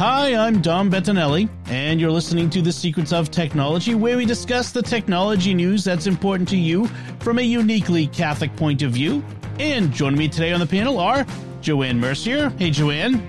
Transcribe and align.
Hi, 0.00 0.34
I'm 0.34 0.62
Dom 0.62 0.90
Bettinelli, 0.90 1.46
and 1.66 2.00
you're 2.00 2.10
listening 2.10 2.48
to 2.48 2.62
The 2.62 2.72
Secrets 2.72 3.12
of 3.12 3.30
Technology, 3.30 3.94
where 3.94 4.16
we 4.16 4.24
discuss 4.24 4.72
the 4.72 4.80
technology 4.80 5.52
news 5.52 5.84
that's 5.84 6.06
important 6.06 6.48
to 6.48 6.56
you 6.56 6.86
from 7.18 7.38
a 7.38 7.42
uniquely 7.42 8.06
Catholic 8.06 8.56
point 8.56 8.80
of 8.80 8.92
view. 8.92 9.22
And 9.58 9.92
joining 9.92 10.18
me 10.18 10.26
today 10.26 10.52
on 10.52 10.60
the 10.60 10.66
panel 10.66 10.98
are 10.98 11.26
Joanne 11.60 12.00
Mercier. 12.00 12.48
Hey, 12.58 12.70
Joanne. 12.70 13.22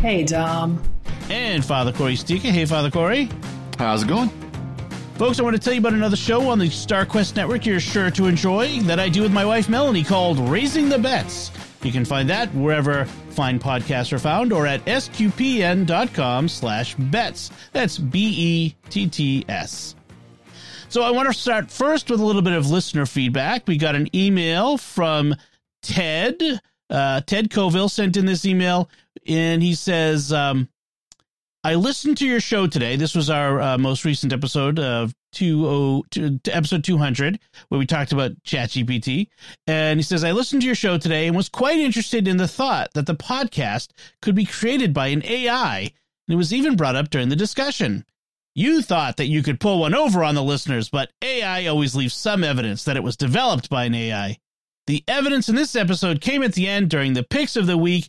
Hey, 0.00 0.22
Dom. 0.22 0.80
And 1.28 1.64
Father 1.64 1.90
Cory 1.90 2.14
Sticha. 2.14 2.52
Hey, 2.52 2.66
Father 2.66 2.88
Cory. 2.88 3.28
How's 3.76 4.04
it 4.04 4.08
going? 4.08 4.28
Folks, 5.16 5.40
I 5.40 5.42
want 5.42 5.56
to 5.56 5.60
tell 5.60 5.72
you 5.72 5.80
about 5.80 5.94
another 5.94 6.14
show 6.14 6.48
on 6.48 6.60
the 6.60 6.66
StarQuest 6.66 7.34
Network 7.34 7.66
you're 7.66 7.80
sure 7.80 8.12
to 8.12 8.26
enjoy 8.26 8.78
that 8.82 9.00
I 9.00 9.08
do 9.08 9.22
with 9.22 9.32
my 9.32 9.44
wife 9.44 9.68
Melanie 9.68 10.04
called 10.04 10.38
Raising 10.38 10.88
the 10.88 11.00
Bets. 11.00 11.50
You 11.84 11.92
can 11.92 12.04
find 12.04 12.28
that 12.30 12.54
wherever 12.54 13.04
fine 13.30 13.58
podcasts 13.58 14.12
are 14.12 14.18
found 14.18 14.52
or 14.52 14.66
at 14.66 14.84
sqpn.com 14.84 16.48
slash 16.48 16.94
bets. 16.94 17.50
That's 17.72 17.98
B-E-T-T-S. 17.98 19.94
So 20.88 21.02
I 21.02 21.10
want 21.10 21.28
to 21.28 21.34
start 21.34 21.70
first 21.70 22.10
with 22.10 22.20
a 22.20 22.24
little 22.24 22.42
bit 22.42 22.52
of 22.52 22.70
listener 22.70 23.06
feedback. 23.06 23.66
We 23.66 23.78
got 23.78 23.94
an 23.94 24.14
email 24.14 24.76
from 24.76 25.34
Ted. 25.82 26.60
Uh, 26.90 27.22
Ted 27.22 27.50
Coville 27.50 27.88
sent 27.88 28.16
in 28.16 28.26
this 28.26 28.44
email 28.44 28.90
and 29.26 29.62
he 29.62 29.74
says, 29.74 30.32
um, 30.32 30.68
I 31.64 31.76
listened 31.76 32.18
to 32.18 32.26
your 32.26 32.40
show 32.40 32.66
today. 32.66 32.96
This 32.96 33.14
was 33.14 33.30
our 33.30 33.60
uh, 33.60 33.78
most 33.78 34.04
recent 34.04 34.32
episode 34.32 34.78
of 34.78 35.14
Oh, 35.40 36.04
two, 36.10 36.40
episode 36.46 36.84
200, 36.84 37.38
where 37.68 37.78
we 37.78 37.86
talked 37.86 38.12
about 38.12 38.32
ChatGPT. 38.44 39.28
And 39.66 39.98
he 39.98 40.02
says, 40.02 40.24
I 40.24 40.32
listened 40.32 40.62
to 40.62 40.66
your 40.66 40.74
show 40.74 40.98
today 40.98 41.26
and 41.26 41.36
was 41.36 41.48
quite 41.48 41.78
interested 41.78 42.28
in 42.28 42.36
the 42.36 42.48
thought 42.48 42.92
that 42.94 43.06
the 43.06 43.14
podcast 43.14 43.88
could 44.20 44.34
be 44.34 44.44
created 44.44 44.92
by 44.92 45.08
an 45.08 45.24
AI. 45.24 45.80
And 45.80 46.34
it 46.34 46.36
was 46.36 46.52
even 46.52 46.76
brought 46.76 46.96
up 46.96 47.10
during 47.10 47.28
the 47.28 47.36
discussion. 47.36 48.04
You 48.54 48.82
thought 48.82 49.16
that 49.16 49.28
you 49.28 49.42
could 49.42 49.60
pull 49.60 49.80
one 49.80 49.94
over 49.94 50.22
on 50.22 50.34
the 50.34 50.42
listeners, 50.42 50.90
but 50.90 51.10
AI 51.22 51.66
always 51.66 51.96
leaves 51.96 52.14
some 52.14 52.44
evidence 52.44 52.84
that 52.84 52.98
it 52.98 53.02
was 53.02 53.16
developed 53.16 53.70
by 53.70 53.84
an 53.84 53.94
AI. 53.94 54.38
The 54.88 55.04
evidence 55.06 55.48
in 55.48 55.54
this 55.54 55.76
episode 55.76 56.20
came 56.20 56.42
at 56.42 56.54
the 56.54 56.66
end 56.66 56.90
during 56.90 57.12
the 57.12 57.22
picks 57.22 57.54
of 57.54 57.66
the 57.66 57.78
week, 57.78 58.08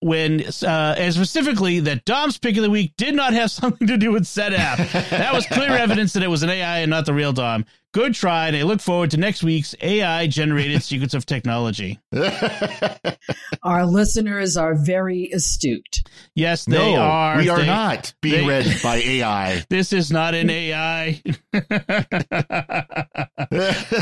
when, 0.00 0.44
uh, 0.62 0.94
and 0.96 1.12
specifically 1.12 1.80
that 1.80 2.04
Dom's 2.04 2.38
pick 2.38 2.56
of 2.56 2.62
the 2.62 2.70
week 2.70 2.94
did 2.96 3.14
not 3.14 3.32
have 3.32 3.50
something 3.50 3.88
to 3.88 3.96
do 3.96 4.12
with 4.12 4.22
SetApp. 4.22 5.10
that 5.10 5.34
was 5.34 5.46
clear 5.46 5.70
evidence 5.70 6.12
that 6.12 6.22
it 6.22 6.28
was 6.28 6.42
an 6.44 6.50
AI 6.50 6.78
and 6.78 6.90
not 6.90 7.06
the 7.06 7.14
real 7.14 7.32
Dom. 7.32 7.64
Good 7.96 8.12
try, 8.12 8.48
and 8.48 8.54
I 8.54 8.60
look 8.60 8.82
forward 8.82 9.12
to 9.12 9.16
next 9.16 9.42
week's 9.42 9.74
AI 9.80 10.26
generated 10.26 10.82
secrets 10.82 11.14
of 11.14 11.24
technology. 11.24 11.98
Our 13.62 13.86
listeners 13.86 14.58
are 14.58 14.74
very 14.74 15.30
astute. 15.32 16.02
Yes, 16.34 16.66
they 16.66 16.76
no, 16.76 17.00
are. 17.00 17.38
We 17.38 17.48
are 17.48 17.60
they, 17.60 17.64
not 17.64 18.12
being 18.20 18.46
they, 18.46 18.52
read 18.64 18.82
by 18.82 18.96
AI. 19.02 19.64
This 19.70 19.94
is 19.94 20.12
not 20.12 20.34
an 20.34 20.50
AI. 20.50 21.22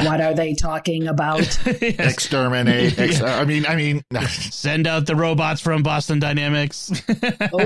what 0.03 0.20
are 0.20 0.34
they 0.34 0.55
talking 0.55 1.06
about? 1.06 1.56
yes. 1.65 2.15
Exterminate. 2.15 2.98
Ex- 2.98 3.22
I 3.22 3.44
mean, 3.44 3.65
I 3.65 3.77
mean, 3.77 4.03
send 4.27 4.88
out 4.88 5.06
the 5.06 5.15
robots 5.15 5.60
from 5.60 5.84
Boston 5.84 6.19
Dynamics. 6.19 6.91
oh, 7.53 7.60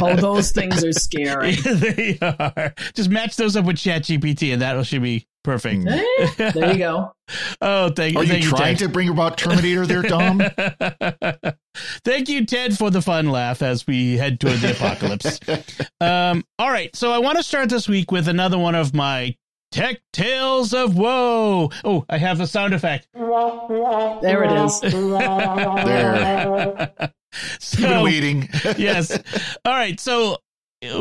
oh, 0.00 0.16
those 0.16 0.52
things 0.52 0.82
are 0.82 0.92
scary. 0.92 1.52
they 1.56 2.16
are. 2.22 2.72
Just 2.94 3.10
match 3.10 3.36
those 3.36 3.56
up 3.56 3.66
with 3.66 3.76
ChatGPT, 3.76 4.50
and 4.54 4.62
that 4.62 4.86
should 4.86 5.02
be 5.02 5.26
Perfect. 5.44 5.84
there 6.36 6.72
you 6.72 6.78
go. 6.78 7.12
oh, 7.60 7.90
thank 7.90 8.14
you. 8.14 8.20
Are 8.20 8.26
thank 8.26 8.44
you 8.44 8.50
trying 8.50 8.76
to 8.78 8.88
bring 8.88 9.10
about 9.10 9.36
Terminator 9.36 9.84
there, 9.84 10.00
Dom? 10.00 10.38
thank 12.02 12.30
you, 12.30 12.46
Ted, 12.46 12.78
for 12.78 12.90
the 12.90 13.02
fun 13.02 13.28
laugh 13.28 13.60
as 13.60 13.86
we 13.86 14.16
head 14.16 14.40
toward 14.40 14.60
the 14.60 14.70
apocalypse. 14.72 15.38
um, 16.00 16.44
all 16.58 16.70
right. 16.70 16.96
So 16.96 17.12
I 17.12 17.18
want 17.18 17.36
to 17.36 17.42
start 17.42 17.68
this 17.68 17.86
week 17.86 18.10
with 18.10 18.26
another 18.26 18.58
one 18.58 18.74
of 18.74 18.94
my 18.94 19.36
Tech 19.70 20.00
Tales 20.14 20.72
of 20.72 20.96
Woe. 20.96 21.70
Oh, 21.84 22.06
I 22.08 22.16
have 22.16 22.40
a 22.40 22.46
sound 22.46 22.72
effect. 22.72 23.08
There 23.12 24.44
it 24.44 24.52
is. 24.52 24.80
there. 24.80 26.90
So, 27.58 28.04
waiting. 28.04 28.48
yes. 28.78 29.18
All 29.64 29.74
right. 29.74 29.98
So 30.00 30.38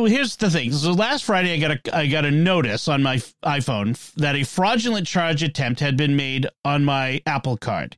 here's 0.05 0.35
the 0.35 0.49
thing. 0.49 0.71
So 0.71 0.91
last 0.91 1.23
Friday, 1.23 1.53
I 1.53 1.57
got 1.57 1.71
a 1.71 1.95
I 1.97 2.07
got 2.07 2.25
a 2.25 2.31
notice 2.31 2.87
on 2.87 3.03
my 3.03 3.17
iPhone 3.43 4.13
that 4.15 4.35
a 4.35 4.43
fraudulent 4.43 5.07
charge 5.07 5.43
attempt 5.43 5.79
had 5.79 5.97
been 5.97 6.15
made 6.15 6.47
on 6.63 6.85
my 6.85 7.21
Apple 7.25 7.57
Card. 7.57 7.97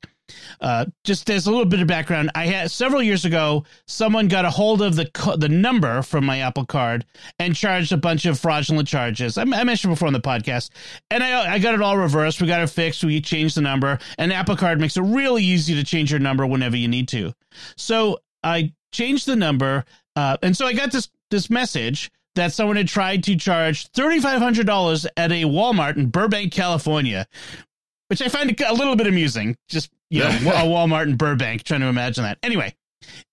Uh, 0.60 0.86
just 1.04 1.30
as 1.30 1.46
a 1.46 1.52
little 1.52 1.66
bit 1.66 1.80
of 1.80 1.88
background, 1.88 2.32
I 2.34 2.48
had 2.48 2.72
several 2.72 3.04
years 3.04 3.26
ago, 3.26 3.64
someone 3.88 4.28
got 4.28 4.46
a 4.46 4.50
hold 4.50 4.82
of 4.82 4.96
the 4.96 5.10
the 5.38 5.50
number 5.50 6.02
from 6.02 6.26
my 6.26 6.40
Apple 6.40 6.66
Card 6.66 7.06
and 7.38 7.56
charged 7.56 7.92
a 7.92 7.98
bunch 7.98 8.26
of 8.26 8.40
fraudulent 8.40 8.88
charges. 8.88 9.38
I, 9.38 9.44
I 9.44 9.64
mentioned 9.64 9.94
before 9.94 10.08
on 10.08 10.14
the 10.14 10.20
podcast, 10.20 10.72
and 11.12 11.24
I 11.24 11.54
I 11.54 11.60
got 11.60 11.76
it 11.76 11.82
all 11.82 11.98
reversed. 11.98 12.42
We 12.42 12.48
got 12.48 12.62
it 12.62 12.70
fixed. 12.70 13.04
We 13.04 13.22
changed 13.22 13.56
the 13.56 13.62
number, 13.62 14.00
and 14.18 14.34
Apple 14.34 14.56
Card 14.56 14.80
makes 14.80 14.98
it 14.98 15.02
really 15.02 15.44
easy 15.44 15.76
to 15.76 15.84
change 15.84 16.12
your 16.12 16.20
number 16.20 16.46
whenever 16.48 16.78
you 16.78 16.88
need 16.88 17.08
to. 17.10 17.34
So 17.78 18.20
I 18.44 18.74
changed 18.92 19.28
the 19.28 19.36
number, 19.36 19.86
uh, 20.16 20.38
and 20.42 20.58
so 20.58 20.66
I 20.66 20.74
got 20.74 20.92
this 20.92 21.10
this 21.30 21.50
message 21.50 22.12
that 22.36 22.54
someone 22.54 22.76
had 22.76 22.88
tried 22.88 23.24
to 23.24 23.36
charge 23.36 23.92
$3,500 23.94 25.08
at 25.18 25.32
a 25.32 25.44
Walmart 25.44 25.98
in 25.98 26.08
Burbank, 26.08 26.52
California, 26.52 27.28
which 28.10 28.22
I 28.22 28.28
find 28.28 28.60
a 28.62 28.74
little 28.74 28.96
bit 28.96 29.08
amusing. 29.08 29.58
Just, 29.70 29.90
you 30.10 30.20
know, 30.20 30.30
a 30.30 30.66
Walmart 30.68 31.04
in 31.04 31.16
Burbank, 31.16 31.64
trying 31.64 31.82
to 31.82 31.88
imagine 31.88 32.24
that. 32.24 32.38
Anyway, 32.44 32.76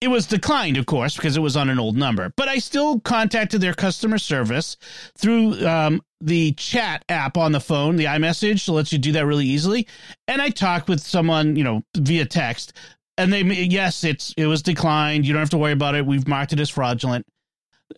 it 0.01 0.09
was 0.09 0.27
declined, 0.27 0.77
of 0.77 0.87
course, 0.87 1.17
because 1.17 1.37
it 1.37 1.41
was 1.41 1.57
on 1.57 1.69
an 1.71 1.79
old 1.79 1.97
number, 1.97 2.33
but 2.37 2.49
I 2.49 2.59
still 2.59 3.01
contacted 3.01 3.61
their 3.61 3.75
customer 3.75 4.19
service 4.19 4.77
through 5.17 5.67
um, 5.67 6.03
the 6.21 6.53
chat 6.53 7.05
app 7.09 7.37
on 7.37 7.53
the 7.53 7.61
phone, 7.61 7.97
the 7.97 8.05
iMessage, 8.05 8.69
lets 8.69 8.93
you 8.93 8.99
do 8.99 9.13
that 9.13 9.27
really 9.27 9.47
easily. 9.47 9.87
And 10.29 10.43
I 10.43 10.51
talked 10.51 10.89
with 10.89 11.01
someone, 11.01 11.57
you 11.57 11.65
know, 11.65 11.83
via 11.97 12.27
text, 12.27 12.75
and 13.19 13.33
they, 13.33 13.43
yes, 13.43 14.05
it's 14.05 14.35
it 14.37 14.47
was 14.47 14.63
declined. 14.63 15.27
You 15.27 15.33
don't 15.33 15.41
have 15.41 15.51
to 15.51 15.59
worry 15.59 15.73
about 15.73 15.95
it. 15.95 16.07
We've 16.07 16.27
marked 16.27 16.53
it 16.53 16.61
as 16.61 16.71
fraudulent 16.71 17.27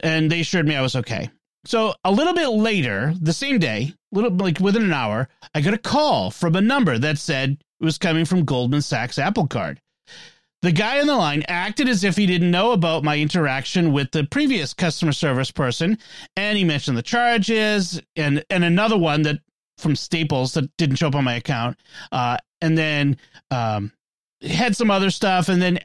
and 0.01 0.31
they 0.31 0.41
assured 0.41 0.67
me 0.67 0.75
I 0.75 0.83
was 0.83 0.97
okay. 0.97 1.31
So 1.67 1.95
a 2.05 2.13
little 2.13 2.35
bit 2.35 2.49
later, 2.49 3.15
the 3.21 3.33
same 3.33 3.59
day, 3.59 3.95
little 4.13 4.31
like 4.31 4.61
within 4.61 4.83
an 4.85 4.93
hour, 4.93 5.29
I 5.55 5.61
got 5.61 5.75
a 5.75 5.79
call 5.79 6.31
from 6.31 6.57
a 6.57 6.61
number 6.61 6.99
that 6.99 7.19
said 7.19 7.59
it 7.81 7.85
was 7.85 7.99
coming 7.99 8.25
from 8.25 8.45
Goldman 8.45 8.83
Sachs 8.83 9.19
Apple 9.19 9.47
Card. 9.47 9.81
The 10.63 10.73
guy 10.73 11.01
on 11.01 11.07
the 11.07 11.17
line 11.17 11.43
acted 11.47 11.89
as 11.89 12.05
if 12.05 12.17
he 12.17 12.25
didn't 12.25 12.51
know 12.51 12.73
about 12.73 13.05
my 13.05 13.19
interaction 13.19 13.93
with 13.93 14.11
the 14.13 14.25
previous 14.25 14.73
customer 14.73 15.13
service 15.13 15.51
person, 15.51 15.99
and 16.37 16.57
he 16.57 16.65
mentioned 16.65 16.97
the 16.97 17.03
charges 17.03 18.01
and 18.17 18.45
and 18.51 18.65
another 18.65 18.97
one 18.97 19.23
that 19.23 19.41
from 19.79 19.97
Staples 19.97 20.55
that 20.55 20.75
didn't 20.77 20.97
show 20.97 21.09
up 21.09 21.17
on 21.17 21.25
my 21.25 21.35
account, 21.35 21.79
uh, 22.13 22.39
and 22.61 22.79
then 22.79 23.19
um, 23.51 23.93
had 24.43 24.77
some 24.77 24.91
other 24.91 25.11
stuff, 25.11 25.49
and 25.49 25.61
then 25.61 25.79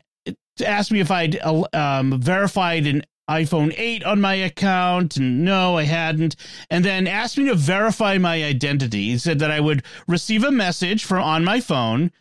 asked 0.66 0.92
me 0.92 1.00
if 1.00 1.12
I'd 1.12 1.38
uh, 1.42 1.64
um, 1.74 2.22
verified 2.22 2.88
an 2.88 3.04
iPhone 3.30 3.74
8 3.78 4.04
on 4.04 4.20
my 4.20 4.34
account. 4.36 5.18
And 5.18 5.46
no, 5.46 5.78
I 5.78 5.84
hadn't. 5.84 6.36
And 6.70 6.84
then 6.84 7.08
asked 7.08 7.38
me 7.38 7.46
to 7.46 7.56
verify 7.56 8.18
my 8.18 8.44
identity. 8.44 9.12
He 9.12 9.18
said 9.18 9.40
that 9.40 9.52
I 9.52 9.60
would 9.60 9.84
receive 10.08 10.44
a 10.44 10.52
message 10.52 11.06
from 11.06 11.24
on 11.24 11.44
my 11.44 11.60
phone 11.60 12.12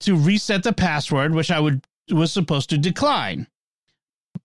to 0.00 0.16
reset 0.16 0.62
the 0.62 0.72
password, 0.72 1.34
which 1.34 1.50
I 1.50 1.60
would 1.60 1.84
was 2.10 2.32
supposed 2.32 2.70
to 2.70 2.78
decline. 2.78 3.46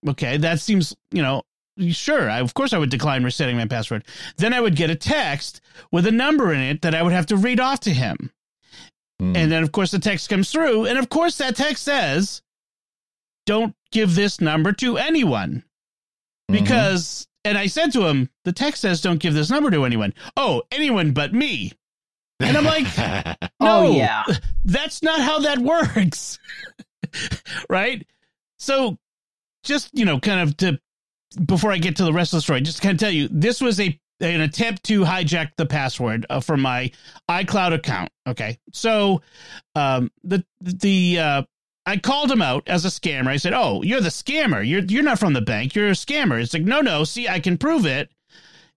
Okay, 0.08 0.38
that 0.38 0.60
seems, 0.60 0.96
you 1.10 1.22
know, 1.22 1.42
sure, 1.90 2.30
I, 2.30 2.40
of 2.40 2.54
course 2.54 2.72
I 2.72 2.78
would 2.78 2.90
decline 2.90 3.22
resetting 3.22 3.56
my 3.56 3.66
password. 3.66 4.04
Then 4.38 4.54
I 4.54 4.60
would 4.60 4.76
get 4.76 4.90
a 4.90 4.94
text 4.94 5.60
with 5.92 6.06
a 6.06 6.12
number 6.12 6.52
in 6.52 6.60
it 6.60 6.82
that 6.82 6.94
I 6.94 7.02
would 7.02 7.12
have 7.12 7.26
to 7.26 7.36
read 7.36 7.60
off 7.60 7.80
to 7.80 7.90
him. 7.90 8.32
Mm. 9.20 9.36
And 9.36 9.52
then, 9.52 9.62
of 9.62 9.72
course, 9.72 9.90
the 9.90 9.98
text 9.98 10.30
comes 10.30 10.50
through. 10.50 10.86
And 10.86 10.98
of 10.98 11.10
course, 11.10 11.36
that 11.38 11.56
text 11.56 11.82
says, 11.82 12.40
don't 13.44 13.74
give 13.92 14.14
this 14.14 14.40
number 14.40 14.72
to 14.74 14.96
anyone. 14.96 15.64
Mm-hmm. 16.50 16.64
because 16.64 17.04
mm-hmm. 17.04 17.50
and 17.50 17.58
I 17.58 17.66
said 17.66 17.92
to 17.92 18.06
him, 18.06 18.28
the 18.44 18.52
text 18.52 18.82
says 18.82 19.00
don't 19.00 19.20
give 19.20 19.34
this 19.34 19.50
number 19.50 19.70
to 19.70 19.84
anyone. 19.84 20.14
Oh, 20.36 20.62
anyone 20.70 21.12
but 21.12 21.32
me. 21.32 21.72
And 22.40 22.56
I'm 22.56 22.64
like, 22.64 22.86
no, 23.60 23.60
oh, 23.60 23.92
yeah. 23.92 24.24
that's 24.64 25.02
not 25.02 25.20
how 25.20 25.40
that 25.40 25.58
works. 25.58 26.38
right? 27.68 28.06
So 28.58 28.96
just, 29.62 29.90
you 29.92 30.04
know, 30.04 30.18
kind 30.18 30.40
of 30.40 30.56
to 30.58 30.80
before 31.44 31.70
I 31.70 31.78
get 31.78 31.96
to 31.96 32.04
the 32.04 32.12
rest 32.12 32.32
of 32.32 32.38
the 32.38 32.42
story, 32.42 32.60
just 32.62 32.78
to 32.78 32.82
kind 32.82 32.94
of 32.94 33.00
tell 33.00 33.10
you, 33.10 33.28
this 33.30 33.60
was 33.60 33.78
a 33.78 33.98
an 34.20 34.42
attempt 34.42 34.84
to 34.84 35.02
hijack 35.02 35.52
the 35.56 35.64
password 35.64 36.26
uh, 36.28 36.40
from 36.40 36.60
my 36.60 36.90
iCloud 37.30 37.72
account. 37.72 38.10
Okay, 38.26 38.58
so 38.72 39.22
um, 39.74 40.10
the 40.24 40.44
the 40.60 41.18
uh, 41.18 41.42
I 41.86 41.96
called 41.96 42.30
him 42.30 42.42
out 42.42 42.62
as 42.68 42.84
a 42.84 42.88
scammer. 42.88 43.28
I 43.28 43.36
said, 43.36 43.52
"Oh, 43.54 43.82
you're 43.82 44.00
the 44.00 44.08
scammer. 44.10 44.66
You're 44.66 44.82
you're 44.82 45.02
not 45.02 45.18
from 45.18 45.32
the 45.32 45.40
bank. 45.40 45.74
You're 45.74 45.88
a 45.88 45.92
scammer." 45.92 46.40
It's 46.40 46.52
like, 46.54 46.62
"No, 46.62 46.80
no. 46.80 47.04
See, 47.04 47.28
I 47.28 47.40
can 47.40 47.56
prove 47.58 47.86
it." 47.86 48.10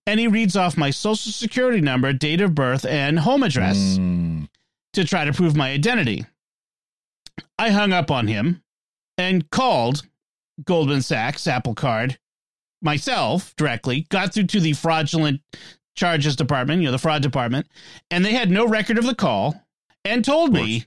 And 0.07 0.19
he 0.19 0.27
reads 0.27 0.55
off 0.57 0.75
my 0.77 0.89
social 0.89 1.31
security 1.31 1.79
number, 1.81 2.11
date 2.13 2.41
of 2.41 2.55
birth, 2.55 2.85
and 2.85 3.19
home 3.19 3.43
address 3.43 3.77
Mm. 3.97 4.49
to 4.93 5.05
try 5.05 5.25
to 5.25 5.33
prove 5.33 5.55
my 5.55 5.71
identity. 5.71 6.25
I 7.57 7.69
hung 7.69 7.93
up 7.93 8.11
on 8.11 8.27
him 8.27 8.61
and 9.17 9.49
called 9.49 10.03
Goldman 10.65 11.01
Sachs, 11.01 11.47
Apple 11.47 11.73
Card, 11.75 12.19
myself 12.81 13.55
directly, 13.55 14.01
got 14.09 14.33
through 14.33 14.47
to 14.47 14.59
the 14.59 14.73
fraudulent 14.73 15.41
charges 15.95 16.35
department, 16.35 16.81
you 16.81 16.87
know, 16.87 16.91
the 16.91 16.97
fraud 16.97 17.21
department, 17.21 17.67
and 18.11 18.25
they 18.25 18.33
had 18.33 18.49
no 18.51 18.67
record 18.67 18.97
of 18.97 19.05
the 19.05 19.15
call 19.15 19.63
and 20.03 20.25
told 20.25 20.53
me 20.53 20.85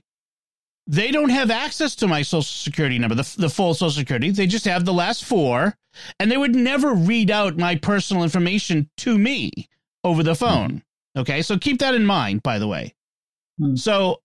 they 0.87 1.11
don't 1.11 1.29
have 1.29 1.51
access 1.51 1.95
to 1.95 2.07
my 2.07 2.21
social 2.21 2.43
security 2.43 2.97
number, 2.97 3.15
the, 3.15 3.35
the 3.37 3.49
full 3.49 3.73
social 3.73 3.91
security. 3.91 4.31
They 4.31 4.47
just 4.47 4.65
have 4.65 4.85
the 4.85 4.93
last 4.93 5.25
four, 5.25 5.75
and 6.19 6.31
they 6.31 6.37
would 6.37 6.55
never 6.55 6.93
read 6.93 7.29
out 7.29 7.57
my 7.57 7.75
personal 7.75 8.23
information 8.23 8.89
to 8.97 9.17
me 9.17 9.51
over 10.03 10.23
the 10.23 10.35
phone. 10.35 10.83
Okay, 11.17 11.41
so 11.41 11.57
keep 11.57 11.79
that 11.79 11.93
in 11.93 12.05
mind, 12.05 12.41
by 12.41 12.57
the 12.59 12.67
way. 12.67 12.95
Hmm. 13.59 13.75
So 13.75 14.21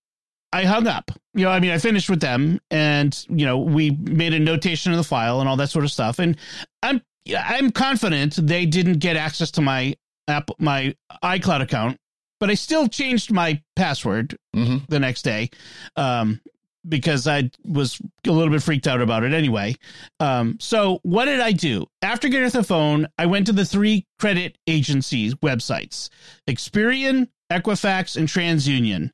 I 0.53 0.63
hung 0.63 0.87
up. 0.87 1.11
You 1.33 1.45
know, 1.45 1.51
I 1.51 1.59
mean, 1.59 1.71
I 1.71 1.79
finished 1.79 2.09
with 2.09 2.21
them, 2.21 2.61
and 2.71 3.25
you 3.29 3.45
know, 3.45 3.57
we 3.57 3.91
made 3.91 4.33
a 4.33 4.39
notation 4.39 4.91
of 4.91 4.97
the 4.97 5.03
file 5.03 5.41
and 5.41 5.49
all 5.49 5.57
that 5.57 5.69
sort 5.69 5.83
of 5.83 5.91
stuff. 5.91 6.19
And 6.19 6.37
I'm 6.81 7.01
I'm 7.37 7.71
confident 7.71 8.35
they 8.35 8.65
didn't 8.65 8.99
get 8.99 9.17
access 9.17 9.51
to 9.51 9.61
my 9.61 9.95
app, 10.27 10.49
my 10.59 10.95
iCloud 11.23 11.61
account, 11.61 11.97
but 12.39 12.49
I 12.49 12.53
still 12.53 12.87
changed 12.87 13.31
my 13.31 13.61
password 13.75 14.37
hmm 14.53 14.77
the 14.87 14.99
next 14.99 15.23
day 15.23 15.49
um, 15.95 16.39
because 16.87 17.27
I 17.27 17.49
was 17.65 17.99
a 18.27 18.31
little 18.31 18.51
bit 18.51 18.61
freaked 18.63 18.87
out 18.87 19.01
about 19.01 19.23
it 19.23 19.33
anyway. 19.33 19.75
Um, 20.19 20.57
so, 20.59 20.99
what 21.03 21.25
did 21.25 21.39
I 21.39 21.51
do? 21.51 21.85
After 22.01 22.27
getting 22.29 22.45
off 22.45 22.53
the 22.53 22.63
phone, 22.63 23.07
I 23.17 23.25
went 23.25 23.45
to 23.47 23.53
the 23.53 23.65
three 23.65 24.05
credit 24.19 24.57
agencies' 24.67 25.35
websites 25.35 26.09
Experian, 26.49 27.27
Equifax, 27.51 28.17
and 28.17 28.27
TransUnion. 28.27 29.11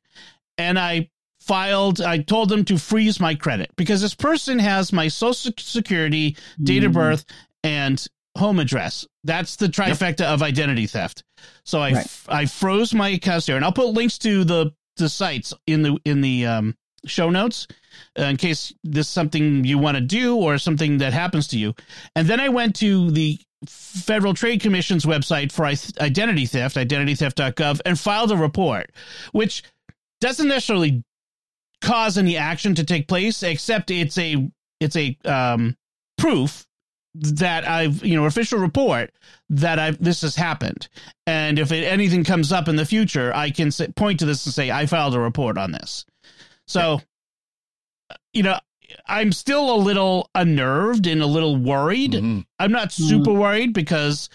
And 0.58 0.78
I 0.78 1.10
filed, 1.40 2.00
I 2.00 2.18
told 2.18 2.48
them 2.48 2.64
to 2.66 2.76
freeze 2.78 3.18
my 3.20 3.34
credit 3.34 3.70
because 3.76 4.02
this 4.02 4.14
person 4.14 4.58
has 4.58 4.92
my 4.92 5.08
social 5.08 5.52
security, 5.58 6.36
date 6.62 6.84
of 6.84 6.92
Mm. 6.92 6.94
birth, 6.94 7.24
and 7.64 8.04
home 8.36 8.58
address. 8.58 9.06
That's 9.24 9.56
the 9.56 9.66
trifecta 9.68 10.24
of 10.24 10.42
identity 10.42 10.86
theft. 10.86 11.24
So 11.64 11.80
I 11.80 11.92
Right. 11.92 12.06
I 12.28 12.46
froze 12.46 12.94
my 12.94 13.08
accounts 13.10 13.46
there, 13.46 13.56
and 13.56 13.64
I'll 13.64 13.72
put 13.72 13.88
links 13.88 14.18
to 14.18 14.44
the 14.44 14.72
the 14.96 15.08
sites 15.08 15.54
in 15.66 15.82
the 15.82 15.96
in 16.04 16.20
the 16.20 16.46
um, 16.46 16.76
show 17.06 17.30
notes 17.30 17.66
uh, 18.18 18.24
in 18.24 18.36
case 18.36 18.72
this 18.84 19.06
is 19.06 19.12
something 19.12 19.64
you 19.64 19.78
want 19.78 19.96
to 19.96 20.00
do 20.00 20.36
or 20.36 20.58
something 20.58 20.98
that 20.98 21.12
happens 21.12 21.48
to 21.48 21.58
you. 21.58 21.74
And 22.14 22.28
then 22.28 22.40
I 22.40 22.48
went 22.48 22.76
to 22.76 23.10
the 23.10 23.38
Federal 23.66 24.34
Trade 24.34 24.60
Commission's 24.60 25.04
website 25.04 25.52
for 25.52 25.66
identity 25.66 26.46
theft, 26.46 26.76
identitytheft.gov, 26.76 27.80
and 27.84 27.98
filed 27.98 28.32
a 28.32 28.36
report, 28.36 28.90
which 29.32 29.62
doesn't 30.20 30.48
necessarily 30.48 31.04
cause 31.80 32.16
any 32.16 32.36
action 32.36 32.74
to 32.74 32.84
take 32.84 33.08
place, 33.08 33.42
except 33.42 33.90
it's 33.90 34.16
a 34.18 34.50
it's 34.80 34.96
a 34.96 35.16
um, 35.24 35.76
proof 36.16 36.66
that 37.14 37.68
I've 37.68 38.04
you 38.04 38.16
know 38.16 38.24
official 38.24 38.58
report 38.58 39.12
that 39.50 39.78
I've 39.78 40.02
this 40.02 40.22
has 40.22 40.36
happened, 40.36 40.88
and 41.26 41.58
if 41.58 41.70
it, 41.70 41.84
anything 41.84 42.24
comes 42.24 42.52
up 42.52 42.68
in 42.68 42.76
the 42.76 42.86
future, 42.86 43.32
I 43.34 43.50
can 43.50 43.70
say, 43.70 43.88
point 43.88 44.20
to 44.20 44.26
this 44.26 44.46
and 44.46 44.54
say 44.54 44.70
I 44.70 44.86
filed 44.86 45.14
a 45.14 45.20
report 45.20 45.58
on 45.58 45.72
this. 45.72 46.06
So, 46.70 47.00
you 48.32 48.44
know, 48.44 48.58
I'm 49.06 49.32
still 49.32 49.74
a 49.74 49.78
little 49.78 50.30
unnerved 50.34 51.06
and 51.08 51.20
a 51.20 51.26
little 51.26 51.56
worried. 51.56 52.12
Mhm. 52.12 52.44
I'm 52.60 52.70
not 52.72 52.92
super 52.92 53.32
worried 53.32 53.72
because 53.72 54.28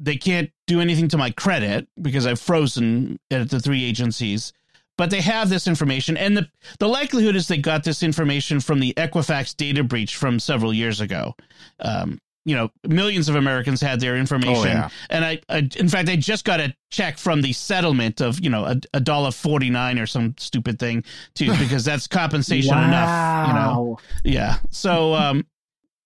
they 0.00 0.16
can't 0.16 0.50
do 0.68 0.80
anything 0.80 1.08
to 1.08 1.18
my 1.18 1.30
credit 1.30 1.88
because 2.00 2.24
I've 2.26 2.40
frozen 2.40 3.18
at 3.30 3.50
the 3.50 3.58
three 3.60 3.84
agencies. 3.84 4.52
But 4.98 5.10
they 5.10 5.20
have 5.20 5.50
this 5.50 5.66
information, 5.66 6.16
and 6.16 6.36
the 6.36 6.48
the 6.78 6.88
likelihood 6.88 7.36
is 7.36 7.48
they 7.48 7.58
got 7.58 7.84
this 7.84 8.02
information 8.02 8.60
from 8.60 8.80
the 8.80 8.94
Equifax 8.96 9.54
data 9.54 9.84
breach 9.84 10.16
from 10.16 10.38
several 10.40 10.72
years 10.72 11.00
ago. 11.00 11.34
Um, 11.80 12.18
you 12.46 12.54
know, 12.56 12.70
millions 12.86 13.28
of 13.28 13.34
Americans 13.34 13.80
had 13.80 13.98
their 14.00 14.16
information, 14.16 14.54
Oh, 14.54 14.64
yeah. 14.64 14.88
and 15.10 15.24
I, 15.24 15.40
I, 15.48 15.68
in 15.76 15.88
fact, 15.88 16.08
I 16.08 16.16
just 16.16 16.44
got 16.44 16.60
a 16.60 16.74
check 16.90 17.18
from 17.18 17.42
the 17.42 17.52
settlement 17.52 18.20
of 18.22 18.40
you 18.40 18.48
know 18.48 18.64
a, 18.64 18.76
a 18.94 19.00
dollar 19.00 19.32
forty 19.32 19.68
nine 19.68 19.98
or 19.98 20.06
some 20.06 20.34
stupid 20.38 20.78
thing 20.78 21.04
too, 21.34 21.50
because 21.58 21.84
that's 21.84 22.06
compensation 22.06 22.72
enough. 22.78 23.48
You 23.48 23.54
know, 23.54 23.58
Wow. 23.60 23.98
yeah. 24.24 24.56
So, 24.70 25.12
um, 25.22 25.44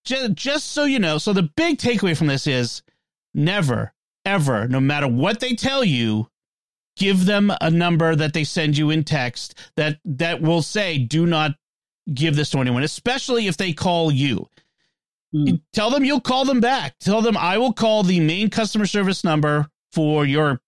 just, 0.04 0.32
just 0.34 0.72
so 0.72 0.84
you 0.84 0.98
know, 0.98 1.18
so 1.18 1.32
the 1.32 1.42
big 1.42 1.76
takeaway 1.78 2.16
from 2.16 2.26
this 2.26 2.46
is 2.46 2.82
never, 3.34 3.92
ever, 4.24 4.66
no 4.66 4.80
matter 4.80 5.06
what 5.08 5.40
they 5.40 5.52
tell 5.54 5.84
you, 5.84 6.28
give 6.96 7.26
them 7.26 7.52
a 7.60 7.70
number 7.70 8.16
that 8.16 8.32
they 8.32 8.44
send 8.44 8.76
you 8.78 8.90
in 8.90 9.04
text 9.04 9.54
that 9.76 9.98
that 10.06 10.40
will 10.40 10.62
say, 10.62 10.96
"Do 10.96 11.26
not 11.26 11.52
give 12.14 12.34
this 12.34 12.48
to 12.50 12.58
anyone," 12.60 12.82
especially 12.82 13.46
if 13.46 13.58
they 13.58 13.74
call 13.74 14.10
you. 14.10 14.48
Hmm. 15.32 15.54
Tell 15.72 15.90
them 15.90 16.04
you'll 16.04 16.20
call 16.20 16.44
them 16.44 16.60
back. 16.60 16.98
Tell 16.98 17.22
them 17.22 17.36
I 17.36 17.58
will 17.58 17.72
call 17.72 18.02
the 18.02 18.20
main 18.20 18.50
customer 18.50 18.86
service 18.86 19.22
number 19.22 19.68
for 19.92 20.24
your 20.26 20.60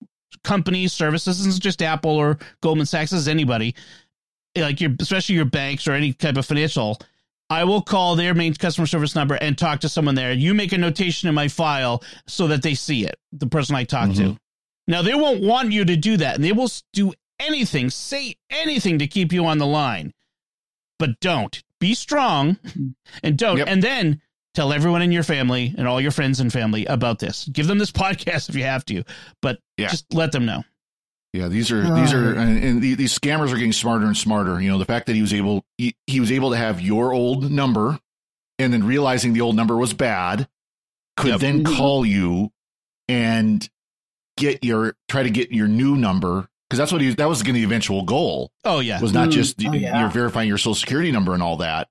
company 0.45 0.89
services. 0.89 1.39
This 1.39 1.47
is 1.47 1.59
just 1.59 1.83
Apple 1.83 2.13
or 2.13 2.39
Goldman 2.61 2.87
Sachs, 2.87 3.11
this 3.11 3.21
is 3.21 3.29
anybody, 3.29 3.75
like 4.57 4.81
your 4.81 4.93
especially 5.01 5.35
your 5.35 5.45
banks 5.45 5.87
or 5.89 5.93
any 5.93 6.13
type 6.13 6.37
of 6.37 6.47
financial. 6.47 6.99
I 7.51 7.65
will 7.65 7.83
call 7.83 8.17
their 8.17 8.33
main 8.35 8.55
customer 8.55 8.87
service 8.87 9.15
number 9.15 9.35
and 9.35 9.59
talk 9.59 9.81
to 9.81 9.89
someone 9.89 10.15
there. 10.15 10.33
You 10.33 10.55
make 10.55 10.73
a 10.73 10.79
notation 10.79 11.29
in 11.29 11.35
my 11.35 11.49
file 11.49 12.03
so 12.27 12.47
that 12.49 12.63
they 12.63 12.75
see 12.75 13.05
it, 13.05 13.17
the 13.33 13.47
person 13.47 13.77
I 13.77 13.85
talk 13.85 14.15
to. 14.15 14.23
Mhm. 14.23 14.39
Now, 14.89 15.03
they 15.03 15.15
won't 15.15 15.43
want 15.43 15.71
you 15.71 15.85
to 15.85 15.97
do 15.97 16.17
that, 16.17 16.37
and 16.37 16.45
they 16.45 16.53
will 16.53 16.71
do 16.93 17.13
anything, 17.39 17.91
say 17.91 18.37
anything 18.51 18.99
to 19.01 19.07
keep 19.07 19.33
you 19.33 19.45
on 19.45 19.59
the 19.59 19.67
line. 19.67 20.15
But 20.99 21.21
don't. 21.21 21.63
Be 21.79 21.95
strong 21.95 22.59
and 23.23 23.37
don't. 23.37 23.59
Yep. 23.59 23.69
And 23.69 23.83
then 23.83 24.23
tell 24.55 24.73
everyone 24.73 25.03
in 25.03 25.13
your 25.13 25.23
family 25.23 25.75
and 25.79 25.87
all 25.89 26.01
your 26.01 26.11
friends 26.11 26.41
and 26.41 26.53
family 26.53 26.85
about 26.87 27.19
this. 27.19 27.49
Give 27.53 27.67
them 27.67 27.79
this 27.79 27.91
podcast 28.03 28.49
if 28.49 28.55
you 28.55 28.65
have 28.65 28.85
to, 28.87 29.05
but 29.41 29.59
Yeah. 29.77 29.89
just 29.89 30.13
let 30.15 30.33
them 30.33 30.45
know. 30.47 30.63
Yeah, 31.33 31.49
these 31.49 31.71
are 31.73 31.83
these 31.95 32.13
are 32.13 32.35
and, 32.35 32.63
and 32.63 32.83
the- 32.83 32.95
these 32.95 33.19
scammers 33.19 33.53
are 33.53 33.57
getting 33.57 33.73
smarter 33.73 34.05
and 34.05 34.17
smarter. 34.17 34.61
You 34.61 34.71
know, 34.71 34.79
the 34.79 34.85
fact 34.85 35.07
that 35.07 35.15
he 35.17 35.23
was 35.23 35.33
able 35.33 35.65
he, 35.79 35.97
he 36.07 36.21
was 36.21 36.31
able 36.31 36.51
to 36.51 36.57
have 36.59 36.81
your 36.81 37.13
old 37.15 37.51
number 37.51 37.99
and 38.59 38.71
then 38.73 38.85
realizing 38.85 39.33
the 39.33 39.41
old 39.41 39.57
number 39.57 39.77
was 39.77 39.95
bad 39.95 40.47
could 41.17 41.31
Yep. 41.31 41.41
then 41.41 41.65
Mhm. 41.65 41.75
call 41.77 42.05
you 42.05 42.53
and 43.09 43.69
get 44.37 44.63
your 44.65 44.95
try 45.09 45.23
to 45.23 45.31
get 45.31 45.51
your 45.53 45.69
new 45.69 45.97
number 45.97 46.49
because 46.69 46.79
that's 46.79 46.93
what 46.93 47.01
he 47.01 47.11
that 47.15 47.29
was 47.29 47.43
going 47.43 47.55
to 47.55 47.61
the 47.61 47.65
eventual 47.65 48.03
goal 48.03 48.51
Oh, 48.65 48.81
yeah. 48.81 49.01
was 49.01 49.13
not 49.13 49.29
Mm. 49.29 49.33
just 49.33 49.57
Oh, 49.67 49.73
yeah. 49.73 50.01
you're 50.01 50.11
verifying 50.11 50.49
your 50.49 50.59
social 50.59 50.75
security 50.75 51.13
number 51.13 51.33
and 51.35 51.43
all 51.43 51.57
that, 51.59 51.89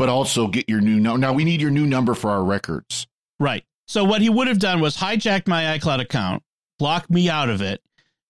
but 0.00 0.08
also 0.08 0.48
get 0.48 0.68
your 0.68 0.80
new 0.80 0.98
number. 0.98 1.18
Now 1.18 1.32
we 1.32 1.44
need 1.44 1.60
your 1.60 1.70
new 1.70 1.86
number 1.86 2.14
for 2.14 2.30
our 2.30 2.42
records. 2.42 3.06
Right. 3.38 3.64
So 3.86 4.04
what 4.04 4.20
he 4.22 4.28
would 4.28 4.48
have 4.48 4.58
done 4.58 4.80
was 4.80 4.96
hijack 4.96 5.46
my 5.46 5.78
iCloud 5.78 6.00
account, 6.00 6.42
block 6.78 7.08
me 7.10 7.28
out 7.28 7.48
of 7.48 7.60
it, 7.62 7.82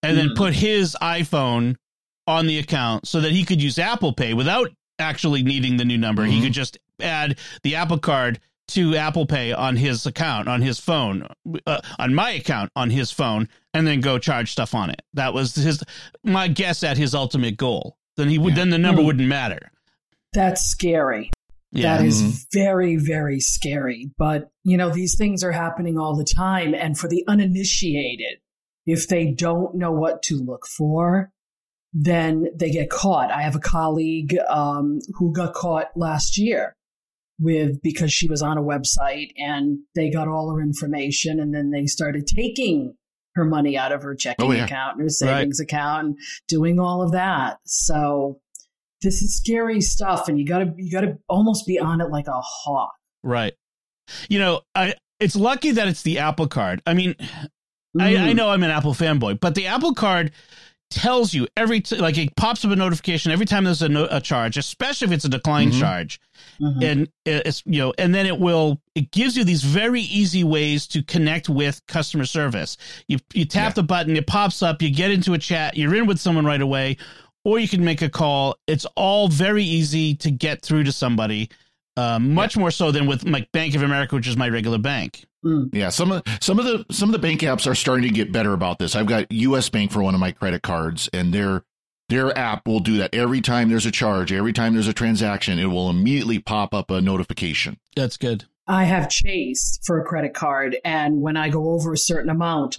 and 0.03 0.17
then 0.19 0.29
Hmm. 0.29 0.35
put 0.35 0.55
his 0.55 0.97
iPhone 1.01 1.77
on 2.27 2.47
the 2.47 2.59
account 2.59 3.07
so 3.09 3.21
that 3.21 3.33
he 3.33 3.45
could 3.45 3.63
use 3.63 3.79
Apple 3.79 4.13
Pay 4.13 4.35
without 4.35 4.71
actually 4.99 5.43
needing 5.43 5.77
the 5.77 5.85
new 5.85 5.99
number. 5.99 6.25
He 6.25 6.39
Mhm. 6.41 6.43
could 6.45 6.53
just 6.53 6.79
add 7.01 7.39
the 7.63 7.75
Apple 7.77 7.99
Card 7.99 8.41
to 8.69 8.95
Apple 8.97 9.27
Pay 9.27 9.53
on 9.53 9.77
his 9.77 10.07
account 10.07 10.47
on 10.49 10.63
his 10.63 10.79
phone, 10.79 11.27
uh, 11.67 11.81
on 11.99 12.15
my 12.15 12.31
account 12.31 12.71
on 12.77 12.91
his 12.91 13.11
phone, 13.11 13.49
and 13.75 13.87
then 13.87 14.01
go 14.01 14.19
charge 14.19 14.53
stuff 14.53 14.75
on 14.75 14.91
it. 14.91 15.03
That 15.15 15.35
was 15.35 15.55
his 15.57 15.83
my 16.25 16.47
guess 16.49 16.83
at 16.85 16.97
his 16.97 17.15
ultimate 17.15 17.57
goal. 17.57 17.97
Then 18.17 18.29
he 18.29 18.39
would 18.39 18.51
Yeah. 18.51 18.57
then 18.57 18.71
the 18.71 18.79
number 18.79 19.01
Hmm. 19.03 19.07
wouldn't 19.07 19.29
matter. 19.29 19.73
That's 20.33 20.63
scary. 20.67 21.31
Yeah. 21.73 21.99
That 21.99 22.07
is 22.07 22.23
Mhm. 22.23 22.47
very, 22.53 22.97
very 22.97 23.39
scary. 23.41 24.11
But, 24.19 24.51
you 24.65 24.77
know, 24.77 24.91
these 24.91 25.17
things 25.17 25.45
are 25.45 25.53
happening 25.53 25.99
all 25.99 26.17
the 26.17 26.25
time. 26.25 26.75
And 26.75 26.99
for 26.99 27.07
the 27.09 27.25
uninitiated, 27.29 28.39
if 28.87 29.07
they 29.09 29.31
don't 29.31 29.77
know 29.77 29.93
what 29.93 30.23
to 30.25 30.37
look 30.37 30.67
for, 30.67 31.31
then 31.93 32.47
they 32.57 32.71
get 32.71 32.91
caught. 32.91 33.31
I 33.31 33.43
have 33.43 33.57
a 33.57 33.61
colleague 33.61 34.37
um, 34.49 34.99
who 35.15 35.33
got 35.33 35.55
caught 35.55 35.91
last 35.97 36.39
year 36.39 36.77
with 37.39 37.81
because 37.83 38.13
she 38.13 38.29
was 38.29 38.43
on 38.43 38.59
a 38.59 38.63
website 38.63 39.31
and 39.37 39.79
they 39.95 40.11
got 40.11 40.29
all 40.29 40.51
her 40.55 40.61
information 40.61 41.41
and 41.41 41.55
then 41.55 41.71
they 41.71 41.87
started 41.87 42.27
taking 42.27 42.95
her 43.35 43.45
money 43.45 43.79
out 43.79 43.93
of 43.93 44.03
her 44.03 44.15
checking 44.15 44.45
Oh, 44.47 44.53
yeah. 44.53 44.65
account 44.65 44.95
and 44.97 45.03
her 45.03 45.09
savings 45.09 45.61
account 45.61 46.07
and 46.07 46.19
doing 46.49 46.79
all 46.81 47.01
of 47.03 47.13
that. 47.13 47.59
So 47.65 48.41
this 49.03 49.23
is 49.23 49.37
scary 49.37 49.81
stuff 49.81 50.29
and 50.29 50.39
you 50.39 50.47
gotta 50.47 50.73
you 50.77 50.91
gotta 50.91 51.19
almost 51.29 51.67
be 51.67 51.79
on 51.79 52.01
it 52.01 52.11
like 52.11 52.27
a 52.29 52.41
hawk. 52.41 52.93
Right. 53.23 53.55
You 54.29 54.39
know, 54.39 54.61
I 54.75 54.95
it's 55.19 55.37
lucky 55.37 55.73
that 55.73 55.89
it's 55.89 56.03
the 56.03 56.19
Apple 56.19 56.49
Card. 56.49 56.83
I 56.87 56.95
mean, 56.95 57.15
I, 57.99 58.11
I 58.11 58.15
Mm. 58.15 58.37
know 58.37 58.51
I'm 58.51 58.63
an 58.63 58.71
Apple 58.71 58.95
fanboy, 58.95 59.41
but 59.41 59.55
the 59.55 59.67
Apple 59.67 59.95
Card 59.95 60.33
tells 60.91 61.33
you 61.33 61.47
every 61.57 61.81
t- 61.81 61.97
like 61.97 62.19
it 62.19 62.35
pops 62.37 62.65
up 62.65 62.71
a 62.73 62.77
notification 62.77 63.31
every 63.31 63.47
time 63.47 63.63
there's 63.63 63.81
a, 63.83 63.89
no- 63.89 64.09
a 64.11 64.21
charge, 64.21 64.57
especially 64.57 65.07
if 65.07 65.13
it's 65.13 65.25
a 65.25 65.29
decline 65.29 65.71
Mhm. 65.71 65.79
charge, 65.81 66.21
Mhm. 66.61 66.83
and 66.85 67.09
it's 67.25 67.63
you 67.65 67.79
know, 67.79 67.95
and 67.97 68.13
then 68.15 68.27
it 68.27 68.39
will 68.41 68.81
it 68.97 69.11
gives 69.13 69.37
you 69.37 69.45
these 69.45 69.63
very 69.63 70.01
easy 70.03 70.43
ways 70.43 70.87
to 70.89 71.03
connect 71.05 71.49
with 71.49 71.81
customer 71.87 72.25
service. 72.25 72.77
You 73.07 73.19
you 73.35 73.45
tap 73.45 73.71
Yeah. 73.71 73.75
the 73.75 73.83
button, 73.85 74.17
it 74.17 74.27
pops 74.27 74.63
up, 74.63 74.83
you 74.83 74.91
get 74.91 75.11
into 75.13 75.33
a 75.33 75.39
chat, 75.39 75.77
you're 75.77 75.95
in 75.95 76.07
with 76.07 76.19
someone 76.19 76.45
right 76.45 76.61
away, 76.61 76.97
or 77.45 77.59
you 77.59 77.69
can 77.69 77.85
make 77.85 78.03
a 78.03 78.09
call. 78.09 78.57
It's 78.67 78.87
all 78.97 79.29
very 79.29 79.65
easy 79.65 80.15
to 80.17 80.31
get 80.31 80.63
through 80.63 80.85
to 80.85 80.93
somebody. 80.93 81.51
Uh, 81.97 82.19
much 82.19 82.57
more 82.57 82.71
so 82.71 82.91
than 82.91 83.07
with 83.07 83.25
like 83.25 83.51
Bank 83.53 83.75
of 83.75 83.83
America, 83.83 84.15
which 84.15 84.29
is 84.29 84.37
my 84.37 84.49
regular 84.49 84.79
bank. 84.79 85.27
Mm. 85.45 85.75
Yeah, 85.75 85.89
some 85.89 86.13
of 86.13 86.23
some 86.41 86.59
of 86.59 86.65
the 86.65 86.85
some 86.91 87.09
of 87.09 87.13
the 87.13 87.19
bank 87.19 87.41
apps 87.41 87.67
are 87.67 87.75
starting 87.75 88.09
to 88.09 88.15
get 88.15 88.33
better 88.33 88.53
about 88.53 88.79
this. 88.79 88.95
I've 88.95 89.07
got 89.07 89.31
US 89.33 89.69
Bank 89.69 89.91
for 89.91 90.03
one 90.03 90.15
of 90.15 90.21
my 90.21 90.33
credit 90.33 90.63
cards, 90.63 91.09
and 91.13 91.33
their 91.33 91.65
their 92.09 92.37
app 92.37 92.67
will 92.67 92.81
do 92.81 92.99
that 92.99 93.15
every 93.15 93.41
time 93.41 93.71
there's 93.71 93.87
a 93.87 93.91
charge, 93.91 94.33
every 94.33 94.53
time 94.53 94.75
there's 94.75 94.89
a 94.89 94.93
transaction, 94.93 95.59
it 95.59 95.67
will 95.67 95.89
immediately 95.89 96.39
pop 96.39 96.75
up 96.75 96.91
a 96.91 97.01
notification. 97.01 97.79
That's 97.97 98.17
good. 98.17 98.45
I 98.67 98.85
have 98.85 99.09
Chase 99.09 99.79
for 99.85 100.01
a 100.01 100.05
credit 100.05 100.35
card, 100.35 100.77
and 100.85 101.21
when 101.23 101.37
I 101.37 101.49
go 101.49 101.71
over 101.71 101.93
a 101.93 101.99
certain 101.99 102.31
amount, 102.31 102.79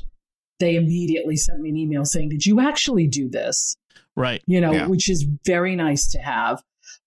they 0.59 0.75
immediately 0.75 1.37
sent 1.37 1.59
me 1.59 1.69
an 1.69 1.77
email 1.77 2.05
saying, 2.05 2.29
"Did 2.29 2.45
you 2.45 2.59
actually 2.59 3.07
do 3.07 3.27
this?" 3.27 3.75
Right. 4.15 4.41
You 4.45 4.61
know, 4.61 4.71
Yeah. 4.73 4.87
which 4.87 5.09
is 5.09 5.25
very 5.45 5.75
nice 5.75 6.09
to 6.11 6.19
have. 6.19 6.61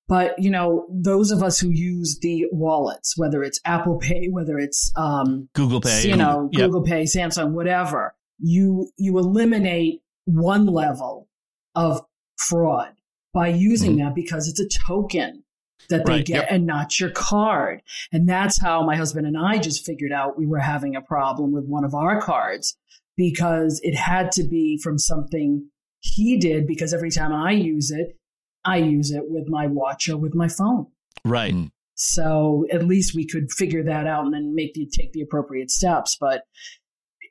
But 0.06 0.38
you 0.38 0.50
know, 0.50 0.86
those 0.90 1.30
of 1.30 1.42
us 1.42 1.58
who 1.58 1.70
use 1.70 2.18
the 2.20 2.46
wallets, 2.52 3.14
whether 3.16 3.42
it's 3.42 3.58
Apple 3.64 3.98
Pay, 3.98 4.28
whether 4.30 4.58
it's 4.58 4.92
um, 4.96 5.48
Google 5.54 5.80
Pay. 5.80 6.08
you 6.08 6.16
know, 6.16 6.48
Yep. 6.52 6.66
Google 6.66 6.82
Pay, 6.82 7.04
Samsung, 7.04 7.52
whatever, 7.52 8.14
you 8.38 8.90
you 8.96 9.18
eliminate 9.18 10.00
one 10.26 10.66
level 10.66 11.28
of 11.74 12.02
fraud 12.36 12.94
by 13.32 13.48
using 13.48 13.96
that 13.96 14.14
because 14.14 14.46
it's 14.48 14.60
a 14.60 14.68
token 14.86 15.42
that 15.88 16.04
they 16.06 16.12
Right, 16.12 16.24
get 16.26 16.34
yep. 16.36 16.46
and 16.50 16.66
not 16.66 16.98
your 17.00 17.10
card. 17.10 17.82
And 18.12 18.28
that's 18.28 18.60
how 18.60 18.84
my 18.84 18.96
husband 18.96 19.26
and 19.26 19.36
I 19.36 19.58
just 19.58 19.84
figured 19.84 20.12
out 20.12 20.38
we 20.38 20.46
were 20.46 20.60
having 20.60 20.96
a 20.96 21.02
problem 21.02 21.52
with 21.52 21.66
one 21.66 21.84
of 21.84 21.94
our 21.94 22.20
cards 22.20 22.76
because 23.16 23.80
it 23.82 23.94
had 23.94 24.32
to 24.32 24.44
be 24.44 24.78
from 24.82 24.98
something 24.98 25.68
he 26.04 26.36
did 26.36 26.66
because 26.66 26.92
every 26.92 27.10
time 27.10 27.32
I 27.32 27.52
use 27.52 27.90
it, 27.90 28.18
I 28.64 28.76
use 28.76 29.10
it 29.10 29.22
with 29.26 29.48
my 29.48 29.66
watch 29.66 30.08
or 30.08 30.18
with 30.18 30.34
my 30.34 30.48
phone. 30.48 30.86
Right. 31.24 31.54
Mm. 31.54 31.70
So 31.94 32.66
at 32.70 32.84
least 32.84 33.14
we 33.14 33.26
could 33.26 33.50
figure 33.50 33.84
that 33.84 34.06
out 34.06 34.24
and 34.24 34.34
then 34.34 34.54
make 34.54 34.74
the 34.74 34.86
take 34.86 35.12
the 35.12 35.22
appropriate 35.22 35.70
steps. 35.70 36.16
But 36.20 36.42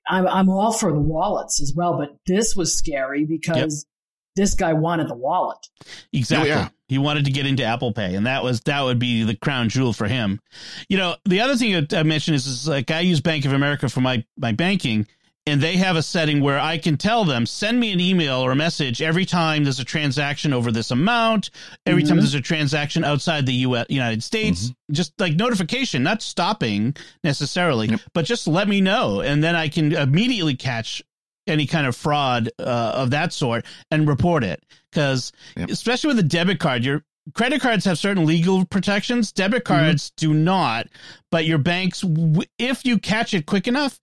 I'm 0.08 0.28
I'm 0.28 0.50
all 0.50 0.74
for 0.74 0.92
the 0.92 1.00
wallets 1.00 1.62
as 1.62 1.74
well. 1.76 1.98
But 1.98 2.18
this 2.26 2.56
was 2.56 2.78
scary 2.78 3.26
because 3.26 3.86
this 4.36 4.56
guy 4.56 4.74
wanted 4.74 5.08
the 5.08 5.16
wallet. 5.16 5.60
Exactly. 6.12 6.52
Oh, 6.52 6.56
yeah. 6.56 6.70
He 6.88 6.98
wanted 6.98 7.26
to 7.26 7.32
get 7.32 7.46
into 7.46 7.64
Apple 7.64 7.94
Pay, 7.94 8.16
and 8.16 8.26
that 8.26 8.44
was 8.44 8.62
that 8.62 8.82
would 8.82 9.00
be 9.00 9.24
the 9.24 9.36
crown 9.36 9.70
jewel 9.70 9.94
for 9.94 10.08
him. 10.08 10.40
You 10.90 10.98
know, 10.98 11.16
the 11.26 11.42
other 11.42 11.56
thing 11.56 11.74
that 11.74 11.94
I 11.94 12.04
mentioned 12.04 12.36
is, 12.36 12.48
is 12.48 12.68
like 12.68 12.90
I 12.90 13.02
use 13.02 13.22
Bank 13.22 13.46
of 13.46 13.54
America 13.54 13.88
for 13.90 14.02
my 14.02 14.24
my 14.38 14.52
banking, 14.52 15.08
and 15.46 15.62
they 15.62 15.76
have 15.78 15.96
a 15.98 16.02
setting 16.04 16.40
where 16.42 16.60
I 16.60 16.78
can 16.78 16.96
tell 16.98 17.26
them 17.26 17.46
send 17.46 17.80
me 17.80 17.92
an 17.92 18.00
email 18.00 18.36
or 18.40 18.52
a 18.52 18.56
message 18.56 19.02
every 19.02 19.26
time 19.26 19.64
there's 19.64 19.80
a 19.80 19.84
transaction 19.86 20.54
over 20.54 20.72
this 20.72 20.90
amount, 20.92 21.50
every 21.86 22.04
time 22.04 22.18
Mhm. 22.18 22.22
there's 22.22 22.34
a 22.34 22.42
transaction 22.42 23.04
outside 23.04 23.46
the 23.46 23.54
U.S. 23.54 23.86
United 23.90 24.24
States, 24.24 24.72
just 24.92 25.12
like 25.20 25.36
notification, 25.36 26.02
not 26.02 26.22
stopping 26.22 26.96
necessarily, 27.24 27.90
Yep. 27.90 28.00
but 28.14 28.26
just 28.26 28.48
let 28.48 28.68
me 28.70 28.80
know, 28.80 29.20
and 29.22 29.44
then 29.44 29.56
I 29.56 29.68
can 29.68 29.92
immediately 29.94 30.56
catch 30.56 31.02
any 31.46 31.66
kind 31.66 31.86
of 31.88 31.96
fraud 31.96 32.50
uh, 32.58 32.64
of 32.96 33.10
that 33.10 33.34
sort 33.34 33.66
and 33.92 34.08
report 34.08 34.46
it 34.46 34.64
because 34.92 35.34
Yep. 35.58 35.72
especially 35.72 36.08
with 36.10 36.20
a 36.20 36.24
debit 36.24 36.60
card 36.60 36.86
your 36.86 37.04
credit 37.34 37.60
cards 37.62 37.84
have 37.84 37.98
certain 37.98 38.26
legal 38.26 38.64
protections 38.66 39.32
debit 39.34 39.64
cards 39.66 40.12
do 40.16 40.34
not 40.34 40.88
but 41.32 41.46
your 41.46 41.58
banks 41.58 42.04
if 42.60 42.86
you 42.86 42.98
catch 42.98 43.34
it 43.34 43.46
quick 43.46 43.68
enough 43.68 44.00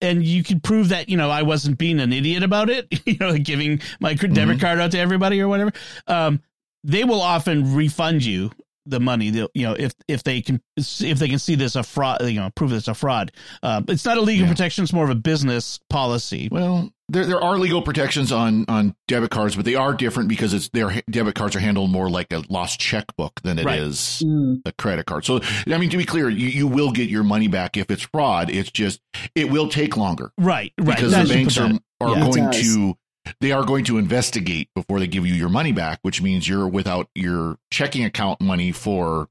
and 0.00 0.24
you 0.24 0.42
can 0.42 0.60
prove 0.60 0.88
that 0.90 1.08
you 1.08 1.16
know 1.16 1.30
I 1.30 1.42
wasn't 1.42 1.78
being 1.78 2.00
an 2.00 2.12
idiot 2.12 2.42
about 2.42 2.70
it, 2.70 2.86
you 3.06 3.16
know, 3.18 3.36
giving 3.38 3.80
my 4.00 4.14
debit 4.14 4.60
card 4.60 4.80
out 4.80 4.92
to 4.92 4.98
everybody 4.98 5.40
or 5.40 5.48
whatever. 5.48 5.72
Um, 6.06 6.40
they 6.82 7.04
will 7.04 7.22
often 7.22 7.74
refund 7.74 8.24
you 8.24 8.50
the 8.86 9.00
money. 9.00 9.30
They'll, 9.30 9.50
you 9.54 9.66
know, 9.66 9.74
if 9.74 9.92
if 10.08 10.22
they 10.24 10.40
can 10.42 10.60
if 10.76 11.18
they 11.18 11.28
can 11.28 11.38
see 11.38 11.54
this 11.54 11.76
a 11.76 11.82
fraud, 11.82 12.22
you 12.22 12.40
know, 12.40 12.50
prove 12.54 12.70
this 12.70 12.88
a 12.88 12.94
fraud. 12.94 13.32
Uh, 13.62 13.82
it's 13.88 14.04
not 14.04 14.18
a 14.18 14.20
legal 14.20 14.46
Yeah. 14.46 14.52
protection; 14.52 14.84
it's 14.84 14.92
more 14.92 15.04
of 15.04 15.10
a 15.10 15.14
business 15.14 15.80
policy. 15.90 16.48
Well, 16.50 16.90
there 17.08 17.26
there 17.26 17.40
are 17.42 17.58
legal 17.58 17.82
protections 17.82 18.32
on 18.32 18.64
on 18.68 18.94
debit 19.08 19.30
cards, 19.30 19.56
but 19.56 19.64
they 19.64 19.74
are 19.74 19.92
different 19.94 20.28
because 20.28 20.54
it's 20.54 20.68
their 20.70 21.02
debit 21.10 21.34
cards 21.34 21.54
are 21.56 21.60
handled 21.60 21.90
more 21.90 22.08
like 22.10 22.32
a 22.32 22.42
lost 22.48 22.80
checkbook 22.80 23.40
than 23.42 23.58
it 23.58 23.66
is 23.66 24.22
Right. 24.24 24.32
Mm. 24.32 24.62
a 24.64 24.72
credit 24.72 25.06
card. 25.06 25.24
So, 25.24 25.40
I 25.66 25.78
mean, 25.78 25.90
to 25.90 25.96
be 25.98 26.04
clear, 26.04 26.28
you, 26.28 26.48
you 26.48 26.66
will 26.66 26.92
get 26.92 27.08
your 27.10 27.22
money 27.22 27.48
back 27.48 27.76
if 27.76 27.90
it's 27.90 28.02
fraud. 28.02 28.50
It's 28.50 28.70
just 28.70 29.00
it 29.34 29.50
will 29.50 29.68
take 29.68 29.96
longer 29.96 30.32
Right, 30.38 30.72
right. 30.78 30.96
because 30.96 31.12
As 31.14 31.28
the 31.28 31.34
banks 31.34 31.58
are 31.58 31.72
are 32.00 32.10
Yeah. 32.16 32.20
Going 32.30 32.50
to 32.52 32.94
they 33.40 33.52
are 33.52 33.64
going 33.64 33.84
to 33.84 33.98
investigate 33.98 34.68
before 34.74 34.98
they 35.00 35.06
give 35.06 35.26
you 35.26 35.34
your 35.34 35.48
money 35.48 35.72
back, 35.72 35.98
which 36.02 36.20
means 36.22 36.48
you're 36.48 36.68
without 36.68 37.08
your 37.14 37.56
checking 37.70 38.04
account 38.04 38.40
money 38.40 38.72
for 38.72 39.28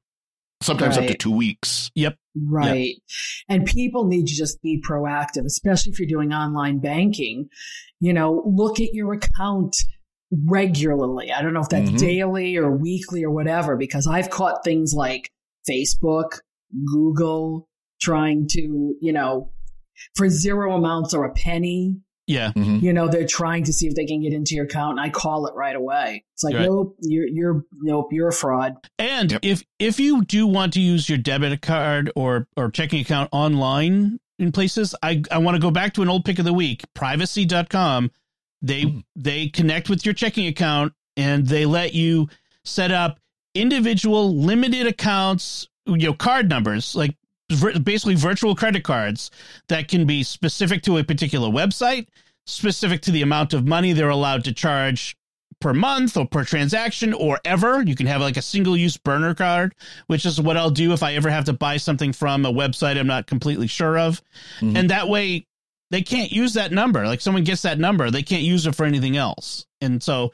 sometimes 0.60 0.96
up 0.96 1.06
to 1.06 1.14
two 1.14 1.30
weeks. 1.34 1.90
Yep. 1.94 2.16
Right. 2.36 2.94
And 3.48 3.66
people 3.66 4.06
need 4.06 4.26
to 4.26 4.34
just 4.34 4.62
be 4.62 4.80
proactive, 4.80 5.44
especially 5.44 5.92
if 5.92 5.98
you're 5.98 6.08
doing 6.08 6.32
online 6.32 6.78
banking. 6.78 7.48
You 8.00 8.12
know, 8.12 8.42
look 8.46 8.80
at 8.80 8.94
your 8.94 9.12
account 9.12 9.76
regularly. 10.46 11.30
I 11.30 11.42
don't 11.42 11.52
know 11.54 11.60
if 11.60 11.68
that's 11.68 11.90
Mhm. 11.90 11.98
daily 11.98 12.56
or 12.56 12.76
weekly 12.76 13.22
or 13.24 13.30
whatever, 13.30 13.76
because 13.76 14.06
I've 14.06 14.30
caught 14.30 14.64
things 14.64 14.92
like 14.94 15.30
Facebook, 15.68 16.40
Google 16.86 17.68
trying 18.00 18.48
to, 18.48 18.96
you 19.00 19.12
know, 19.12 19.52
for 20.16 20.28
zero 20.28 20.74
amounts 20.74 21.14
or 21.14 21.24
a 21.24 21.32
penny, 21.34 22.00
Yeah, 22.26 22.52
Mhm. 22.56 22.80
you 22.82 22.92
know, 22.92 23.06
they're 23.08 23.26
trying 23.26 23.64
to 23.64 23.72
see 23.72 23.86
if 23.86 23.94
they 23.94 24.06
can 24.06 24.22
get 24.22 24.32
into 24.32 24.54
your 24.54 24.64
account 24.64 24.92
and 24.98 25.00
I 25.00 25.10
call 25.10 25.46
it 25.46 25.54
right 25.54 25.76
away. 25.76 26.24
It's 26.32 26.42
like, 26.42 26.54
Right. 26.54 26.64
nope, 26.66 26.96
you're, 27.02 27.26
you're, 27.28 27.64
nope, 27.82 28.08
you're 28.12 28.28
a 28.28 28.32
fraud. 28.32 28.76
and 28.98 29.32
Yep. 29.32 29.40
if 29.44 29.64
if 29.78 30.00
you 30.00 30.24
do 30.24 30.46
want 30.46 30.72
to 30.74 30.80
use 30.80 31.08
your 31.08 31.18
debit 31.18 31.60
card 31.60 32.10
or 32.16 32.46
or 32.56 32.70
checking 32.70 33.00
account 33.02 33.28
online 33.32 34.18
in 34.38 34.52
places, 34.52 34.94
I 35.02 35.22
I 35.30 35.38
want 35.38 35.54
to 35.56 35.60
go 35.60 35.70
back 35.70 35.92
to 35.94 36.02
an 36.02 36.08
old 36.08 36.24
pick 36.24 36.38
of 36.38 36.44
the 36.46 36.52
week. 36.54 36.82
Privacy.com. 36.94 38.10
They 38.62 38.82
Hmm. 38.82 38.98
they 39.14 39.48
connect 39.48 39.90
with 39.90 40.04
your 40.06 40.14
checking 40.14 40.46
account 40.46 40.94
and 41.16 41.46
they 41.46 41.66
let 41.66 41.94
you 41.94 42.28
set 42.64 42.90
up 42.90 43.18
individual 43.54 44.34
limited 44.36 44.86
accounts, 44.86 45.68
you 45.86 45.96
know, 45.98 46.14
card 46.14 46.48
numbers 46.48 46.94
like 46.94 47.10
vir- 47.10 47.18
basically 47.48 48.14
virtual 48.14 48.54
credit 48.54 48.84
cards 48.84 49.30
that 49.68 49.88
can 49.88 50.06
be 50.06 50.22
specific 50.22 50.82
to 50.82 50.98
a 50.98 51.04
particular 51.04 51.48
website, 51.48 52.06
specific 52.46 53.02
to 53.02 53.10
the 53.10 53.22
amount 53.22 53.52
of 53.52 53.66
money 53.66 53.92
they're 53.92 54.08
allowed 54.08 54.44
to 54.44 54.52
charge 54.52 55.16
per 55.60 55.72
month 55.72 56.16
or 56.16 56.26
per 56.26 56.44
transaction 56.44 57.14
or 57.14 57.38
ever. 57.44 57.82
You 57.82 57.94
can 57.94 58.06
have 58.06 58.20
like 58.20 58.36
a 58.36 58.42
single 58.42 58.76
use 58.76 58.96
burner 58.96 59.34
card, 59.34 59.74
which 60.08 60.26
is 60.26 60.40
what 60.40 60.56
I'll 60.56 60.70
do 60.70 60.92
if 60.92 61.02
I 61.02 61.14
ever 61.14 61.30
have 61.30 61.44
to 61.44 61.52
buy 61.52 61.76
something 61.76 62.12
from 62.12 62.44
a 62.44 62.52
website 62.52 62.98
I'm 62.98 63.06
not 63.06 63.26
completely 63.26 63.66
sure 63.66 63.98
of. 63.98 64.20
Mhm. 64.60 64.76
And 64.76 64.90
that 64.90 65.08
way 65.08 65.46
they 65.90 66.02
can't 66.02 66.32
use 66.32 66.54
that 66.54 66.72
number. 66.72 67.06
Like 67.06 67.20
someone 67.20 67.44
gets 67.44 67.62
that 67.62 67.78
number, 67.78 68.10
they 68.10 68.22
can't 68.22 68.42
use 68.42 68.66
it 68.66 68.74
for 68.74 68.84
anything 68.84 69.16
else. 69.16 69.64
And 69.80 70.02
so 70.02 70.32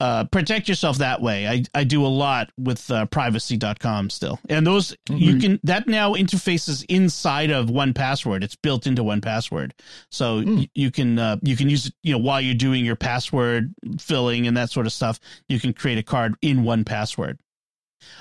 uh, 0.00 0.24
protect 0.24 0.68
yourself 0.68 0.98
that 0.98 1.20
way. 1.20 1.46
I, 1.46 1.62
I 1.74 1.84
do 1.84 2.04
a 2.04 2.08
lot 2.08 2.50
with 2.58 2.90
uh, 2.90 3.04
privacy.com 3.06 4.10
still. 4.10 4.38
And 4.48 4.66
those 4.66 4.96
you 5.10 5.34
Mhm. 5.34 5.40
can 5.40 5.60
that 5.64 5.86
now 5.86 6.14
interfaces 6.14 6.84
inside 6.88 7.50
of 7.50 7.66
1Password. 7.68 8.42
It's 8.42 8.56
built 8.56 8.86
into 8.86 9.02
1Password. 9.04 9.72
So 10.10 10.40
Mm. 10.42 10.56
y- 10.60 10.68
you 10.74 10.90
can 10.90 11.18
uh, 11.18 11.36
you 11.42 11.56
can 11.56 11.68
use 11.68 11.86
it, 11.86 11.94
you 12.02 12.12
know 12.12 12.18
while 12.18 12.40
you're 12.40 12.54
doing 12.54 12.84
your 12.84 12.96
password 12.96 13.74
filling 13.98 14.46
and 14.46 14.56
that 14.56 14.70
sort 14.70 14.86
of 14.86 14.92
stuff, 14.92 15.20
you 15.48 15.60
can 15.60 15.72
create 15.72 15.98
a 15.98 16.02
card 16.02 16.34
in 16.42 16.64
1Password. 16.64 17.36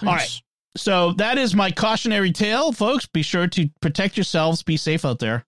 All 0.01 0.13
right. 0.15 0.41
So 0.77 1.13
that 1.13 1.38
is 1.38 1.55
my 1.55 1.71
cautionary 1.71 2.31
tale, 2.31 2.71
folks. 2.71 3.05
Be 3.07 3.21
sure 3.24 3.48
to 3.48 3.69
protect 3.81 4.17
yourselves. 4.17 4.62
Be 4.63 4.77
safe 4.77 5.03
out 5.05 5.19
there. 5.19 5.45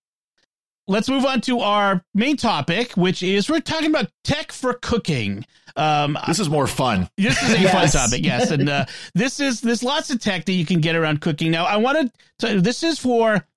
Let's 0.87 1.07
move 1.09 1.25
on 1.25 1.41
to 1.41 1.59
our 1.59 2.03
main 2.13 2.37
topic, 2.37 2.93
which 2.93 3.23
is 3.23 3.49
we're 3.49 3.59
talking 3.61 3.89
about 3.89 4.11
tech 4.23 4.51
for 4.51 4.73
cooking. 4.73 5.45
Um, 5.75 6.17
This 6.27 6.39
is 6.39 6.49
more 6.49 6.67
fun. 6.67 7.07
this 7.17 7.41
is 7.41 7.53
a 7.53 7.59
Yes. 7.61 7.71
fun 7.93 8.01
topic, 8.01 8.25
yes, 8.25 8.51
and 8.51 8.67
uh, 8.67 8.85
this 9.15 9.39
is 9.39 9.61
there's 9.61 9.83
lots 9.83 10.09
of 10.09 10.19
tech 10.19 10.45
that 10.45 10.53
you 10.53 10.65
can 10.65 10.81
get 10.81 10.95
around 10.95 11.21
cooking. 11.21 11.51
Now, 11.51 11.65
I 11.65 11.77
wanted 11.77 12.11
to. 12.39 12.59
This 12.59 12.83
is 12.83 12.99
for 12.99 13.47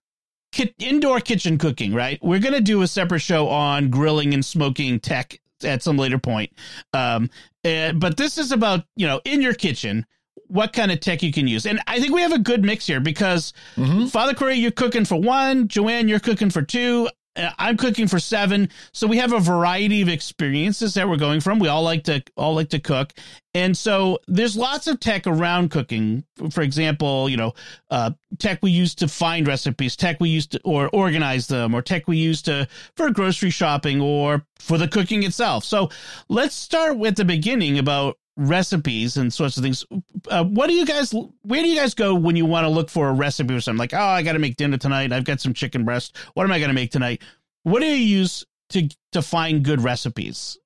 ki- 0.52 0.74
indoor 0.78 1.20
kitchen 1.20 1.58
cooking, 1.58 1.92
right? 1.92 2.18
We're 2.22 2.38
gonna 2.40 2.60
do 2.60 2.82
a 2.82 2.86
separate 2.86 3.20
show 3.20 3.48
on 3.48 3.90
grilling 3.90 4.32
and 4.34 4.44
smoking 4.44 5.00
tech 5.00 5.40
at 5.64 5.82
some 5.82 5.96
later 5.96 6.18
point. 6.18 6.52
Um, 6.92 7.30
uh, 7.64 7.92
but 7.94 8.16
this 8.16 8.38
is 8.38 8.52
about 8.52 8.84
you 8.96 9.06
know 9.06 9.20
in 9.24 9.40
your 9.42 9.54
kitchen. 9.54 10.06
What 10.54 10.72
kind 10.72 10.92
of 10.92 11.00
tech 11.00 11.20
you 11.24 11.32
can 11.32 11.48
use. 11.48 11.66
And 11.66 11.80
I 11.88 11.98
think 11.98 12.14
we 12.14 12.22
have 12.22 12.32
a 12.32 12.38
good 12.38 12.62
mix 12.64 12.86
here 12.86 13.00
because 13.00 13.52
Mhm. 13.76 14.08
Father 14.08 14.34
Cory, 14.34 14.54
you're 14.54 14.70
cooking 14.70 15.04
for 15.04 15.16
one, 15.20 15.66
Joanne, 15.66 16.06
you're 16.06 16.20
cooking 16.20 16.48
for 16.50 16.62
two. 16.62 17.08
uh, 17.36 17.50
I'm 17.58 17.76
cooking 17.76 18.06
for 18.06 18.20
seven, 18.20 18.68
so 18.92 19.08
we 19.08 19.16
have 19.16 19.32
a 19.32 19.40
variety 19.40 20.00
of 20.02 20.08
experiences 20.08 20.94
that 20.94 21.08
we're 21.08 21.16
going 21.16 21.40
from. 21.40 21.58
We 21.58 21.66
all 21.66 21.82
like 21.82 22.04
to 22.04 22.22
all 22.36 22.54
like 22.54 22.68
to 22.68 22.78
cook, 22.78 23.12
and 23.54 23.76
so 23.76 24.20
there's 24.28 24.56
lots 24.56 24.86
of 24.86 25.00
tech 25.00 25.26
around 25.26 25.72
cooking. 25.72 26.22
For 26.52 26.62
example, 26.62 27.28
you 27.28 27.36
know, 27.36 27.52
uh, 27.90 28.12
tech 28.38 28.60
we 28.62 28.70
use 28.70 28.94
to 28.94 29.08
find 29.08 29.48
recipes, 29.48 29.96
tech 29.96 30.20
we 30.20 30.28
use 30.28 30.46
to 30.46 30.60
or 30.62 30.88
organize 30.90 31.48
them, 31.48 31.74
or 31.74 31.82
tech 31.82 32.06
we 32.06 32.18
use 32.18 32.40
to 32.42 32.68
for 32.96 33.10
grocery 33.10 33.50
shopping 33.50 34.00
or 34.00 34.46
for 34.60 34.78
the 34.78 34.86
cooking 34.86 35.24
itself. 35.24 35.64
So 35.64 35.90
let's 36.28 36.54
start 36.54 36.98
with 36.98 37.16
the 37.16 37.24
beginning 37.24 37.80
about 37.80 38.16
recipes 38.36 39.16
and 39.16 39.32
sorts 39.32 39.56
of 39.56 39.62
things. 39.62 39.84
Uh, 40.28 40.44
what 40.44 40.66
do 40.68 40.74
you 40.74 40.86
guys? 40.86 41.14
Where 41.42 41.62
do 41.62 41.68
you 41.68 41.76
guys 41.78 41.94
go 41.94 42.14
when 42.14 42.36
you 42.36 42.46
want 42.46 42.64
to 42.64 42.68
look 42.68 42.90
for 42.90 43.08
a 43.08 43.12
recipe 43.12 43.54
or 43.54 43.60
something? 43.60 43.78
Like, 43.78 43.94
oh, 43.94 43.98
I 43.98 44.22
got 44.22 44.32
to 44.32 44.38
make 44.38 44.56
dinner 44.56 44.76
tonight. 44.78 45.12
I've 45.12 45.24
got 45.24 45.40
some 45.40 45.54
chicken 45.54 45.84
breast. 45.84 46.16
What 46.34 46.44
am 46.44 46.52
I 46.52 46.58
going 46.58 46.68
to 46.70 46.74
make 46.74 46.90
tonight? 46.90 47.22
What 47.62 47.80
do 47.80 47.86
you 47.86 47.94
use 47.96 48.44
to 48.70 48.88
to 49.12 49.22
find 49.22 49.64
good 49.64 49.80
recipes? 49.82 50.58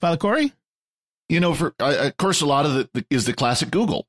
Father 0.00 0.16
Cory? 0.16 0.52
you 1.28 1.40
know, 1.40 1.54
for 1.54 1.74
uh, 1.80 1.96
of 2.08 2.16
course, 2.18 2.40
a 2.40 2.46
lot 2.46 2.66
of 2.66 2.74
the, 2.74 2.88
the 2.94 3.06
is 3.10 3.24
the 3.24 3.32
classic 3.32 3.70
Google. 3.70 4.06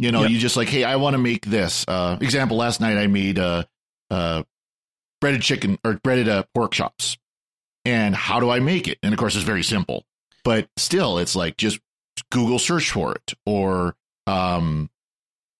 You 0.00 0.12
know, 0.12 0.22
Yep. 0.22 0.30
you 0.30 0.38
just 0.38 0.56
like, 0.56 0.68
hey, 0.68 0.84
I 0.84 0.96
want 0.96 1.14
to 1.14 1.18
make 1.18 1.46
this. 1.46 1.84
Uh, 1.88 2.18
example: 2.20 2.56
last 2.56 2.80
night 2.80 2.98
I 2.98 3.06
made 3.06 3.38
uh, 3.38 3.64
uh, 4.10 4.42
breaded 5.20 5.42
chicken 5.42 5.78
or 5.84 5.94
breaded 5.94 6.28
uh, 6.28 6.42
pork 6.54 6.72
chops, 6.72 7.16
and 7.84 8.14
how 8.14 8.38
do 8.38 8.50
I 8.50 8.60
make 8.60 8.86
it? 8.86 8.98
And 9.02 9.12
of 9.14 9.18
course, 9.18 9.34
it's 9.34 9.44
very 9.44 9.62
simple, 9.64 10.04
but 10.44 10.68
still, 10.76 11.18
it's 11.18 11.34
like 11.34 11.56
just 11.56 11.80
Google 12.30 12.58
search 12.58 12.90
for 12.90 13.14
it, 13.14 13.34
or 13.46 13.94
um, 14.26 14.90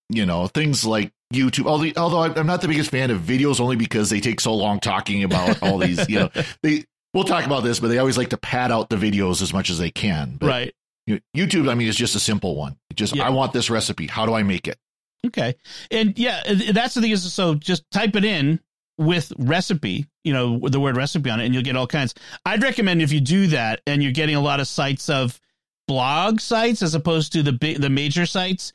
you 0.09 0.27
know, 0.27 0.47
things 0.47 0.85
like 0.85 1.12
YouTube. 1.33 1.67
Although, 1.67 1.91
although 1.97 2.23
I'm 2.41 2.47
not 2.47 2.61
the 2.61 2.69
biggest 2.69 2.91
fan 2.91 3.11
of 3.11 3.21
videos, 3.21 3.61
only 3.61 3.77
because 3.77 4.11
they 4.11 4.21
take 4.21 4.41
so 4.41 4.55
long 4.55 4.81
talking 4.81 5.25
about 5.25 5.62
all 5.62 5.79
these. 5.79 6.09
You 6.09 6.21
know, 6.21 6.31
they 6.62 6.85
we'll 7.15 7.25
talk 7.25 7.45
about 7.45 7.65
this, 7.65 7.81
but 7.81 7.88
they 7.88 7.99
always 7.99 8.17
like 8.19 8.31
to 8.31 8.38
pad 8.38 8.71
out 8.71 8.88
the 8.88 8.97
videos 8.97 9.43
as 9.43 9.53
much 9.53 9.71
as 9.71 9.79
they 9.79 9.91
can. 9.91 10.37
But 10.38 10.47
right. 10.49 10.75
you- 11.07 11.21
YouTube, 11.37 11.71
I 11.71 11.75
mean, 11.75 11.88
is 11.88 11.97
just 11.97 12.15
a 12.15 12.21
simple 12.21 12.57
one. 12.57 12.77
Just 12.95 13.15
Yeah. 13.15 13.27
I 13.27 13.31
want 13.31 13.53
this 13.53 13.71
recipe. 13.71 14.07
How 14.07 14.27
do 14.27 14.35
I 14.35 14.43
make 14.43 14.69
it? 14.69 14.79
Okay. 15.27 15.57
And 15.91 16.19
yeah, 16.19 16.43
that's 16.73 16.95
the 16.95 17.00
thing 17.00 17.11
is 17.11 17.33
so 17.33 17.55
just 17.55 17.88
type 17.91 18.15
it 18.17 18.25
in 18.25 18.61
with 18.99 19.33
recipe, 19.38 20.07
you 20.25 20.33
know, 20.33 20.59
the 20.59 20.81
word 20.81 20.97
recipe 20.97 21.31
on 21.31 21.41
it, 21.41 21.45
and 21.47 21.55
you'll 21.55 21.62
get 21.62 21.77
all 21.77 21.87
kinds. 21.87 22.15
I'd 22.45 22.62
recommend 22.62 23.03
if 23.03 23.12
you 23.12 23.21
do 23.21 23.49
that 23.49 23.81
and 23.87 24.03
you're 24.03 24.12
getting 24.12 24.35
a 24.35 24.41
lot 24.41 24.61
of 24.61 24.67
sites 24.67 25.09
of 25.09 25.41
blog 25.88 26.38
sites 26.40 26.83
as 26.83 26.95
opposed 26.95 27.33
to 27.33 27.42
the 27.42 27.52
big 27.52 27.80
the 27.80 27.90
major 27.90 28.26
sites. 28.26 28.73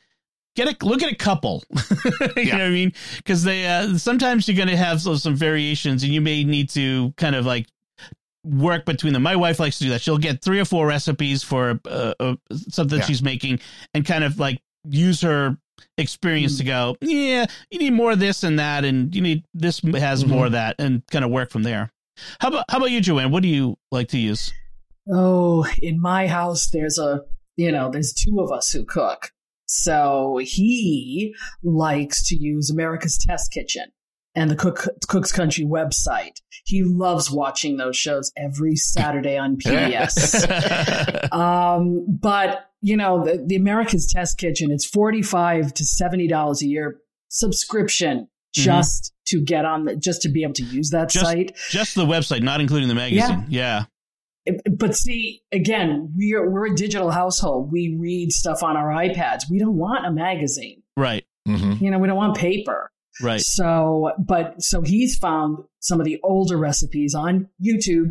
Get 0.56 0.68
a 0.68 0.86
look 0.86 1.02
at 1.02 1.10
a 1.10 1.16
couple. 1.16 1.64
you 1.72 2.12
Yeah. 2.36 2.58
know 2.58 2.64
what 2.64 2.66
I 2.66 2.70
mean? 2.70 2.92
Because 3.16 3.42
they 3.42 3.66
uh, 3.66 3.96
sometimes 3.96 4.46
you're 4.46 4.56
going 4.56 4.68
to 4.68 4.76
have 4.76 5.00
some, 5.00 5.16
some 5.16 5.34
variations, 5.34 6.02
and 6.04 6.12
you 6.12 6.20
may 6.20 6.44
need 6.44 6.68
to 6.70 7.12
kind 7.16 7.34
of 7.34 7.46
like 7.46 7.66
work 8.44 8.84
between 8.84 9.14
them. 9.14 9.22
My 9.22 9.34
wife 9.36 9.58
likes 9.58 9.78
to 9.78 9.84
do 9.84 9.90
that. 9.90 10.00
She'll 10.02 10.18
get 10.18 10.42
three 10.42 10.60
or 10.60 10.64
four 10.64 10.86
recipes 10.86 11.42
for 11.42 11.80
uh, 11.86 12.14
uh, 12.20 12.36
something 12.68 12.98
Yeah. 12.98 13.04
she's 13.04 13.22
making, 13.22 13.60
and 13.94 14.04
kind 14.04 14.22
of 14.22 14.38
like 14.38 14.60
use 14.88 15.22
her 15.22 15.56
experience 15.98 16.58
to 16.58 16.64
go, 16.64 16.96
yeah, 17.00 17.46
you 17.70 17.78
need 17.78 17.92
more 17.94 18.12
of 18.12 18.18
this 18.20 18.44
and 18.44 18.58
that, 18.58 18.84
and 18.84 19.12
you 19.14 19.22
need 19.22 19.44
this 19.54 19.80
has 19.80 20.24
more 20.24 20.46
of 20.46 20.52
that, 20.52 20.76
and 20.78 21.02
kind 21.10 21.24
of 21.24 21.30
work 21.32 21.50
from 21.50 21.62
there. 21.64 21.90
How 22.38 22.48
about 22.48 22.64
how 22.68 22.76
about 22.78 22.92
you, 22.92 23.00
Joanne? 23.00 23.32
What 23.32 23.42
do 23.42 23.48
you 23.48 23.76
like 23.90 24.08
to 24.10 24.18
use? 24.18 24.52
Oh, 25.12 25.66
in 25.80 26.00
my 26.00 26.26
house, 26.26 26.70
there's 26.70 26.98
a, 26.98 27.22
you 27.56 27.70
know, 27.70 27.90
there's 27.90 28.12
two 28.12 28.40
of 28.40 28.50
us 28.50 28.70
who 28.70 28.84
cook. 28.84 29.30
So 29.66 30.38
he 30.42 31.34
likes 31.62 32.26
to 32.28 32.36
use 32.36 32.70
America's 32.70 33.18
Test 33.18 33.52
Kitchen 33.52 33.86
and 34.34 34.50
the 34.50 34.56
Cook, 34.56 34.86
Cook's 35.08 35.32
Country 35.32 35.64
website. 35.64 36.40
He 36.64 36.82
loves 36.82 37.30
watching 37.30 37.76
those 37.76 37.96
shows 37.96 38.32
every 38.36 38.76
Saturday 38.76 39.38
on 39.38 39.56
PBS. 39.64 41.32
um, 41.32 42.06
but 42.08 42.66
you 42.80 42.96
know, 42.96 43.24
the, 43.24 43.42
the 43.46 43.56
America's 43.56 44.10
Test 44.12 44.36
Kitchen, 44.38 44.70
it's 44.70 44.84
45 44.84 45.72
to 45.74 45.84
$70 45.84 46.62
a 46.62 46.66
year 46.66 46.98
subscription 47.28 48.28
just 48.52 49.12
to 49.26 49.40
get 49.40 49.64
on 49.64 49.86
the, 49.86 49.96
just 49.96 50.22
to 50.22 50.28
be 50.28 50.42
able 50.42 50.52
to 50.54 50.62
use 50.64 50.90
that 50.90 51.08
Just- 51.10 51.24
site. 51.24 51.56
Just 51.70 51.94
the 51.94 52.04
website, 52.04 52.42
not 52.42 52.60
including 52.60 52.88
the 52.88 52.94
magazine. 52.94 53.46
Yeah. 53.48 53.84
But 54.70 54.94
see 54.94 55.42
again 55.52 56.12
we're 56.16 56.50
we're 56.50 56.66
a 56.66 56.74
digital 56.74 57.10
household. 57.10 57.72
We 57.72 57.96
read 57.98 58.32
stuff 58.32 58.62
on 58.62 58.76
our 58.76 58.88
ipads. 58.88 59.42
We 59.50 59.58
don't 59.58 59.76
want 59.76 60.06
a 60.06 60.12
magazine. 60.12 60.82
Right. 60.96 61.24
hmm 61.46 61.72
you 61.80 61.90
know 61.90 61.98
we 61.98 62.08
don't 62.08 62.16
want 62.16 62.36
paper. 62.36 62.90
Right. 63.22 63.40
so 63.40 64.10
but 64.18 64.60
so 64.62 64.82
he's 64.82 65.16
found 65.16 65.58
some 65.80 66.00
of 66.00 66.04
the 66.04 66.18
older 66.22 66.56
recipes 66.56 67.14
on 67.14 67.48
youtube. 67.64 68.10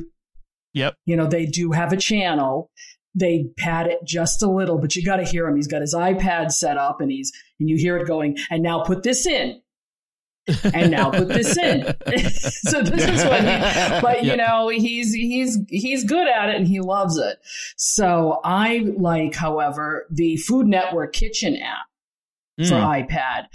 Yep. 0.73 0.95
you 1.05 1.15
know 1.15 1.27
they 1.27 1.45
do 1.45 1.71
have 1.71 1.93
a 1.93 1.97
channel. 1.97 2.69
They 3.15 3.45
pad 3.59 3.87
it 3.87 3.99
just 4.05 4.41
a 4.41 4.49
little 4.49 4.79
but 4.79 4.95
you 4.95 5.03
got 5.03 5.17
to 5.17 5.23
hear 5.23 5.47
him. 5.47 5.55
He's 5.55 5.67
got 5.67 5.81
his 5.81 5.93
ipad 5.93 6.51
set 6.51 6.77
up 6.77 6.99
and 6.99 7.11
he's 7.11 7.31
and 7.59 7.69
you 7.69 7.77
hear 7.77 7.97
it 7.97 8.07
going 8.07 8.37
and 8.49 8.63
now 8.63 8.83
put 8.83 9.03
this 9.03 9.25
in 9.27 9.61
and 10.73 10.91
now 10.91 11.11
put 11.11 11.27
this 11.27 11.57
in. 11.57 11.83
So 12.73 12.81
this 12.81 13.07
is 13.07 13.25
what 13.25 13.41
he 13.41 14.01
but 14.01 14.23
you 14.23 14.35
know 14.35 14.69
he's 14.69 15.13
he's 15.13 15.59
he's 15.69 16.03
good 16.03 16.27
at 16.27 16.49
it 16.49 16.55
and 16.55 16.67
he 16.67 16.79
loves 16.79 17.17
it. 17.17 17.39
So 17.75 18.39
i 18.43 18.93
like 18.97 19.35
however 19.35 20.07
the 20.09 20.37
food 20.37 20.67
network 20.67 21.13
kitchen 21.13 21.57
app 21.57 21.85
for 22.57 22.75
Mm. 22.75 23.07
ipad 23.09 23.45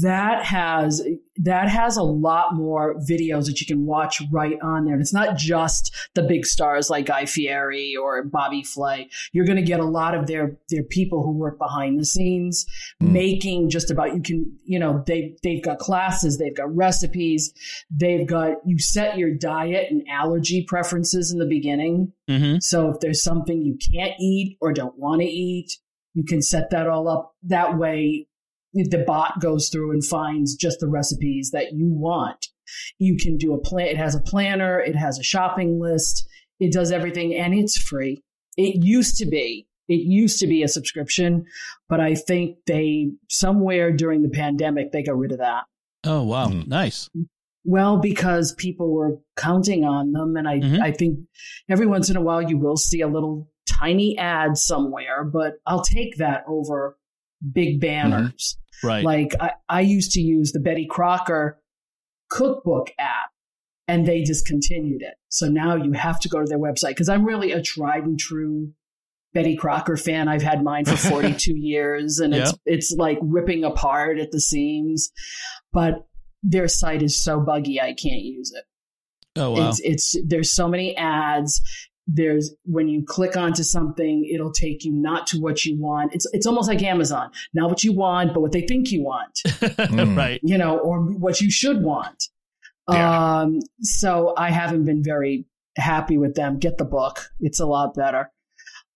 that 0.00 0.44
has 0.44 1.02
that 1.36 1.68
has 1.68 1.96
a 1.98 2.02
lot 2.02 2.54
more 2.54 2.94
videos 3.08 3.44
that 3.46 3.60
you 3.60 3.66
can 3.66 3.84
watch 3.84 4.22
right 4.32 4.58
on 4.62 4.84
there 4.86 4.94
and 4.94 5.02
it's 5.02 5.12
not 5.12 5.36
just 5.36 5.94
the 6.14 6.22
big 6.22 6.46
stars 6.46 6.88
like 6.88 7.04
guy 7.06 7.26
fieri 7.26 7.94
or 7.94 8.24
bobby 8.24 8.62
flay 8.62 9.08
you're 9.32 9.44
going 9.44 9.56
to 9.58 9.62
get 9.62 9.78
a 9.80 9.84
lot 9.84 10.14
of 10.14 10.26
their 10.26 10.56
their 10.70 10.82
people 10.82 11.22
who 11.22 11.32
work 11.32 11.58
behind 11.58 12.00
the 12.00 12.04
scenes 12.06 12.64
Mm. 13.02 13.10
making 13.12 13.68
just 13.68 13.90
about 13.90 14.14
you 14.14 14.22
can 14.22 14.50
you 14.64 14.78
know 14.78 15.02
they 15.06 15.36
they've 15.42 15.62
got 15.62 15.78
classes 15.78 16.38
they've 16.38 16.56
got 16.56 16.74
recipes 16.74 17.52
they've 17.90 18.26
got 18.26 18.54
you 18.64 18.78
set 18.78 19.18
your 19.18 19.34
diet 19.34 19.88
and 19.90 20.02
allergy 20.10 20.64
preferences 20.66 21.30
in 21.30 21.38
the 21.38 21.46
beginning 21.46 22.12
Mhm. 22.30 22.62
so 22.62 22.88
if 22.88 23.00
there's 23.00 23.22
something 23.22 23.60
you 23.62 23.76
can't 23.92 24.14
eat 24.18 24.56
or 24.62 24.72
don't 24.72 24.98
want 24.98 25.20
to 25.20 25.26
eat 25.28 25.72
you 26.14 26.24
can 26.24 26.40
set 26.40 26.70
that 26.70 26.86
all 26.88 27.06
up 27.08 27.34
that 27.42 27.76
way 27.76 28.26
the 28.90 29.04
bot 29.06 29.40
goes 29.40 29.68
through 29.68 29.90
and 29.92 30.04
finds 30.04 30.54
just 30.54 30.80
the 30.80 30.88
recipes 30.88 31.50
that 31.52 31.72
you 31.72 31.86
want 31.88 32.46
you 32.98 33.16
can 33.16 33.36
do 33.36 33.54
a 33.54 33.58
plan 33.60 33.86
it 33.86 33.96
has 33.96 34.14
a 34.14 34.20
planner 34.20 34.80
it 34.80 34.94
has 34.96 35.18
a 35.18 35.22
shopping 35.22 35.80
list 35.80 36.26
it 36.60 36.72
does 36.72 36.90
everything 36.92 37.34
and 37.34 37.54
it's 37.54 37.78
free 37.78 38.22
it 38.56 38.82
used 38.84 39.16
to 39.16 39.26
be 39.26 39.66
it 39.88 40.00
used 40.02 40.38
to 40.40 40.46
be 40.46 40.62
a 40.62 40.68
subscription 40.68 41.44
but 41.88 42.00
i 42.00 42.14
think 42.14 42.56
they 42.66 43.08
somewhere 43.30 43.92
during 43.92 44.22
the 44.22 44.28
pandemic 44.28 44.92
they 44.92 45.02
got 45.02 45.16
rid 45.16 45.32
of 45.32 45.38
that 45.38 45.64
Oh 46.04 46.22
wow, 46.22 46.48
Mhm. 46.48 46.66
nice. 46.68 47.08
well 47.64 47.96
because 47.98 48.52
people 48.54 48.92
were 48.92 49.18
counting 49.36 49.84
on 49.84 50.12
them 50.12 50.36
and 50.36 50.48
i 50.48 50.58
Mhm. 50.60 50.80
i 50.80 50.90
think 50.92 51.18
every 51.68 51.86
once 51.86 52.10
in 52.10 52.16
a 52.16 52.20
while 52.20 52.42
you 52.42 52.58
will 52.58 52.76
see 52.76 53.00
a 53.00 53.08
little 53.08 53.48
tiny 53.68 54.16
ad 54.18 54.56
somewhere 54.56 55.24
but 55.24 55.54
i'll 55.66 55.82
take 55.82 56.16
that 56.18 56.44
over 56.48 56.96
big 57.52 57.80
mm-hmm. 57.80 58.10
banners 58.10 58.58
Right. 58.82 59.04
like 59.04 59.32
I, 59.40 59.52
I 59.68 59.80
used 59.80 60.12
to 60.12 60.20
use 60.20 60.52
the 60.52 60.60
Betty 60.60 60.86
Crocker 60.86 61.60
cookbook 62.30 62.90
app 62.98 63.30
and 63.88 64.06
they 64.06 64.22
discontinued 64.22 65.02
it. 65.02 65.14
So 65.28 65.48
now 65.48 65.76
you 65.76 65.92
have 65.92 66.20
to 66.20 66.28
go 66.28 66.40
to 66.40 66.46
their 66.46 66.58
website 66.58 66.90
because 66.90 67.08
I'm 67.08 67.24
really 67.24 67.52
a 67.52 67.62
tried 67.62 68.04
and 68.04 68.18
true 68.18 68.72
Betty 69.32 69.56
Crocker 69.56 69.96
fan. 69.96 70.28
I've 70.28 70.42
had 70.42 70.62
mine 70.62 70.84
for 70.84 70.96
42 71.10 71.54
years 71.56 72.18
and 72.18 72.34
it's 72.34 72.54
it's 72.64 72.94
like 72.96 73.18
ripping 73.22 73.64
apart 73.64 74.18
at 74.18 74.30
the 74.30 74.40
seams. 74.40 75.10
But 75.72 76.06
their 76.42 76.68
site 76.68 77.02
is 77.02 77.22
so 77.22 77.40
buggy 77.40 77.80
I 77.80 77.94
can't 77.94 78.22
use 78.22 78.52
it. 78.54 78.64
oh 79.40 79.52
wow. 79.52 79.68
It's 79.68 79.80
it's 79.80 80.16
there's 80.26 80.52
so 80.52 80.68
many 80.68 80.96
ads. 80.96 81.60
There's 82.06 82.54
when 82.64 82.86
you 82.88 83.04
click 83.04 83.36
onto 83.36 83.64
something, 83.64 84.24
it'll 84.32 84.52
take 84.52 84.84
you 84.84 84.92
not 84.92 85.26
to 85.28 85.38
what 85.40 85.64
you 85.64 85.76
want. 85.80 86.14
It's 86.14 86.26
it's 86.32 86.46
almost 86.46 86.68
like 86.68 86.82
Amazon. 86.82 87.30
Not 87.52 87.68
what 87.68 87.82
you 87.82 87.92
want, 87.92 88.32
but 88.32 88.40
what 88.40 88.52
they 88.52 88.60
think 88.62 88.92
you 88.92 89.02
want, 89.02 89.34
Mm. 89.44 90.16
right. 90.24 90.40
you 90.44 90.56
know, 90.56 90.78
or 90.78 91.00
what 91.00 91.40
you 91.40 91.50
should 91.50 91.82
want. 91.82 92.28
Yeah. 92.88 93.40
Um, 93.40 93.58
so 93.80 94.34
I 94.36 94.50
haven't 94.50 94.84
been 94.84 95.02
very 95.02 95.46
happy 95.76 96.16
with 96.16 96.36
them. 96.36 96.60
Get 96.60 96.78
the 96.78 96.84
book. 96.84 97.28
It's 97.40 97.58
a 97.58 97.66
lot 97.66 97.94
better. 97.94 98.30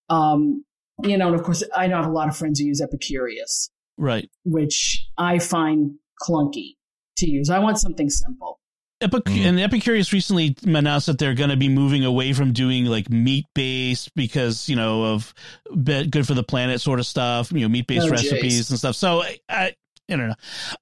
Um, 0.09 0.65
you 1.03 1.17
know, 1.19 1.27
and 1.29 1.35
of 1.35 1.43
course 1.43 1.65
I 1.75 1.89
know 1.89 1.97
I 1.97 2.03
have 2.03 2.11
a 2.11 2.13
lot 2.13 2.29
of 2.29 2.37
friends 2.37 2.61
who 2.61 2.67
use 2.67 2.81
Epicurious, 2.81 3.71
Right. 3.99 4.31
which 4.45 5.05
I 5.19 5.41
find 5.41 5.95
clunky 6.23 6.77
to 7.17 7.29
use. 7.29 7.51
I 7.51 7.59
want 7.59 7.79
something 7.79 8.09
simple. 8.09 8.60
Epic- 9.03 9.25
Mhm. 9.25 9.45
and 9.47 9.59
Epicurious 9.59 10.13
recently 10.13 10.55
announced 10.65 11.07
that 11.07 11.19
they're 11.19 11.35
going 11.35 11.51
to 11.51 11.57
be 11.57 11.69
moving 11.69 12.05
away 12.05 12.33
from 12.33 12.53
doing 12.53 12.85
like 12.85 13.09
meat 13.11 13.47
based 13.55 14.15
because 14.15 14.69
you 14.69 14.77
know 14.77 15.05
of 15.05 15.33
be- 15.83 16.07
good 16.07 16.27
for 16.27 16.35
the 16.35 16.43
planet 16.43 16.81
sort 16.81 17.01
of 17.01 17.07
stuff, 17.07 17.51
you 17.53 17.61
know, 17.61 17.69
meat 17.69 17.87
based 17.87 18.07
Oh, 18.07 18.11
recipes 18.11 18.61
jeez. 18.67 18.71
and 18.71 18.79
stuff. 18.79 18.97
So 18.97 19.23
I, 19.23 19.39
I, 19.49 19.75
I 20.11 20.17
don't 20.17 20.29
know. 20.29 20.35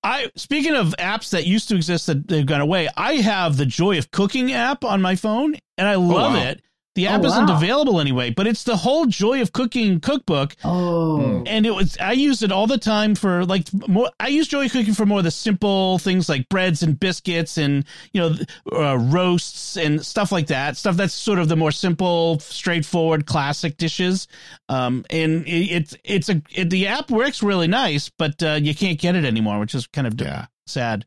I 0.02 0.30
speaking 0.36 0.74
of 0.74 0.94
apps 0.98 1.30
that 1.30 1.46
used 1.46 1.68
to 1.68 1.76
exist 1.76 2.06
that 2.06 2.26
they've 2.26 2.46
gone 2.46 2.60
away. 2.62 2.88
I 2.96 3.14
have 3.16 3.56
the 3.56 3.66
Joy 3.66 3.98
of 3.98 4.10
Cooking 4.10 4.52
app 4.52 4.84
on 4.84 5.00
my 5.02 5.16
phone, 5.16 5.54
and 5.76 5.86
I 5.86 5.94
love 5.96 6.32
wow. 6.32 6.40
it. 6.42 6.62
The 6.98 7.06
app 7.06 7.22
Oh, 7.22 7.26
isn't 7.26 7.46
wow. 7.48 7.56
available 7.56 8.00
anyway, 8.00 8.30
but 8.30 8.48
it's 8.48 8.64
the 8.64 8.76
whole 8.76 9.06
Joy 9.06 9.40
of 9.40 9.52
Cooking 9.52 10.00
cookbook 10.00 10.56
Oh, 10.64 11.44
and 11.46 11.64
it 11.64 11.70
was 11.72 11.96
I 11.98 12.10
use 12.10 12.42
it 12.42 12.50
all 12.50 12.66
the 12.66 12.76
time 12.76 13.14
for 13.14 13.44
like 13.44 13.68
more. 13.86 14.10
I 14.18 14.26
use 14.26 14.48
Joy 14.48 14.64
of 14.64 14.72
Cooking 14.72 14.94
for 14.94 15.06
more 15.06 15.18
of 15.18 15.24
the 15.24 15.30
simple 15.30 15.98
things 16.00 16.28
like 16.28 16.48
breads 16.48 16.82
and 16.82 16.98
biscuits 16.98 17.56
and 17.56 17.84
you 18.12 18.20
know 18.20 18.34
uh, 18.72 18.98
roasts 18.98 19.76
and 19.76 20.04
stuff 20.04 20.32
like 20.32 20.48
that. 20.48 20.76
Stuff 20.76 20.96
that's 20.96 21.14
sort 21.14 21.38
of 21.38 21.48
the 21.48 21.54
more 21.54 21.70
simple, 21.70 22.40
straightforward, 22.40 23.26
classic 23.26 23.76
dishes. 23.76 24.26
Um, 24.68 25.04
and 25.08 25.46
it, 25.46 25.70
it's 25.70 25.96
it's 26.02 26.28
a 26.28 26.42
it, 26.50 26.68
the 26.70 26.88
app 26.88 27.12
works 27.12 27.44
really 27.44 27.68
nice, 27.68 28.08
but 28.08 28.42
uh, 28.42 28.58
you 28.60 28.74
can't 28.74 28.98
get 28.98 29.14
it 29.14 29.24
anymore, 29.24 29.60
which 29.60 29.74
is 29.76 29.86
kind 29.86 30.08
of 30.08 30.16
d- 30.16 30.24
Yeah. 30.24 30.46
sad. 30.66 31.06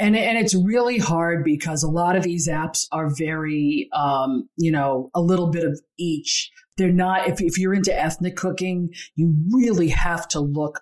And 0.00 0.16
and 0.16 0.38
it's 0.38 0.54
really 0.54 0.98
hard 0.98 1.44
because 1.44 1.82
a 1.84 1.88
lot 1.88 2.16
of 2.16 2.22
these 2.24 2.48
apps 2.48 2.86
are 2.90 3.08
very, 3.14 3.88
um, 3.92 4.48
you 4.56 4.72
know, 4.72 5.10
a 5.14 5.20
little 5.20 5.48
bit 5.48 5.64
of 5.64 5.80
each. 5.98 6.50
They're 6.76 6.90
not. 6.92 7.28
If 7.28 7.40
if 7.40 7.58
you're 7.58 7.74
into 7.74 7.94
ethnic 7.96 8.36
cooking, 8.36 8.90
you 9.14 9.34
really 9.52 9.88
have 9.88 10.26
to 10.28 10.40
look 10.40 10.80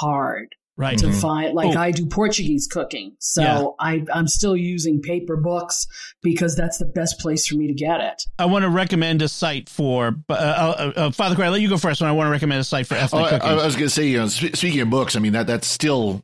hard 0.00 0.48
Right. 0.78 0.98
to 0.98 1.06
Mhm. 1.06 1.20
find 1.20 1.54
like 1.54 1.74
Oh. 1.74 1.80
I 1.80 1.90
do 1.90 2.04
Portuguese 2.04 2.66
cooking. 2.66 3.12
So 3.18 3.42
Yeah. 3.42 3.64
I 3.80 4.04
I'm 4.12 4.28
still 4.28 4.54
using 4.56 5.00
paper 5.00 5.36
books 5.38 5.86
because 6.22 6.54
that's 6.54 6.76
the 6.76 6.84
best 6.84 7.18
place 7.18 7.46
for 7.46 7.54
me 7.56 7.66
to 7.66 7.72
get 7.72 8.00
it. 8.00 8.22
I 8.38 8.44
want 8.44 8.64
to 8.64 8.68
recommend 8.68 9.22
a 9.22 9.28
site 9.28 9.70
for 9.70 10.16
uh, 10.28 10.32
uh, 10.34 10.92
uh, 10.96 11.10
Father 11.12 11.34
Cry. 11.34 11.46
I'll 11.46 11.52
let 11.52 11.62
you 11.62 11.70
go 11.70 11.78
first. 11.78 12.02
When 12.02 12.10
I 12.10 12.12
want 12.12 12.26
to 12.26 12.30
recommend 12.30 12.60
a 12.60 12.64
site 12.64 12.86
for 12.86 12.94
Oh, 12.94 12.98
ethnic 12.98 13.22
I, 13.22 13.30
cooking. 13.38 13.48
I 13.48 13.54
was 13.64 13.74
going 13.74 13.86
to 13.86 13.94
say, 13.94 14.06
you 14.08 14.18
know, 14.18 14.28
sp- 14.28 14.52
speaking 14.54 14.80
of 14.80 14.90
books, 14.90 15.16
I 15.16 15.20
mean 15.20 15.32
that 15.32 15.46
that's 15.46 15.66
still 15.66 16.22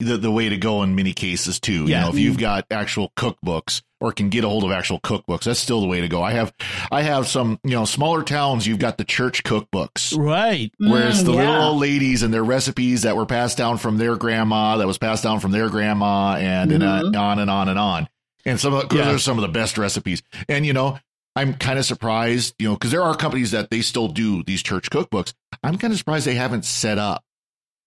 the 0.00 0.16
the 0.16 0.30
way 0.30 0.48
to 0.48 0.56
go 0.56 0.82
in 0.82 0.94
many 0.94 1.12
cases 1.12 1.60
too. 1.60 1.84
Yeah. 1.86 2.00
You 2.00 2.04
know, 2.04 2.08
if 2.10 2.18
you've 2.18 2.38
got 2.38 2.66
actual 2.70 3.12
cookbooks 3.16 3.82
or 4.00 4.12
can 4.12 4.30
get 4.30 4.44
a 4.44 4.48
hold 4.48 4.64
of 4.64 4.72
actual 4.72 4.98
cookbooks, 5.00 5.44
that's 5.44 5.60
still 5.60 5.80
the 5.80 5.86
way 5.86 6.00
to 6.00 6.08
go. 6.08 6.22
I 6.22 6.32
have 6.32 6.52
I 6.90 7.02
have 7.02 7.28
some, 7.28 7.60
you 7.64 7.70
know, 7.72 7.84
smaller 7.84 8.22
towns. 8.22 8.66
You've 8.66 8.78
got 8.78 8.98
the 8.98 9.04
church 9.04 9.42
cookbooks. 9.44 10.16
right. 10.18 10.72
Where 10.78 11.08
it's 11.08 11.22
Mm, 11.22 11.24
the 11.26 11.32
little 11.32 11.62
old 11.62 11.80
ladies 11.80 12.22
and 12.22 12.32
their 12.34 12.44
recipes 12.44 13.02
that 13.02 13.14
were 13.16 13.26
passed 13.26 13.58
down 13.58 13.78
from 13.78 13.98
their 13.98 14.16
grandma, 14.16 14.78
that 14.78 14.86
was 14.86 14.98
passed 14.98 15.22
down 15.22 15.38
from 15.40 15.50
their 15.52 15.68
grandma, 15.68 16.34
and, 16.36 16.72
and 16.72 16.82
Mhm. 16.82 17.14
uh, 17.14 17.20
on 17.20 17.38
and 17.38 17.50
on 17.50 17.68
and 17.68 17.78
on. 17.78 18.08
And 18.46 18.58
some 18.58 18.72
of 18.74 18.88
the, 18.88 18.96
Yeah. 18.96 19.04
those 19.04 19.16
are 19.16 19.18
some 19.18 19.38
of 19.38 19.42
the 19.42 19.48
best 19.48 19.76
recipes. 19.78 20.22
And 20.48 20.64
you 20.64 20.72
know, 20.72 20.98
I'm 21.36 21.54
kind 21.54 21.78
of 21.78 21.84
surprised, 21.84 22.54
you 22.58 22.68
know, 22.68 22.74
because 22.74 22.90
there 22.90 23.02
are 23.02 23.14
companies 23.14 23.50
that 23.52 23.70
they 23.70 23.82
still 23.82 24.08
do 24.08 24.42
these 24.42 24.62
church 24.62 24.90
cookbooks. 24.90 25.32
I'm 25.62 25.76
kind 25.78 25.92
of 25.92 25.98
surprised 25.98 26.26
they 26.26 26.34
haven't 26.34 26.64
set 26.64 26.96
up 26.98 27.22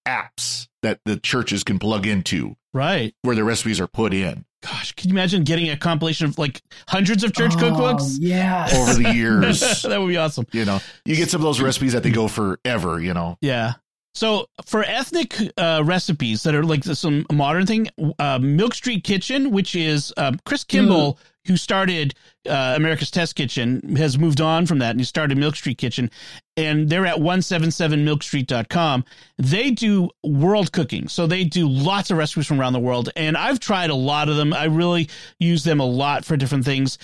apps 0.08 0.68
that 0.84 1.00
the 1.06 1.18
churches 1.18 1.64
can 1.64 1.80
plug 1.80 2.06
into 2.06 2.56
Right. 2.74 3.14
where 3.24 3.36
the 3.36 3.44
recipes 3.44 3.80
are 3.80 3.88
put 3.88 4.14
in 4.14 4.46
Gosh, 4.62 4.94
can 4.94 5.10
you 5.10 5.14
imagine 5.16 5.44
getting 5.44 5.70
a 5.70 5.76
compilation 5.76 6.26
of 6.26 6.38
like 6.38 6.62
hundreds 6.88 7.24
of 7.26 7.34
church 7.34 7.52
Oh, 7.56 7.60
cookbooks? 7.60 8.18
Yeah. 8.22 8.70
over 8.76 8.94
the 8.94 9.14
years. 9.14 9.60
that 9.82 10.00
would 10.00 10.08
be 10.08 10.16
awesome. 10.18 10.46
you 10.54 10.64
know, 10.64 10.80
you 11.04 11.18
get 11.18 11.30
some 11.30 11.42
of 11.42 11.44
those 11.44 11.60
recipes 11.60 11.92
that 11.94 12.04
they 12.04 12.12
go 12.12 12.28
forever. 12.30 12.98
You 13.02 13.14
know, 13.14 13.38
Yeah. 13.42 13.74
So 14.16 14.46
for 14.66 14.84
ethnic 14.84 15.36
uh, 15.58 15.82
recipes 15.84 16.44
that 16.44 16.54
are 16.56 16.64
like 16.64 16.84
some 16.84 17.26
modern 17.32 17.66
thing, 17.66 17.88
uh, 18.20 18.38
Milk 18.40 18.76
Street 18.76 19.04
Kitchen, 19.04 19.50
which 19.52 19.76
is 19.76 20.14
um, 20.18 20.40
Chris 20.46 20.64
Kimball, 20.64 21.18
who 21.46 21.58
started 21.58 22.14
uh, 22.48 22.74
America's 22.76 23.12
Test 23.12 23.36
Kitchen, 23.36 23.96
has 23.96 24.18
moved 24.18 24.42
on 24.42 24.66
from 24.66 24.80
that 24.80 24.92
and 24.92 25.00
he 25.00 25.06
started 25.06 25.38
Milk 25.38 25.56
Street 25.56 25.78
Kitchen. 25.78 26.10
And 26.56 26.90
they're 26.90 27.06
at 27.06 27.18
177milkstreet.com. 27.18 29.06
They 29.38 29.72
do 29.72 30.10
world 30.24 30.72
cooking. 30.72 31.08
So 31.08 31.26
they 31.26 31.44
do 31.44 31.68
lots 31.68 32.12
of 32.12 32.18
recipes 32.18 32.48
from 32.48 32.60
around 32.60 32.74
the 32.74 32.80
world. 32.80 33.10
And 33.16 33.36
I've 33.36 33.60
tried 33.60 33.90
a 33.90 33.96
lot 33.96 34.30
of 34.30 34.36
them. 34.36 34.54
I 34.54 34.66
really 34.66 35.10
use 35.40 35.64
them 35.64 35.80
a 35.80 35.86
lot 35.86 36.26
for 36.26 36.38
different 36.38 36.66
things 36.66 36.98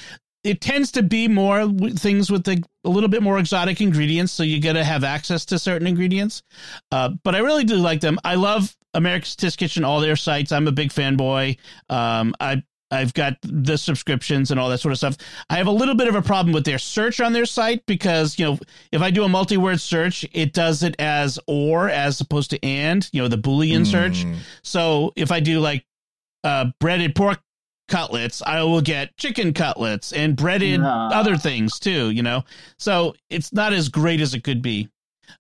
it 0.44 0.62
tends 0.62 0.92
to 0.92 1.04
be 1.04 1.28
more 1.28 1.68
things 1.92 2.32
with 2.32 2.46
the, 2.46 2.64
a 2.86 2.90
little 2.90 3.10
bit 3.10 3.22
more 3.22 3.40
exotic 3.40 3.82
ingredients, 3.82 4.32
so 4.32 4.44
you 4.44 4.62
got 4.62 4.74
to 4.74 4.84
have 4.84 5.04
access 5.04 5.46
to 5.46 5.60
certain 5.60 5.88
ingredients. 5.88 6.44
Uh, 6.92 7.10
but 7.24 7.36
I 7.36 7.40
really 7.40 7.66
do 7.66 7.76
like 7.76 8.00
them. 8.00 8.18
I 8.24 8.36
love 8.36 8.76
America's 8.94 9.36
Test 9.36 9.58
Kitchen, 9.58 9.84
all 9.84 10.00
their 10.00 10.16
sites. 10.16 10.52
I'm 10.52 10.68
a 10.68 10.72
big 10.72 10.92
fanboy. 10.92 11.58
Um, 11.90 12.34
I 12.40 12.64
I've 12.92 13.14
got 13.14 13.38
the 13.44 13.78
subscriptions 13.78 14.52
and 14.52 14.60
all 14.60 14.70
that 14.70 14.80
sort 14.80 14.92
of 14.92 14.98
stuff. 14.98 15.18
I 15.50 15.58
have 15.58 15.68
a 15.68 15.72
little 15.72 15.96
bit 15.96 16.08
of 16.08 16.16
a 16.16 16.22
problem 16.22 16.54
with 16.54 16.66
their 16.66 16.80
search 16.80 17.20
on 17.22 17.34
their 17.34 17.46
site 17.46 17.86
because 17.86 18.40
you 18.40 18.46
know 18.46 18.60
if 18.92 19.02
I 19.02 19.12
do 19.12 19.24
a 19.24 19.30
multi-word 19.30 19.80
search, 19.80 20.26
it 20.34 20.54
does 20.54 20.84
it 20.84 20.96
as 21.00 21.40
or 21.48 21.90
as 21.90 22.20
opposed 22.22 22.50
to 22.52 22.64
and. 22.66 23.08
You 23.14 23.22
know 23.22 23.28
the 23.28 23.38
Boolean 23.38 23.86
search. 23.86 24.26
Mm. 24.26 24.38
So 24.64 25.14
if 25.16 25.32
I 25.32 25.40
do 25.40 25.60
like 25.60 25.86
uh, 26.44 26.72
breaded 26.80 27.16
pork 27.16 27.40
cutlets, 27.90 28.42
I 28.46 28.64
will 28.64 28.82
get 28.82 29.18
chicken 29.18 29.54
cutlets 29.54 30.14
and 30.14 30.36
breaded 30.36 30.80
Nah. 30.82 31.10
other 31.10 31.38
things 31.38 31.80
too, 31.80 32.12
you 32.12 32.22
know? 32.24 32.44
So 32.78 33.16
it's 33.30 33.52
not 33.52 33.74
as 33.74 33.90
great 33.90 34.22
as 34.22 34.34
it 34.36 34.44
could 34.44 34.62
be. 34.62 34.90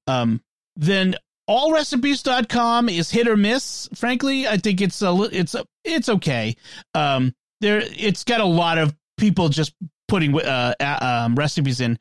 Um, 0.07 0.41
then 0.75 1.15
allrecipes.com 1.49 2.89
is 2.89 3.09
hit 3.11 3.27
or 3.27 3.37
miss. 3.37 3.87
Frankly, 3.95 4.47
I 4.47 4.57
think 4.57 4.81
it's 4.81 5.01
a, 5.01 5.11
li- 5.11 5.29
it's, 5.31 5.55
a, 5.55 5.65
it's 5.83 6.09
okay. 6.09 6.55
Um, 6.93 7.33
there, 7.61 7.81
it's 7.83 8.23
got 8.23 8.41
a 8.41 8.45
lot 8.45 8.77
of 8.77 8.95
people 9.17 9.49
just 9.49 9.73
putting 10.07 10.39
uh, 10.39 10.73
um, 11.01 11.35
recipes 11.35 11.81
in. 11.81 11.99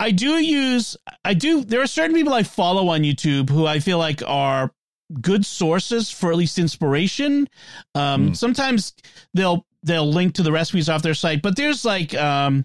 I 0.00 0.10
do 0.10 0.30
use, 0.42 0.96
I 1.24 1.34
do, 1.34 1.64
there 1.64 1.82
are 1.82 1.86
certain 1.86 2.14
people 2.14 2.32
I 2.32 2.42
follow 2.44 2.88
on 2.88 3.02
YouTube 3.02 3.50
who 3.50 3.66
I 3.66 3.78
feel 3.78 3.98
like 3.98 4.22
are 4.26 4.72
good 5.20 5.44
sources 5.44 6.10
for 6.10 6.30
at 6.30 6.36
least 6.36 6.58
inspiration. 6.58 7.48
Um, 7.94 8.30
Mm. 8.30 8.36
Sometimes 8.36 8.94
they'll 9.34 9.66
they'll 9.82 10.10
link 10.10 10.34
to 10.34 10.42
the 10.42 10.52
recipes 10.52 10.88
off 10.88 11.02
their 11.02 11.12
site, 11.14 11.42
but 11.42 11.56
there's 11.56 11.84
like 11.84 12.14
um, 12.14 12.64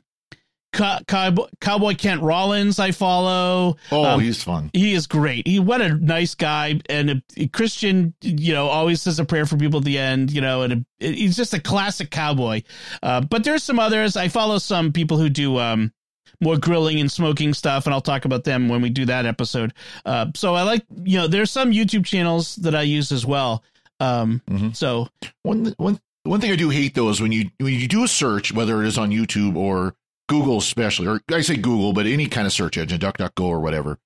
Cow- 0.74 1.00
Cowboy, 1.08 1.46
Cowboy 1.62 1.96
Kent 1.96 2.22
Rollins 2.22 2.78
I 2.80 2.92
follow. 2.92 3.78
Oh, 3.92 4.04
Um, 4.06 4.20
he's 4.20 4.44
fun. 4.44 4.70
He 4.74 4.94
is 4.94 5.08
great. 5.08 5.48
He 5.48 5.60
what 5.60 5.82
a 5.82 5.96
nice 5.96 6.36
guy 6.36 6.80
and 6.90 7.10
a, 7.10 7.24
a 7.38 7.48
Christian. 7.48 8.14
You 8.22 8.54
know, 8.54 8.68
always 8.68 9.02
says 9.02 9.20
a 9.20 9.26
prayer 9.26 9.46
for 9.46 9.58
people 9.58 9.80
at 9.80 9.86
the 9.86 9.98
end. 9.98 10.32
You 10.32 10.42
know, 10.42 10.62
and 10.64 10.86
a, 11.00 11.06
he's 11.14 11.36
just 11.38 11.54
a 11.54 11.60
classic 11.60 12.12
cowboy. 12.12 12.64
Uh, 13.02 13.22
but 13.22 13.44
there's 13.44 13.64
some 13.64 13.80
others. 13.80 14.18
I 14.18 14.28
follow 14.28 14.58
some 14.58 14.92
people 14.92 15.18
who 15.18 15.30
do 15.30 15.58
um, 15.58 15.94
more 16.42 16.58
grilling 16.58 17.00
and 17.00 17.12
smoking 17.12 17.54
stuff, 17.54 17.86
and 17.86 17.94
I'll 17.94 18.02
talk 18.02 18.26
about 18.26 18.44
them 18.44 18.68
when 18.70 18.82
we 18.82 18.90
do 18.90 19.06
that 19.06 19.26
episode. 19.26 19.74
Uh, 20.06 20.28
so 20.36 20.54
I 20.54 20.64
like 20.64 20.86
you 21.04 21.18
know 21.18 21.28
there's 21.28 21.50
some 21.50 21.72
YouTube 21.72 22.06
channels 22.06 22.56
that 22.58 22.76
I 22.76 22.82
use 22.84 23.12
as 23.12 23.26
well. 23.26 23.64
Um, 24.00 24.42
Mhm. 24.50 24.76
So 24.76 25.08
One 25.44 25.74
one 25.78 26.00
one 26.24 26.42
thing 26.42 26.52
I 26.52 26.56
do 26.58 26.70
hate 26.70 26.94
though 26.94 27.10
is 27.10 27.22
when 27.22 27.32
you 27.32 27.50
when 27.60 27.74
you 27.74 27.88
do 27.88 28.04
a 28.04 28.08
search, 28.08 28.54
whether 28.54 28.84
it 28.84 28.88
is 28.88 28.98
on 28.98 29.10
YouTube 29.12 29.56
or 29.56 29.96
Google, 30.28 30.58
especially, 30.58 31.08
or 31.08 31.22
I 31.32 31.42
say 31.42 31.56
Google, 31.56 31.94
but 31.94 32.06
any 32.06 32.28
kind 32.28 32.46
of 32.46 32.54
search 32.54 32.78
engine, 32.78 33.00
DuckDuckGo 33.00 33.46
or 33.46 33.60
whatever, 33.60 33.98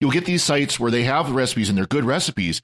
you'll 0.00 0.10
get 0.10 0.24
these 0.24 0.42
sites 0.42 0.80
where 0.80 0.90
they 0.90 1.04
have 1.04 1.28
the 1.28 1.34
recipes 1.34 1.68
and 1.68 1.76
they're 1.76 1.86
good 1.86 2.04
recipes. 2.04 2.62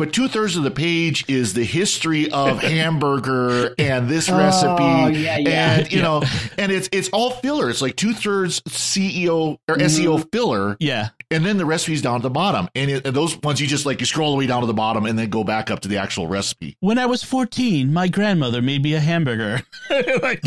But 0.00 0.14
two 0.14 0.28
thirds 0.28 0.56
of 0.56 0.62
the 0.62 0.70
page 0.70 1.26
is 1.28 1.52
the 1.52 1.62
history 1.64 2.30
of 2.32 2.58
hamburger 2.62 3.74
and 3.78 4.08
this 4.08 4.30
Oh, 4.30 4.38
recipe, 4.38 5.20
yeah, 5.20 5.36
yeah. 5.38 5.74
and 5.80 5.92
you 5.92 6.00
know, 6.00 6.22
and 6.56 6.72
it's 6.72 6.88
it's 6.90 7.10
all 7.10 7.32
filler. 7.32 7.68
It's 7.68 7.82
like 7.82 7.96
two 7.96 8.14
thirds 8.14 8.60
CEO 8.62 9.58
or 9.68 9.76
Mhm. 9.76 9.82
SEO 9.84 10.26
filler, 10.32 10.78
yeah, 10.80 11.10
and 11.30 11.44
then 11.44 11.58
the 11.58 11.66
recipes 11.66 12.00
down 12.00 12.20
to 12.20 12.22
the 12.22 12.30
bottom. 12.30 12.68
And, 12.74 12.90
it, 12.90 13.06
and 13.06 13.14
those 13.14 13.36
ones 13.42 13.60
you 13.60 13.66
just 13.66 13.84
like 13.84 14.00
you 14.00 14.06
scroll 14.06 14.28
all 14.28 14.32
the 14.32 14.38
way 14.38 14.46
down 14.46 14.62
to 14.62 14.66
the 14.66 14.72
bottom 14.72 15.04
and 15.04 15.18
then 15.18 15.28
go 15.28 15.44
back 15.44 15.70
up 15.70 15.80
to 15.80 15.88
the 15.88 15.98
actual 15.98 16.26
recipe. 16.26 16.76
when 16.80 16.98
I 16.98 17.04
was 17.06 17.22
14, 17.22 17.92
my 17.92 18.08
grandmother 18.08 18.62
made 18.62 18.82
me 18.82 18.94
a 18.94 19.00
hamburger. 19.00 19.60
like. 20.22 20.40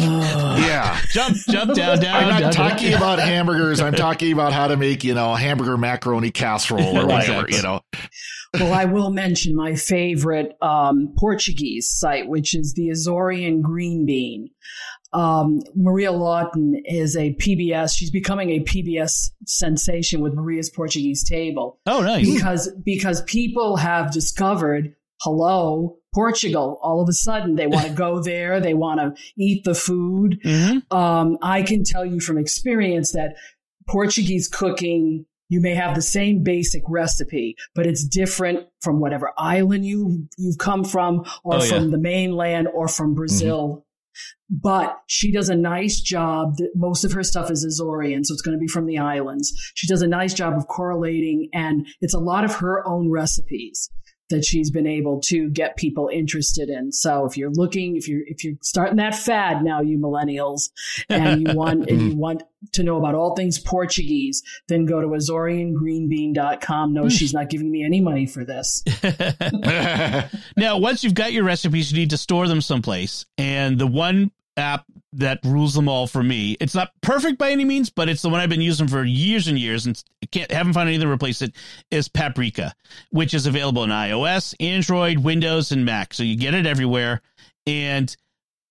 Yeah. 0.63 1.00
jump, 1.12 1.36
jump 1.50 1.74
down, 1.76 2.00
down. 2.00 2.24
I'm 2.24 2.30
not 2.30 2.39
down. 2.39 2.52
talking 2.54 2.94
about 2.94 3.20
hamburgers. 3.20 3.80
I'm 3.80 3.94
talking 3.94 4.32
about 4.34 4.54
how 4.54 4.68
to 4.68 4.78
make, 4.78 5.04
you 5.04 5.13
know, 5.13 5.36
hamburger 5.36 5.78
macaroni 5.78 6.32
casserole 6.32 6.98
or 6.98 7.06
whatever, 7.06 7.46
you 7.50 7.62
know. 7.62 7.82
Well, 8.54 8.74
I 8.74 8.86
will 8.86 9.10
mention 9.12 9.56
my 9.56 9.76
favorite 9.76 10.56
um, 10.62 11.13
Portuguese 11.18 11.89
site, 11.89 12.28
which 12.28 12.54
is 12.56 12.74
the 12.76 12.89
Azorean 12.89 13.62
Green 13.62 14.06
Bean. 14.06 14.50
Um, 15.12 15.60
Maria 15.76 16.12
Lawton 16.12 16.82
is 16.86 17.16
a 17.16 17.36
PBS. 17.36 17.96
She's 17.96 18.10
becoming 18.12 18.50
a 18.50 18.60
PBS 18.62 19.30
sensation 19.46 20.22
with 20.22 20.34
Maria's 20.34 20.70
Portuguese 20.72 21.24
Table 21.24 21.80
Oh, 21.86 22.02
nice. 22.02 22.28
because 22.28 22.72
because 22.84 23.22
people 23.24 23.76
have 23.78 24.12
discovered 24.12 24.96
hello 25.22 25.98
Portugal. 26.16 26.80
All 26.82 27.02
of 27.02 27.08
a 27.10 27.13
sudden, 27.13 27.56
they 27.56 27.68
want 27.68 27.88
to 27.88 27.94
go 27.94 28.22
there. 28.24 28.60
They 28.60 28.74
want 28.74 29.00
to 29.00 29.22
eat 29.38 29.63
the 29.66 29.76
food. 29.76 30.39
hmm 30.44 30.80
Um, 30.96 31.38
I 31.44 31.62
can 31.62 31.84
tell 31.84 32.06
you 32.06 32.20
from 32.20 32.38
experience 32.39 33.12
that 33.12 33.36
Portuguese 33.88 34.48
cooking, 34.48 35.26
you 35.54 35.62
may 35.62 35.76
have 35.76 35.94
the 35.96 36.02
same 36.02 36.44
basic 36.44 36.82
recipe, 36.89 37.56
but 37.76 37.86
it's 37.86 38.04
different 38.04 38.68
from 38.82 39.00
whatever 39.00 39.32
island 39.38 39.86
you 39.86 40.28
you've 40.38 40.58
come 40.58 40.84
from, 40.84 41.24
or 41.44 41.56
Oh, 41.56 41.63
yeah. 41.63 41.70
from 41.70 41.92
the 41.92 41.98
mainland, 42.00 42.68
or 42.74 42.88
from 42.88 43.10
mm-hmm. 43.10 43.16
Brazil. 43.22 43.86
but 44.50 44.98
she 45.08 45.32
does 45.32 45.50
a 45.50 45.56
nice 45.56 46.00
job. 46.02 46.58
That 46.58 46.72
most 46.76 47.04
of 47.04 47.12
her 47.13 47.24
stuff 47.24 47.50
is 47.52 47.66
Azorean, 47.66 48.24
so 48.26 48.34
it's 48.34 48.42
going 48.42 48.58
to 48.58 48.62
be 48.62 48.68
from 48.68 48.86
the 48.86 48.98
islands. 49.00 49.52
She 49.76 49.88
does 49.88 50.02
a 50.02 50.08
nice 50.08 50.34
job 50.34 50.54
of 50.56 50.68
correlating, 50.68 51.50
and 51.54 51.88
it's 52.02 52.13
a 52.13 52.20
lot 52.20 52.44
of 52.44 52.56
her 52.56 52.88
own 52.88 53.10
recipes 53.12 53.89
that 54.34 54.43
she's 54.43 54.72
been 54.72 54.88
able 54.88 55.22
to 55.22 55.50
get 55.50 55.78
people 55.78 56.10
interested 56.12 56.69
in. 56.69 56.91
So 56.91 57.26
if 57.26 57.38
you're 57.38 57.52
looking, 57.52 57.96
if 57.96 58.08
you're 58.08 58.24
if 58.26 58.43
you're 58.43 58.56
starting 58.62 58.98
that 58.98 59.15
fad 59.15 59.63
now, 59.63 59.82
you 59.82 59.98
millennials, 59.98 60.72
and 61.08 61.48
you 61.48 61.54
want 61.56 61.89
and 61.89 62.02
you 62.02 62.10
mm-hmm. 62.10 62.19
want 62.19 62.43
to 62.74 62.84
know 62.84 62.98
about 62.98 63.15
all 63.15 63.36
things 63.36 63.60
Portuguese, 63.60 64.41
then 64.67 64.86
go 64.86 65.02
to 65.02 65.08
azoreangreenbean.com. 65.08 66.93
No, 66.93 67.04
hmm. 67.04 67.08
she's 67.10 67.34
not 67.34 67.50
giving 67.50 67.72
me 67.72 67.84
any 67.84 68.02
money 68.02 68.26
for 68.26 68.43
this. 68.43 68.84
now, 70.58 70.78
once 70.78 71.04
you've 71.04 71.13
got 71.13 71.34
your 71.34 71.43
recipes, 71.43 71.91
you 71.91 72.00
need 72.00 72.10
to 72.12 72.17
store 72.17 72.48
them 72.48 72.62
someplace. 72.62 73.26
And 73.38 73.78
the 73.78 73.88
one 73.88 74.32
app 74.58 74.86
that 75.13 75.39
rules 75.44 75.74
them 75.74 75.88
all 75.88 76.08
for 76.08 76.24
me. 76.24 76.58
It's 76.60 76.76
not 76.76 76.92
perfect 77.02 77.38
by 77.38 77.52
any 77.52 77.66
means, 77.66 77.89
but 77.89 78.10
it's 78.10 78.22
the 78.22 78.30
one 78.30 78.39
I've 78.39 78.50
been 78.50 78.62
using 78.62 78.88
for 78.88 79.04
years 79.04 79.48
and 79.48 79.58
years 79.58 79.86
and 79.86 80.02
can't 80.32 80.52
haven't 80.52 80.74
found 80.74 80.89
anything 80.89 81.08
to 81.08 81.13
replace 81.13 81.42
it 81.42 81.54
is 81.92 82.08
Paprika, 82.08 82.74
which 83.12 83.34
is 83.34 83.46
available 83.46 83.84
in 83.84 83.89
iOS, 83.89 84.56
Android, 84.60 85.20
Windows, 85.20 85.72
and 85.72 85.86
Mac. 85.86 86.13
So 86.13 86.24
you 86.24 86.36
get 86.36 86.54
it 86.54 86.66
everywhere. 86.66 87.22
And 87.66 88.16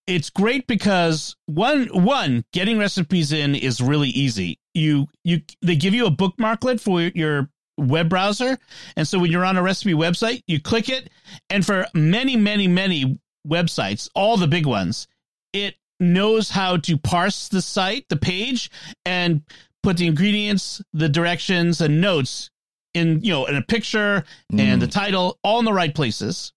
it's 0.06 0.30
great 0.30 0.66
because 0.66 1.36
one 1.46 1.86
one 1.86 2.44
getting 2.52 2.78
recipes 2.78 3.32
in 3.32 3.54
is 3.54 3.80
really 3.80 4.08
easy. 4.08 4.58
You 4.74 5.06
you 5.24 5.42
they 5.60 5.76
give 5.76 5.94
you 5.94 6.06
a 6.06 6.10
bookmarklet 6.10 6.80
for 6.80 7.00
your 7.00 7.48
web 7.78 8.08
browser, 8.08 8.58
and 8.96 9.06
so 9.06 9.18
when 9.18 9.30
you're 9.30 9.44
on 9.44 9.56
a 9.56 9.62
recipe 9.62 9.94
website, 9.94 10.42
you 10.46 10.60
click 10.60 10.88
it, 10.88 11.10
and 11.50 11.64
for 11.64 11.86
many 11.94 12.36
many 12.36 12.66
many 12.66 13.18
websites, 13.46 14.08
all 14.14 14.36
the 14.36 14.46
big 14.46 14.66
ones, 14.66 15.06
it 15.52 15.76
knows 16.00 16.50
how 16.50 16.76
to 16.78 16.96
parse 16.98 17.48
the 17.48 17.62
site, 17.62 18.08
the 18.08 18.16
page, 18.16 18.70
and 19.04 19.42
put 19.82 19.96
the 19.96 20.06
ingredients, 20.06 20.82
the 20.92 21.08
directions, 21.08 21.80
and 21.80 22.00
notes 22.00 22.50
in 22.94 23.22
you 23.22 23.32
know 23.32 23.46
in 23.46 23.56
a 23.56 23.62
picture 23.62 24.24
mm. 24.52 24.60
and 24.60 24.82
the 24.82 24.86
title 24.86 25.38
all 25.42 25.58
in 25.58 25.64
the 25.64 25.72
right 25.72 25.94
places. 25.94 26.52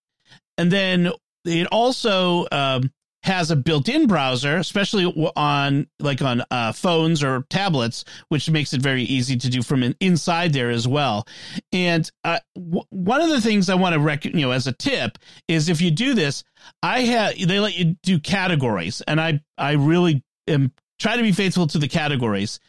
And 0.58 0.72
then 0.72 1.12
it 1.46 1.68
also 1.68 2.48
um, 2.52 2.92
has 3.26 3.50
a 3.50 3.56
built-in 3.56 4.06
browser, 4.06 4.58
especially 4.58 5.06
on 5.36 5.88
like 6.00 6.22
on 6.22 6.44
uh, 6.52 6.72
phones 6.72 7.24
or 7.24 7.44
tablets, 7.50 8.06
which 8.30 8.50
makes 8.52 8.72
it 8.72 8.82
very 8.82 9.02
easy 9.02 9.36
to 9.36 9.50
do 9.50 9.64
from 9.64 9.96
inside 10.00 10.54
there 10.54 10.70
as 10.70 10.88
well. 10.88 11.28
And 11.72 12.10
uh, 12.24 12.40
w- 12.56 12.86
one 12.92 13.22
of 13.22 13.30
the 13.30 13.42
things 13.42 13.68
I 13.68 13.76
want 13.76 13.94
to 13.94 14.00
rec- 14.00 14.26
you 14.26 14.34
know 14.34 14.52
as 14.52 14.68
a 14.68 14.72
tip 14.74 15.18
is 15.48 15.70
if 15.70 15.82
you 15.82 15.90
do 15.90 16.14
this, 16.14 16.44
I 16.84 17.02
have 17.02 17.36
they 17.38 17.60
let 17.60 17.76
you 17.76 17.96
do 18.04 18.20
categories, 18.20 19.02
and 19.08 19.20
I 19.20 19.42
I 19.58 19.72
really 19.72 20.24
am 20.48 20.72
trying 21.00 21.18
to 21.18 21.24
be 21.24 21.32
faithful 21.32 21.66
to 21.68 21.80
the 21.80 21.88
categories, 21.88 22.60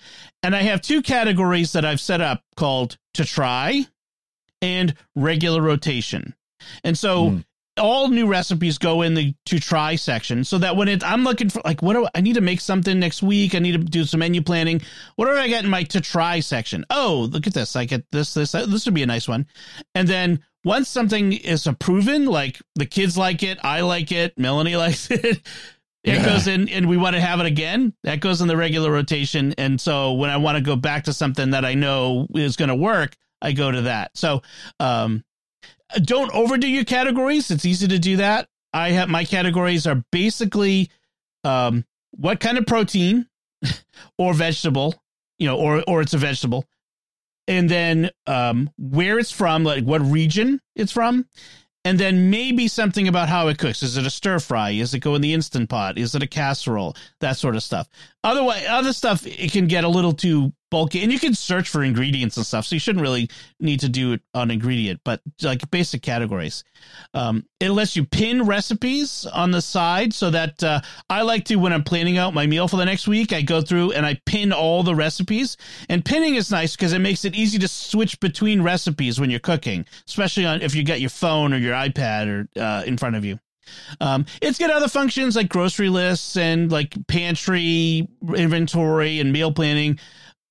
and 0.43 0.57
I 0.57 0.63
have 0.63 0.81
two 0.81 1.03
categories 1.03 1.73
that 1.73 1.85
I've 1.85 2.01
set 2.01 2.23
up 2.23 2.43
called 2.57 2.97
to 3.15 3.27
try 3.27 3.87
and 4.63 4.95
regular 5.15 5.61
rotation. 5.61 6.35
And 6.83 6.97
so 6.97 7.31
mm 7.31 7.45
all 7.79 8.09
new 8.09 8.27
recipes 8.27 8.79
go 8.79 9.03
in 9.03 9.15
the 9.15 9.35
to 9.47 9.59
try 9.59 9.97
section 9.97 10.45
so 10.45 10.59
that 10.59 10.77
when 10.77 10.89
it 10.89 11.05
I'm 11.05 11.25
looking 11.25 11.51
for 11.51 11.61
like 11.65 11.83
what 11.83 11.95
do 11.95 12.07
I 12.15 12.21
need 12.21 12.35
to 12.35 12.41
make 12.41 12.61
something 12.61 12.99
next 12.99 13.23
week. 13.23 13.55
I 13.55 13.59
need 13.59 13.73
to 13.73 13.79
do 13.79 14.05
some 14.05 14.21
menu 14.21 14.43
planning. 14.43 14.81
What 15.17 15.27
do 15.27 15.33
I 15.33 15.49
get 15.49 15.65
in 15.65 15.71
my 15.71 15.83
to 15.85 16.01
try 16.01 16.41
section? 16.41 16.85
Oh 16.91 17.29
look 17.31 17.47
at 17.47 17.55
this. 17.55 17.77
I 17.77 17.85
get 17.85 18.11
this 18.11 18.35
this 18.35 18.53
this 18.53 18.85
would 18.87 18.95
be 18.95 19.03
a 19.03 19.07
nice 19.07 19.29
one. 19.29 19.47
And 19.95 20.09
then 20.09 20.45
once 20.65 20.89
something 20.89 21.33
is 21.33 21.69
proven 21.79 22.27
like 22.27 22.61
the 22.75 22.87
kids 22.87 23.17
like 23.19 23.43
it 23.43 23.59
I 23.63 23.83
like 23.83 24.13
it 24.13 24.39
Melanie 24.39 24.77
likes 24.77 25.11
it 25.11 25.25
it 25.25 25.41
yeah. 26.05 26.25
goes 26.25 26.47
in 26.47 26.69
and 26.69 26.89
we 26.89 26.97
want 26.97 27.17
to 27.17 27.21
have 27.21 27.41
it 27.41 27.47
again. 27.47 27.93
That 28.05 28.21
goes 28.21 28.41
in 28.41 28.49
the 28.49 28.57
regular 28.57 28.93
rotation. 28.93 29.55
And 29.59 29.81
so 29.81 30.13
when 30.13 30.31
I 30.31 30.37
want 30.37 30.57
to 30.57 30.63
go 30.63 30.77
back 30.77 31.05
to 31.05 31.13
something 31.13 31.51
that 31.51 31.65
I 31.65 31.75
know 31.75 32.29
is 32.35 32.57
going 32.57 32.69
to 32.69 32.77
work 32.77 33.17
I 33.43 33.53
go 33.53 33.71
to 33.71 33.83
that. 33.83 34.17
So 34.17 34.43
um 34.81 35.25
don't 36.03 36.33
overdo 36.35 36.69
your 36.69 36.85
categories. 36.85 37.51
It's 37.51 37.65
easy 37.65 37.89
to 37.89 37.99
do 37.99 38.17
that. 38.19 38.49
I 38.73 38.91
have 38.91 39.09
my 39.09 39.25
categories 39.25 39.87
are 39.87 40.05
basically 40.13 40.91
um, 41.45 41.85
what 42.11 42.41
kind 42.41 42.59
of 42.59 42.67
protein 42.67 43.27
or 44.19 44.35
vegetable, 44.35 44.95
you 45.39 45.47
know, 45.47 45.57
or 45.57 45.83
or 45.87 46.03
it's 46.03 46.15
a 46.15 46.19
vegetable, 46.19 46.67
and 47.49 47.71
then 47.71 48.11
um, 48.27 48.71
where 48.77 49.19
it's 49.19 49.31
from, 49.31 49.65
like 49.65 49.85
what 49.85 50.03
region 50.03 50.61
it's 50.75 50.93
from, 50.93 51.27
and 51.85 51.99
then 51.99 52.31
maybe 52.31 52.69
something 52.69 53.09
about 53.09 53.29
how 53.29 53.49
it 53.49 53.59
cooks. 53.59 53.83
Is 53.83 53.97
it 53.97 54.07
a 54.07 54.11
stir 54.11 54.41
fry? 54.41 54.71
Is 54.71 54.93
it 54.93 54.99
go 54.99 55.15
in 55.15 55.23
the 55.23 55.33
instant 55.33 55.71
pot? 55.71 55.99
Is 55.99 56.15
it 56.15 56.23
a 56.23 56.27
casserole? 56.27 56.97
That 57.21 57.37
sort 57.37 57.57
of 57.57 57.63
stuff. 57.63 57.89
Otherwise, 58.25 58.65
other 58.69 58.93
stuff 58.93 59.27
it 59.27 59.53
can 59.53 59.69
get 59.69 59.85
a 59.85 59.89
little 59.89 60.13
too 60.13 60.53
bulky 60.77 61.03
and 61.03 61.11
you 61.11 61.19
can 61.19 61.33
search 61.33 61.71
for 61.71 61.83
ingredients 61.83 62.37
and 62.37 62.45
stuff 62.45 62.67
so 62.67 62.77
you 62.77 62.81
shouldn't 62.81 63.03
really 63.03 63.31
need 63.61 63.81
to 63.81 63.89
do 63.89 64.13
it 64.13 64.21
on 64.35 64.51
ingredient 64.51 65.01
but 65.05 65.23
like 65.43 65.71
basic 65.71 66.03
categories. 66.03 66.65
Um, 67.15 67.47
it 67.61 67.71
lets 67.71 67.97
you 67.97 68.05
pin 68.05 68.43
recipes 68.43 69.25
on 69.33 69.53
the 69.53 69.63
side 69.63 70.13
so 70.13 70.29
that 70.29 70.63
uh, 70.63 70.83
i 71.09 71.23
like 71.23 71.47
to 71.47 71.57
when 71.57 71.73
i'm 71.73 71.83
planning 71.83 72.19
out 72.19 72.35
my 72.35 72.47
meal 72.47 72.69
for 72.69 72.77
the 72.77 72.85
next 72.85 73.09
week 73.09 73.33
i 73.33 73.41
go 73.41 73.63
through 73.63 73.93
and 73.93 74.05
i 74.05 74.21
pin 74.27 74.53
all 74.53 74.83
the 74.83 74.95
recipes 74.95 75.57
and 75.89 76.05
pinning 76.05 76.35
is 76.35 76.51
nice 76.51 76.77
because 76.77 76.93
it 76.93 76.99
makes 76.99 77.25
it 77.25 77.35
easy 77.35 77.59
to 77.59 77.69
switch 77.69 78.21
between 78.21 78.61
recipes 78.61 79.19
when 79.19 79.31
you're 79.31 79.41
cooking 79.41 79.87
especially 80.07 80.45
on 80.45 80.61
if 80.61 80.75
you 80.75 80.85
got 80.85 81.01
your 81.01 81.09
phone 81.11 81.55
or 81.55 81.57
your 81.57 81.75
ipad 81.75 82.29
or 82.29 82.61
uh, 82.61 82.83
in 82.85 82.99
front 82.99 83.17
of 83.17 83.25
you. 83.25 83.39
Um, 84.01 84.27
it's 84.41 84.59
got 84.59 84.71
other 84.71 84.89
functions 84.89 85.37
like 85.37 85.49
grocery 85.49 85.89
lists 85.89 86.37
and 86.37 86.71
like 86.71 86.95
pantry 87.07 88.09
inventory 88.35 89.21
and 89.21 89.33
meal 89.33 89.53
planning 89.53 89.99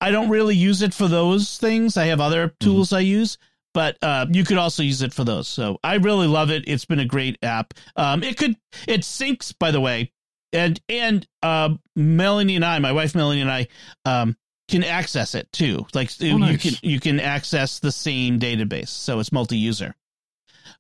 I 0.02 0.12
don't 0.12 0.30
really 0.30 0.56
use 0.56 0.82
it 0.82 0.94
for 0.94 1.08
those 1.08 1.58
things. 1.58 1.98
I 1.98 2.06
have 2.06 2.22
other 2.22 2.48
mm-hmm. 2.48 2.66
tools 2.66 2.88
mm-hmm. 2.88 2.98
I 2.98 3.02
use, 3.02 3.38
but 3.74 3.98
uh, 4.02 4.26
you 4.30 4.44
could 4.44 4.58
also 4.58 4.84
use 4.84 5.02
it 5.02 5.14
for 5.14 5.24
those. 5.24 5.48
So 5.48 5.80
I 5.84 5.96
really 5.96 6.28
love 6.28 6.52
it. 6.52 6.64
It's 6.68 6.86
been 6.86 7.00
a 7.00 7.06
great 7.06 7.38
app. 7.42 7.74
Um, 7.96 8.24
it 8.24 8.38
could 8.38 8.56
it 8.88 9.02
syncs 9.02 9.54
by 9.58 9.72
the 9.72 9.82
way, 9.82 10.12
and 10.54 10.80
and 10.90 11.28
uh, 11.44 11.76
Melanie 11.96 12.56
and 12.56 12.66
I, 12.66 12.80
my 12.80 12.92
wife 12.92 13.16
Melanie 13.16 13.42
and 13.42 13.52
I, 13.52 13.68
um, 14.06 14.38
can 14.68 14.84
access 14.84 15.36
it 15.36 15.52
too. 15.52 15.86
Like 15.94 16.10
oh, 16.22 16.26
you 16.26 16.40
nice. 16.40 16.62
can 16.62 16.90
you 16.90 17.00
can 17.00 17.20
access 17.20 17.80
the 17.80 17.92
same 17.92 18.40
database, 18.40 18.90
so 18.90 19.20
it's 19.20 19.32
multi-user. 19.32 19.96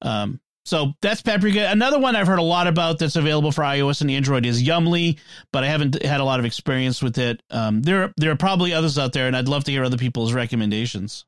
Um, 0.01 0.39
so 0.65 0.93
that's 1.01 1.21
Paprika. 1.21 1.69
Another 1.71 1.99
one 1.99 2.15
I've 2.15 2.27
heard 2.27 2.39
a 2.39 2.43
lot 2.43 2.67
about 2.67 2.99
that's 2.99 3.15
available 3.15 3.51
for 3.51 3.63
iOS 3.63 4.01
and 4.01 4.11
Android 4.11 4.45
is 4.45 4.63
Yummly, 4.63 5.19
but 5.51 5.63
I 5.63 5.67
haven't 5.67 6.03
had 6.03 6.19
a 6.19 6.23
lot 6.23 6.39
of 6.39 6.45
experience 6.45 7.01
with 7.01 7.17
it. 7.17 7.41
Um, 7.49 7.81
there, 7.83 8.13
there 8.17 8.31
are 8.31 8.35
probably 8.35 8.73
others 8.73 8.97
out 8.97 9.13
there, 9.13 9.27
and 9.27 9.37
I'd 9.37 9.47
love 9.47 9.63
to 9.65 9.71
hear 9.71 9.83
other 9.83 9.97
people's 9.97 10.33
recommendations. 10.33 11.25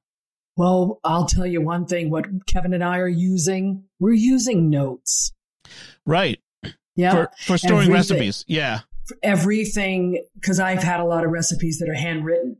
Well, 0.56 1.00
I'll 1.04 1.28
tell 1.28 1.46
you 1.46 1.62
one 1.62 1.86
thing. 1.86 2.10
What 2.10 2.26
Kevin 2.48 2.74
and 2.74 2.84
I 2.84 2.98
are 2.98 3.08
using, 3.08 3.84
we're 4.00 4.14
using 4.14 4.72
Notes. 4.72 5.32
Right. 6.06 6.40
Yeah. 6.96 7.12
For, 7.12 7.30
for 7.46 7.58
storing 7.60 7.90
everything, 7.90 7.94
recipes. 7.94 8.44
Yeah. 8.48 8.80
everything, 9.22 10.26
because 10.34 10.60
I've 10.60 10.82
had 10.82 11.00
a 11.00 11.06
lot 11.06 11.24
of 11.24 11.32
recipes 11.32 11.78
that 11.78 11.90
are 11.90 11.94
handwritten. 11.94 12.58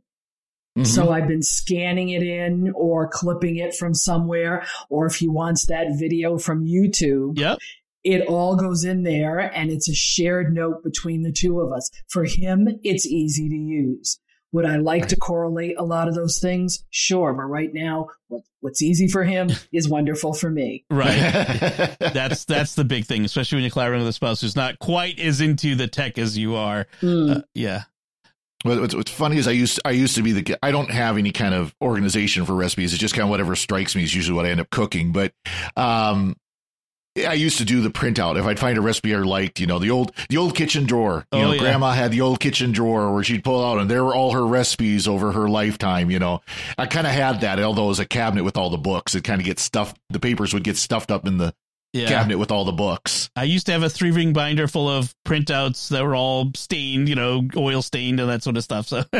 Mm-hmm. 0.78 0.84
So 0.84 1.10
I've 1.10 1.26
been 1.26 1.42
scanning 1.42 2.10
it 2.10 2.22
in 2.22 2.72
or 2.74 3.08
clipping 3.08 3.56
it 3.56 3.74
from 3.74 3.94
somewhere, 3.94 4.64
or 4.88 5.06
if 5.06 5.16
he 5.16 5.28
wants 5.28 5.66
that 5.66 5.88
video 5.98 6.38
from 6.38 6.64
YouTube. 6.64 7.38
Yep. 7.38 7.58
It 8.04 8.26
all 8.28 8.56
goes 8.56 8.84
in 8.84 9.02
there 9.02 9.38
and 9.38 9.70
it's 9.70 9.88
a 9.88 9.94
shared 9.94 10.54
note 10.54 10.84
between 10.84 11.22
the 11.22 11.32
two 11.32 11.60
of 11.60 11.72
us. 11.72 11.90
For 12.08 12.24
him, 12.24 12.68
it's 12.84 13.04
easy 13.04 13.48
to 13.48 13.56
use. 13.56 14.20
Would 14.52 14.64
I 14.64 14.76
like 14.76 15.08
to 15.08 15.16
correlate 15.16 15.76
a 15.78 15.82
lot 15.82 16.08
of 16.08 16.14
those 16.14 16.38
things? 16.38 16.84
Sure, 16.90 17.34
but 17.34 17.42
right 17.42 17.70
now, 17.74 18.06
what, 18.28 18.42
what's 18.60 18.80
easy 18.80 19.08
for 19.08 19.24
him 19.24 19.50
is 19.72 19.88
wonderful 19.88 20.32
for 20.32 20.48
me. 20.48 20.84
Right. 20.90 21.18
that's 21.98 22.44
that's 22.46 22.74
the 22.74 22.84
big 22.84 23.04
thing, 23.04 23.24
especially 23.24 23.56
when 23.56 23.64
you're 23.64 23.72
collaborating 23.72 24.06
with 24.06 24.10
a 24.10 24.14
spouse 24.14 24.40
who's 24.40 24.56
not 24.56 24.78
quite 24.78 25.18
as 25.18 25.40
into 25.40 25.74
the 25.74 25.86
tech 25.86 26.16
as 26.18 26.38
you 26.38 26.54
are. 26.54 26.86
Mm. 27.02 27.36
Uh, 27.36 27.42
yeah. 27.54 27.82
What's, 28.64 28.94
what's 28.94 29.10
funny 29.10 29.36
is 29.36 29.46
I 29.46 29.52
used 29.52 29.80
I 29.84 29.92
used 29.92 30.16
to 30.16 30.22
be 30.22 30.32
the 30.32 30.58
I 30.62 30.72
don't 30.72 30.90
have 30.90 31.16
any 31.16 31.30
kind 31.30 31.54
of 31.54 31.74
organization 31.80 32.44
for 32.44 32.54
recipes. 32.54 32.92
It's 32.92 33.00
just 33.00 33.14
kind 33.14 33.24
of 33.24 33.30
whatever 33.30 33.54
strikes 33.54 33.94
me 33.94 34.02
is 34.02 34.14
usually 34.14 34.36
what 34.36 34.46
I 34.46 34.50
end 34.50 34.60
up 34.60 34.70
cooking. 34.70 35.12
But 35.12 35.32
um, 35.76 36.34
I 37.16 37.34
used 37.34 37.58
to 37.58 37.64
do 37.64 37.80
the 37.80 37.90
printout. 37.90 38.38
If 38.38 38.46
I'd 38.46 38.58
find 38.58 38.76
a 38.76 38.80
recipe 38.80 39.14
I 39.14 39.18
liked, 39.18 39.60
you 39.60 39.66
know, 39.66 39.78
the 39.78 39.90
old 39.90 40.12
the 40.28 40.36
old 40.36 40.56
kitchen 40.56 40.86
drawer. 40.86 41.26
You 41.32 41.38
oh, 41.38 41.42
know, 41.42 41.52
yeah. 41.52 41.60
grandma 41.60 41.92
had 41.92 42.10
the 42.10 42.20
old 42.20 42.40
kitchen 42.40 42.72
drawer 42.72 43.12
where 43.12 43.22
she'd 43.22 43.44
pull 43.44 43.64
out 43.64 43.78
and 43.78 43.90
there 43.90 44.04
were 44.04 44.14
all 44.14 44.32
her 44.32 44.46
recipes 44.46 45.06
over 45.06 45.32
her 45.32 45.48
lifetime, 45.48 46.10
you 46.10 46.18
know. 46.18 46.40
I 46.76 46.86
kind 46.86 47.06
of 47.06 47.12
had 47.12 47.42
that, 47.42 47.60
although 47.60 47.84
it 47.84 47.88
was 47.88 48.00
a 48.00 48.06
cabinet 48.06 48.44
with 48.44 48.56
all 48.56 48.70
the 48.70 48.78
books. 48.78 49.14
It 49.14 49.24
kind 49.24 49.40
of 49.40 49.44
gets 49.44 49.62
stuffed 49.62 49.98
the 50.10 50.20
papers 50.20 50.52
would 50.52 50.64
get 50.64 50.76
stuffed 50.76 51.10
up 51.10 51.26
in 51.26 51.38
the 51.38 51.54
yeah. 52.02 52.08
cabinet 52.08 52.38
with 52.38 52.50
all 52.50 52.64
the 52.64 52.72
books. 52.72 53.30
I 53.36 53.44
used 53.44 53.66
to 53.66 53.72
have 53.72 53.82
a 53.82 53.90
three 53.90 54.10
ring 54.10 54.32
binder 54.32 54.66
full 54.68 54.88
of 54.88 55.14
printouts 55.26 55.88
that 55.90 56.04
were 56.04 56.14
all 56.14 56.50
stained, 56.54 57.08
you 57.08 57.14
know, 57.14 57.46
oil 57.56 57.82
stained 57.82 58.20
and 58.20 58.28
that 58.28 58.42
sort 58.42 58.56
of 58.56 58.64
stuff. 58.64 58.86
So, 58.88 58.98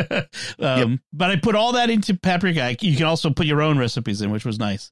um, 0.59 0.91
yep. 0.91 0.99
but 1.13 1.29
I 1.31 1.35
put 1.37 1.55
all 1.55 1.73
that 1.73 1.89
into 1.89 2.13
Paprika. 2.15 2.75
You 2.81 2.95
can 2.97 3.05
also 3.05 3.29
put 3.29 3.45
your 3.45 3.61
own 3.61 3.77
recipes 3.77 4.21
in, 4.21 4.31
which 4.31 4.45
was 4.45 4.59
nice. 4.59 4.91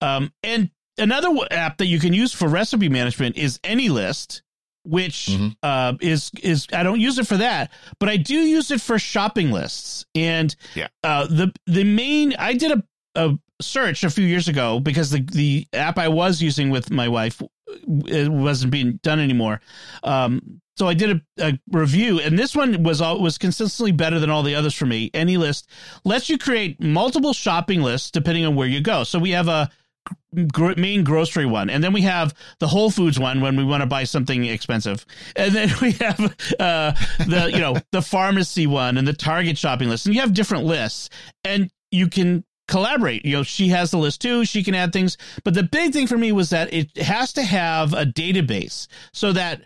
Um, 0.00 0.32
and 0.42 0.70
another 0.98 1.28
app 1.50 1.78
that 1.78 1.86
you 1.86 1.98
can 1.98 2.12
use 2.12 2.32
for 2.32 2.48
recipe 2.48 2.88
management 2.88 3.36
is 3.36 3.58
AnyList, 3.58 4.42
which 4.84 5.26
Mhm. 5.30 5.56
uh, 5.62 5.94
is 6.00 6.30
is 6.42 6.66
I 6.72 6.82
don't 6.82 7.00
use 7.00 7.18
it 7.18 7.26
for 7.26 7.38
that, 7.38 7.72
but 7.98 8.08
I 8.08 8.16
do 8.16 8.34
use 8.34 8.70
it 8.70 8.80
for 8.80 8.98
shopping 8.98 9.50
lists. 9.50 10.04
And 10.14 10.54
Yeah. 10.74 10.88
uh, 11.02 11.26
the 11.26 11.52
the 11.66 11.84
main 11.84 12.34
I 12.38 12.52
did 12.54 12.72
a, 12.72 12.82
a 13.14 13.38
search 13.60 14.04
a 14.04 14.10
few 14.10 14.24
years 14.24 14.48
ago 14.48 14.80
because 14.80 15.10
the 15.10 15.20
the 15.20 15.66
app 15.72 15.98
I 15.98 16.08
was 16.08 16.42
using 16.42 16.70
with 16.70 16.90
my 16.90 17.08
wife 17.08 17.40
it 18.06 18.28
wasn't 18.30 18.72
being 18.72 18.98
done 19.02 19.20
anymore. 19.20 19.60
Um, 20.02 20.60
so 20.76 20.86
I 20.86 20.94
did 20.94 21.22
a, 21.38 21.48
a 21.48 21.58
review, 21.70 22.20
and 22.20 22.38
this 22.38 22.54
one 22.54 22.82
was 22.82 23.00
all, 23.00 23.20
was 23.20 23.38
consistently 23.38 23.92
better 23.92 24.18
than 24.18 24.30
all 24.30 24.42
the 24.42 24.54
others 24.54 24.74
for 24.74 24.86
me. 24.86 25.10
AnyList 25.10 25.66
lets 26.04 26.28
you 26.28 26.36
create 26.36 26.80
multiple 26.82 27.32
shopping 27.32 27.80
lists 27.82 28.10
depending 28.10 28.44
on 28.44 28.54
where 28.54 28.68
you 28.68 28.80
go. 28.80 29.02
So 29.04 29.18
we 29.18 29.30
have 29.30 29.48
a 29.48 29.70
main 30.32 31.02
grocery 31.02 31.46
one, 31.46 31.70
and 31.70 31.82
then 31.82 31.94
we 31.94 32.02
have 32.02 32.34
the 32.58 32.66
Whole 32.66 32.90
Foods 32.90 33.18
one 33.18 33.40
when 33.40 33.56
we 33.56 33.64
want 33.64 33.80
to 33.80 33.86
buy 33.86 34.04
something 34.04 34.44
expensive, 34.44 35.06
and 35.34 35.54
then 35.54 35.70
we 35.80 35.92
have 35.92 36.20
uh, 36.60 36.92
the 37.26 37.50
you 37.52 37.60
know 37.60 37.76
the 37.92 38.02
pharmacy 38.02 38.66
one 38.66 38.98
and 38.98 39.08
the 39.08 39.14
Target 39.14 39.56
shopping 39.56 39.88
list, 39.88 40.06
and 40.06 40.14
you 40.14 40.20
have 40.20 40.34
different 40.34 40.64
lists, 40.64 41.08
and 41.42 41.70
you 41.90 42.08
can 42.08 42.44
collaborate. 42.68 43.24
You 43.24 43.36
know, 43.36 43.42
she 43.42 43.68
has 43.68 43.90
the 43.90 43.98
list 43.98 44.20
too; 44.20 44.44
she 44.44 44.62
can 44.62 44.74
add 44.74 44.92
things. 44.92 45.16
But 45.44 45.54
the 45.54 45.62
big 45.62 45.92
thing 45.92 46.06
for 46.06 46.18
me 46.18 46.32
was 46.32 46.50
that 46.50 46.72
it 46.72 46.96
has 46.98 47.32
to 47.34 47.42
have 47.42 47.92
a 47.92 48.04
database 48.04 48.86
so 49.12 49.32
that 49.32 49.62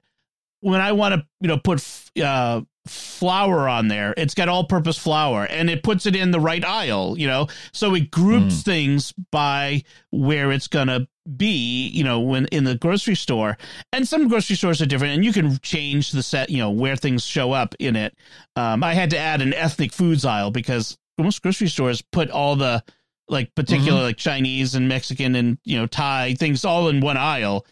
when 0.61 0.81
I 0.81 0.93
want 0.93 1.15
to 1.15 1.27
you 1.41 1.49
know 1.49 1.59
put 1.59 1.85
uh, 2.23 2.63
flour 2.87 3.69
on 3.69 3.89
there, 3.89 4.15
it's 4.17 4.35
got 4.35 4.49
all-purpose 4.49 4.99
flour, 4.99 5.45
and 5.45 5.69
it 5.71 5.83
puts 5.83 6.07
it 6.07 6.17
in 6.17 6.31
the 6.31 6.41
right 6.41 6.65
aisle. 6.65 7.19
You 7.19 7.27
know, 7.27 7.49
so 7.73 7.95
it 7.95 8.11
groups 8.11 8.63
things 8.63 9.13
by 9.31 9.83
where 10.11 10.53
it's 10.53 10.69
gonna 10.69 11.09
be. 11.37 11.89
You 11.89 12.05
know, 12.05 12.21
when 12.21 12.47
in 12.47 12.65
the 12.65 12.77
grocery 12.77 13.17
store, 13.17 13.57
and 13.93 14.07
some 14.07 14.29
grocery 14.29 14.57
stores 14.57 14.83
are 14.83 14.87
different, 14.87 15.15
and 15.15 15.25
you 15.25 15.33
can 15.33 15.59
change 15.59 16.13
the 16.13 16.23
set. 16.23 16.51
You 16.51 16.59
know, 16.59 16.71
where 16.71 16.97
things 16.97 17.25
show 17.25 17.53
up 17.53 17.75
in 17.79 17.97
it. 17.97 18.15
Um, 18.57 18.85
I 18.85 18.95
had 18.95 19.11
to 19.11 19.19
add 19.19 19.41
an 19.41 19.55
ethnic 19.55 19.93
foods 19.93 20.25
aisle 20.25 20.51
because 20.51 20.99
most 21.23 21.43
grocery 21.43 21.69
stores 21.69 22.03
put 22.03 22.31
all 22.31 22.57
the 22.57 22.83
like 23.29 23.55
particular 23.55 24.03
like 24.03 24.17
Chinese 24.17 24.75
and 24.75 24.89
Mexican 24.89 25.35
and 25.37 25.59
you 25.65 25.79
know 25.79 25.87
Thai 25.87 26.35
things 26.35 26.65
all 26.65 26.89
in 26.89 27.01
one 27.01 27.17
aisle, 27.17 27.65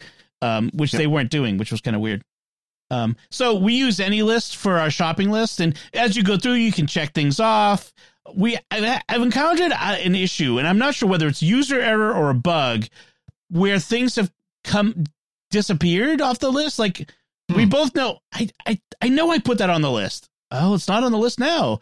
um, 0.42 0.70
which 0.74 0.92
Yep. 0.92 0.98
they 1.00 1.06
weren't 1.06 1.30
doing, 1.30 1.58
which 1.58 1.72
was 1.72 1.80
kind 1.80 1.96
of 1.96 2.00
weird. 2.02 2.22
Um, 2.90 3.16
so 3.30 3.54
we 3.54 3.74
use 3.74 3.98
AnyList 3.98 4.56
for 4.56 4.78
our 4.78 4.90
shopping 4.90 5.30
list, 5.30 5.60
and 5.60 5.76
as 5.92 6.16
you 6.16 6.22
go 6.22 6.36
through, 6.38 6.54
you 6.54 6.72
can 6.72 6.86
check 6.86 7.12
things 7.12 7.38
off. 7.40 7.92
We 8.34 8.56
I've 8.70 9.02
I've 9.08 9.22
encountered 9.22 9.72
uh, 9.72 9.96
an 10.02 10.14
issue, 10.14 10.58
and 10.58 10.66
I'm 10.68 10.78
not 10.78 10.94
sure 10.94 11.08
whether 11.08 11.26
it's 11.26 11.42
user 11.42 11.80
error 11.80 12.14
or 12.14 12.30
a 12.30 12.34
bug, 12.34 12.84
where 13.50 13.78
things 13.78 14.16
have 14.16 14.30
come 14.64 15.04
disappeared 15.50 16.20
off 16.20 16.38
the 16.38 16.50
list. 16.50 16.78
Like 16.78 17.10
we 17.54 17.64
Hmm. 17.64 17.68
both 17.70 17.94
know, 17.94 18.20
I 18.32 18.48
I 18.66 18.80
I 19.02 19.08
know 19.08 19.30
I 19.30 19.38
put 19.38 19.58
that 19.58 19.70
on 19.70 19.82
the 19.82 19.90
list. 19.90 20.28
Oh, 20.50 20.74
it's 20.74 20.88
not 20.88 21.02
on 21.04 21.12
the 21.12 21.18
list 21.18 21.38
now. 21.38 21.80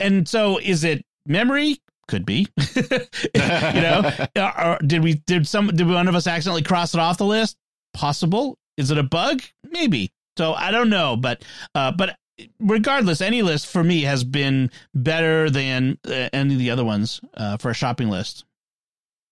And 0.00 0.28
so, 0.28 0.58
is 0.58 0.84
it 0.84 1.04
memory? 1.26 1.80
Could 2.08 2.24
be. 2.24 2.46
you 2.76 2.82
know, 3.34 4.12
or, 4.36 4.60
or 4.64 4.78
did 4.86 5.02
we 5.02 5.14
did 5.26 5.46
some 5.48 5.68
did 5.68 5.88
one 5.88 6.08
of 6.08 6.14
us 6.14 6.26
accidentally 6.26 6.62
cross 6.62 6.94
it 6.94 7.00
off 7.00 7.18
the 7.18 7.24
list? 7.24 7.56
Possible. 7.94 8.58
Is 8.76 8.90
it 8.90 8.98
a 8.98 9.02
bug? 9.02 9.42
Maybe. 9.70 10.12
So 10.36 10.52
I 10.52 10.70
don't 10.70 10.90
know, 10.90 11.16
but 11.16 11.44
uh, 11.74 11.92
but 11.92 12.16
regardless, 12.60 13.20
AnyList 13.20 13.66
for 13.66 13.82
me 13.82 14.02
has 14.02 14.22
been 14.22 14.70
better 14.94 15.50
than 15.50 15.98
uh, 16.06 16.28
any 16.32 16.54
of 16.54 16.58
the 16.58 16.70
other 16.70 16.84
ones 16.84 17.20
uh, 17.34 17.56
for 17.56 17.70
a 17.70 17.74
shopping 17.74 18.08
list. 18.08 18.44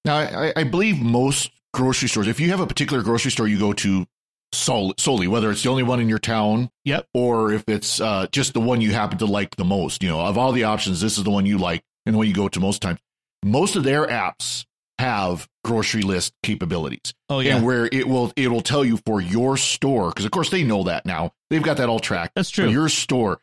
Now, 0.04 0.16
I, 0.16 0.52
I 0.56 0.64
believe 0.64 1.00
most 1.00 1.50
grocery 1.72 2.08
stores, 2.08 2.28
if 2.28 2.40
you 2.40 2.50
have 2.50 2.60
a 2.60 2.66
particular 2.66 3.02
grocery 3.02 3.30
store 3.30 3.48
you 3.48 3.58
go 3.58 3.72
to 3.72 4.06
sol- 4.54 4.94
solely, 4.98 5.26
whether 5.28 5.50
it's 5.50 5.62
the 5.62 5.68
only 5.70 5.82
one 5.82 6.00
in 6.00 6.08
your 6.08 6.18
town, 6.18 6.70
Yep. 6.84 7.06
or 7.14 7.52
if 7.52 7.68
it's 7.68 8.00
uh, 8.00 8.26
just 8.32 8.54
the 8.54 8.60
one 8.60 8.80
you 8.80 8.92
happen 8.92 9.18
to 9.18 9.26
like 9.26 9.56
the 9.56 9.64
most, 9.64 10.02
you 10.02 10.08
know, 10.08 10.20
of 10.20 10.38
all 10.38 10.52
the 10.52 10.64
options, 10.64 11.00
this 11.00 11.18
is 11.18 11.24
the 11.24 11.30
one 11.30 11.46
you 11.46 11.58
like 11.58 11.82
and 12.06 12.14
the 12.14 12.18
one 12.18 12.26
you 12.26 12.34
go 12.34 12.48
to 12.48 12.60
most 12.60 12.80
times. 12.82 12.98
Most 13.44 13.76
of 13.76 13.84
their 13.84 14.06
apps 14.06 14.64
have 14.98 15.48
grocery 15.64 16.02
list 16.02 16.32
capabilities, 16.42 17.12
Oh 17.28 17.40
yeah, 17.40 17.56
and 17.56 17.66
where 17.66 17.86
it 17.90 18.06
will 18.06 18.32
it 18.36 18.48
will 18.48 18.60
tell 18.60 18.84
you 18.84 18.98
for 19.04 19.20
your 19.20 19.56
store 19.56 20.08
because 20.10 20.24
of 20.24 20.30
course 20.30 20.50
they 20.50 20.62
know 20.62 20.84
that 20.84 21.04
now 21.04 21.32
they've 21.50 21.62
got 21.62 21.78
that 21.78 21.88
all 21.88 21.98
tracked. 22.00 22.34
that's 22.36 22.50
For 22.50 22.62
true. 22.62 22.70
your 22.70 22.88
store, 22.88 23.40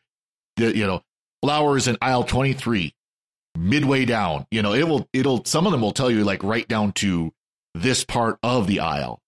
the, 0.55 0.75
you 0.75 0.87
know, 0.87 1.01
flowers 1.43 1.87
in 1.87 1.97
aisle 2.01 2.23
23, 2.23 2.93
midway 3.57 4.05
down, 4.05 4.45
you 4.51 4.61
know, 4.61 4.73
it 4.73 4.87
will, 4.87 5.07
it'll, 5.13 5.43
some 5.45 5.65
of 5.65 5.71
them 5.71 5.81
will 5.81 5.91
tell 5.91 6.09
you 6.09 6.23
like 6.23 6.43
right 6.43 6.67
down 6.67 6.93
to 6.93 7.33
this 7.75 8.03
part 8.05 8.37
of 8.43 8.67
the 8.67 8.79
aisle, 8.79 9.20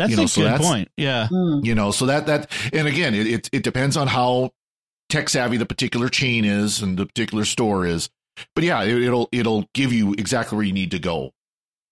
That's 0.00 0.10
you 0.10 0.16
know, 0.16 0.24
a 0.24 0.28
so 0.28 0.40
good 0.40 0.46
that's- 0.52 0.66
point. 0.66 0.88
Yeah. 0.96 1.28
Hmm. 1.28 1.60
you 1.62 1.74
know, 1.74 1.90
so 1.90 2.06
that, 2.06 2.26
that, 2.26 2.50
and 2.72 2.88
again, 2.88 3.14
it, 3.14 3.26
it, 3.26 3.50
it 3.52 3.62
depends 3.62 3.96
on 3.96 4.06
how 4.06 4.50
tech 5.10 5.28
savvy 5.28 5.58
the 5.58 5.66
particular 5.66 6.08
chain 6.08 6.44
is 6.44 6.80
and 6.82 6.96
the 6.96 7.04
particular 7.04 7.44
store 7.44 7.84
is. 7.86 8.08
But 8.54 8.64
yeah, 8.64 8.82
it, 8.82 9.02
it'll, 9.02 9.28
it'll 9.32 9.68
give 9.74 9.92
you 9.92 10.14
exactly 10.14 10.56
where 10.56 10.64
you 10.64 10.72
need 10.72 10.92
to 10.92 10.98
go. 10.98 11.32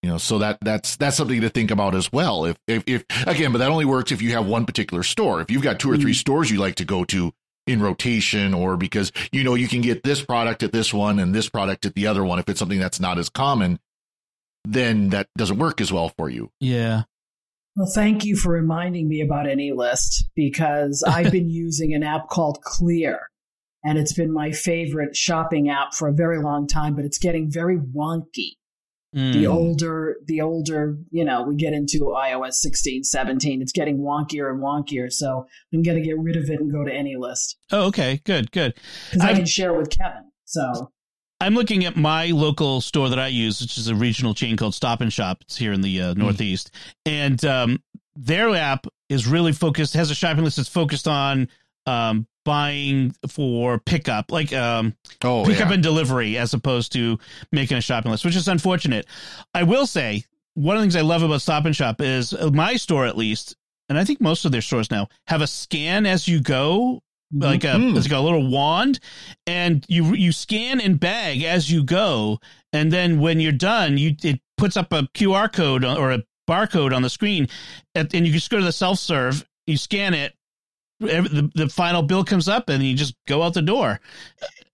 You 0.03 0.11
know, 0.11 0.19
so 0.19 0.39
that 0.39 0.59
that's 0.63 0.95
that's 0.95 1.17
something 1.17 1.41
to 1.41 1.49
think 1.51 1.73
about 1.73 1.97
as 1.97 2.13
well. 2.13 2.45
If 2.45 2.57
if, 2.69 2.85
if 2.87 3.05
again, 3.27 3.51
but 3.51 3.59
that 3.59 3.69
only 3.69 3.85
works 3.85 4.13
if 4.13 4.23
you 4.23 4.31
have 4.31 4.47
one 4.47 4.65
particular 4.65 5.03
store. 5.03 5.41
If 5.41 5.51
you've 5.51 5.61
got 5.63 5.81
two 5.81 5.91
or 5.91 5.97
three 5.97 6.15
stores 6.15 6.53
you 6.53 6.59
like 6.59 6.77
to 6.77 6.85
go 6.85 7.05
to 7.07 7.33
in 7.67 7.83
rotation, 7.83 8.55
or 8.55 8.77
because 8.77 9.11
you 9.33 9.43
know 9.43 9.57
you 9.57 9.67
can 9.67 9.81
get 9.81 10.05
this 10.05 10.25
product 10.25 10.63
at 10.63 10.71
this 10.71 10.95
one 10.95 11.19
and 11.19 11.35
this 11.35 11.49
product 11.49 11.85
at 11.85 11.97
the 11.97 12.07
other 12.07 12.25
one. 12.25 12.39
If 12.39 12.49
it's 12.49 12.61
something 12.61 12.79
that's 12.79 13.01
not 13.01 13.19
as 13.19 13.29
common, 13.29 13.81
then 14.65 15.09
that 15.11 15.27
doesn't 15.37 15.59
work 15.59 15.81
as 15.81 15.93
well 15.93 16.13
for 16.17 16.31
you. 16.31 16.53
Yeah. 16.61 17.03
Well, 17.77 17.91
thank 17.95 18.25
you 18.25 18.37
for 18.37 18.53
reminding 18.53 19.09
me 19.09 19.21
about 19.21 19.47
AnyList 19.47 20.25
because 20.35 21.03
I've 21.07 21.31
been 21.33 21.51
using 21.51 21.95
an 21.95 22.03
app 22.03 22.29
called 22.29 22.61
Clear, 22.63 23.29
and 23.85 23.99
it's 23.99 24.13
been 24.13 24.33
my 24.33 24.51
favorite 24.51 25.15
shopping 25.15 25.69
app 25.69 25.95
for 25.95 26.09
a 26.09 26.13
very 26.13 26.43
long 26.43 26.67
time. 26.67 26.95
But 26.95 27.05
it's 27.05 27.19
getting 27.19 27.51
very 27.51 27.79
wonky. 27.79 28.57
Mm. 29.17 29.33
The 29.33 29.47
older, 29.47 30.17
the 30.27 30.43
older, 30.43 30.99
you 31.11 31.25
know, 31.25 31.43
we 31.43 31.57
get 31.57 31.73
into 31.73 32.15
iOS 32.15 32.55
16, 32.55 33.05
17, 33.05 33.63
it's 33.63 33.73
getting 33.73 34.01
wonkier 34.01 34.51
and 34.51 34.63
wonkier. 34.63 35.11
So 35.11 35.47
I'm 35.73 35.83
going 35.83 35.97
to 35.97 36.05
get 36.05 36.19
rid 36.19 36.37
of 36.37 36.51
it 36.51 36.61
and 36.61 36.71
go 36.71 36.85
to 36.85 36.91
AnyList 36.91 37.55
Oh, 37.73 37.87
okay. 37.87 38.21
Good. 38.25 38.51
Good. 38.51 38.75
because 39.11 39.27
I 39.27 39.33
can 39.33 39.47
share 39.47 39.73
with 39.73 39.89
Kevin. 39.89 40.31
So 40.45 40.93
I'm 41.41 41.55
looking 41.55 41.85
at 41.85 41.97
my 41.97 42.27
local 42.27 42.81
store 42.81 43.09
that 43.11 43.19
I 43.19 43.29
use, 43.29 43.61
which 43.61 43.79
is 43.79 43.89
a 43.89 43.95
regional 43.95 44.35
chain 44.35 44.57
called 44.57 44.75
Stop 44.75 45.01
and 45.01 45.13
Shop. 45.13 45.39
It's 45.43 45.57
here 45.57 45.73
in 45.73 45.81
the 45.83 46.01
uh, 46.03 46.15
Northeast, 46.15 46.73
and 47.07 47.43
um, 47.45 47.83
their 48.17 48.55
app 48.57 48.87
is 49.09 49.27
really 49.27 49.53
focused. 49.53 49.95
Has 49.95 50.11
a 50.11 50.15
shopping 50.15 50.45
list 50.45 50.57
that's 50.57 50.69
focused 50.69 51.07
on 51.07 51.49
um, 51.87 52.27
buying 52.45 53.15
for 53.29 53.79
pickup, 53.79 54.33
like 54.33 54.53
um, 54.53 54.95
Oh, 55.23 55.45
pickup 55.47 55.69
yeah. 55.69 55.75
and 55.75 55.83
delivery, 55.83 56.37
as 56.37 56.55
opposed 56.55 56.93
to 56.93 57.19
making 57.53 57.77
a 57.77 57.81
shopping 57.83 58.11
list, 58.11 58.25
which 58.25 58.37
is 58.37 58.49
unfortunate. 58.49 59.07
I 59.55 59.63
will 59.63 59.87
say 59.87 60.25
one 60.55 60.77
of 60.77 60.81
the 60.81 60.85
things 60.85 60.97
I 60.97 61.03
love 61.03 61.23
about 61.23 61.41
Stop 61.41 61.67
and 61.67 61.77
Shop 61.77 62.01
is 62.01 62.35
uh, 62.35 62.51
my 62.53 62.75
store, 62.75 63.07
at 63.07 63.17
least, 63.17 63.55
and 63.89 63.97
I 63.97 64.05
think 64.05 64.21
most 64.21 64.45
of 64.45 64.51
their 64.51 64.61
stores 64.61 64.91
now 64.91 65.09
have 65.29 65.41
a 65.41 65.47
scan 65.47 66.05
as 66.05 66.27
you 66.27 66.41
go 66.41 67.01
like 67.33 67.65
a 67.65 67.69
Mhm. 67.69 67.97
it's 67.97 68.09
like 68.09 68.19
a 68.19 68.23
little 68.23 68.49
wand 68.51 69.01
and 69.47 69.85
you 69.89 70.15
you 70.15 70.33
scan 70.33 70.81
and 70.81 70.99
bag 70.99 71.43
as 71.43 71.71
you 71.71 71.85
go 71.85 72.39
and 72.73 72.91
then 72.93 73.21
when 73.21 73.39
you're 73.41 73.53
done 73.53 73.99
you 73.99 74.15
it 74.23 74.41
puts 74.57 74.77
up 74.77 74.93
a 74.93 75.03
QR 75.15 75.53
code 75.53 75.85
or 75.85 76.11
a 76.13 76.23
barcode 76.49 76.95
on 76.97 77.03
the 77.03 77.11
screen 77.11 77.47
and, 77.95 78.13
and 78.15 78.27
you 78.27 78.33
just 78.33 78.49
go 78.51 78.59
to 78.59 78.65
the 78.65 78.73
self 78.73 78.99
serve 78.99 79.47
you 79.67 79.77
scan 79.77 80.15
it 80.15 80.33
every, 81.07 81.29
the, 81.29 81.51
the 81.55 81.69
final 81.69 82.03
bill 82.03 82.25
comes 82.25 82.49
up 82.49 82.71
and 82.71 82.83
you 82.83 82.95
just 82.97 83.15
go 83.27 83.43
out 83.43 83.53
the 83.53 83.61
door 83.63 84.01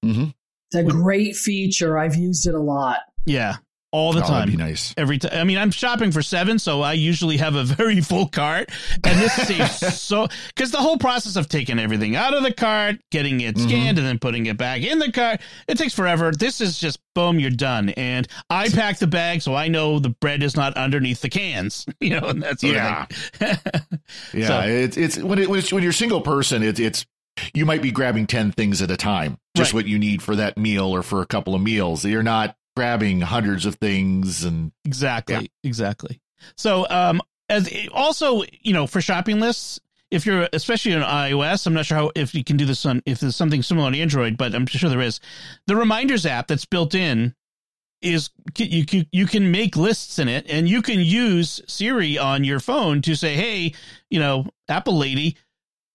Mhm. 0.04 0.32
it's 0.70 0.76
a 0.76 0.84
great 0.84 1.34
feature. 1.34 1.98
I've 1.98 2.14
used 2.16 2.46
it 2.46 2.54
a 2.54 2.60
lot. 2.60 2.98
yeah 3.26 3.56
all 3.94 4.12
the 4.12 4.24
Oh, 4.24 4.26
time 4.26 4.50
be 4.50 4.56
nice. 4.56 4.92
every 4.96 5.18
time. 5.18 5.30
I 5.34 5.44
mean, 5.44 5.56
I'm 5.56 5.70
shopping 5.70 6.10
for 6.10 6.20
seven, 6.20 6.58
so 6.58 6.82
I 6.82 6.94
usually 6.94 7.36
have 7.36 7.54
a 7.54 7.62
very 7.78 8.00
full 8.00 8.26
cart, 8.26 8.70
and 9.04 9.18
this 9.20 9.32
saves 9.34 10.00
so 10.00 10.26
because 10.48 10.72
the 10.72 10.78
whole 10.78 10.98
process 10.98 11.36
of 11.36 11.48
taking 11.48 11.78
everything 11.78 12.16
out 12.16 12.34
of 12.34 12.42
the 12.42 12.52
cart, 12.52 12.96
getting 13.12 13.40
it 13.40 13.54
Mhm. 13.54 13.62
scanned, 13.68 13.98
and 13.98 14.06
then 14.06 14.18
putting 14.18 14.46
it 14.46 14.56
back 14.56 14.82
in 14.82 14.98
the 14.98 15.12
cart, 15.12 15.40
it 15.68 15.78
takes 15.78 15.94
forever. 15.94 16.32
This 16.32 16.60
is 16.60 16.76
just 16.78 16.98
boom, 17.14 17.38
you're 17.38 17.50
done. 17.50 17.90
And 17.90 18.26
I 18.50 18.68
pack 18.68 18.98
the 18.98 19.06
bag, 19.06 19.40
so 19.42 19.54
I 19.54 19.68
know 19.68 20.00
the 20.00 20.08
bread 20.10 20.42
is 20.42 20.56
not 20.56 20.76
underneath 20.76 21.20
the 21.20 21.28
cans, 21.28 21.86
you 22.00 22.18
know, 22.18 22.26
and 22.28 22.42
that's 22.42 22.62
Yeah. 22.64 23.06
yeah. 23.40 23.56
Yeah, 24.32 24.46
So- 24.48 24.60
it's 24.68 24.96
it's 24.96 25.18
when 25.18 25.38
it 25.38 25.48
when, 25.48 25.60
it's, 25.60 25.72
when 25.72 25.82
you're 25.84 25.90
a 25.90 25.94
single 25.94 26.20
person, 26.20 26.62
it's 26.64 26.80
it's 26.80 27.06
you 27.52 27.66
might 27.66 27.82
be 27.82 27.90
grabbing 27.90 28.26
ten 28.26 28.52
things 28.52 28.80
at 28.82 28.90
a 28.90 28.96
time, 28.96 29.38
just 29.56 29.72
Right. 29.72 29.74
what 29.82 29.86
you 29.86 29.98
need 29.98 30.22
for 30.22 30.36
that 30.36 30.56
meal 30.56 30.86
or 30.94 31.02
for 31.02 31.20
a 31.22 31.26
couple 31.26 31.54
of 31.54 31.62
meals. 31.62 32.04
You're 32.04 32.22
not 32.22 32.56
grabbing 32.76 33.20
hundreds 33.20 33.66
of 33.66 33.76
things, 33.76 34.44
and 34.44 34.72
Exactly. 34.84 35.34
Yeah. 35.34 35.46
Exactly. 35.68 36.20
So, 36.56 36.86
um, 36.90 37.20
as 37.48 37.70
also, 37.92 38.42
you 38.60 38.72
know, 38.72 38.86
for 38.86 39.00
shopping 39.00 39.40
lists, 39.40 39.80
if 40.10 40.26
you're 40.26 40.48
especially 40.52 40.94
on 40.94 41.02
iOS, 41.02 41.66
I'm 41.66 41.74
not 41.74 41.86
sure 41.86 41.96
how 41.96 42.10
if 42.14 42.34
you 42.34 42.44
can 42.44 42.56
do 42.56 42.64
this 42.64 42.84
on 42.86 43.02
if 43.06 43.20
there's 43.20 43.36
something 43.36 43.62
similar 43.62 43.86
on 43.86 43.94
Android, 43.94 44.36
but 44.36 44.54
I'm 44.54 44.66
sure 44.66 44.90
there 44.90 45.00
is. 45.00 45.20
The 45.66 45.76
reminders 45.76 46.26
app 46.26 46.46
that's 46.46 46.64
built 46.64 46.94
in 46.94 47.34
is 48.02 48.30
you 48.58 48.84
can 48.84 49.06
you 49.12 49.26
can 49.26 49.50
make 49.50 49.76
lists 49.76 50.18
in 50.18 50.28
it, 50.28 50.46
and 50.48 50.68
you 50.68 50.82
can 50.82 51.00
use 51.00 51.60
Siri 51.66 52.18
on 52.18 52.44
your 52.44 52.60
phone 52.60 53.02
to 53.02 53.14
say, 53.14 53.34
"Hey, 53.34 53.74
you 54.10 54.20
know, 54.20 54.46
Apple 54.68 54.96
lady, 54.98 55.36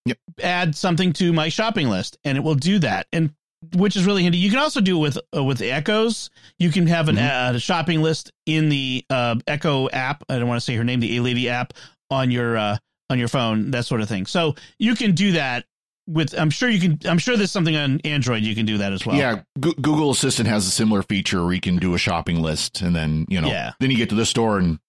Yep. 0.05 0.17
add 0.41 0.75
something 0.75 1.13
to 1.13 1.31
my 1.33 1.49
shopping 1.49 1.87
list, 1.89 2.17
and 2.23 2.37
it 2.37 2.41
will 2.41 2.55
do 2.55 2.79
that. 2.79 3.07
And 3.13 3.33
which 3.75 3.95
is 3.95 4.05
really 4.05 4.23
handy. 4.23 4.37
You 4.37 4.49
can 4.49 4.59
also 4.59 4.81
do 4.81 4.97
it 4.97 5.01
with 5.01 5.17
uh, 5.35 5.43
with 5.43 5.61
Echoes. 5.61 6.29
You 6.59 6.69
can 6.71 6.87
have 6.87 7.09
an 7.09 7.17
Mhm. 7.17 7.51
uh, 7.53 7.55
a 7.55 7.59
shopping 7.59 8.01
list 8.01 8.31
in 8.45 8.69
the 8.69 9.03
uh, 9.09 9.35
Echo 9.47 9.89
app. 9.89 10.23
I 10.29 10.39
don't 10.39 10.47
want 10.47 10.59
to 10.59 10.65
say 10.65 10.75
her 10.75 10.83
name, 10.83 10.99
the 10.99 11.17
A 11.17 11.21
Lady 11.21 11.49
app 11.49 11.73
on 12.09 12.31
your 12.31 12.57
uh, 12.57 12.77
on 13.09 13.19
your 13.19 13.27
phone, 13.27 13.71
that 13.71 13.85
sort 13.85 14.01
of 14.01 14.07
thing. 14.09 14.25
So 14.25 14.55
you 14.77 14.95
can 14.95 15.13
do 15.13 15.33
that 15.33 15.65
with. 16.07 16.33
I'm 16.39 16.49
sure 16.49 16.69
you 16.69 16.79
can. 16.79 16.99
I'm 17.09 17.17
sure 17.19 17.35
there's 17.37 17.51
something 17.51 17.75
on 17.75 17.99
Android 18.05 18.43
you 18.43 18.55
can 18.55 18.65
do 18.65 18.77
that 18.79 18.93
as 18.93 19.05
well. 19.05 19.15
yeah, 19.17 19.41
Go- 19.59 19.73
Google 19.73 20.11
Assistant 20.11 20.47
has 20.47 20.65
a 20.65 20.71
similar 20.71 21.03
feature 21.03 21.43
where 21.43 21.53
you 21.53 21.61
can 21.61 21.77
do 21.77 21.93
a 21.93 21.97
shopping 21.97 22.41
list, 22.41 22.81
and 22.81 22.95
then 22.95 23.25
you 23.29 23.41
know, 23.41 23.49
Yeah. 23.49 23.73
then 23.79 23.91
you 23.91 23.97
get 23.97 24.09
to 24.09 24.15
the 24.15 24.25
store 24.25 24.57
and 24.57 24.79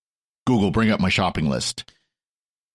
Google 0.47 0.71
bring 0.71 0.91
up 0.91 1.01
my 1.01 1.09
shopping 1.11 1.49
list. 1.51 1.91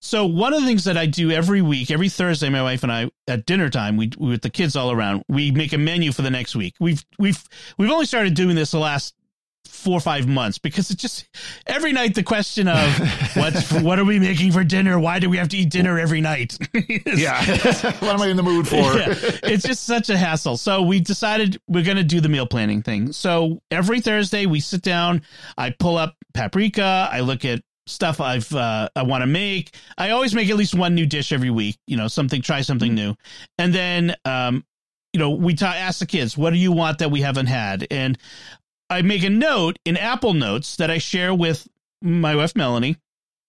So 0.06 0.28
one 0.28 0.54
of 0.54 0.62
the 0.62 0.68
things 0.68 0.84
that 0.84 0.98
I 0.98 1.08
do 1.08 1.32
every 1.32 1.64
week, 1.64 1.90
every 1.90 2.10
Thursday, 2.10 2.48
my 2.50 2.62
wife 2.62 2.84
and 2.84 2.92
I 2.92 3.10
at 3.28 3.48
dinner 3.48 3.72
time, 3.72 3.98
we 3.98 4.12
with 4.20 4.44
the 4.44 4.52
kids 4.52 4.76
all 4.76 4.92
around, 4.92 5.24
we 5.28 5.50
make 5.50 5.74
a 5.74 5.80
menu 5.80 6.12
for 6.12 6.22
the 6.22 6.30
next 6.30 6.56
week. 6.56 6.76
We've 6.80 7.04
we've 7.18 7.44
we've 7.80 7.90
only 7.90 8.06
started 8.06 8.36
doing 8.36 8.56
this 8.56 8.70
the 8.70 8.78
last 8.78 9.16
four 9.66 9.98
or 9.98 10.02
five 10.02 10.28
months 10.28 10.60
because 10.60 10.92
it's 10.92 11.02
just 11.02 11.28
every 11.66 11.92
night 11.92 12.14
the 12.14 12.22
question 12.22 12.68
of 12.68 13.00
what's 13.36 13.72
what 13.82 13.98
are 13.98 14.06
we 14.06 14.20
making 14.20 14.52
for 14.52 14.64
dinner? 14.64 15.00
Why 15.00 15.18
do 15.18 15.28
we 15.28 15.38
have 15.38 15.50
to 15.50 15.58
eat 15.58 15.72
dinner 15.72 15.98
every 15.98 16.22
night? 16.22 16.56
Yeah, 17.06 17.44
what 18.00 18.14
am 18.14 18.22
I 18.22 18.28
in 18.28 18.38
the 18.38 18.44
mood 18.44 18.68
for? 18.68 18.76
yeah, 18.76 19.16
it's 19.44 19.64
just 19.64 19.86
such 19.86 20.10
a 20.10 20.18
hassle. 20.18 20.58
So 20.58 20.84
we 20.84 21.00
decided 21.00 21.60
we're 21.68 21.84
going 21.84 21.98
to 21.98 22.04
do 22.04 22.22
the 22.22 22.30
meal 22.30 22.46
planning 22.46 22.84
thing. 22.84 23.12
So 23.12 23.62
every 23.72 24.02
Thursday 24.02 24.46
we 24.46 24.60
sit 24.60 24.82
down, 24.82 25.24
I 25.58 25.72
pull 25.72 25.98
up 25.98 26.16
paprika, 26.34 27.10
I 27.12 27.22
look 27.22 27.44
at 27.44 27.62
stuff 27.88 28.20
I've 28.20 28.52
uh, 28.54 28.90
I 28.96 29.04
want 29.04 29.22
to 29.22 29.28
make. 29.28 29.76
I 29.98 30.12
always 30.12 30.34
make 30.34 30.50
at 30.50 30.56
least 30.56 30.76
one 30.76 30.96
new 30.96 31.06
dish 31.06 31.32
every 31.32 31.50
week. 31.50 31.78
You 31.88 31.98
know, 31.98 32.08
something 32.08 32.42
try 32.42 32.62
something 32.62 32.92
Mm-hmm. 32.92 32.96
new, 32.96 33.16
and 33.58 33.74
then 33.74 34.16
um, 34.26 34.66
you 35.14 35.20
know 35.20 35.32
we 35.32 35.54
ta- 35.56 35.74
ask 35.76 36.00
the 36.00 36.06
kids, 36.06 36.38
what 36.38 36.52
do 36.52 36.58
you 36.58 36.72
want 36.72 37.00
that 37.00 37.12
we 37.12 37.22
haven't 37.22 37.48
had, 37.48 37.88
and 37.92 38.18
I 38.90 39.02
make 39.02 39.24
a 39.24 39.30
note 39.30 39.80
in 39.86 39.98
Apple 39.98 40.34
Notes 40.34 40.76
that 40.78 40.92
I 40.92 40.98
share 40.98 41.34
with 41.34 41.68
my 42.02 42.36
wife 42.36 42.56
Melanie 42.56 42.98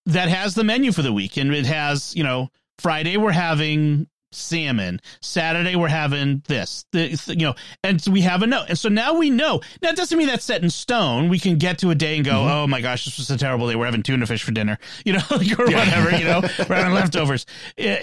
that 0.06 0.28
has 0.28 0.54
the 0.54 0.64
menu 0.64 0.92
for 0.92 1.02
the 1.02 1.12
week, 1.12 1.36
and 1.36 1.52
it 1.54 1.66
has 1.66 2.14
you 2.14 2.24
know 2.24 2.50
Friday 2.78 3.16
we're 3.16 3.32
having 3.32 4.08
salmon. 4.32 5.00
Saturday 5.22 5.76
we're 5.76 5.88
having 5.88 6.42
this, 6.48 6.84
the, 6.92 7.08
you 7.28 7.46
know, 7.46 7.54
and 7.82 8.00
so 8.00 8.10
we 8.10 8.20
have 8.22 8.42
a 8.42 8.46
note. 8.46 8.66
And 8.68 8.78
so 8.78 8.88
now 8.88 9.14
we 9.14 9.30
know. 9.30 9.60
Now 9.82 9.90
it 9.90 9.96
doesn't 9.96 10.16
mean 10.16 10.26
that's 10.26 10.44
set 10.44 10.62
in 10.62 10.70
stone. 10.70 11.28
We 11.28 11.38
can 11.38 11.56
get 11.58 11.78
to 11.78 11.90
a 11.90 11.94
day 11.94 12.16
and 12.16 12.24
go, 12.24 12.32
Mhm. 12.32 12.50
oh 12.50 12.66
my 12.66 12.80
gosh, 12.80 13.04
this 13.04 13.18
was 13.18 13.30
a 13.30 13.38
terrible 13.38 13.68
day. 13.68 13.76
We're 13.76 13.86
having 13.86 14.02
tuna 14.02 14.26
fish 14.26 14.42
for 14.42 14.52
dinner, 14.52 14.78
you 15.04 15.12
know, 15.14 15.22
or 15.30 15.38
whatever, 15.38 16.16
you 16.16 16.24
know, 16.24 16.40
we're 16.68 16.76
having 16.76 16.92
leftovers. 16.94 17.46
Eh, 17.78 18.02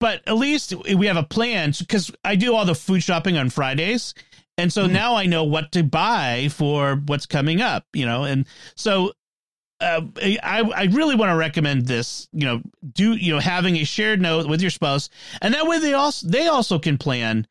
but 0.00 0.22
at 0.26 0.36
least 0.36 0.74
we 0.94 1.06
have 1.06 1.16
a 1.16 1.22
plan 1.24 1.72
because 1.78 2.10
I 2.24 2.36
do 2.36 2.54
all 2.54 2.64
the 2.64 2.74
food 2.74 3.02
shopping 3.02 3.36
on 3.36 3.50
Fridays. 3.50 4.14
And 4.56 4.72
so 4.72 4.86
Mhm. 4.88 4.90
now 4.92 5.14
I 5.14 5.26
know 5.26 5.44
what 5.44 5.70
to 5.72 5.84
buy 5.84 6.48
for 6.50 6.96
what's 7.06 7.26
coming 7.26 7.60
up, 7.60 7.84
you 7.92 8.06
know, 8.06 8.24
and 8.24 8.46
so 8.74 9.12
uh, 9.80 10.02
I 10.20 10.62
I 10.74 10.84
really 10.84 11.14
want 11.14 11.30
to 11.30 11.36
recommend 11.36 11.86
this. 11.86 12.28
You 12.32 12.46
know, 12.46 12.62
do 12.92 13.14
you 13.14 13.32
know 13.32 13.38
having 13.38 13.76
a 13.76 13.84
shared 13.84 14.20
note 14.20 14.48
with 14.48 14.60
your 14.60 14.70
spouse, 14.70 15.08
and 15.40 15.54
that 15.54 15.66
way 15.66 15.78
they 15.78 15.94
also 15.94 16.26
they 16.26 16.46
also 16.46 16.78
can 16.78 16.98
plan. 16.98 17.46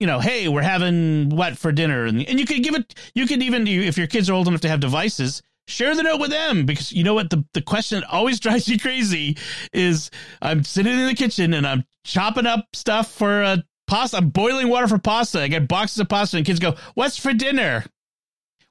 You 0.00 0.08
know, 0.08 0.18
hey, 0.18 0.48
we're 0.48 0.62
having 0.62 1.28
what 1.30 1.56
for 1.56 1.70
dinner, 1.70 2.06
and 2.06 2.26
and 2.26 2.40
you 2.40 2.46
could 2.46 2.62
give 2.64 2.74
it. 2.74 2.94
You 3.14 3.26
could 3.26 3.42
even 3.42 3.66
if 3.66 3.96
your 3.96 4.08
kids 4.08 4.28
are 4.28 4.34
old 4.34 4.48
enough 4.48 4.62
to 4.62 4.68
have 4.68 4.80
devices, 4.80 5.42
share 5.68 5.94
the 5.94 6.02
note 6.02 6.20
with 6.20 6.30
them 6.30 6.66
because 6.66 6.92
you 6.92 7.04
know 7.04 7.14
what 7.14 7.30
the 7.30 7.44
the 7.54 7.62
question 7.62 8.00
that 8.00 8.10
always 8.10 8.40
drives 8.40 8.68
you 8.68 8.78
crazy 8.78 9.36
is 9.72 10.10
I'm 10.40 10.64
sitting 10.64 10.98
in 10.98 11.06
the 11.06 11.14
kitchen 11.14 11.54
and 11.54 11.66
I'm 11.66 11.84
chopping 12.04 12.46
up 12.46 12.66
stuff 12.72 13.12
for 13.12 13.42
a 13.42 13.62
pasta. 13.86 14.16
I'm 14.16 14.30
boiling 14.30 14.68
water 14.68 14.88
for 14.88 14.98
pasta. 14.98 15.42
I 15.42 15.48
get 15.48 15.68
boxes 15.68 16.00
of 16.00 16.08
pasta, 16.08 16.38
and 16.38 16.46
kids 16.46 16.58
go, 16.58 16.74
"What's 16.94 17.16
for 17.16 17.32
dinner?" 17.32 17.84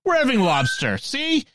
We're 0.03 0.17
having 0.17 0.39
lobster. 0.39 0.97
See, 0.97 1.45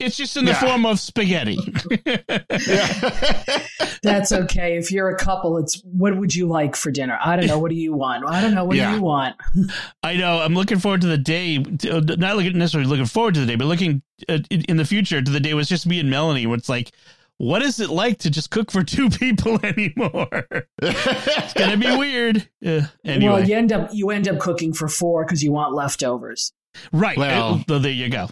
it's 0.00 0.16
just 0.16 0.36
in 0.36 0.44
the 0.44 0.50
Yeah. 0.52 0.60
form 0.60 0.86
of 0.86 0.98
spaghetti. 1.00 1.56
That's 4.02 4.32
okay. 4.32 4.76
If 4.76 4.90
you're 4.90 5.08
a 5.08 5.16
couple, 5.16 5.56
it's 5.58 5.80
what 5.84 6.16
would 6.16 6.34
you 6.34 6.46
like 6.46 6.76
for 6.76 6.90
dinner? 6.90 7.18
I 7.24 7.36
don't 7.36 7.46
know. 7.46 7.58
What 7.58 7.70
do 7.70 7.76
you 7.76 7.92
want? 7.94 8.24
I 8.26 8.40
don't 8.42 8.54
know. 8.54 8.64
What 8.64 8.76
Yeah. 8.76 8.90
do 8.90 8.96
you 8.96 9.02
want? 9.02 9.36
I 10.02 10.16
know. 10.16 10.40
I'm 10.40 10.54
looking 10.54 10.78
forward 10.78 11.00
to 11.02 11.06
the 11.06 11.18
day. 11.18 11.58
Not 11.58 12.36
looking 12.36 12.58
necessarily 12.58 12.88
looking 12.88 13.06
forward 13.06 13.34
to 13.34 13.40
the 13.40 13.46
day, 13.46 13.56
but 13.56 13.66
looking 13.66 14.02
uh, 14.28 14.38
in 14.50 14.62
in 14.62 14.76
the 14.76 14.84
future 14.84 15.22
to 15.22 15.30
the 15.30 15.40
day. 15.40 15.50
It 15.50 15.54
was 15.54 15.68
just 15.68 15.86
me 15.86 16.00
and 16.00 16.10
Melanie. 16.10 16.46
Where 16.46 16.56
it's 16.58 16.68
like, 16.68 16.92
what 17.38 17.62
is 17.62 17.80
it 17.80 17.88
like 17.90 18.18
to 18.20 18.30
just 18.30 18.50
cook 18.50 18.70
for 18.70 18.82
two 18.82 19.08
people 19.10 19.58
anymore? 19.64 20.46
it's 20.82 21.54
gonna 21.54 21.76
be 21.78 21.96
weird. 21.96 22.48
Uh, 22.64 22.82
anyway, 23.04 23.32
Well, 23.32 23.48
you 23.48 23.56
end 23.56 23.72
up 23.72 23.90
you 23.92 24.10
end 24.10 24.28
up 24.28 24.38
cooking 24.38 24.72
for 24.74 24.88
four 24.88 25.24
because 25.24 25.42
you 25.42 25.52
want 25.52 25.74
leftovers. 25.74 26.52
right. 26.92 27.16
Well- 27.16 27.64
Uh, 27.70 27.78
there 27.78 27.90
you 27.92 28.08
go. 28.10 28.28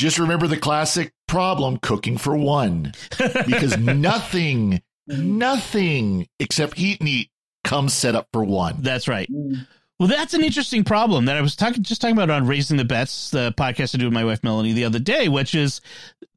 Just 0.00 0.18
remember 0.18 0.46
the 0.46 0.56
classic 0.56 1.12
problem 1.28 1.76
cooking 1.76 2.16
for 2.16 2.34
one 2.34 2.94
because 3.18 3.76
nothing, 3.76 4.80
nothing 5.06 6.26
except 6.38 6.78
heat 6.78 7.00
and 7.00 7.08
eat 7.08 7.30
comes 7.64 7.92
set 7.92 8.14
up 8.14 8.26
for 8.32 8.42
one. 8.42 8.76
That's 8.80 9.08
right. 9.08 9.30
Mm. 9.30 9.66
Well, 9.98 10.08
that's 10.08 10.32
an 10.32 10.42
interesting 10.42 10.84
problem 10.84 11.26
that 11.26 11.36
I 11.36 11.42
was 11.42 11.54
talking 11.54 11.82
just 11.82 12.00
talking 12.00 12.16
about 12.16 12.30
on 12.30 12.46
Raising 12.46 12.78
the 12.78 12.86
Bets, 12.86 13.28
the 13.28 13.52
podcast 13.58 13.94
I 13.94 13.98
do 13.98 14.06
with 14.06 14.14
my 14.14 14.24
wife 14.24 14.42
Melanie 14.42 14.72
the 14.72 14.86
other 14.86 14.98
day, 14.98 15.28
which 15.28 15.54
is 15.54 15.82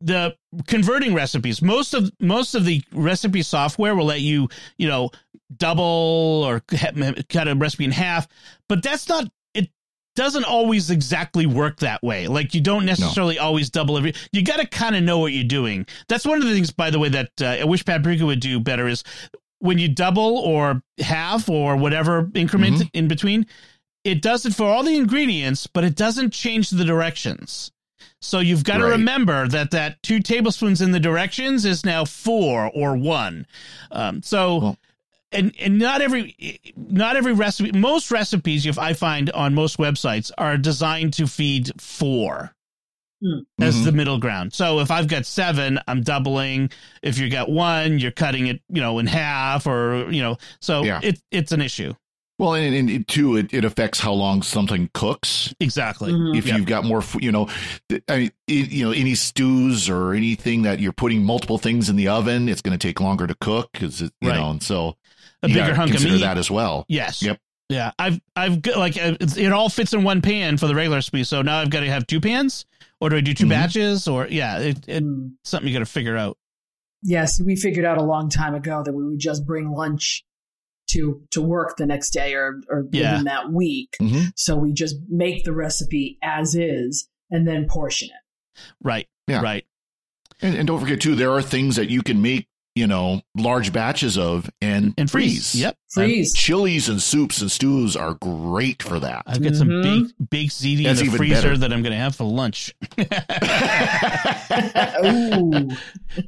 the 0.01 0.35
converting 0.67 1.13
recipes. 1.13 1.61
Most 1.61 1.93
of 1.93 2.11
most 2.19 2.55
of 2.55 2.65
the 2.65 2.83
recipe 2.91 3.43
software 3.43 3.95
will 3.95 4.03
let 4.03 4.19
you, 4.19 4.49
you 4.77 4.89
know, 4.89 5.11
double 5.55 6.43
or 6.45 6.59
cut 6.59 7.47
a 7.47 7.55
recipe 7.55 7.85
in 7.85 7.91
half, 7.91 8.27
but 8.67 8.83
that's 8.83 9.07
not 9.07 9.23
it 9.23 9.31
doesn't 10.15 10.43
always 10.45 10.89
exactly 10.91 11.45
work 11.45 11.79
that 11.79 12.03
way. 12.03 12.27
Like 12.27 12.53
you 12.53 12.61
don't 12.61 12.85
necessarily 12.85 13.39
always 13.39 13.69
double 13.69 13.97
every. 13.97 14.13
You 14.31 14.43
got 14.43 14.59
to 14.59 14.67
kind 14.67 14.95
of 14.95 15.03
know 15.03 15.19
what 15.19 15.33
you're 15.33 15.43
doing. 15.43 15.85
That's 16.07 16.25
one 16.25 16.37
of 16.41 16.47
the 16.47 16.53
things, 16.53 16.71
by 16.71 16.89
the 16.91 16.99
way, 16.99 17.09
that 17.09 17.31
uh, 17.41 17.45
I 17.45 17.63
wish 17.63 17.83
Paprika 17.85 18.25
would 18.25 18.39
do 18.39 18.59
better 18.59 18.87
is 18.87 19.03
when 19.59 19.77
you 19.79 19.87
double 19.87 20.37
or 20.39 20.81
half 20.99 21.49
or 21.49 21.75
whatever 21.77 22.29
increment 22.35 22.75
Mhm. 22.77 22.89
in 22.93 23.07
between, 23.07 23.45
it 24.03 24.21
does 24.21 24.45
it 24.45 24.53
for 24.53 24.65
all 24.67 24.83
the 24.83 24.97
ingredients, 24.97 25.65
but 25.67 25.83
it 25.83 25.95
doesn't 25.95 26.31
change 26.33 26.69
the 26.69 26.83
directions. 26.85 27.71
So 28.21 28.39
you've 28.39 28.63
got 28.65 28.77
to 28.77 28.83
Right. 28.85 28.91
remember 28.91 29.47
that 29.47 29.71
that 29.71 30.01
two 30.03 30.19
tablespoons 30.19 30.81
in 30.81 30.91
the 30.91 30.99
directions 30.99 31.65
is 31.65 31.85
now 31.85 32.05
four 32.05 32.69
or 32.73 32.95
one. 32.97 33.47
Um, 33.91 34.21
so. 34.21 34.57
Well- 34.57 34.77
and 35.33 35.53
and 35.59 35.77
not 35.79 36.01
every 36.01 36.35
not 36.75 37.15
every 37.15 37.33
recipe 37.33 37.71
most 37.77 38.11
recipes 38.11 38.65
if 38.65 38.77
I 38.79 38.93
find 38.93 39.29
on 39.31 39.53
most 39.53 39.77
websites 39.77 40.31
are 40.37 40.57
designed 40.57 41.13
to 41.13 41.27
feed 41.27 41.71
four 41.81 42.51
as 43.59 43.75
Mhm. 43.77 43.83
the 43.85 43.91
middle 43.93 44.17
ground. 44.17 44.53
So 44.53 44.79
if 44.81 44.91
I've 44.91 45.07
got 45.07 45.25
seven, 45.25 45.79
I'm 45.87 46.01
doubling. 46.03 46.69
If 47.01 47.17
you 47.17 47.29
got 47.29 47.49
one, 47.49 47.97
you're 47.99 48.11
cutting 48.11 48.47
it, 48.47 48.61
you 48.67 48.81
know, 48.81 48.99
in 48.99 49.07
half 49.07 49.65
or, 49.65 50.11
you 50.11 50.21
know, 50.21 50.37
so 50.59 50.83
Yeah. 50.83 50.99
it, 51.01 51.21
it's 51.31 51.53
an 51.53 51.61
issue. 51.61 51.93
Well, 52.39 52.55
and, 52.55 52.75
and 52.75 52.89
it, 52.89 53.07
too, 53.07 53.37
it, 53.37 53.53
it 53.53 53.63
affects 53.63 53.99
how 54.01 54.11
long 54.11 54.41
something 54.41 54.89
cooks. 54.93 55.53
Exactly. 55.61 56.11
Mhm. 56.11 56.35
If 56.37 56.47
Yep. 56.47 56.57
you've 56.57 56.65
got 56.65 56.83
more, 56.83 57.01
you 57.21 57.31
know, 57.31 57.47
I 58.09 58.17
mean, 58.17 58.31
it, 58.47 58.71
you 58.71 58.83
know, 58.85 58.91
any 58.91 59.15
stews 59.15 59.87
or 59.89 60.13
anything 60.13 60.63
that 60.63 60.81
you're 60.81 60.91
putting 60.91 61.23
multiple 61.23 61.57
things 61.59 61.87
in 61.89 61.95
the 61.95 62.09
oven, 62.09 62.49
it's 62.49 62.61
going 62.61 62.77
to 62.77 62.87
take 62.87 62.99
longer 62.99 63.25
to 63.27 63.35
cook 63.39 63.69
because, 63.71 64.01
you 64.01 64.09
Right. 64.21 64.35
know, 64.35 64.49
and 64.49 64.61
so 64.61 64.97
A 65.43 65.47
you 65.49 65.53
bigger 65.55 65.75
hunk 65.75 65.93
of 65.93 66.03
meat. 66.03 66.21
that 66.21 66.37
as 66.37 66.49
well. 66.49 66.85
Yes. 66.87 67.21
Yep. 67.21 67.39
Yeah. 67.69 67.91
I've, 67.99 68.19
I've 68.35 68.61
got 68.61 68.77
like, 68.77 68.97
uh, 68.97 69.15
it 69.19 69.51
all 69.51 69.69
fits 69.69 69.93
in 69.93 70.03
one 70.03 70.21
pan 70.21 70.57
for 70.57 70.67
the 70.67 70.75
regular 70.75 70.97
recipe. 70.97 71.23
So 71.23 71.41
now 71.41 71.59
I've 71.59 71.69
got 71.69 71.81
to 71.81 71.89
have 71.89 72.07
two 72.07 72.21
pans 72.21 72.65
or 73.01 73.09
do 73.09 73.17
I 73.17 73.21
do 73.21 73.33
2 73.33 73.45
Mhm. 73.45 73.49
batches 73.49 74.07
or 74.07 74.27
yeah, 74.27 74.59
it, 74.59 74.87
it, 74.87 75.03
Mm. 75.03 75.33
something 75.43 75.67
you 75.67 75.73
got 75.73 75.79
to 75.85 75.91
figure 75.91 76.15
out. 76.17 76.37
Yes, 77.01 77.41
we 77.41 77.55
figured 77.55 77.85
out 77.85 77.97
a 77.97 78.03
long 78.03 78.29
time 78.29 78.55
ago 78.55 78.81
that 78.85 78.93
we 78.93 79.05
would 79.05 79.19
just 79.19 79.45
bring 79.45 79.69
lunch 79.71 80.23
to 80.91 81.21
to 81.31 81.41
work 81.41 81.77
the 81.77 81.85
next 81.85 82.11
day 82.11 82.33
or 82.33 82.61
or 82.69 82.85
Yeah. 82.91 83.11
within 83.13 83.25
that 83.25 83.51
week. 83.51 83.95
Mhm. 84.01 84.31
So 84.35 84.55
we 84.55 84.73
just 84.73 84.95
make 85.09 85.43
the 85.45 85.53
recipe 85.53 86.17
as 86.21 86.55
is 86.55 87.07
and 87.31 87.47
then 87.47 87.67
portion 87.67 88.09
it. 88.09 88.59
Right. 88.81 89.07
Yeah. 89.27 89.41
Right. 89.41 89.65
And, 90.41 90.55
and 90.55 90.67
don't 90.67 90.79
forget 90.79 91.01
too, 91.01 91.15
there 91.15 91.31
are 91.31 91.41
things 91.41 91.77
that 91.77 91.89
you 91.89 92.03
can 92.03 92.21
make, 92.21 92.47
you 92.75 92.87
know, 92.87 93.21
large 93.37 93.71
batches 93.71 94.17
of 94.17 94.49
and, 94.61 94.93
And 94.97 95.09
freeze. 95.11 95.53
Yep. 95.55 95.77
Freeze. 95.91 96.33
Chilies 96.33 96.89
and 96.89 96.99
soups 96.99 97.39
and 97.41 97.51
stews 97.51 97.95
are 97.95 98.15
great 98.15 98.81
for 98.81 98.99
that. 98.99 99.21
I've 99.27 99.43
got 99.43 99.53
some 99.55 99.67
Mhm. 99.67 99.83
big, 100.17 100.29
big 100.29 100.49
ziti 100.49 100.83
That's 100.85 101.01
in 101.01 101.11
the 101.11 101.17
freezer 101.17 101.35
better. 101.49 101.57
that 101.57 101.71
I'm 101.71 101.83
going 101.83 101.93
to 101.93 101.99
have 101.99 102.15
for 102.15 102.23
lunch. 102.23 102.73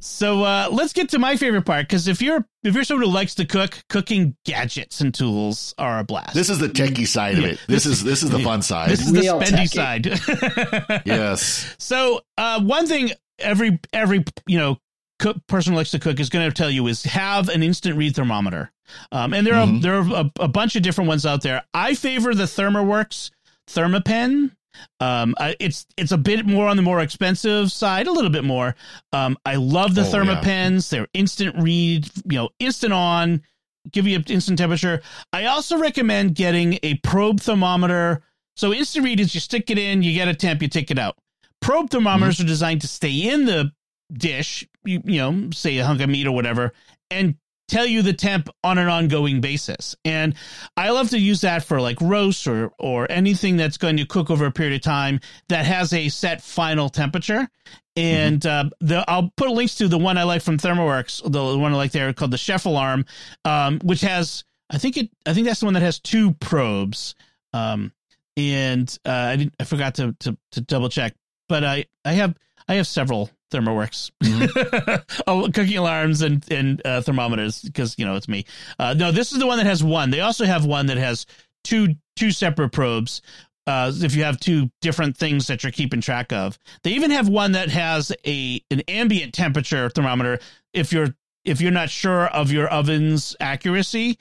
So 0.00 0.42
uh, 0.42 0.68
let's 0.72 0.92
get 0.92 1.08
to 1.10 1.18
my 1.18 1.36
favorite 1.36 1.62
part 1.64 1.86
because 1.86 2.08
if 2.08 2.20
you're 2.20 2.44
if 2.64 2.74
you're 2.74 2.82
someone 2.84 3.06
who 3.06 3.12
likes 3.12 3.34
to 3.36 3.44
cook, 3.44 3.78
cooking 3.88 4.36
gadgets 4.44 5.00
and 5.00 5.14
tools 5.14 5.74
are 5.78 6.00
a 6.00 6.04
blast. 6.04 6.34
this 6.34 6.50
is 6.50 6.58
the 6.58 6.68
techie 6.68 7.06
side 7.06 7.38
of 7.38 7.44
it. 7.44 7.60
This 7.68 7.86
is 7.86 8.02
this 8.02 8.22
is 8.24 8.30
the 8.30 8.40
fun 8.40 8.62
side. 8.62 8.90
this 8.90 9.00
is 9.00 9.12
the 9.12 9.20
spendy 9.20 9.70
techie. 9.70 10.86
side. 10.88 11.02
yes. 11.06 11.74
So 11.78 12.20
uh, 12.36 12.60
one 12.62 12.86
thing 12.86 13.12
every 13.38 13.78
every 13.92 14.24
you 14.46 14.58
know 14.58 14.78
cook, 15.18 15.36
person 15.46 15.72
who 15.72 15.76
likes 15.78 15.90
to 15.92 15.98
cook 15.98 16.20
is 16.20 16.28
going 16.28 16.48
to 16.48 16.54
tell 16.54 16.70
you 16.70 16.86
is 16.86 17.02
have 17.04 17.48
an 17.48 17.62
instant 17.62 17.96
read 17.96 18.14
thermometer. 18.14 18.70
Um, 19.12 19.32
and 19.34 19.46
there 19.46 19.54
Mhm. 19.54 19.78
are 19.78 19.80
there 19.80 19.94
are 19.96 20.24
a, 20.24 20.44
a 20.44 20.48
bunch 20.48 20.76
of 20.76 20.82
different 20.82 21.08
ones 21.08 21.26
out 21.26 21.42
there. 21.42 21.62
I 21.74 21.94
favor 21.94 22.34
the 22.34 22.44
ThermoWorks 22.44 23.30
ThermaPen. 23.68 24.52
Um, 25.00 25.34
I, 25.38 25.56
it's 25.58 25.86
it's 25.96 26.12
a 26.12 26.18
bit 26.18 26.46
more 26.46 26.68
on 26.68 26.76
the 26.76 26.82
more 26.82 27.00
expensive 27.00 27.72
side, 27.72 28.06
a 28.06 28.12
little 28.12 28.30
bit 28.30 28.44
more. 28.44 28.74
Um, 29.12 29.38
I 29.46 29.54
love 29.56 29.94
the 29.94 30.02
Oh, 30.02 30.04
yeah. 30.04 30.10
ThermaPens. 30.10 30.88
They're 30.90 31.08
instant 31.14 31.56
read, 31.62 32.06
you 32.30 32.36
know, 32.38 32.50
instant 32.58 32.92
on, 32.92 33.42
give 33.90 34.06
you 34.06 34.16
an 34.16 34.24
instant 34.28 34.58
temperature. 34.58 35.02
I 35.32 35.46
also 35.46 35.78
recommend 35.78 36.34
getting 36.34 36.78
a 36.82 36.94
probe 36.98 37.40
thermometer. 37.40 38.22
So 38.56 38.72
instant 38.72 39.04
read 39.04 39.18
is 39.20 39.34
you 39.34 39.40
stick 39.40 39.70
it 39.70 39.78
in, 39.78 40.02
you 40.02 40.12
get 40.14 40.28
a 40.28 40.34
temp, 40.34 40.62
you 40.62 40.68
take 40.68 40.90
it 40.90 40.98
out. 40.98 41.16
Probe 41.60 41.90
thermometers 41.90 42.38
are 42.40 42.44
designed 42.44 42.82
to 42.82 42.88
stay 42.88 43.12
in 43.30 43.46
the 43.46 43.72
dish, 44.12 44.66
you, 44.86 45.02
you 45.04 45.18
know, 45.18 45.50
say 45.52 45.76
a 45.78 45.84
hunk 45.84 46.00
of 46.00 46.08
meat 46.08 46.26
or 46.26 46.32
whatever, 46.32 46.72
and 47.10 47.36
tell 47.68 47.86
you 47.86 48.02
the 48.02 48.12
temp 48.12 48.48
on 48.62 48.78
an 48.78 48.88
ongoing 48.88 49.40
basis. 49.40 49.96
And 50.04 50.34
I 50.76 50.90
love 50.90 51.10
to 51.10 51.18
use 51.18 51.40
that 51.40 51.64
for 51.64 51.80
like 51.80 52.00
roast 52.00 52.46
or 52.46 52.72
or 52.78 53.10
anything 53.10 53.56
that's 53.56 53.76
going 53.76 53.96
to 53.96 54.06
cook 54.06 54.30
over 54.30 54.46
a 54.46 54.52
period 54.52 54.74
of 54.76 54.82
time 54.82 55.20
that 55.48 55.66
has 55.66 55.92
a 55.92 56.08
set 56.08 56.42
final 56.42 56.88
temperature. 56.88 57.48
And 57.96 58.44
uh, 58.44 58.70
the 58.80 59.04
I'll 59.08 59.32
put 59.36 59.50
links 59.50 59.76
to 59.76 59.88
the 59.88 59.98
one 59.98 60.18
I 60.18 60.24
like 60.24 60.42
from 60.42 60.58
ThermoWorks, 60.58 61.30
the 61.30 61.58
one 61.58 61.72
I 61.72 61.76
like 61.76 61.92
there 61.92 62.12
called 62.12 62.30
the 62.30 62.38
Chef 62.38 62.66
Alarm, 62.66 63.06
um, 63.44 63.80
which 63.82 64.02
has 64.02 64.44
I 64.70 64.78
think 64.78 64.96
it 64.96 65.10
I 65.24 65.32
think 65.32 65.46
that's 65.46 65.60
the 65.60 65.66
one 65.66 65.74
that 65.74 65.82
has 65.82 65.98
two 65.98 66.32
probes. 66.34 67.14
Um, 67.52 67.92
and 68.36 68.98
uh, 69.06 69.10
I 69.10 69.36
didn't 69.36 69.54
I 69.58 69.64
forgot 69.64 69.94
to, 69.96 70.14
to 70.20 70.36
to 70.52 70.60
double 70.60 70.88
check, 70.88 71.14
but 71.48 71.64
I 71.64 71.86
I 72.04 72.12
have 72.12 72.36
I 72.68 72.74
have 72.74 72.86
several 72.86 73.30
ThermoWorks 73.52 74.10
oh, 75.26 75.48
cooking 75.52 75.78
alarms 75.78 76.22
and 76.22 76.44
and 76.50 76.82
uh, 76.84 77.00
thermometers 77.00 77.62
because 77.62 77.94
you 77.98 78.04
know 78.04 78.16
it's 78.16 78.28
me. 78.28 78.44
Uh, 78.78 78.94
no, 78.94 79.12
this 79.12 79.32
is 79.32 79.38
the 79.38 79.46
one 79.46 79.58
that 79.58 79.66
has 79.66 79.82
one. 79.84 80.10
They 80.10 80.20
also 80.20 80.44
have 80.44 80.64
one 80.64 80.86
that 80.86 80.96
has 80.96 81.26
two 81.64 81.94
two 82.16 82.30
separate 82.30 82.70
probes. 82.70 83.22
Uh, 83.68 83.90
if 83.96 84.14
you 84.14 84.22
have 84.22 84.38
two 84.38 84.70
different 84.80 85.16
things 85.16 85.48
that 85.48 85.62
you're 85.64 85.72
keeping 85.72 86.00
track 86.00 86.32
of, 86.32 86.56
they 86.84 86.90
even 86.92 87.10
have 87.10 87.28
one 87.28 87.52
that 87.52 87.68
has 87.68 88.12
a 88.26 88.60
an 88.70 88.80
ambient 88.88 89.32
temperature 89.34 89.88
thermometer. 89.90 90.38
If 90.72 90.92
you're 90.92 91.14
if 91.44 91.60
you're 91.60 91.70
not 91.72 91.90
sure 91.90 92.26
of 92.26 92.50
your 92.52 92.68
oven's 92.68 93.36
accuracy, 93.40 94.18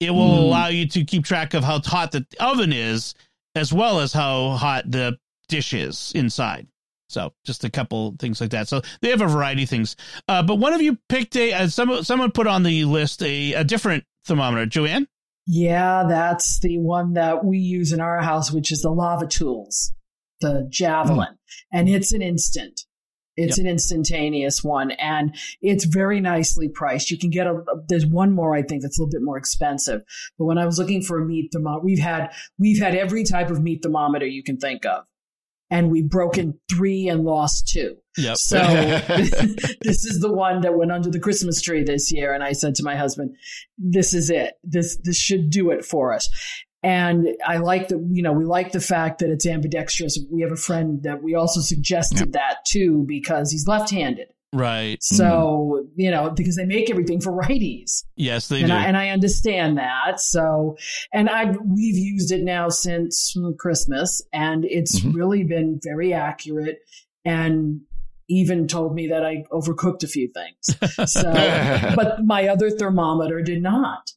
it 0.00 0.10
will 0.10 0.30
Mm. 0.30 0.38
allow 0.38 0.66
you 0.68 0.86
to 0.88 1.04
keep 1.04 1.24
track 1.24 1.54
of 1.54 1.62
how 1.64 1.80
hot 1.80 2.12
the 2.12 2.26
oven 2.40 2.72
is, 2.72 3.14
as 3.54 3.72
well 3.72 4.00
as 4.00 4.12
how 4.12 4.50
hot 4.52 4.90
the 4.90 5.18
dish 5.48 5.72
is 5.74 6.12
inside. 6.14 6.66
So 7.12 7.32
just 7.44 7.64
a 7.64 7.70
couple 7.70 8.16
things 8.18 8.40
like 8.40 8.50
that. 8.50 8.68
So 8.68 8.82
they 9.00 9.10
have 9.10 9.20
a 9.20 9.26
variety 9.26 9.64
of 9.64 9.68
things. 9.68 9.96
Uh, 10.28 10.42
but 10.42 10.56
one 10.56 10.72
of 10.72 10.82
you 10.82 10.98
picked 11.08 11.36
a 11.36 11.52
uh, 11.52 11.68
some 11.68 12.02
someone 12.02 12.32
put 12.32 12.46
on 12.46 12.62
the 12.62 12.84
list 12.84 13.22
a, 13.22 13.54
a 13.54 13.64
different 13.64 14.04
thermometer. 14.24 14.66
Joanne. 14.66 15.08
Yeah, 15.46 16.04
that's 16.08 16.60
the 16.60 16.78
one 16.78 17.14
that 17.14 17.44
we 17.44 17.58
use 17.58 17.92
in 17.92 18.00
our 18.00 18.20
house, 18.22 18.52
which 18.52 18.70
is 18.70 18.82
the 18.82 18.90
Lavatools, 18.90 19.90
the 20.40 20.68
Javelin. 20.70 21.36
And 21.72 21.88
it's 21.88 22.12
an 22.12 22.22
instant. 22.22 22.82
It's 23.36 23.58
an 23.58 23.66
instantaneous 23.66 24.62
one 24.62 24.90
and 24.92 25.34
it's 25.62 25.84
very 25.84 26.20
nicely 26.20 26.68
priced. 26.68 27.10
You 27.10 27.18
can 27.18 27.30
get 27.30 27.46
a, 27.46 27.64
there's 27.88 28.04
one 28.04 28.32
more, 28.32 28.54
I 28.54 28.62
think, 28.62 28.82
that's 28.82 28.98
a 28.98 29.02
little 29.02 29.10
bit 29.10 29.24
more 29.24 29.38
expensive. 29.38 30.02
But 30.38 30.44
when 30.44 30.58
I 30.58 30.66
was 30.66 30.78
looking 30.78 31.02
for 31.02 31.18
a 31.18 31.24
meat 31.24 31.50
thermometer, 31.50 31.84
we've 31.84 31.98
had, 31.98 32.30
we've 32.58 32.80
had 32.80 32.94
every 32.94 33.24
type 33.24 33.50
of 33.50 33.62
meat 33.62 33.82
thermometer 33.82 34.26
you 34.26 34.42
can 34.42 34.58
think 34.58 34.84
of. 34.84 35.04
And 35.72 35.90
we've 35.90 36.08
broken 36.08 36.60
three 36.70 37.08
and 37.08 37.24
lost 37.24 37.66
two. 37.66 37.96
Yep. 38.18 38.36
So 38.36 38.58
this 39.80 40.04
is 40.04 40.20
the 40.20 40.32
one 40.32 40.60
that 40.60 40.76
went 40.76 40.92
under 40.92 41.10
the 41.10 41.18
Christmas 41.18 41.60
tree 41.60 41.82
this 41.82 42.12
year. 42.12 42.34
And 42.34 42.44
I 42.44 42.52
said 42.52 42.74
to 42.76 42.84
my 42.84 42.94
husband, 42.94 43.34
this 43.78 44.12
is 44.12 44.30
it. 44.30 44.54
This, 44.62 44.98
this 45.02 45.16
should 45.16 45.50
do 45.50 45.70
it 45.70 45.84
for 45.84 46.12
us. 46.12 46.28
And 46.82 47.28
I 47.46 47.58
like 47.58 47.88
the, 47.88 48.06
you 48.10 48.22
know, 48.22 48.32
we 48.32 48.44
like 48.44 48.72
the 48.72 48.80
fact 48.80 49.20
that 49.20 49.30
it's 49.30 49.46
ambidextrous. 49.46 50.18
We 50.30 50.42
have 50.42 50.52
a 50.52 50.56
friend 50.56 51.02
that 51.04 51.22
we 51.22 51.34
also 51.34 51.60
suggested 51.60 52.32
that 52.32 52.64
too 52.66 53.04
because 53.06 53.50
he's 53.50 53.66
left-handed. 53.66 54.28
Right. 54.52 55.02
So, 55.02 55.86
you 55.96 56.10
know, 56.10 56.30
because 56.30 56.56
they 56.56 56.66
make 56.66 56.90
everything 56.90 57.20
for 57.20 57.32
righties. 57.32 58.04
Yes, 58.16 58.48
they 58.48 58.58
and 58.60 58.68
do. 58.68 58.74
I, 58.74 58.84
and 58.84 58.96
I 58.96 59.08
understand 59.08 59.78
that. 59.78 60.20
So, 60.20 60.76
and 61.12 61.30
I've, 61.30 61.56
we've 61.64 61.96
used 61.96 62.30
it 62.32 62.42
now 62.42 62.68
since 62.68 63.34
Christmas 63.58 64.20
and 64.32 64.64
it's 64.66 65.00
Mhm. 65.00 65.14
really 65.14 65.44
been 65.44 65.80
very 65.82 66.12
accurate 66.12 66.80
and 67.24 67.80
even 68.28 68.66
told 68.68 68.94
me 68.94 69.08
that 69.08 69.24
I 69.24 69.44
overcooked 69.52 70.02
a 70.04 70.08
few 70.08 70.28
things. 70.32 71.06
So, 71.10 71.32
but 71.96 72.24
my 72.24 72.48
other 72.48 72.70
thermometer 72.70 73.40
did 73.42 73.62
not, 73.62 74.10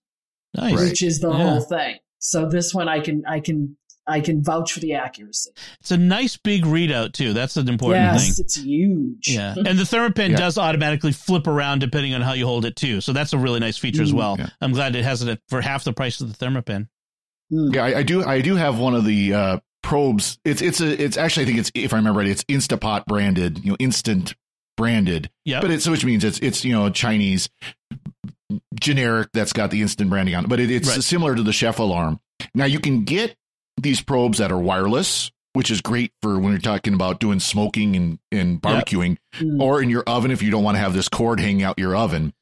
nice. 0.55 0.73
Which 0.73 1.01
is 1.01 1.19
the 1.19 1.31
Yeah. 1.31 1.37
whole 1.37 1.61
thing. 1.61 1.97
So 2.19 2.49
this 2.49 2.73
one 2.73 2.89
I 2.89 2.99
can, 2.99 3.23
I 3.27 3.39
can, 3.39 3.77
I 4.07 4.19
can 4.19 4.43
vouch 4.43 4.71
for 4.73 4.79
the 4.79 4.93
accuracy. 4.93 5.51
It's 5.81 5.91
a 5.91 5.97
nice 5.97 6.37
big 6.37 6.63
readout 6.63 7.13
too. 7.13 7.33
That's 7.33 7.57
an 7.57 7.67
important 7.67 8.03
yes, 8.03 8.23
thing. 8.35 8.45
it's 8.45 8.55
huge. 8.55 9.27
Yeah, 9.29 9.55
and 9.57 9.79
the 9.79 9.83
ThermaPen 9.83 10.31
Yeah. 10.31 10.37
does 10.37 10.57
automatically 10.57 11.11
flip 11.11 11.47
around 11.47 11.79
depending 11.79 12.13
on 12.13 12.21
how 12.21 12.33
you 12.33 12.45
hold 12.45 12.65
it 12.65 12.75
too. 12.75 13.01
So 13.01 13.13
that's 13.13 13.33
a 13.33 13.37
really 13.37 13.59
nice 13.59 13.77
feature 13.77 14.03
as 14.03 14.11
Mm. 14.11 14.15
well. 14.17 14.35
Yeah. 14.39 14.49
I'm 14.61 14.73
glad 14.73 14.95
it 14.95 15.03
has 15.03 15.21
it 15.23 15.41
for 15.49 15.61
half 15.61 15.83
the 15.83 15.93
price 15.93 16.21
of 16.21 16.35
the 16.37 16.45
ThermaPen. 16.45 16.87
Mm. 17.51 17.73
Yeah, 17.75 17.83
I, 17.85 17.97
I 17.99 18.03
do. 18.03 18.23
I 18.23 18.41
do 18.41 18.55
have 18.55 18.77
one 18.79 18.93
of 18.95 19.05
the 19.05 19.33
uh, 19.33 19.59
probes. 19.83 20.37
It's 20.45 20.61
it's 20.61 20.81
a 20.81 21.03
it's 21.03 21.17
actually 21.17 21.43
I 21.43 21.45
think 21.47 21.59
it's 21.59 21.71
if 21.75 21.93
I 21.93 21.97
remember 21.97 22.19
right, 22.19 22.27
it's 22.29 22.43
Instapot 22.45 23.05
branded. 23.05 23.63
You 23.63 23.71
know, 23.71 23.77
instant 23.79 24.35
branded. 24.77 25.29
Yeah, 25.45 25.61
But 25.61 25.71
it's 25.71 25.85
so 25.85 25.91
which 25.91 26.03
means 26.05 26.23
it's 26.23 26.39
it's 26.39 26.63
you 26.65 26.73
know 26.73 26.89
Chinese 26.89 27.49
generic 28.79 29.29
that's 29.33 29.53
got 29.53 29.71
the 29.71 29.81
instant 29.81 30.09
branding 30.09 30.35
on 30.35 30.45
it. 30.45 30.47
But 30.49 30.59
it, 30.59 30.69
it's 30.71 30.87
Right. 30.89 31.03
similar 31.03 31.35
to 31.35 31.43
the 31.43 31.53
chef 31.53 31.79
alarm. 31.79 32.19
Now 32.53 32.65
you 32.65 32.79
can 32.79 33.03
get 33.03 33.35
these 33.77 34.01
probes 34.01 34.37
that 34.39 34.51
are 34.51 34.57
wireless, 34.59 35.31
which 35.53 35.69
is 35.71 35.81
great 35.81 36.11
for 36.21 36.37
when 36.39 36.51
you're 36.51 36.59
talking 36.61 36.93
about 36.93 37.19
doing 37.19 37.39
smoking 37.39 37.95
and 37.95 38.19
and 38.31 38.61
barbecuing, 38.61 39.17
Mm. 39.39 39.61
or 39.61 39.81
in 39.81 39.89
your 39.89 40.03
oven 40.07 40.31
if 40.31 40.41
you 40.41 40.51
don't 40.51 40.63
want 40.63 40.75
to 40.75 40.79
have 40.79 40.93
this 40.93 41.09
cord 41.09 41.39
hanging 41.39 41.63
out 41.63 41.77
your 41.79 41.95
oven 41.95 42.33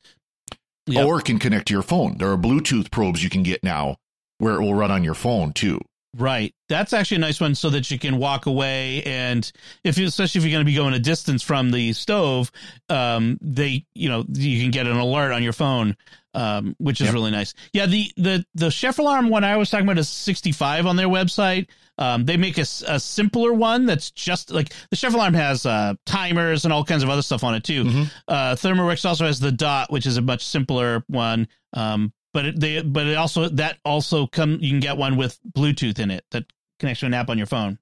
Yep. 0.88 1.06
or 1.06 1.20
it 1.20 1.26
can 1.26 1.40
connect 1.40 1.68
to 1.70 1.74
your 1.74 1.82
phone. 1.84 2.18
There 2.18 2.32
are 2.32 2.38
Bluetooth 2.38 2.92
probes 2.92 3.24
you 3.24 3.30
can 3.30 3.42
get 3.44 3.64
now 3.64 3.98
where 4.40 4.56
it 4.56 4.62
will 4.62 4.76
run 4.76 4.92
on 4.92 5.04
your 5.04 5.14
phone 5.14 5.54
too. 5.54 5.80
Right. 6.16 6.54
That's 6.70 6.94
actually 6.94 7.18
a 7.18 7.22
nice 7.22 7.40
one 7.42 7.56
so 7.56 7.70
that 7.72 7.90
you 7.90 7.98
can 7.98 8.18
walk 8.18 8.46
away 8.46 9.02
and 9.04 9.50
if 9.84 9.98
you, 9.98 10.06
especially 10.06 10.40
if 10.40 10.46
you're 10.46 10.52
going 10.52 10.66
to 10.66 10.70
be 10.70 10.76
going 10.76 10.94
a 10.94 11.00
distance 11.00 11.42
from 11.42 11.72
the 11.72 11.94
stove, 11.94 12.52
um, 12.90 13.40
they, 13.42 13.86
you 13.96 14.10
know, 14.10 14.24
you 14.32 14.62
can 14.62 14.70
get 14.70 14.86
an 14.86 14.98
alert 14.98 15.32
on 15.32 15.42
your 15.42 15.54
phone, 15.54 15.96
um, 16.34 16.76
which 16.80 17.00
is 17.02 17.06
Yep. 17.08 17.14
really 17.14 17.32
nice. 17.32 17.54
Yeah. 17.74 17.86
The, 17.86 18.12
the, 18.18 18.46
the 18.56 18.72
chef 18.72 19.00
alarm 19.00 19.30
one 19.30 19.44
I 19.44 19.58
was 19.58 19.70
talking 19.70 19.86
about 19.86 19.98
is 19.98 20.10
65 20.10 20.86
on 20.86 20.96
their 20.96 21.08
website. 21.08 21.68
Um, 22.00 22.26
they 22.26 22.38
make 22.38 22.58
a, 22.58 22.66
a 22.88 23.00
simpler 23.00 23.54
one 23.54 23.86
that's 23.86 24.10
just 24.12 24.50
like 24.52 24.74
the 24.90 24.96
chef 24.96 25.14
alarm 25.14 25.36
has, 25.36 25.66
uh, 25.66 25.94
timers 26.08 26.66
and 26.66 26.74
all 26.74 26.84
kinds 26.84 27.04
of 27.04 27.10
other 27.10 27.22
stuff 27.22 27.44
on 27.44 27.54
it 27.54 27.64
too. 27.64 27.84
Mhm. 27.84 28.12
Uh, 28.28 28.56
ThermoWorks 28.56 29.06
also 29.06 29.26
has 29.26 29.40
the 29.40 29.52
dot, 29.52 29.92
which 29.92 30.06
is 30.08 30.18
a 30.18 30.22
much 30.22 30.44
simpler 30.44 31.04
one. 31.08 31.48
Um, 31.74 32.12
but 32.34 32.46
it, 32.46 32.60
they, 32.60 32.82
but 32.82 33.06
it 33.06 33.16
also 33.16 33.48
that 33.50 33.78
also 33.86 34.26
come 34.26 34.58
you 34.60 34.72
can 34.72 34.80
get 34.80 34.98
one 34.98 35.18
with 35.18 35.40
Bluetooth 35.56 36.00
in 36.00 36.10
it 36.10 36.26
that 36.32 36.46
connects 36.80 37.02
to 37.02 37.06
an 37.06 37.14
app 37.14 37.30
on 37.30 37.38
your 37.38 37.46
phone. 37.46 37.78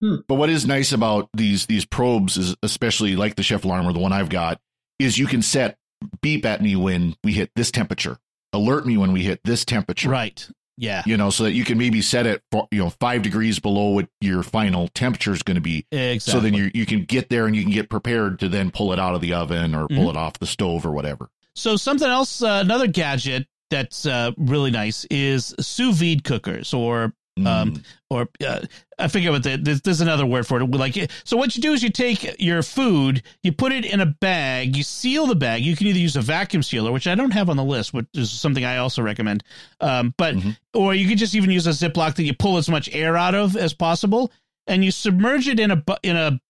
But 0.00 0.36
what 0.36 0.48
is 0.48 0.66
nice 0.66 0.92
about 0.92 1.28
these 1.34 1.66
these 1.66 1.84
probes 1.84 2.38
is 2.38 2.56
especially 2.62 3.14
like 3.16 3.36
the 3.36 3.42
chef 3.42 3.66
alarm 3.66 3.86
or 3.86 3.92
the 3.92 3.98
one 3.98 4.14
I've 4.14 4.30
got 4.30 4.58
is 4.98 5.18
you 5.18 5.26
can 5.26 5.42
set 5.42 5.76
beep 6.22 6.44
at 6.46 6.62
me 6.62 6.76
when 6.76 7.16
we 7.24 7.32
hit 7.32 7.50
this 7.56 7.70
temperature, 7.70 8.18
alert 8.52 8.86
me 8.86 8.96
when 8.96 9.12
we 9.12 9.22
hit 9.22 9.40
this 9.44 9.64
temperature. 9.64 10.08
Right. 10.08 10.48
Yeah. 10.76 11.02
You 11.04 11.18
know, 11.18 11.28
so 11.28 11.44
that 11.44 11.52
you 11.52 11.64
can 11.64 11.76
maybe 11.76 12.00
set 12.00 12.26
it 12.26 12.42
for, 12.50 12.66
you 12.70 12.78
know 12.78 12.88
five 12.90 13.20
degrees 13.22 13.58
below 13.58 13.90
what 13.90 14.08
your 14.22 14.42
final 14.42 14.88
temperature 14.88 15.32
is 15.32 15.42
going 15.42 15.56
to 15.56 15.60
be. 15.60 15.84
Exactly. 15.92 16.18
So 16.20 16.40
then 16.40 16.54
you 16.54 16.70
you 16.72 16.86
can 16.86 17.04
get 17.04 17.28
there 17.28 17.46
and 17.46 17.54
you 17.54 17.62
can 17.62 17.70
get 17.72 17.90
prepared 17.90 18.38
to 18.40 18.48
then 18.48 18.70
pull 18.70 18.92
it 18.92 18.98
out 18.98 19.14
of 19.14 19.20
the 19.20 19.34
oven 19.34 19.74
or 19.74 19.86
pull 19.88 20.06
Mhm. 20.06 20.10
it 20.10 20.16
off 20.16 20.38
the 20.38 20.46
stove 20.46 20.86
or 20.86 20.92
whatever. 20.92 21.28
So 21.54 21.76
something 21.76 22.08
else, 22.08 22.42
uh, 22.42 22.60
another 22.64 22.86
gadget 22.86 23.46
that's 23.68 24.06
uh, 24.06 24.30
really 24.38 24.70
nice 24.70 25.04
is 25.10 25.54
sous 25.60 25.94
vide 25.96 26.24
cookers 26.24 26.72
or 26.72 27.12
Um, 27.38 27.44
Mm. 27.72 27.84
or 28.10 28.28
uh, 28.46 28.60
I 28.98 29.08
forget 29.08 29.30
what 29.32 29.42
the, 29.44 29.56
there's, 29.56 29.80
there's 29.82 30.00
another 30.02 30.26
word 30.26 30.46
for 30.46 30.60
it. 30.60 30.66
Like, 30.70 31.10
so 31.24 31.36
what 31.36 31.56
you 31.56 31.62
do 31.62 31.72
is 31.72 31.82
you 31.82 31.88
take 31.88 32.36
your 32.40 32.62
food, 32.62 33.22
you 33.42 33.52
put 33.52 33.72
it 33.72 33.84
in 33.86 34.00
a 34.00 34.06
bag, 34.06 34.76
you 34.76 34.82
seal 34.82 35.26
the 35.26 35.34
bag. 35.36 35.62
You 35.62 35.74
can 35.76 35.86
either 35.86 35.98
use 35.98 36.16
a 36.16 36.20
vacuum 36.20 36.62
sealer, 36.62 36.92
which 36.92 37.06
I 37.06 37.14
don't 37.14 37.30
have 37.30 37.48
on 37.48 37.56
the 37.56 37.64
list, 37.64 37.94
which 37.94 38.06
is 38.14 38.30
something 38.30 38.64
I 38.64 38.76
also 38.78 39.00
recommend. 39.00 39.42
Um, 39.80 40.12
but 40.18 40.34
Mhm. 40.34 40.56
or 40.74 40.92
you 40.94 41.08
could 41.08 41.18
just 41.18 41.34
even 41.34 41.50
use 41.50 41.66
a 41.66 41.70
Ziploc 41.70 42.16
that 42.16 42.24
you 42.24 42.34
pull 42.34 42.58
as 42.58 42.68
much 42.68 42.90
air 42.92 43.16
out 43.16 43.34
of 43.34 43.56
as 43.56 43.72
possible, 43.72 44.32
and 44.66 44.84
you 44.84 44.90
submerge 44.90 45.48
it 45.48 45.58
in 45.60 45.70
a 45.70 45.76
bu- 45.76 45.94
in 46.02 46.16
a 46.16 46.40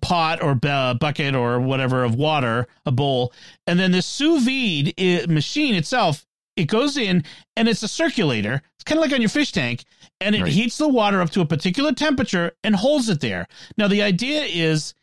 pot 0.00 0.42
or 0.42 0.54
bu- 0.54 0.94
bucket 0.94 1.34
or 1.34 1.60
whatever 1.60 2.04
of 2.04 2.14
water, 2.14 2.68
a 2.86 2.92
bowl, 2.92 3.32
and 3.66 3.78
then 3.78 3.90
the 3.90 4.02
sous 4.02 4.44
vide 4.44 4.94
machine 5.28 5.74
itself. 5.74 6.24
It 6.58 6.64
goes 6.66 6.96
in 6.96 7.24
and 7.56 7.68
it's 7.68 7.82
a 7.82 7.88
circulator. 7.88 8.60
It's 8.74 8.84
kind 8.84 8.98
of 8.98 9.02
like 9.02 9.12
on 9.12 9.20
your 9.22 9.30
fish 9.30 9.52
tank, 9.52 9.84
and 10.20 10.34
it 10.34 10.42
Right. 10.42 10.52
heats 10.52 10.76
the 10.78 10.88
water 10.88 11.20
up 11.22 11.30
to 11.30 11.40
a 11.40 11.46
particular 11.46 11.92
temperature 11.92 12.52
and 12.64 12.74
holds 12.74 13.08
it 13.08 13.20
there. 13.20 13.46
Now 13.76 13.88
the 13.88 14.02
idea 14.02 14.42
is, 14.42 14.94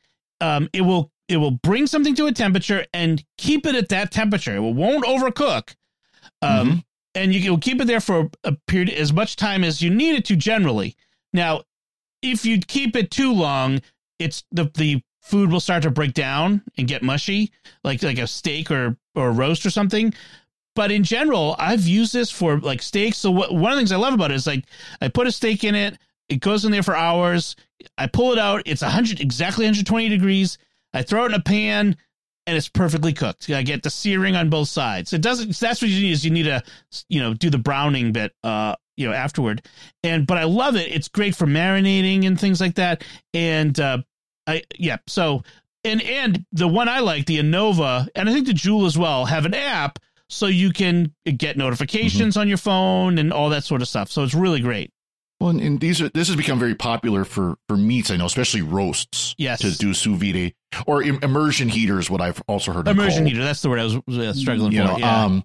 um, 0.41 0.69
it 0.73 0.81
will 0.81 1.11
it 1.27 1.37
will 1.37 1.51
bring 1.51 1.87
something 1.87 2.13
to 2.15 2.27
a 2.27 2.31
temperature 2.31 2.85
and 2.93 3.23
keep 3.39 3.65
it 3.65 3.73
at 3.73 3.89
that 3.89 4.11
temperature. 4.11 4.55
It 4.57 4.61
won't 4.61 5.05
overcook. 5.05 5.73
Um, 6.43 6.83
and 7.15 7.33
you 7.33 7.41
can 7.41 7.59
keep 7.59 7.81
it 7.81 7.85
there 7.87 7.99
for 8.01 8.29
a 8.43 8.51
period 8.67 8.89
as 8.91 9.11
much 9.11 9.35
time 9.35 9.63
as 9.63 9.81
you 9.81 9.89
need 9.89 10.15
it 10.15 10.25
to 10.25 10.35
generally. 10.35 10.95
Now, 11.33 11.63
if 12.21 12.45
you 12.45 12.59
keep 12.59 12.95
it 12.95 13.09
too 13.09 13.31
long, 13.33 13.81
it's 14.19 14.43
the 14.51 14.69
the 14.75 15.01
food 15.21 15.51
will 15.51 15.59
start 15.59 15.81
to 15.83 15.89
break 15.89 16.13
down 16.13 16.61
and 16.77 16.87
get 16.87 17.01
mushy, 17.01 17.51
like 17.83 18.03
like 18.03 18.19
a 18.19 18.27
steak 18.27 18.69
or 18.69 18.97
or 19.15 19.29
a 19.29 19.31
roast 19.31 19.65
or 19.65 19.69
something. 19.71 20.13
But 20.75 20.91
in 20.91 21.03
general, 21.03 21.55
I've 21.57 21.87
used 21.87 22.13
this 22.13 22.29
for 22.29 22.59
like 22.59 22.81
steaks. 22.81 23.17
So 23.17 23.31
what, 23.31 23.53
one 23.53 23.71
of 23.71 23.77
the 23.77 23.79
things 23.79 23.93
I 23.93 23.97
love 23.97 24.13
about 24.13 24.31
it 24.31 24.35
is 24.35 24.45
like 24.45 24.65
I 25.01 25.07
put 25.07 25.25
a 25.25 25.31
steak 25.31 25.63
in 25.63 25.73
it, 25.73 25.97
it 26.29 26.41
goes 26.41 26.65
in 26.65 26.71
there 26.71 26.83
for 26.83 26.95
hours. 26.95 27.55
I 27.97 28.07
pull 28.07 28.33
it 28.33 28.39
out. 28.39 28.63
It's 28.65 28.81
100 28.81 29.21
exactly 29.21 29.65
120 29.65 30.09
degrees. 30.09 30.57
I 30.93 31.01
throw 31.01 31.23
it 31.23 31.27
in 31.27 31.33
a 31.33 31.41
pan 31.41 31.97
and 32.47 32.57
it's 32.57 32.69
perfectly 32.69 33.13
cooked. 33.13 33.49
I 33.49 33.63
get 33.63 33.83
the 33.83 33.89
searing 33.89 34.35
on 34.35 34.49
both 34.49 34.67
sides. 34.67 35.13
It 35.13 35.21
doesn't. 35.21 35.57
That's 35.57 35.81
what 35.81 35.89
you 35.89 36.01
need. 36.01 36.11
Is 36.11 36.25
you 36.25 36.31
need 36.31 36.43
to, 36.43 36.61
you 37.09 37.21
know, 37.21 37.33
do 37.33 37.49
the 37.49 37.57
browning 37.57 38.11
bit, 38.11 38.33
uh, 38.43 38.75
you 38.97 39.07
know, 39.07 39.13
afterward. 39.13 39.65
And 40.03 40.27
but 40.27 40.37
I 40.37 40.43
love 40.43 40.75
it. 40.75 40.93
It's 40.93 41.07
great 41.07 41.35
for 41.35 41.45
marinating 41.45 42.25
and 42.25 42.39
things 42.39 42.61
like 42.61 42.75
that. 42.75 43.03
And 43.33 43.79
uh, 43.79 43.99
I 44.45 44.63
yeah. 44.77 44.97
So 45.07 45.43
and 45.83 46.01
and 46.01 46.45
the 46.51 46.67
one 46.67 46.89
I 46.89 46.99
like, 46.99 47.25
the 47.25 47.39
Anova, 47.39 48.07
and 48.15 48.29
I 48.29 48.33
think 48.33 48.47
the 48.47 48.53
Joule 48.53 48.85
as 48.85 48.97
well, 48.97 49.25
have 49.25 49.45
an 49.45 49.53
app 49.53 49.99
so 50.29 50.47
you 50.47 50.71
can 50.71 51.13
get 51.25 51.57
notifications 51.57 52.33
mm-hmm. 52.33 52.41
on 52.41 52.47
your 52.47 52.57
phone 52.57 53.17
and 53.17 53.31
all 53.31 53.49
that 53.49 53.63
sort 53.63 53.81
of 53.81 53.87
stuff. 53.87 54.11
So 54.11 54.23
it's 54.23 54.33
really 54.33 54.61
great. 54.61 54.91
Well, 55.39 55.49
and, 55.49 55.59
and, 55.59 55.79
these 55.79 56.01
are 56.01 56.07
this 56.09 56.29
has 56.29 56.37
become 56.37 56.59
very 56.59 56.75
popular 56.75 57.25
for 57.25 57.55
for 57.67 57.75
meats. 57.75 58.09
I 58.09 58.15
know, 58.15 58.25
especially 58.25 58.61
roasts. 58.61 59.35
Yes, 59.37 59.59
to 59.59 59.77
do 59.77 59.93
sous 59.93 60.17
vide 60.17 60.53
or 60.87 61.03
Im- 61.03 61.19
immersion 61.21 61.67
heater 61.67 61.99
is 61.99 62.09
what 62.09 62.21
I've 62.21 62.41
also 62.47 62.71
heard. 62.71 62.87
Immersion 62.87 63.25
heater. 63.25 63.43
That's 63.43 63.61
the 63.61 63.69
word 63.69 63.79
I 63.79 63.83
was 63.83 64.17
uh, 64.17 64.33
struggling 64.33 64.71
you 64.71 64.81
for. 64.81 64.87
Know, 64.87 64.97
yeah. 64.97 65.25
Um, 65.25 65.43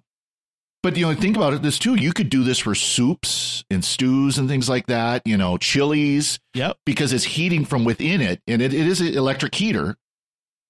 but 0.81 0.95
you 0.95 1.05
know, 1.05 1.13
think 1.13 1.35
about 1.35 1.53
it. 1.53 1.61
This 1.61 1.77
too. 1.77 1.95
You 1.95 2.13
could 2.13 2.29
do 2.29 2.43
this 2.43 2.57
for 2.57 2.73
soups 2.73 3.65
and 3.69 3.83
stews 3.83 4.37
and 4.37 4.47
things 4.47 4.69
like 4.69 4.87
that. 4.87 5.23
You 5.25 5.37
know, 5.37 5.57
chilies. 5.57 6.39
Yep. 6.53 6.77
Because 6.85 7.11
it's 7.11 7.25
heating 7.25 7.65
from 7.65 7.83
within 7.83 8.21
it, 8.21 8.41
and 8.47 8.61
it, 8.61 8.73
it 8.73 8.87
is 8.87 9.01
an 9.01 9.13
electric 9.13 9.53
heater, 9.53 9.97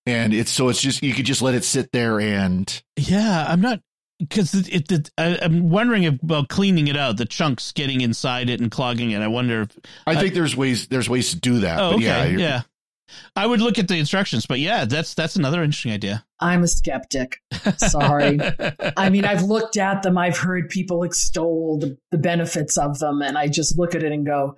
and 0.07 0.33
it's 0.33 0.51
so 0.51 0.69
it's 0.69 0.81
just 0.81 1.03
you 1.03 1.13
could 1.13 1.25
just 1.25 1.43
let 1.43 1.53
it 1.53 1.63
sit 1.63 1.91
there 1.91 2.19
and. 2.19 2.81
Yeah, 2.97 3.45
I'm 3.47 3.61
not 3.61 3.81
because 4.21 4.53
it, 4.53 4.91
it, 4.91 5.09
I, 5.17 5.37
am 5.41 5.69
wondering 5.69 6.05
about 6.05 6.49
cleaning 6.49 6.87
it 6.87 6.95
out, 6.95 7.17
the 7.17 7.25
chunks 7.25 7.71
getting 7.71 8.01
inside 8.01 8.49
it 8.49 8.61
and 8.61 8.69
clogging 8.69 9.11
it. 9.11 9.21
I 9.21 9.27
wonder 9.27 9.63
if 9.63 9.77
I 10.05 10.15
think 10.15 10.33
there's 10.33 10.55
ways 10.55 10.87
there's 10.87 11.09
ways 11.09 11.31
to 11.31 11.39
do 11.39 11.59
that. 11.59 11.79
Oh, 11.79 11.95
okay, 11.95 12.03
yeah, 12.03 12.37
yeah. 12.37 12.61
I 13.35 13.45
would 13.45 13.59
look 13.59 13.77
at 13.77 13.87
the 13.87 13.97
instructions, 13.97 14.45
but 14.45 14.59
yeah, 14.59 14.85
that's 14.85 15.13
that's 15.13 15.35
another 15.35 15.63
interesting 15.63 15.91
idea. 15.91 16.25
I'm 16.39 16.63
a 16.63 16.67
skeptic. 16.67 17.37
Sorry. 17.77 18.39
I 18.97 19.09
mean, 19.09 19.25
I've 19.25 19.43
looked 19.43 19.77
at 19.77 20.03
them. 20.03 20.17
I've 20.17 20.37
heard 20.37 20.69
people 20.69 21.03
extol 21.03 21.79
the, 21.79 21.97
the 22.11 22.17
benefits 22.17 22.77
of 22.77 22.99
them, 22.99 23.21
and 23.21 23.37
I 23.37 23.47
just 23.47 23.77
look 23.77 23.95
at 23.95 24.03
it 24.03 24.11
and 24.11 24.25
go, 24.25 24.57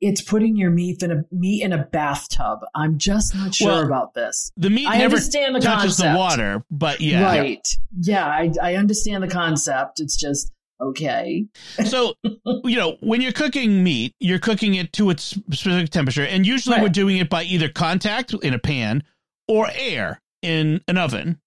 it's 0.00 0.22
putting 0.22 0.56
your 0.56 0.70
meat 0.70 1.02
in 1.02 1.10
a 1.10 1.24
meat 1.30 1.62
in 1.62 1.72
a 1.72 1.84
bathtub. 1.84 2.60
I'm 2.74 2.98
just 2.98 3.34
not 3.34 3.54
sure 3.54 3.68
well, 3.68 3.86
about 3.86 4.14
this. 4.14 4.50
The 4.56 4.70
meat 4.70 4.86
I 4.86 4.98
never 4.98 5.16
understand 5.16 5.54
the 5.54 5.60
touches 5.60 5.96
concept. 5.96 6.12
the 6.12 6.18
water, 6.18 6.64
but 6.70 7.00
yeah, 7.00 7.22
right. 7.22 7.66
Yeah, 8.00 8.26
I, 8.26 8.52
I 8.62 8.74
understand 8.74 9.22
the 9.22 9.28
concept. 9.28 10.00
It's 10.00 10.16
just 10.16 10.52
okay. 10.80 11.46
so, 11.84 12.14
you 12.64 12.76
know, 12.76 12.96
when 13.00 13.20
you're 13.20 13.32
cooking 13.32 13.82
meat, 13.82 14.14
you're 14.20 14.38
cooking 14.38 14.74
it 14.74 14.92
to 14.94 15.10
its 15.10 15.22
specific 15.24 15.90
temperature, 15.90 16.24
and 16.24 16.46
usually 16.46 16.76
right. 16.76 16.82
we're 16.82 16.88
doing 16.88 17.18
it 17.18 17.30
by 17.30 17.44
either 17.44 17.68
contact 17.68 18.34
in 18.34 18.54
a 18.54 18.58
pan 18.58 19.04
or 19.48 19.68
air 19.74 20.20
in 20.42 20.80
an 20.88 20.98
oven. 20.98 21.40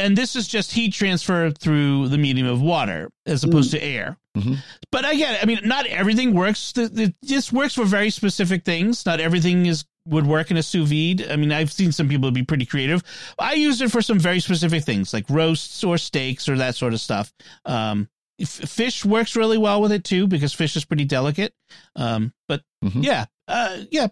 And 0.00 0.16
this 0.16 0.34
is 0.34 0.48
just 0.48 0.72
heat 0.72 0.94
transfer 0.94 1.50
through 1.50 2.08
the 2.08 2.16
medium 2.16 2.46
of 2.46 2.62
water 2.62 3.10
as 3.26 3.44
opposed 3.44 3.68
mm. 3.68 3.78
to 3.78 3.84
air. 3.84 4.16
Mm-hmm. 4.36 4.54
But 4.90 5.10
again, 5.10 5.36
I 5.42 5.44
mean, 5.44 5.60
not 5.64 5.86
everything 5.86 6.34
works. 6.34 6.72
This 6.72 7.52
works 7.52 7.74
for 7.74 7.84
very 7.84 8.08
specific 8.10 8.64
things. 8.64 9.04
Not 9.04 9.20
everything 9.20 9.66
is 9.66 9.84
would 10.06 10.26
work 10.26 10.50
in 10.50 10.56
a 10.56 10.62
sous 10.62 10.88
vide. 10.88 11.30
I 11.30 11.36
mean, 11.36 11.52
I've 11.52 11.70
seen 11.70 11.92
some 11.92 12.08
people 12.08 12.30
be 12.30 12.42
pretty 12.42 12.64
creative. 12.64 13.02
I 13.38 13.52
use 13.54 13.82
it 13.82 13.90
for 13.90 14.00
some 14.00 14.18
very 14.18 14.40
specific 14.40 14.84
things, 14.84 15.12
like 15.12 15.28
roasts 15.28 15.84
or 15.84 15.98
steaks 15.98 16.48
or 16.48 16.56
that 16.56 16.74
sort 16.74 16.94
of 16.94 17.00
stuff. 17.00 17.32
Um, 17.66 18.08
f- 18.40 18.48
fish 18.48 19.04
works 19.04 19.36
really 19.36 19.58
well 19.58 19.82
with 19.82 19.92
it 19.92 20.04
too 20.04 20.26
because 20.26 20.54
fish 20.54 20.76
is 20.76 20.86
pretty 20.86 21.04
delicate. 21.04 21.52
Um, 21.94 22.32
but 22.48 22.62
mm-hmm. 22.82 23.02
yeah, 23.02 23.26
uh, 23.46 23.82
yeah. 23.90 24.06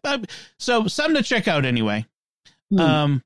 So 0.59 0.87
something 0.87 1.17
to 1.17 1.23
check 1.23 1.49
out 1.49 1.65
anyway. 1.65 2.05
Mm. 2.73 2.81
Um, 2.81 3.23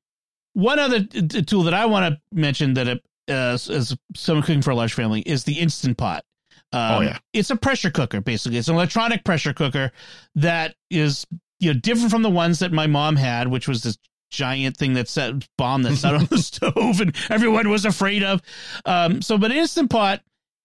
one 0.54 0.78
other 0.78 1.04
t- 1.04 1.42
tool 1.42 1.62
that 1.64 1.74
I 1.74 1.86
want 1.86 2.14
to 2.14 2.20
mention 2.32 2.74
that 2.74 2.88
uh, 2.88 2.92
as 3.28 3.96
someone 4.14 4.42
cooking 4.42 4.62
for 4.62 4.70
a 4.70 4.76
large 4.76 4.94
family 4.94 5.20
is 5.22 5.44
the 5.44 5.58
instant 5.58 5.96
pot. 5.96 6.24
Um, 6.72 6.94
oh 6.94 7.00
yeah, 7.00 7.18
it's 7.32 7.50
a 7.50 7.56
pressure 7.56 7.90
cooker 7.90 8.20
basically. 8.20 8.58
It's 8.58 8.68
an 8.68 8.74
electronic 8.74 9.24
pressure 9.24 9.52
cooker 9.52 9.92
that 10.36 10.74
is 10.90 11.26
you 11.60 11.72
know 11.72 11.78
different 11.78 12.10
from 12.10 12.22
the 12.22 12.30
ones 12.30 12.60
that 12.60 12.72
my 12.72 12.86
mom 12.86 13.16
had, 13.16 13.48
which 13.48 13.68
was 13.68 13.82
this 13.82 13.98
giant 14.30 14.76
thing 14.76 14.94
that 14.94 15.08
set 15.08 15.46
bomb 15.58 15.82
that 15.82 15.96
sat 15.96 16.14
on 16.14 16.24
the 16.24 16.38
stove 16.42 17.00
and 17.00 17.14
everyone 17.30 17.68
was 17.68 17.84
afraid 17.84 18.22
of. 18.22 18.40
Um, 18.84 19.22
so, 19.22 19.38
but 19.38 19.52
instant 19.52 19.90
pot, 19.90 20.22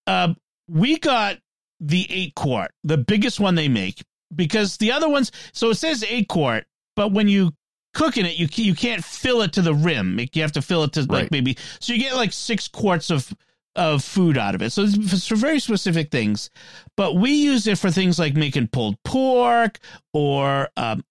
uh, 0.07 0.33
we 0.67 0.97
got 0.97 1.37
the 1.79 2.07
eight 2.09 2.33
quart, 2.35 2.71
the 2.83 2.97
biggest 2.97 3.39
one 3.39 3.55
they 3.55 3.67
make, 3.67 4.03
because 4.33 4.77
the 4.77 4.91
other 4.91 5.09
ones. 5.09 5.31
So 5.53 5.69
it 5.69 5.75
says 5.75 6.03
eight 6.07 6.29
quart, 6.29 6.65
but 6.95 7.11
when 7.11 7.27
you 7.27 7.53
cooking 7.97 8.27
it, 8.27 8.37
you 8.37 8.47
you 8.63 8.75
can't 8.75 9.03
fill 9.03 9.41
it 9.41 9.53
to 9.53 9.61
the 9.63 9.73
rim. 9.73 10.19
You 10.31 10.41
have 10.43 10.51
to 10.51 10.61
fill 10.61 10.83
it 10.83 10.93
to 10.93 11.01
like 11.01 11.09
right. 11.09 11.31
maybe 11.31 11.57
so 11.79 11.93
you 11.93 11.99
get 11.99 12.15
like 12.15 12.31
six 12.31 12.67
quarts 12.67 13.09
of 13.09 13.33
of 13.75 14.03
food 14.03 14.37
out 14.37 14.53
of 14.53 14.61
it. 14.61 14.71
So 14.71 14.83
it's 14.85 15.27
for 15.27 15.35
very 15.35 15.59
specific 15.59 16.11
things. 16.11 16.51
But 16.95 17.15
we 17.15 17.31
use 17.31 17.65
it 17.65 17.79
for 17.79 17.89
things 17.89 18.19
like 18.19 18.35
making 18.35 18.67
pulled 18.67 19.01
pork 19.03 19.79
or 20.13 20.69
um, 20.77 21.03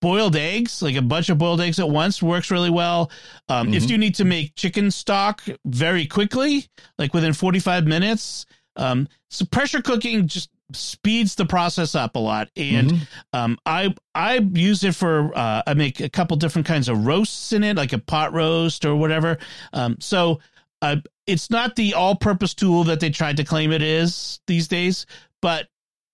boiled 0.00 0.34
eggs, 0.34 0.82
like 0.82 0.96
a 0.96 1.02
bunch 1.02 1.28
of 1.28 1.38
boiled 1.38 1.60
eggs 1.60 1.78
at 1.78 1.88
once 1.88 2.22
works 2.22 2.50
really 2.50 2.70
well. 2.70 3.12
Um, 3.48 3.68
mm-hmm. 3.68 3.74
If 3.74 3.90
you 3.90 3.98
need 3.98 4.16
to 4.16 4.24
make 4.24 4.56
chicken 4.56 4.90
stock 4.90 5.42
very 5.64 6.06
quickly, 6.06 6.66
like 6.98 7.14
within 7.14 7.32
45 7.32 7.86
minutes, 7.86 8.46
um, 8.76 9.08
so 9.30 9.44
pressure 9.44 9.82
cooking 9.82 10.26
just 10.26 10.50
speeds 10.72 11.34
the 11.34 11.44
process 11.44 11.94
up 11.94 12.16
a 12.16 12.18
lot 12.18 12.48
and 12.56 12.90
mm-hmm. 12.90 13.04
um, 13.34 13.58
i 13.66 13.94
i 14.14 14.38
use 14.54 14.82
it 14.82 14.94
for 14.94 15.30
uh, 15.36 15.62
i 15.66 15.74
make 15.74 16.00
a 16.00 16.08
couple 16.08 16.36
different 16.36 16.66
kinds 16.66 16.88
of 16.88 17.06
roasts 17.06 17.52
in 17.52 17.62
it 17.62 17.76
like 17.76 17.92
a 17.92 17.98
pot 17.98 18.32
roast 18.32 18.84
or 18.84 18.96
whatever 18.96 19.36
um, 19.74 19.96
so 20.00 20.40
uh, 20.84 20.96
it's 21.26 21.50
not 21.50 21.76
the 21.76 21.94
all-purpose 21.94 22.52
tool 22.52 22.84
that 22.84 23.00
they 23.00 23.08
tried 23.08 23.38
to 23.38 23.44
claim 23.44 23.72
it 23.72 23.80
is 23.80 24.40
these 24.46 24.68
days, 24.68 25.06
but 25.40 25.68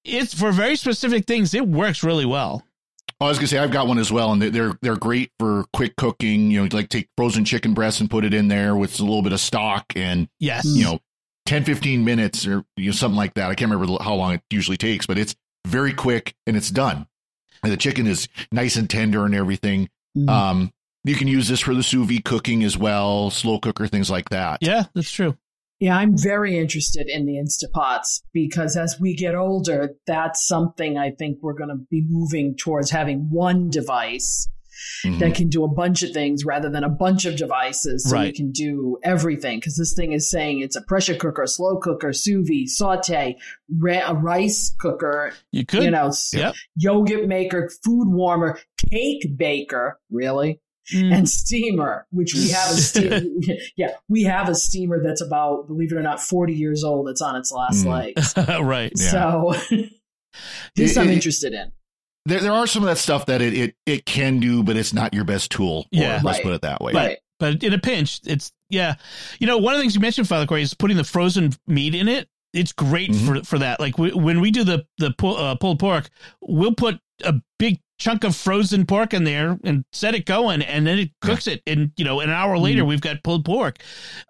it's 0.04 0.32
for 0.32 0.52
very 0.52 0.76
specific 0.76 1.26
things. 1.26 1.54
It 1.54 1.66
works 1.66 2.04
really 2.04 2.24
well. 2.24 2.62
Oh, 3.20 3.26
I 3.26 3.28
was 3.28 3.38
gonna 3.38 3.48
say 3.48 3.58
I've 3.58 3.72
got 3.72 3.88
one 3.88 3.98
as 3.98 4.12
well, 4.12 4.32
and 4.32 4.40
they're 4.40 4.72
they're 4.80 4.96
great 4.96 5.30
for 5.38 5.64
quick 5.74 5.96
cooking. 5.96 6.50
You 6.50 6.62
know, 6.62 6.68
like 6.72 6.88
take 6.88 7.08
frozen 7.16 7.44
chicken 7.44 7.74
breasts 7.74 8.00
and 8.00 8.08
put 8.08 8.24
it 8.24 8.32
in 8.32 8.48
there 8.48 8.76
with 8.76 8.98
a 8.98 9.02
little 9.02 9.22
bit 9.22 9.32
of 9.32 9.40
stock, 9.40 9.84
and 9.94 10.28
yes, 10.38 10.64
you 10.64 10.84
know, 10.84 11.00
10, 11.50 11.64
15 11.64 12.04
minutes 12.04 12.46
or 12.46 12.64
you 12.76 12.86
know 12.86 12.92
something 12.92 13.16
like 13.16 13.34
that. 13.34 13.50
I 13.50 13.56
can't 13.56 13.72
remember 13.72 14.00
how 14.04 14.14
long 14.14 14.34
it 14.34 14.42
usually 14.50 14.76
takes, 14.76 15.04
but 15.04 15.18
it's 15.18 15.34
very 15.66 15.92
quick 15.92 16.36
and 16.46 16.56
it's 16.56 16.70
done. 16.70 17.08
And 17.64 17.72
the 17.72 17.76
chicken 17.76 18.06
is 18.06 18.28
nice 18.52 18.76
and 18.76 18.88
tender 18.88 19.24
and 19.24 19.34
everything. 19.34 19.90
Mm. 20.16 20.28
Um, 20.28 20.72
you 21.02 21.16
can 21.16 21.26
use 21.26 21.48
this 21.48 21.58
for 21.58 21.74
the 21.74 21.82
sous 21.82 22.06
vide 22.06 22.24
cooking 22.24 22.62
as 22.62 22.78
well, 22.78 23.30
slow 23.30 23.58
cooker, 23.58 23.88
things 23.88 24.08
like 24.08 24.28
that. 24.28 24.58
Yeah, 24.60 24.84
that's 24.94 25.10
true. 25.10 25.36
Yeah, 25.80 25.96
I'm 25.96 26.16
very 26.16 26.56
interested 26.56 27.08
in 27.08 27.26
the 27.26 27.34
Instapots 27.34 28.22
because 28.32 28.76
as 28.76 29.00
we 29.00 29.16
get 29.16 29.34
older, 29.34 29.96
that's 30.06 30.46
something 30.46 30.98
I 30.98 31.10
think 31.10 31.38
we're 31.42 31.54
going 31.54 31.70
to 31.70 31.84
be 31.90 32.06
moving 32.08 32.54
towards 32.56 32.92
having 32.92 33.28
one 33.28 33.70
device 33.70 34.48
mm-hmm. 35.04 35.18
that 35.18 35.34
can 35.34 35.48
do 35.48 35.64
a 35.64 35.68
bunch 35.68 36.02
of 36.02 36.12
things 36.12 36.44
rather 36.44 36.68
than 36.68 36.84
a 36.84 36.88
bunch 36.88 37.24
of 37.24 37.36
devices 37.36 38.08
so 38.08 38.16
right. 38.16 38.26
you 38.26 38.32
can 38.32 38.52
do 38.52 38.98
everything. 39.02 39.58
Because 39.58 39.76
this 39.76 39.94
thing 39.94 40.12
is 40.12 40.30
saying 40.30 40.60
it's 40.60 40.76
a 40.76 40.82
pressure 40.82 41.14
cooker, 41.14 41.46
slow 41.46 41.78
cooker, 41.78 42.12
sous 42.12 42.46
vide, 42.48 42.68
saute, 42.68 43.36
ra- 43.78 44.08
a 44.08 44.14
rice 44.14 44.74
cooker. 44.78 45.32
You 45.52 45.66
could, 45.66 45.84
you 45.84 45.90
know, 45.90 46.12
yep. 46.32 46.54
yogurt 46.76 47.26
maker, 47.26 47.70
food 47.84 48.08
warmer, 48.08 48.58
cake 48.90 49.36
baker. 49.36 49.98
Really? 50.10 50.60
mm. 50.92 51.14
and 51.14 51.28
steamer, 51.28 52.06
which 52.10 52.34
we 52.34 52.50
have 52.50 52.70
a 52.70 52.74
steamer. 52.80 53.20
yeah, 53.76 53.90
we 54.08 54.24
have 54.24 54.48
a 54.48 54.54
steamer 54.54 55.02
that's 55.02 55.20
about, 55.20 55.66
believe 55.66 55.92
it 55.92 55.96
or 55.96 56.02
not, 56.02 56.20
40 56.20 56.54
years 56.54 56.84
old. 56.84 57.08
It's 57.08 57.22
on 57.22 57.36
its 57.36 57.52
last 57.52 57.84
mm. 57.84 57.90
legs. 57.90 58.34
right. 58.62 58.92
Yeah. 58.96 59.10
So 59.10 59.54
this 60.74 60.96
it, 60.96 61.00
I'm 61.00 61.08
interested 61.08 61.52
in. 61.52 61.72
There, 62.26 62.40
there 62.40 62.52
are 62.52 62.66
some 62.66 62.82
of 62.82 62.88
that 62.88 62.98
stuff 62.98 63.26
that 63.26 63.40
it, 63.40 63.54
it, 63.54 63.74
it 63.86 64.06
can 64.06 64.40
do, 64.40 64.62
but 64.62 64.76
it's 64.76 64.92
not 64.92 65.14
your 65.14 65.24
best 65.24 65.50
tool. 65.50 65.86
Yeah. 65.90 66.20
Let's 66.22 66.38
right. 66.38 66.42
put 66.42 66.52
it 66.54 66.62
that 66.62 66.80
way. 66.80 66.92
Right. 66.92 67.18
But 67.38 67.62
in 67.64 67.72
a 67.72 67.78
pinch, 67.78 68.20
it's, 68.24 68.52
yeah. 68.68 68.96
You 69.38 69.46
know, 69.46 69.58
one 69.58 69.72
of 69.72 69.78
the 69.78 69.82
things 69.82 69.94
you 69.94 70.00
mentioned, 70.00 70.28
Father 70.28 70.46
Cory, 70.46 70.62
is 70.62 70.74
putting 70.74 70.96
the 70.98 71.04
frozen 71.04 71.52
meat 71.66 71.94
in 71.94 72.08
it 72.08 72.28
it's 72.52 72.72
great 72.72 73.10
Mhm. 73.10 73.26
for 73.26 73.44
for 73.44 73.58
that. 73.58 73.80
Like 73.80 73.98
we, 73.98 74.12
when 74.12 74.40
we 74.40 74.50
do 74.50 74.64
the 74.64 74.84
the 74.98 75.12
pull, 75.12 75.36
uh, 75.36 75.54
pulled 75.54 75.78
pork, 75.78 76.08
we'll 76.40 76.74
put 76.74 76.98
a 77.24 77.34
big 77.58 77.80
chunk 77.98 78.24
of 78.24 78.34
frozen 78.34 78.86
pork 78.86 79.12
in 79.12 79.24
there 79.24 79.58
and 79.62 79.84
set 79.92 80.14
it 80.14 80.24
going, 80.24 80.62
and 80.62 80.86
then 80.86 80.98
it 80.98 81.10
cooks 81.20 81.46
it. 81.46 81.62
And 81.66 81.92
you 81.96 82.04
know, 82.04 82.20
an 82.20 82.30
hour 82.30 82.58
later, 82.58 82.84
we've 82.84 83.00
got 83.00 83.22
pulled 83.22 83.44
pork. 83.44 83.78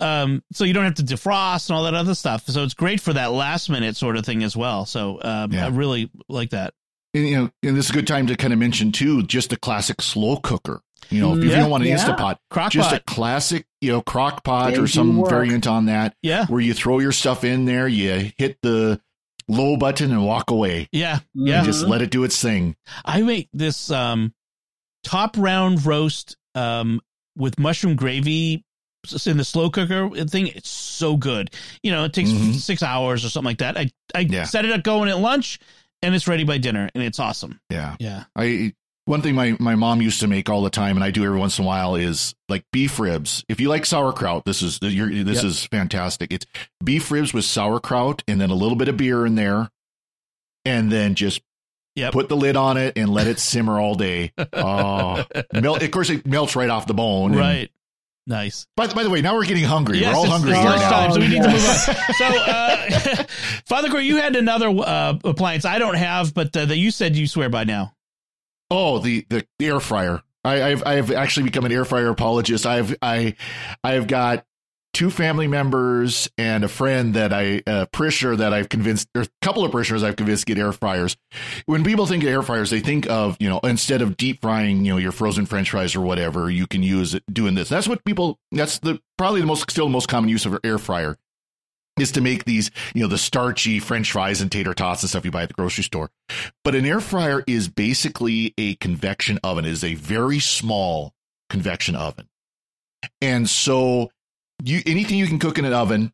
Um, 0.01 0.43
so 0.53 0.64
you 0.64 0.74
don't 0.74 0.84
have 0.84 0.97
to 0.97 1.03
defrost 1.03 1.70
and 1.70 1.76
all 1.76 1.84
that 1.84 1.95
other 1.95 2.14
stuff. 2.14 2.47
So 2.47 2.62
it's 2.62 2.74
great 2.74 3.01
for 3.01 3.12
that 3.12 3.32
last 3.32 3.70
minute 3.70 3.97
sort 3.97 4.16
of 4.16 4.26
thing 4.26 4.43
as 4.43 4.57
well. 4.57 4.86
So 4.86 5.20
um, 5.22 5.53
Yeah. 5.53 5.66
I 5.66 5.68
really 5.68 6.11
like 6.28 6.51
that. 6.51 6.74
And, 7.15 7.27
you 7.29 7.37
know, 7.37 7.51
and 7.63 7.77
this 7.77 7.87
is 7.87 7.91
a 7.91 7.95
good 7.95 8.07
time 8.07 8.27
to 8.29 8.37
kind 8.37 8.53
of 8.53 8.59
mention 8.59 8.93
too, 8.93 9.23
just 9.25 9.53
a 9.53 9.57
classic 9.57 10.01
slow 10.03 10.37
cooker. 10.37 10.81
You 11.09 11.21
know, 11.21 11.37
if 11.37 11.43
you 11.43 11.51
don't 11.51 11.71
want 11.71 11.83
an 11.83 11.89
yeah. 11.91 11.97
Instapot, 11.97 12.37
Crock 12.51 12.71
just 12.71 12.93
a 12.93 13.01
classic, 13.01 13.67
you 13.81 13.91
know, 13.91 14.01
crock 14.01 14.45
pot 14.45 14.75
They 14.75 14.79
or 14.79 14.87
some 14.87 15.17
work. 15.19 15.31
variant 15.31 15.67
on 15.67 15.87
that 15.87 16.15
yeah, 16.23 16.47
where 16.47 16.61
you 16.61 16.73
throw 16.73 17.01
your 17.01 17.11
stuff 17.11 17.43
in 17.43 17.65
there, 17.65 17.89
you 17.89 18.31
hit 18.39 18.59
the 18.63 19.01
low 19.49 19.77
button 19.77 20.13
and 20.13 20.25
walk 20.25 20.51
away. 20.53 20.89
yeah, 20.93 21.17
Mm-hmm. 21.37 21.47
yeah. 21.49 21.65
Just 21.65 21.85
let 21.89 22.01
it 22.01 22.11
do 22.11 22.23
its 22.23 22.41
thing. 22.41 22.77
I 23.05 23.23
make 23.23 23.49
this 23.53 23.91
um, 23.91 24.33
top 25.03 25.37
round 25.37 25.85
roast 25.85 26.37
um, 26.55 27.01
with 27.37 27.59
mushroom 27.59 27.97
gravy 27.97 28.65
in 29.27 29.37
the 29.39 29.45
slow 29.45 29.71
cooker 29.71 30.11
thing. 30.27 30.47
It's 30.49 30.69
so 30.69 31.17
good. 31.17 31.51
You 31.83 31.91
know, 31.91 32.05
it 32.05 32.13
takes 32.13 32.31
Mhm. 32.31 32.55
six 32.55 32.83
hours 32.85 33.25
or 33.25 33.31
something 33.31 33.47
like 33.47 33.59
that. 33.59 33.77
I 33.79 33.91
I 34.15 34.21
Yeah. 34.21 34.45
set 34.45 34.65
it 34.65 34.71
up 34.73 34.83
going 34.85 35.09
at 35.09 35.19
lunch, 35.19 35.59
and 36.03 36.14
it's 36.14 36.26
ready 36.28 36.44
by 36.44 36.59
dinner, 36.59 36.88
and 36.94 37.03
it's 37.05 37.18
awesome. 37.18 37.61
Yeah. 37.70 37.96
Yeah. 37.98 38.24
I 38.36 38.72
one 39.07 39.22
thing 39.22 39.34
my, 39.34 39.57
my 39.59 39.74
mom 39.74 40.01
used 40.03 40.20
to 40.20 40.28
make 40.28 40.48
all 40.48 40.62
the 40.62 40.70
time, 40.70 40.96
and 40.96 41.03
I 41.03 41.11
do 41.11 41.24
every 41.24 41.38
once 41.38 41.59
in 41.59 41.64
a 41.64 41.66
while, 41.66 41.96
is 41.96 42.34
like 42.48 42.64
beef 42.72 43.01
ribs. 43.01 43.44
If 43.48 43.59
you 43.61 43.68
like 43.68 43.84
sauerkraut, 43.84 44.44
this 44.44 44.62
is 44.62 44.78
you're, 44.82 45.09
this 45.24 45.38
Yep. 45.38 45.44
is 45.44 45.64
fantastic. 45.64 46.32
It's 46.32 46.46
beef 46.84 47.11
ribs 47.11 47.34
with 47.34 47.44
sauerkraut, 47.44 48.22
and 48.28 48.40
then 48.40 48.51
a 48.51 48.55
little 48.55 48.76
bit 48.76 48.88
of 48.88 48.96
beer 48.96 49.26
in 49.26 49.34
there, 49.34 49.70
and 50.64 50.92
then 50.92 51.14
just 51.14 51.40
Yep. 51.96 52.12
put 52.12 52.28
the 52.28 52.36
lid 52.36 52.55
on 52.57 52.76
it 52.76 52.96
and 52.96 53.11
let 53.11 53.26
it 53.26 53.40
simmer 53.40 53.80
all 53.80 53.96
day. 53.96 54.32
Oh, 54.53 55.24
melt, 55.53 55.82
of 55.82 55.90
course, 55.90 56.09
it 56.11 56.24
melts 56.26 56.55
right 56.55 56.70
off 56.70 56.86
the 56.86 56.94
bone. 56.94 57.32
and- 57.32 57.40
right. 57.40 57.70
Nice. 58.31 58.64
by, 58.76 58.87
by 58.87 59.03
the 59.03 59.11
way, 59.11 59.22
now 59.22 59.35
we're 59.35 59.45
getting 59.45 59.64
hungry. 59.64 59.99
Yes, 59.99 60.14
we're 60.14 60.20
all 60.20 60.26
hungry 60.26 60.53
it's 60.53 60.61
here 60.61 60.70
now. 60.70 61.11
so 61.11 61.18
we 61.18 61.26
need 61.26 61.43
to 61.43 61.51
move 61.51 61.68
on. 61.68 61.97
So, 62.16 62.26
uh, 62.26 63.24
Father 63.66 63.89
Cory, 63.89 64.07
you 64.07 64.18
had 64.18 64.37
another 64.37 64.68
uh, 64.68 65.18
appliance 65.24 65.64
I 65.64 65.81
don't 65.81 65.97
have, 65.97 66.33
but 66.33 66.57
uh, 66.57 66.64
that 66.66 66.76
you 66.76 66.93
said 66.93 67.16
you 67.16 67.26
swear 67.26 67.49
by 67.49 67.64
now. 67.64 67.93
Oh, 68.70 69.01
the, 69.01 69.26
the 69.28 69.45
the 69.59 69.66
air 69.66 69.81
fryer. 69.81 70.22
I, 70.45 70.62
I've 70.62 70.87
I've 70.87 71.11
actually 71.11 71.45
become 71.45 71.64
an 71.64 71.72
air 71.72 71.85
fryer 71.85 72.09
apologist. 72.09 72.66
I've 72.66 72.97
I 73.03 73.35
I've 73.83 74.07
got 74.07 74.47
two 74.93 75.11
family 75.11 75.47
members 75.47 76.28
and 76.36 76.64
a 76.64 76.68
friend 76.68 77.14
that 77.14 77.32
I 77.32 77.62
a 77.66 77.86
parishioner 77.86 78.36
that 78.36 78.53
I've 78.53 78.68
convinced 78.68 79.09
or 79.14 79.22
a 79.22 79.28
couple 79.41 79.64
of 79.64 79.72
parishioners 79.72 80.03
I've 80.03 80.16
convinced 80.16 80.47
get 80.47 80.59
air 80.59 80.72
fryers. 80.72 81.16
When 81.66 81.84
people 81.84 82.07
think 82.07 82.22
of 82.22 82.28
air 82.28 82.43
fryers, 82.43 82.70
they 82.70 82.80
think 82.80 83.09
of, 83.09 83.36
you 83.41 83.49
know, 83.49 83.61
instead 83.61 84.03
of 84.03 84.16
deep 84.16 84.41
frying, 84.41 84.84
you 84.84 84.93
know, 84.93 84.99
your 84.99 85.12
frozen 85.12 85.47
french 85.47 85.70
fries 85.70 85.95
or 85.95 86.01
whatever, 86.01 86.51
you 86.51 86.66
can 86.66 86.82
use 86.82 87.14
it 87.14 87.22
doing 87.32 87.55
this. 87.55 87.68
That's 87.68 87.88
what 87.88 88.05
people 88.05 88.38
that's 88.53 88.78
the 88.80 89.01
probably 89.16 89.41
the 89.41 89.47
most 89.47 89.70
still 89.70 89.86
the 89.86 89.93
most 89.93 90.09
common 90.09 90.28
use 90.28 90.47
of 90.47 90.55
an 90.55 90.61
air 90.64 90.78
fryer 90.78 91.16
is 91.99 92.12
to 92.12 92.20
make 92.20 92.45
these, 92.45 92.70
you 92.95 93.03
know, 93.03 93.09
the 93.09 93.18
starchy 93.18 93.78
french 93.78 94.12
fries 94.12 94.41
and 94.41 94.51
tater 94.51 94.74
tots 94.74 95.03
and 95.03 95.11
stuff 95.11 95.24
you 95.24 95.30
buy 95.30 95.43
at 95.43 95.49
the 95.49 95.55
grocery 95.55 95.84
store. 95.84 96.11
But 96.64 96.74
an 96.74 96.86
air 96.86 97.01
fryer 97.01 97.45
is 97.47 97.68
basically 97.68 98.55
a 98.57 98.74
convection 98.76 99.38
oven. 99.45 99.64
It 99.64 99.72
is 99.72 99.84
a 99.84 99.95
very 99.95 100.41
small 100.41 101.12
convection 101.49 101.95
oven. 101.95 102.28
And 103.20 103.49
so 103.49 104.11
you 104.65 104.83
anything 104.87 105.19
you 105.19 105.27
can 105.27 105.39
cook 105.39 105.59
in 105.59 105.65
an 105.65 105.73
oven, 105.73 106.13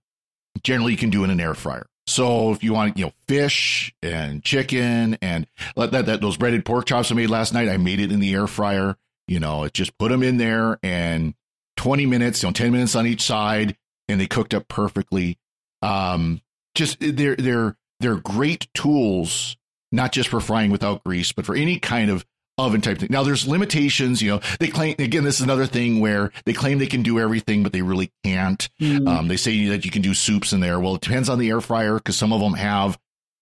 generally 0.62 0.92
you 0.92 0.98
can 0.98 1.10
do 1.10 1.24
in 1.24 1.30
an 1.30 1.40
air 1.40 1.54
fryer. 1.54 1.86
So 2.06 2.52
if 2.52 2.62
you 2.62 2.72
want, 2.72 2.96
you 2.96 3.06
know, 3.06 3.12
fish 3.26 3.92
and 4.00 4.42
chicken 4.42 5.18
and 5.20 5.46
let 5.74 5.90
that, 5.90 6.06
that 6.06 6.20
those 6.20 6.36
breaded 6.36 6.64
pork 6.64 6.86
chops 6.86 7.10
I 7.10 7.14
made 7.14 7.30
last 7.30 7.52
night, 7.52 7.68
I 7.68 7.78
made 7.78 7.98
it 7.98 8.12
in 8.12 8.20
the 8.20 8.32
air 8.32 8.46
fryer. 8.46 8.96
You 9.26 9.40
know, 9.40 9.64
it 9.64 9.74
just 9.74 9.98
put 9.98 10.10
them 10.10 10.22
in 10.22 10.36
there 10.36 10.78
and 10.84 11.34
20 11.78 12.06
minutes, 12.06 12.42
you 12.42 12.48
know, 12.48 12.52
10 12.52 12.70
minutes 12.70 12.94
on 12.94 13.06
each 13.06 13.22
side, 13.22 13.76
and 14.08 14.20
they 14.20 14.26
cooked 14.26 14.54
up 14.54 14.68
perfectly. 14.68 15.36
Um, 15.82 16.40
just 16.74 16.98
they're 17.00 17.36
they're 17.36 17.76
they're 18.00 18.16
great 18.16 18.68
tools, 18.72 19.56
not 19.90 20.12
just 20.12 20.28
for 20.28 20.40
frying 20.40 20.70
without 20.70 21.02
grease, 21.04 21.32
but 21.32 21.44
for 21.44 21.56
any 21.56 21.78
kind 21.80 22.10
of 22.10 22.24
oven 22.58 22.80
type 22.80 22.98
thing. 22.98 23.08
Now 23.10 23.22
there's 23.22 23.46
limitations, 23.46 24.22
you 24.22 24.30
know. 24.30 24.40
They 24.58 24.68
claim 24.68 24.94
again, 24.98 25.24
this 25.24 25.36
is 25.36 25.42
another 25.42 25.66
thing 25.66 26.00
where 26.00 26.32
they 26.44 26.52
claim 26.52 26.78
they 26.78 26.86
can 26.86 27.02
do 27.02 27.18
everything, 27.20 27.62
but 27.62 27.72
they 27.72 27.82
really 27.82 28.10
can't. 28.24 28.68
Mm. 28.80 29.08
Um, 29.08 29.28
they 29.28 29.36
say 29.36 29.66
that 29.68 29.84
you 29.84 29.90
can 29.90 30.02
do 30.02 30.14
soups 30.14 30.52
in 30.52 30.60
there. 30.60 30.80
Well, 30.80 30.94
it 30.96 31.02
depends 31.02 31.28
on 31.28 31.38
the 31.38 31.50
air 31.50 31.60
fryer 31.60 31.94
because 31.94 32.16
some 32.16 32.32
of 32.32 32.40
them 32.40 32.54
have 32.54 32.98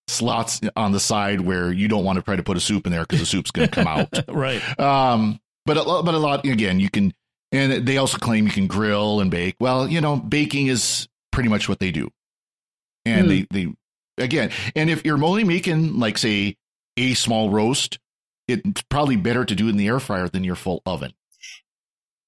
slots 0.07 0.61
on 0.75 0.91
the 0.91 0.99
side 0.99 1.41
where 1.41 1.71
you 1.71 1.87
don't 1.87 2.03
want 2.03 2.17
to 2.17 2.21
try 2.21 2.35
to 2.35 2.43
put 2.43 2.57
a 2.57 2.59
soup 2.59 2.85
in 2.85 2.91
there 2.91 3.01
because 3.03 3.19
the 3.19 3.25
soup's 3.25 3.51
going 3.51 3.69
to 3.69 3.73
come 3.73 3.87
out. 3.87 4.09
right. 4.27 4.61
Um, 4.79 5.39
but 5.65 5.77
a 5.77 5.83
lot, 5.83 6.05
but 6.05 6.13
a 6.13 6.19
lot 6.19 6.45
again, 6.45 6.79
you 6.79 6.89
can, 6.89 7.13
and 7.51 7.87
they 7.87 7.97
also 7.97 8.17
claim 8.17 8.45
you 8.45 8.51
can 8.51 8.67
grill 8.67 9.19
and 9.21 9.31
bake. 9.31 9.55
Well, 9.59 9.87
you 9.87 10.01
know, 10.01 10.17
baking 10.17 10.67
is 10.67 11.07
pretty 11.31 11.49
much 11.49 11.67
what 11.67 11.79
they 11.79 11.91
do, 11.91 12.09
and 13.05 13.23
Hmm. 13.23 13.29
they 13.29 13.47
they 13.49 13.73
again, 14.23 14.51
and 14.75 14.89
if 14.89 15.05
you're 15.05 15.23
only 15.23 15.43
making 15.43 15.99
like 15.99 16.17
say 16.19 16.55
a 16.97 17.13
small 17.15 17.49
roast, 17.49 17.97
it's 18.47 18.81
probably 18.89 19.15
better 19.15 19.43
to 19.45 19.55
do 19.55 19.67
it 19.67 19.71
in 19.71 19.77
the 19.77 19.87
air 19.87 19.99
fryer 19.99 20.27
than 20.29 20.43
your 20.43 20.55
full 20.55 20.81
oven 20.85 21.13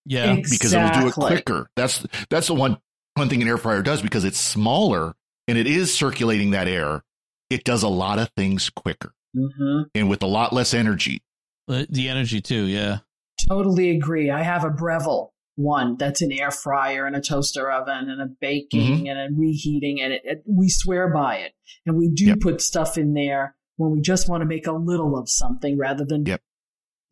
Yeah. 0.06 0.36
because 0.36 0.74
it'll 0.74 0.90
do 1.02 1.08
it 1.08 1.14
quicker. 1.14 1.70
That's 1.76 2.06
that's 2.30 2.48
the 2.48 2.54
one 2.56 2.78
one 3.16 3.30
thing 3.30 3.42
an 3.42 3.48
air 3.48 3.58
fryer 3.58 3.82
does 3.82 4.02
because 4.02 4.24
it's 4.24 4.38
smaller 4.40 5.16
and 5.48 5.58
it 5.58 5.68
is 5.68 5.94
circulating 5.94 6.52
that 6.52 6.68
air. 6.68 7.04
It 7.50 7.64
does 7.64 7.84
a 7.84 7.88
lot 7.88 8.20
of 8.20 8.30
things 8.36 8.70
quicker 8.70 9.14
hmm 9.36 9.82
and 9.94 10.10
with 10.10 10.24
a 10.24 10.28
lot 10.28 10.54
less 10.54 10.74
energy. 10.74 11.22
The 11.68 11.88
the 11.90 12.10
energy 12.10 12.42
too. 12.42 12.64
Yeah. 12.66 13.00
Totally 13.48 13.92
agree. 13.92 14.32
I 14.32 14.42
have 14.44 14.64
a 14.64 14.70
Breville 14.70 15.34
one 15.56 15.98
that's 15.98 16.22
an 16.22 16.32
air 16.32 16.52
fryer 16.52 17.06
and 17.08 17.16
a 17.16 17.22
toaster 17.22 17.72
oven 17.72 18.10
and 18.10 18.22
a 18.22 18.28
baking 18.40 18.80
Mm-hmm. 19.00 19.06
and 19.08 19.20
a 19.20 19.28
reheating, 19.36 20.00
and 20.02 20.14
it, 20.14 20.22
it, 20.24 20.44
we 20.48 20.70
swear 20.70 21.08
by 21.12 21.38
it. 21.38 21.54
And 21.86 21.98
we 21.98 22.10
do 22.10 22.26
Yep. 22.28 22.40
put 22.42 22.62
stuff 22.62 22.98
in 22.98 23.14
there 23.14 23.56
when 23.78 23.92
we 23.92 24.02
just 24.02 24.30
want 24.30 24.42
to 24.42 24.46
make 24.46 24.68
a 24.68 24.72
little 24.74 25.18
of 25.18 25.30
something 25.30 25.78
rather 25.78 26.04
than 26.06 26.26
Yep. 26.26 26.42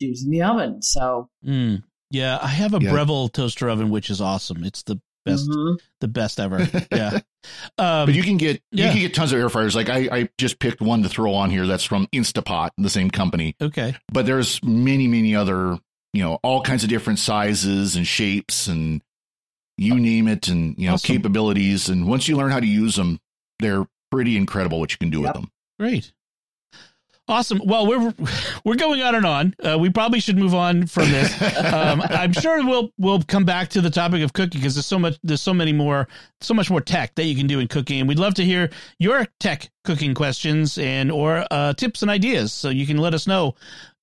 using 0.00 0.30
the 0.30 0.42
oven. 0.42 0.82
So 0.82 1.30
Mm. 1.44 1.82
Yeah. 2.10 2.38
I 2.40 2.48
have 2.48 2.74
a 2.74 2.78
Yeah. 2.80 2.90
Breville 2.90 3.28
toaster 3.28 3.68
oven, 3.68 3.90
which 3.90 4.10
is 4.10 4.20
awesome. 4.20 4.62
It's 4.64 4.82
the 4.82 5.00
best, 5.24 5.48
mhm. 5.48 5.78
the 6.00 6.08
best 6.08 6.38
ever. 6.38 6.68
Yeah. 6.92 7.20
Um, 7.78 8.06
But 8.06 8.14
you 8.14 8.22
can 8.22 8.36
get 8.36 8.62
yeah. 8.72 8.86
you 8.86 8.90
can 8.92 9.00
get 9.00 9.14
tons 9.14 9.32
of 9.32 9.38
air 9.38 9.48
fryers. 9.48 9.74
Like 9.76 9.88
I, 9.88 10.08
I 10.12 10.28
just 10.38 10.58
picked 10.58 10.80
one 10.80 11.02
to 11.04 11.08
throw 11.08 11.32
on 11.34 11.50
here 11.50 11.66
that's 11.66 11.84
from 11.84 12.06
Instapot, 12.08 12.70
the 12.78 12.90
same 12.90 13.10
company. 13.10 13.54
okay. 13.60 13.94
But 14.12 14.26
there's 14.26 14.62
many, 14.62 15.06
many 15.08 15.34
other, 15.34 15.78
you 16.12 16.22
know, 16.22 16.38
all 16.42 16.62
kinds 16.62 16.82
of 16.84 16.90
different 16.90 17.18
sizes 17.20 17.96
and 17.96 18.06
shapes 18.06 18.66
and 18.68 19.02
you 19.78 19.94
name 20.00 20.26
it 20.28 20.48
and 20.48 20.74
you 20.78 20.86
know, 20.88 20.94
Awesome. 20.94 21.16
capabilities. 21.16 21.88
And 21.88 22.06
once 22.08 22.28
you 22.28 22.36
learn 22.36 22.50
how 22.50 22.60
to 22.60 22.66
use 22.66 22.96
them, 22.96 23.20
they're 23.58 23.86
pretty 24.10 24.36
incredible 24.36 24.80
what 24.80 24.90
you 24.92 24.98
can 24.98 25.10
do 25.10 25.20
Yep. 25.20 25.26
with 25.34 25.42
them. 25.42 25.50
Great. 25.78 26.12
Awesome. 27.28 27.60
Well, 27.64 27.88
we're 27.88 28.14
we're 28.64 28.76
going 28.76 29.02
on 29.02 29.16
and 29.16 29.26
on. 29.26 29.54
Uh, 29.60 29.76
we 29.78 29.90
probably 29.90 30.20
should 30.20 30.38
move 30.38 30.54
on 30.54 30.86
from 30.86 31.10
this. 31.10 31.32
Um, 31.42 32.00
I'm 32.08 32.32
sure 32.32 32.64
we'll 32.64 32.92
we'll 32.98 33.20
come 33.22 33.44
back 33.44 33.68
to 33.70 33.80
the 33.80 33.90
topic 33.90 34.22
of 34.22 34.32
cooking 34.32 34.60
because 34.60 34.76
there's 34.76 34.86
so 34.86 34.98
much 34.98 35.18
there's 35.24 35.40
so 35.40 35.52
many 35.52 35.72
more 35.72 36.06
so 36.40 36.54
much 36.54 36.70
more 36.70 36.80
tech 36.80 37.16
that 37.16 37.24
you 37.24 37.34
can 37.34 37.48
do 37.48 37.58
in 37.58 37.66
cooking, 37.66 37.98
and 37.98 38.08
we'd 38.08 38.20
love 38.20 38.34
to 38.34 38.44
hear 38.44 38.70
your 39.00 39.26
tech 39.40 39.70
cooking 39.84 40.14
questions 40.14 40.78
and 40.78 41.10
or 41.10 41.44
uh, 41.50 41.72
tips 41.72 42.02
and 42.02 42.10
ideas. 42.12 42.52
So 42.52 42.68
you 42.68 42.86
can 42.86 42.98
let 42.98 43.12
us 43.12 43.26
know 43.26 43.56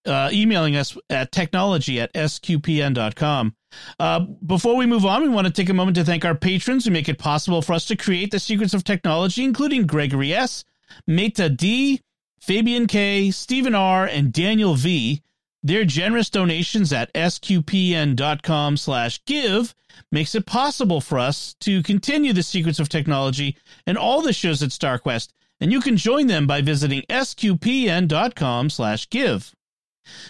uh, 0.05 0.29
emailing 0.33 0.75
us 0.75 0.97
at 1.09 1.31
technology 1.31 2.01
at 2.01 2.13
sqpn.com. 2.13 3.55
Uh, 3.99 4.19
before 4.45 4.75
we 4.75 4.85
move 4.85 5.05
on, 5.05 5.21
we 5.21 5.29
want 5.29 5.47
to 5.47 5.53
take 5.53 5.69
a 5.69 5.73
moment 5.73 5.95
to 5.95 6.03
thank 6.03 6.25
our 6.25 6.35
patrons 6.35 6.85
who 6.85 6.91
make 6.91 7.07
it 7.07 7.17
possible 7.17 7.61
for 7.61 7.73
us 7.73 7.85
to 7.85 7.95
create 7.95 8.31
the 8.31 8.39
secrets 8.39 8.73
of 8.73 8.83
technology, 8.83 9.43
including 9.43 9.87
Gregory 9.87 10.33
S., 10.33 10.65
Meta 11.07 11.49
D., 11.49 12.01
Fabian 12.43 12.87
K., 12.87 13.31
Stephen 13.31 13.73
R., 13.73 14.05
and 14.05 14.33
Daniel 14.33 14.75
V. 14.75 15.21
Their 15.63 15.85
generous 15.85 16.29
donations 16.29 16.91
at 16.91 17.13
sqpn.com 17.13 18.75
slash 18.75 19.23
give 19.25 19.73
makes 20.11 20.35
it 20.35 20.45
possible 20.45 20.99
for 20.99 21.19
us 21.19 21.53
to 21.61 21.81
continue 21.83 22.33
the 22.33 22.43
secrets 22.43 22.81
of 22.81 22.89
technology 22.89 23.55
and 23.87 23.97
all 23.97 24.21
the 24.21 24.33
shows 24.33 24.61
at 24.61 24.71
StarQuest, 24.71 25.29
and 25.61 25.71
you 25.71 25.79
can 25.79 25.95
join 25.95 26.27
them 26.27 26.45
by 26.45 26.61
visiting 26.61 27.03
sqpn.com 27.03 28.69
slash 28.69 29.09
give. 29.09 29.55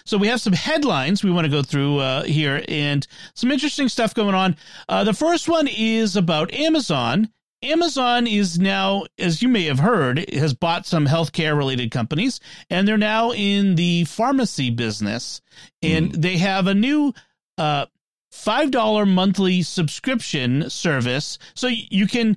So 0.04 0.16
we 0.16 0.28
have 0.28 0.40
some 0.40 0.52
headlines 0.52 1.24
we 1.24 1.32
want 1.32 1.46
to 1.46 1.50
go 1.50 1.64
through 1.64 1.98
uh, 1.98 2.22
here 2.22 2.62
and 2.68 3.04
some 3.34 3.50
interesting 3.50 3.88
stuff 3.88 4.14
going 4.14 4.36
on. 4.36 4.56
Uh, 4.88 5.02
the 5.02 5.14
first 5.14 5.48
one 5.48 5.66
is 5.66 6.14
about 6.14 6.54
Amazon. 6.54 7.30
Amazon 7.64 8.26
is 8.26 8.58
now, 8.58 9.04
as 9.18 9.42
you 9.42 9.48
may 9.48 9.64
have 9.64 9.78
heard, 9.78 10.30
has 10.32 10.54
bought 10.54 10.86
some 10.86 11.06
healthcare 11.06 11.56
related 11.56 11.90
companies, 11.90 12.40
and 12.70 12.86
they're 12.86 12.96
now 12.98 13.32
in 13.32 13.74
the 13.74 14.04
pharmacy 14.04 14.70
business. 14.70 15.40
And 15.82 16.12
they 16.12 16.36
have 16.38 16.66
a 16.66 16.74
new 16.74 17.14
uh, 17.58 17.86
$5 18.32 19.08
monthly 19.08 19.62
subscription 19.62 20.68
service. 20.68 21.38
So 21.54 21.68
you 21.68 22.06
can 22.06 22.36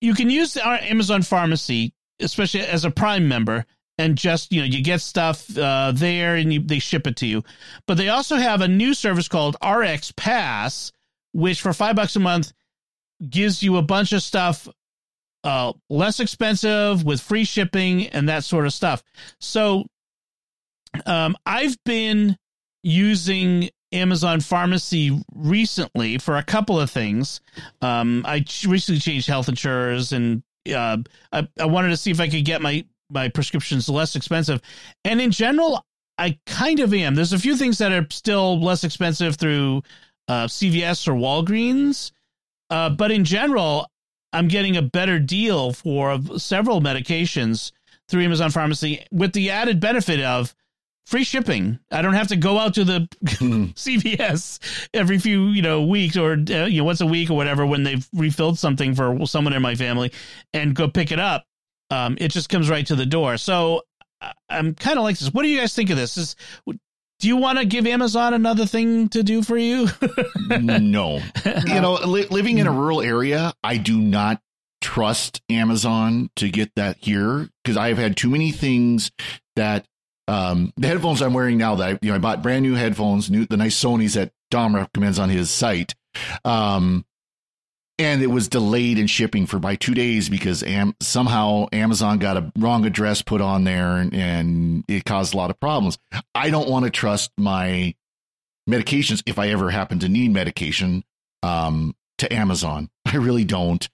you 0.00 0.14
can 0.14 0.28
use 0.28 0.56
our 0.56 0.74
Amazon 0.74 1.22
Pharmacy, 1.22 1.94
especially 2.20 2.60
as 2.60 2.84
a 2.84 2.90
Prime 2.90 3.26
member, 3.26 3.64
and 3.96 4.18
just 4.18 4.52
you 4.52 4.60
know 4.60 4.66
you 4.66 4.82
get 4.82 5.00
stuff 5.00 5.56
uh, 5.56 5.92
there 5.94 6.36
and 6.36 6.52
you, 6.52 6.60
they 6.60 6.78
ship 6.78 7.06
it 7.06 7.16
to 7.16 7.26
you. 7.26 7.42
But 7.86 7.96
they 7.96 8.08
also 8.08 8.36
have 8.36 8.60
a 8.60 8.68
new 8.68 8.92
service 8.92 9.28
called 9.28 9.56
RX 9.64 10.12
Pass, 10.12 10.92
which 11.32 11.60
for 11.60 11.72
five 11.72 11.96
bucks 11.96 12.16
a 12.16 12.20
month 12.20 12.52
gives 13.28 13.62
you 13.62 13.76
a 13.76 13.82
bunch 13.82 14.12
of 14.12 14.22
stuff 14.22 14.68
uh, 15.44 15.72
less 15.90 16.20
expensive 16.20 17.04
with 17.04 17.20
free 17.20 17.44
shipping 17.44 18.06
and 18.08 18.28
that 18.28 18.44
sort 18.44 18.66
of 18.66 18.72
stuff. 18.72 19.02
So 19.40 19.86
um, 21.06 21.36
I've 21.44 21.76
been 21.84 22.36
using 22.82 23.70
Amazon 23.92 24.40
Pharmacy 24.40 25.22
recently 25.34 26.18
for 26.18 26.36
a 26.36 26.42
couple 26.42 26.80
of 26.80 26.90
things. 26.90 27.40
Um, 27.80 28.24
I 28.26 28.44
recently 28.66 29.00
changed 29.00 29.28
health 29.28 29.48
insurers, 29.48 30.12
and 30.12 30.42
uh, 30.74 30.98
I, 31.32 31.48
I 31.60 31.66
wanted 31.66 31.90
to 31.90 31.96
see 31.96 32.10
if 32.10 32.20
I 32.20 32.28
could 32.28 32.44
get 32.44 32.62
my 32.62 32.84
my 33.10 33.28
prescriptions 33.28 33.88
less 33.88 34.16
expensive. 34.16 34.60
And 35.04 35.20
in 35.20 35.30
general, 35.30 35.84
I 36.18 36.38
kind 36.46 36.80
of 36.80 36.92
am. 36.94 37.14
There's 37.14 37.32
a 37.32 37.38
few 37.38 37.56
things 37.56 37.78
that 37.78 37.92
are 37.92 38.06
still 38.10 38.60
less 38.60 38.82
expensive 38.82 39.36
through 39.36 39.82
uh, 40.26 40.46
CVS 40.46 41.06
or 41.06 41.12
Walgreens, 41.12 42.12
uh, 42.70 42.90
but 42.90 43.10
in 43.10 43.24
general, 43.24 43.86
I'm 44.32 44.48
getting 44.48 44.76
a 44.76 44.82
better 44.82 45.18
deal 45.18 45.72
for 45.72 46.20
several 46.38 46.80
medications 46.80 47.72
through 48.08 48.22
Amazon 48.22 48.50
Pharmacy 48.50 49.04
with 49.10 49.32
the 49.32 49.50
added 49.50 49.80
benefit 49.80 50.20
of 50.20 50.54
free 51.06 51.24
shipping. 51.24 51.78
I 51.90 52.02
don't 52.02 52.14
have 52.14 52.28
to 52.28 52.36
go 52.36 52.58
out 52.58 52.74
to 52.74 52.84
the 52.84 53.08
CVS 53.24 54.88
every 54.92 55.18
few 55.18 55.48
you 55.48 55.62
know 55.62 55.84
weeks 55.84 56.16
or 56.16 56.32
uh, 56.32 56.66
you 56.66 56.78
know 56.78 56.84
once 56.84 57.00
a 57.00 57.06
week 57.06 57.30
or 57.30 57.36
whatever 57.36 57.64
when 57.66 57.82
they've 57.82 58.06
refilled 58.12 58.58
something 58.58 58.94
for 58.94 59.26
someone 59.26 59.52
in 59.52 59.62
my 59.62 59.74
family 59.74 60.12
and 60.52 60.74
go 60.74 60.88
pick 60.88 61.12
it 61.12 61.20
up. 61.20 61.44
Um, 61.90 62.16
it 62.18 62.28
just 62.28 62.48
comes 62.48 62.68
right 62.68 62.86
to 62.86 62.96
the 62.96 63.06
door. 63.06 63.36
So 63.36 63.82
I'm 64.48 64.74
kind 64.74 64.98
of 64.98 65.04
like 65.04 65.18
this. 65.18 65.32
What 65.32 65.42
do 65.42 65.48
you 65.48 65.58
guys 65.58 65.74
think 65.74 65.90
of 65.90 65.96
this? 65.96 66.16
Is 66.16 66.36
do 67.24 67.28
you 67.28 67.38
want 67.38 67.58
to 67.58 67.64
give 67.64 67.86
Amazon 67.86 68.34
another 68.34 68.66
thing 68.66 69.08
to 69.08 69.22
do 69.22 69.42
for 69.42 69.56
you? 69.56 69.88
no. 70.60 71.22
You 71.46 71.80
know, 71.80 71.94
li- 72.04 72.26
living 72.26 72.58
in 72.58 72.66
a 72.66 72.70
rural 72.70 73.00
area, 73.00 73.54
I 73.64 73.78
do 73.78 73.98
not 73.98 74.42
trust 74.82 75.40
Amazon 75.48 76.28
to 76.36 76.50
get 76.50 76.70
that 76.76 76.98
here 77.00 77.48
because 77.62 77.78
I've 77.78 77.96
had 77.96 78.18
too 78.18 78.28
many 78.28 78.52
things 78.52 79.10
that 79.56 79.86
um, 80.28 80.74
the 80.76 80.86
headphones 80.86 81.22
I'm 81.22 81.32
wearing 81.32 81.56
now 81.56 81.76
that 81.76 81.88
I, 81.88 81.98
you 82.02 82.10
know 82.10 82.16
I 82.16 82.18
bought 82.18 82.42
brand 82.42 82.62
new 82.62 82.74
headphones, 82.74 83.30
new 83.30 83.46
the 83.46 83.56
nice 83.56 83.82
Sony's 83.82 84.12
that 84.12 84.30
Dom 84.50 84.76
recommends 84.76 85.18
on 85.18 85.30
his 85.30 85.50
site. 85.50 85.94
Um, 86.44 87.06
and 87.98 88.22
it 88.22 88.26
was 88.26 88.48
delayed 88.48 88.98
in 88.98 89.06
shipping 89.06 89.46
for 89.46 89.58
by 89.58 89.76
two 89.76 89.94
days 89.94 90.28
because 90.28 90.62
Am- 90.62 90.96
somehow 91.00 91.66
Amazon 91.72 92.18
got 92.18 92.36
a 92.36 92.52
wrong 92.58 92.84
address 92.86 93.22
put 93.22 93.40
on 93.40 93.64
there 93.64 93.96
and, 93.96 94.12
and 94.14 94.84
it 94.88 95.04
caused 95.04 95.34
a 95.34 95.36
lot 95.36 95.50
of 95.50 95.60
problems. 95.60 95.98
I 96.34 96.50
don't 96.50 96.68
want 96.68 96.84
to 96.84 96.90
trust 96.90 97.30
my 97.38 97.94
medications 98.68 99.22
if 99.26 99.38
I 99.38 99.48
ever 99.48 99.70
happen 99.70 100.00
to 100.00 100.08
need 100.08 100.32
medication 100.32 101.04
um, 101.42 101.94
to 102.18 102.32
Amazon. 102.32 102.90
I 103.06 103.16
really 103.16 103.44
don't. 103.44 103.88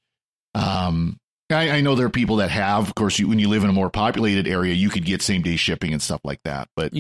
Um, 0.55 1.19
I, 1.51 1.71
I, 1.71 1.81
know 1.81 1.95
there 1.95 2.07
are 2.07 2.11
people 2.11 2.37
that 2.37 2.51
have. 2.51 2.89
Of 2.89 2.95
course, 2.95 3.19
you, 3.19 3.29
when 3.29 3.39
you 3.39 3.49
live 3.49 3.65
in 3.65 3.71
a 3.71 3.73
more 3.73 3.91
populated 3.91 4.49
area, 4.49 4.75
you 4.75 4.89
could 4.89 5.05
get 5.05 5.21
same 5.23 5.43
day 5.43 5.57
shipping 5.57 5.93
and 5.93 6.03
stuff 6.03 6.21
like 6.25 6.41
that. 6.45 6.69
But 6.75 6.95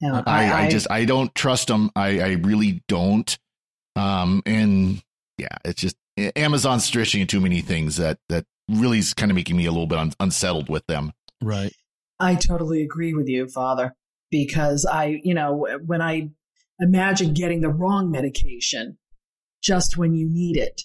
yeah, 0.00 0.22
I, 0.26 0.52
I, 0.52 0.62
I, 0.62 0.70
just 0.70 0.90
I 0.90 1.04
don't 1.04 1.34
trust 1.34 1.68
them. 1.68 1.90
I, 1.94 2.20
I 2.20 2.32
really 2.34 2.82
don't. 2.88 3.36
Um, 3.94 4.42
and 4.46 5.02
yeah, 5.38 5.56
it's 5.64 5.80
just 5.80 5.96
Amazon's 6.16 6.84
stretching 6.84 7.26
too 7.26 7.40
many 7.40 7.60
things 7.60 7.96
that 7.96 8.18
that 8.28 8.46
really 8.68 8.98
is 8.98 9.14
kind 9.14 9.30
of 9.30 9.36
making 9.36 9.56
me 9.56 9.66
a 9.66 9.70
little 9.70 9.86
bit 9.86 9.98
un- 9.98 10.12
unsettled 10.18 10.68
with 10.68 10.86
them. 10.86 11.12
Right. 11.42 11.72
I 12.18 12.34
totally 12.34 12.82
agree 12.82 13.14
with 13.14 13.28
you, 13.28 13.46
Father, 13.46 13.94
because 14.30 14.86
I, 14.86 15.20
you 15.22 15.34
know, 15.34 15.68
when 15.84 16.00
I 16.00 16.30
imagine 16.80 17.34
getting 17.34 17.60
the 17.60 17.68
wrong 17.68 18.10
medication 18.10 18.98
just 19.62 19.96
when 19.96 20.14
you 20.14 20.28
need 20.28 20.56
it, 20.56 20.82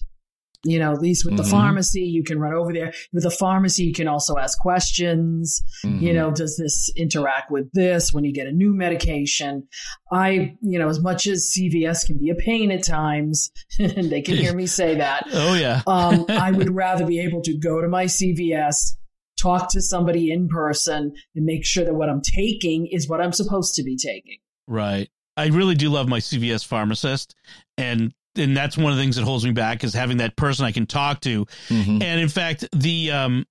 you 0.64 0.78
know, 0.78 0.92
at 0.92 1.00
least 1.00 1.24
with 1.24 1.36
the 1.36 1.42
mm-hmm. 1.42 1.50
pharmacy, 1.50 2.02
you 2.02 2.22
can 2.22 2.38
run 2.38 2.54
over 2.54 2.72
there. 2.72 2.92
With 3.12 3.24
the 3.24 3.30
pharmacy, 3.30 3.84
you 3.84 3.92
can 3.92 4.06
also 4.06 4.36
ask 4.38 4.58
questions. 4.58 5.60
Mm-hmm. 5.84 6.04
You 6.04 6.12
know, 6.12 6.30
does 6.30 6.56
this 6.56 6.90
interact 6.96 7.50
with 7.50 7.70
this 7.72 8.12
when 8.12 8.24
you 8.24 8.32
get 8.32 8.46
a 8.46 8.52
new 8.52 8.72
medication? 8.72 9.66
I, 10.12 10.56
you 10.60 10.78
know, 10.78 10.88
as 10.88 11.00
much 11.00 11.26
as 11.26 11.52
CVS 11.56 12.06
can 12.06 12.18
be 12.18 12.30
a 12.30 12.36
pain 12.36 12.70
at 12.70 12.84
times, 12.84 13.50
and 13.78 14.10
they 14.10 14.22
can 14.22 14.36
hear 14.36 14.54
me 14.54 14.66
say 14.66 14.96
that. 14.96 15.26
Oh, 15.44 15.54
yeah. 15.54 15.82
um, 15.86 16.26
I 16.28 16.52
would 16.52 16.74
rather 16.74 17.04
be 17.04 17.18
able 17.20 17.40
to 17.42 17.56
go 17.56 17.80
to 17.80 17.88
my 17.88 18.04
CVS, 18.04 18.92
talk 19.40 19.70
to 19.72 19.80
somebody 19.80 20.30
in 20.30 20.48
person, 20.48 21.12
and 21.34 21.44
make 21.44 21.64
sure 21.64 21.84
that 21.84 21.94
what 21.94 22.08
I'm 22.08 22.20
taking 22.20 22.86
is 22.86 23.08
what 23.08 23.20
I'm 23.20 23.32
supposed 23.32 23.74
to 23.74 23.82
be 23.82 23.96
taking. 23.96 24.38
Right. 24.68 25.10
I 25.36 25.46
really 25.48 25.74
do 25.74 25.88
love 25.88 26.08
my 26.08 26.20
CVS 26.20 26.64
pharmacist, 26.64 27.34
and 27.76 28.12
and 28.36 28.56
that's 28.56 28.76
one 28.76 28.92
of 28.92 28.96
the 28.96 29.02
things 29.02 29.16
that 29.16 29.24
holds 29.24 29.44
me 29.44 29.52
back 29.52 29.84
is 29.84 29.94
having 29.94 30.18
that 30.18 30.36
person 30.36 30.64
I 30.64 30.72
can 30.72 30.86
talk 30.86 31.20
to. 31.22 31.46
Mm-hmm. 31.68 32.02
And 32.02 32.20
in 32.20 32.28
fact, 32.28 32.64
the 32.72 33.10
um 33.10 33.46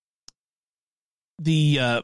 the 1.39 1.79
uh 1.79 2.01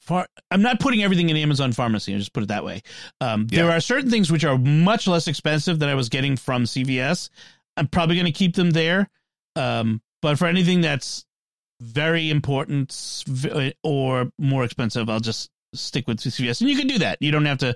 far 0.00 0.26
I'm 0.50 0.62
not 0.62 0.80
putting 0.80 1.02
everything 1.02 1.28
in 1.30 1.36
Amazon 1.36 1.72
pharmacy, 1.72 2.12
I'll 2.12 2.18
just 2.18 2.32
put 2.32 2.42
it 2.42 2.48
that 2.48 2.64
way. 2.64 2.82
Um 3.20 3.46
yeah. 3.50 3.62
there 3.62 3.72
are 3.72 3.80
certain 3.80 4.10
things 4.10 4.30
which 4.30 4.44
are 4.44 4.58
much 4.58 5.06
less 5.06 5.28
expensive 5.28 5.78
than 5.78 5.88
I 5.88 5.94
was 5.94 6.08
getting 6.08 6.36
from 6.36 6.64
CVS. 6.64 7.30
I'm 7.76 7.86
probably 7.86 8.16
going 8.16 8.26
to 8.26 8.32
keep 8.32 8.54
them 8.54 8.70
there. 8.70 9.08
Um 9.56 10.02
but 10.22 10.38
for 10.38 10.46
anything 10.46 10.80
that's 10.80 11.24
very 11.80 12.28
important 12.30 13.24
or 13.82 14.30
more 14.38 14.64
expensive, 14.64 15.08
I'll 15.08 15.20
just 15.20 15.50
stick 15.74 16.06
with 16.06 16.18
CVS. 16.18 16.60
And 16.60 16.68
you 16.68 16.76
can 16.76 16.86
do 16.86 16.98
that. 16.98 17.18
You 17.20 17.30
don't 17.30 17.46
have 17.46 17.58
to 17.58 17.74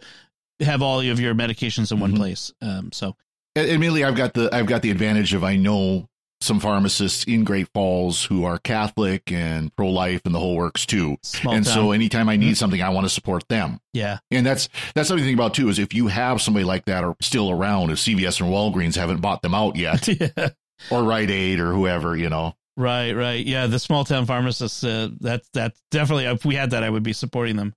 have 0.60 0.82
all 0.82 1.00
of 1.00 1.20
your 1.20 1.34
medications 1.34 1.90
in 1.90 2.00
one 2.00 2.10
mm-hmm. 2.10 2.18
place. 2.18 2.52
Um, 2.60 2.92
so 2.92 3.16
admittedly, 3.56 4.04
I've 4.04 4.16
got 4.16 4.34
the 4.34 4.54
I've 4.54 4.66
got 4.66 4.82
the 4.82 4.90
advantage 4.90 5.34
of 5.34 5.44
I 5.44 5.56
know 5.56 6.08
some 6.40 6.60
pharmacists 6.60 7.24
in 7.24 7.42
Great 7.42 7.68
Falls 7.72 8.24
who 8.24 8.44
are 8.44 8.58
Catholic 8.58 9.32
and 9.32 9.74
pro 9.74 9.88
life 9.88 10.22
and 10.24 10.34
the 10.34 10.38
whole 10.38 10.56
works 10.56 10.84
too. 10.84 11.16
Small 11.22 11.54
and 11.54 11.64
town. 11.64 11.74
so 11.74 11.92
anytime 11.92 12.28
I 12.28 12.36
need 12.36 12.48
mm-hmm. 12.48 12.54
something, 12.54 12.82
I 12.82 12.90
want 12.90 13.06
to 13.06 13.08
support 13.08 13.48
them. 13.48 13.80
Yeah. 13.92 14.18
And 14.30 14.44
that's 14.44 14.68
that's 14.94 15.08
something 15.08 15.24
to 15.24 15.28
think 15.28 15.38
about 15.38 15.54
too, 15.54 15.68
is 15.68 15.78
if 15.78 15.94
you 15.94 16.08
have 16.08 16.42
somebody 16.42 16.64
like 16.64 16.84
that 16.84 17.02
or 17.02 17.16
still 17.20 17.50
around, 17.50 17.90
if 17.90 17.98
CVS 17.98 18.40
and 18.40 18.50
Walgreens 18.50 18.96
haven't 18.96 19.20
bought 19.20 19.42
them 19.42 19.54
out 19.54 19.76
yet. 19.76 20.06
yeah. 20.38 20.50
Or 20.90 21.02
Rite 21.02 21.30
Aid 21.30 21.60
or 21.60 21.72
whoever, 21.72 22.16
you 22.16 22.28
know. 22.28 22.54
Right, 22.76 23.12
right. 23.12 23.44
Yeah, 23.44 23.68
the 23.68 23.78
small 23.78 24.04
town 24.04 24.26
pharmacists, 24.26 24.82
uh, 24.82 25.08
that's 25.20 25.48
that's 25.52 25.80
definitely 25.90 26.24
if 26.26 26.44
we 26.44 26.56
had 26.56 26.70
that 26.70 26.82
I 26.82 26.90
would 26.90 27.04
be 27.04 27.12
supporting 27.12 27.56
them. 27.56 27.74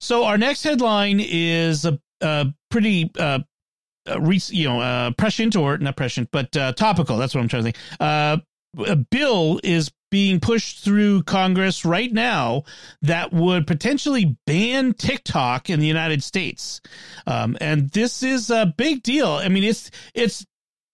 So 0.00 0.24
our 0.24 0.38
next 0.38 0.64
headline 0.64 1.20
is 1.20 1.84
a, 1.84 2.00
a 2.22 2.46
pretty 2.70 3.10
uh, 3.18 3.40
uh, 4.08 4.20
you 4.48 4.68
know, 4.68 4.80
uh, 4.80 5.10
prescient 5.12 5.56
or 5.56 5.78
not 5.78 5.96
prescient, 5.96 6.28
but 6.32 6.56
uh, 6.56 6.72
topical. 6.72 7.16
That's 7.16 7.34
what 7.34 7.40
I'm 7.40 7.48
trying 7.48 7.64
to 7.64 7.72
think. 7.72 7.76
Uh, 8.00 8.38
a 8.86 8.96
bill 8.96 9.60
is 9.62 9.90
being 10.10 10.40
pushed 10.40 10.80
through 10.80 11.22
Congress 11.22 11.84
right 11.84 12.12
now 12.12 12.64
that 13.02 13.32
would 13.32 13.66
potentially 13.66 14.36
ban 14.46 14.92
TikTok 14.94 15.70
in 15.70 15.78
the 15.78 15.86
United 15.86 16.22
States, 16.22 16.80
um, 17.26 17.56
and 17.60 17.90
this 17.90 18.22
is 18.22 18.50
a 18.50 18.74
big 18.76 19.02
deal. 19.02 19.28
I 19.28 19.48
mean, 19.48 19.64
it's 19.64 19.90
it's 20.14 20.44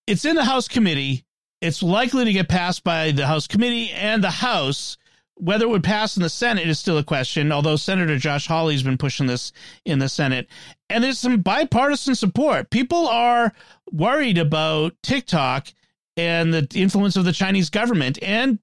it's 0.07 0.25
in 0.25 0.37
the 0.37 0.45
House 0.45 0.69
committee. 0.69 1.25
It's 1.61 1.83
likely 1.83 2.25
to 2.27 2.33
get 2.33 2.49
passed 2.49 2.85
by 2.85 3.11
the 3.11 3.27
House 3.27 3.47
committee 3.47 3.91
and 3.91 4.23
the 4.23 4.31
House. 4.31 4.98
Whether 5.41 5.64
it 5.64 5.68
would 5.68 5.84
pass 5.84 6.16
in 6.16 6.22
the 6.22 6.28
Senate 6.28 6.68
is 6.68 6.78
still 6.78 6.99
a 6.99 7.05
question, 7.05 7.53
although 7.53 7.76
Senator 7.76 8.18
Josh 8.18 8.47
Hawley's 8.47 8.82
been 8.82 8.99
pushing 8.99 9.26
this 9.26 9.53
in 9.84 9.99
the 9.99 10.09
Senate. 10.09 10.49
And 10.91 11.03
there's 11.03 11.18
some 11.18 11.41
bipartisan 11.41 12.14
support. 12.14 12.70
People 12.70 13.09
are 13.09 13.53
worried 13.93 14.39
about 14.39 14.95
TikTok 15.03 15.68
and 16.16 16.53
the 16.53 16.66
influence 16.74 17.16
of 17.16 17.24
the 17.24 17.32
Chinese 17.32 17.70
government 17.70 18.18
and 18.22 18.59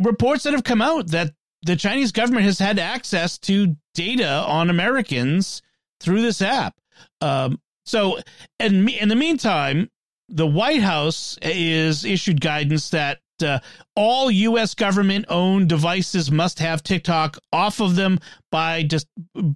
reports 0.00 0.44
that 0.44 0.52
have 0.52 0.64
come 0.64 0.80
out 0.80 1.08
that 1.08 1.32
the 1.62 1.76
Chinese 1.76 2.12
government 2.12 2.44
has 2.44 2.58
had 2.58 2.78
access 2.78 3.36
to 3.38 3.76
data 3.94 4.44
on 4.46 4.70
Americans 4.70 5.62
through 6.00 6.22
this 6.22 6.40
app. 6.40 6.76
Um, 7.20 7.60
so, 7.84 8.18
and 8.60 8.88
in 8.88 9.08
the 9.08 9.16
meantime, 9.16 9.90
the 10.28 10.46
White 10.46 10.82
House 10.82 11.38
is 11.42 12.04
issued 12.04 12.40
guidance 12.40 12.90
that 12.90 13.18
uh, 13.42 13.60
all 13.94 14.30
U.S. 14.30 14.74
government 14.74 15.26
owned 15.28 15.68
devices 15.68 16.30
must 16.30 16.58
have 16.58 16.82
TikTok 16.82 17.38
off 17.52 17.80
of 17.80 17.96
them 17.96 18.18
by 18.50 18.82
just 18.82 19.06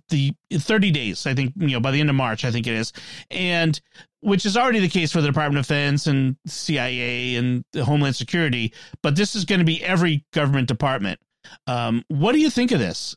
the 0.08 0.34
30 0.52 0.90
days. 0.90 1.26
I 1.26 1.34
think, 1.34 1.52
you 1.56 1.68
know, 1.68 1.80
by 1.80 1.90
the 1.90 2.00
end 2.00 2.10
of 2.10 2.16
March, 2.16 2.44
I 2.44 2.50
think 2.50 2.66
it 2.66 2.74
is. 2.74 2.92
And 3.30 3.80
which 4.20 4.46
is 4.46 4.56
already 4.56 4.78
the 4.78 4.88
case 4.88 5.12
for 5.12 5.20
the 5.20 5.26
Department 5.26 5.58
of 5.58 5.66
Defense 5.66 6.06
and 6.06 6.36
CIA 6.46 7.36
and 7.36 7.64
Homeland 7.76 8.16
Security. 8.16 8.72
But 9.02 9.16
this 9.16 9.34
is 9.34 9.44
going 9.44 9.58
to 9.58 9.64
be 9.64 9.82
every 9.82 10.24
government 10.32 10.68
department. 10.68 11.20
Um, 11.66 12.04
what 12.08 12.32
do 12.32 12.38
you 12.38 12.50
think 12.50 12.70
of 12.70 12.78
this? 12.78 13.16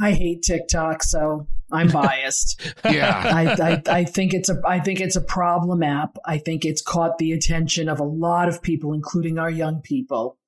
I 0.00 0.12
hate 0.12 0.42
TikTok, 0.42 1.02
so 1.02 1.46
I'm 1.72 1.88
biased. 1.88 2.60
yeah, 2.84 3.22
I, 3.24 3.72
I, 3.72 3.82
I 4.00 4.04
think 4.04 4.34
it's 4.34 4.48
a 4.48 4.60
I 4.66 4.80
think 4.80 5.00
it's 5.00 5.16
a 5.16 5.20
problem 5.22 5.82
app. 5.82 6.16
I 6.26 6.38
think 6.38 6.64
it's 6.64 6.82
caught 6.82 7.18
the 7.18 7.32
attention 7.32 7.88
of 7.88 7.98
a 8.00 8.04
lot 8.04 8.48
of 8.48 8.62
people, 8.62 8.92
including 8.92 9.38
our 9.38 9.50
young 9.50 9.80
people. 9.82 10.38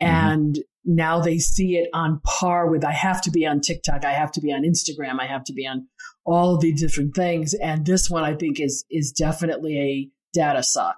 and 0.00 0.58
now 0.88 1.18
they 1.20 1.38
see 1.38 1.76
it 1.76 1.88
on 1.92 2.20
par 2.22 2.68
with 2.70 2.84
I 2.84 2.92
have 2.92 3.20
to 3.22 3.30
be 3.30 3.44
on 3.46 3.60
TikTok, 3.60 4.04
I 4.04 4.12
have 4.12 4.30
to 4.32 4.40
be 4.40 4.52
on 4.52 4.62
Instagram, 4.62 5.18
I 5.20 5.26
have 5.26 5.42
to 5.44 5.52
be 5.52 5.66
on 5.66 5.88
all 6.24 6.54
of 6.54 6.60
these 6.60 6.80
different 6.80 7.16
things. 7.16 7.54
And 7.54 7.84
this 7.84 8.08
one 8.08 8.22
I 8.22 8.34
think 8.34 8.60
is 8.60 8.84
is 8.90 9.10
definitely 9.12 9.78
a 9.78 10.08
data 10.32 10.62
suck. 10.62 10.96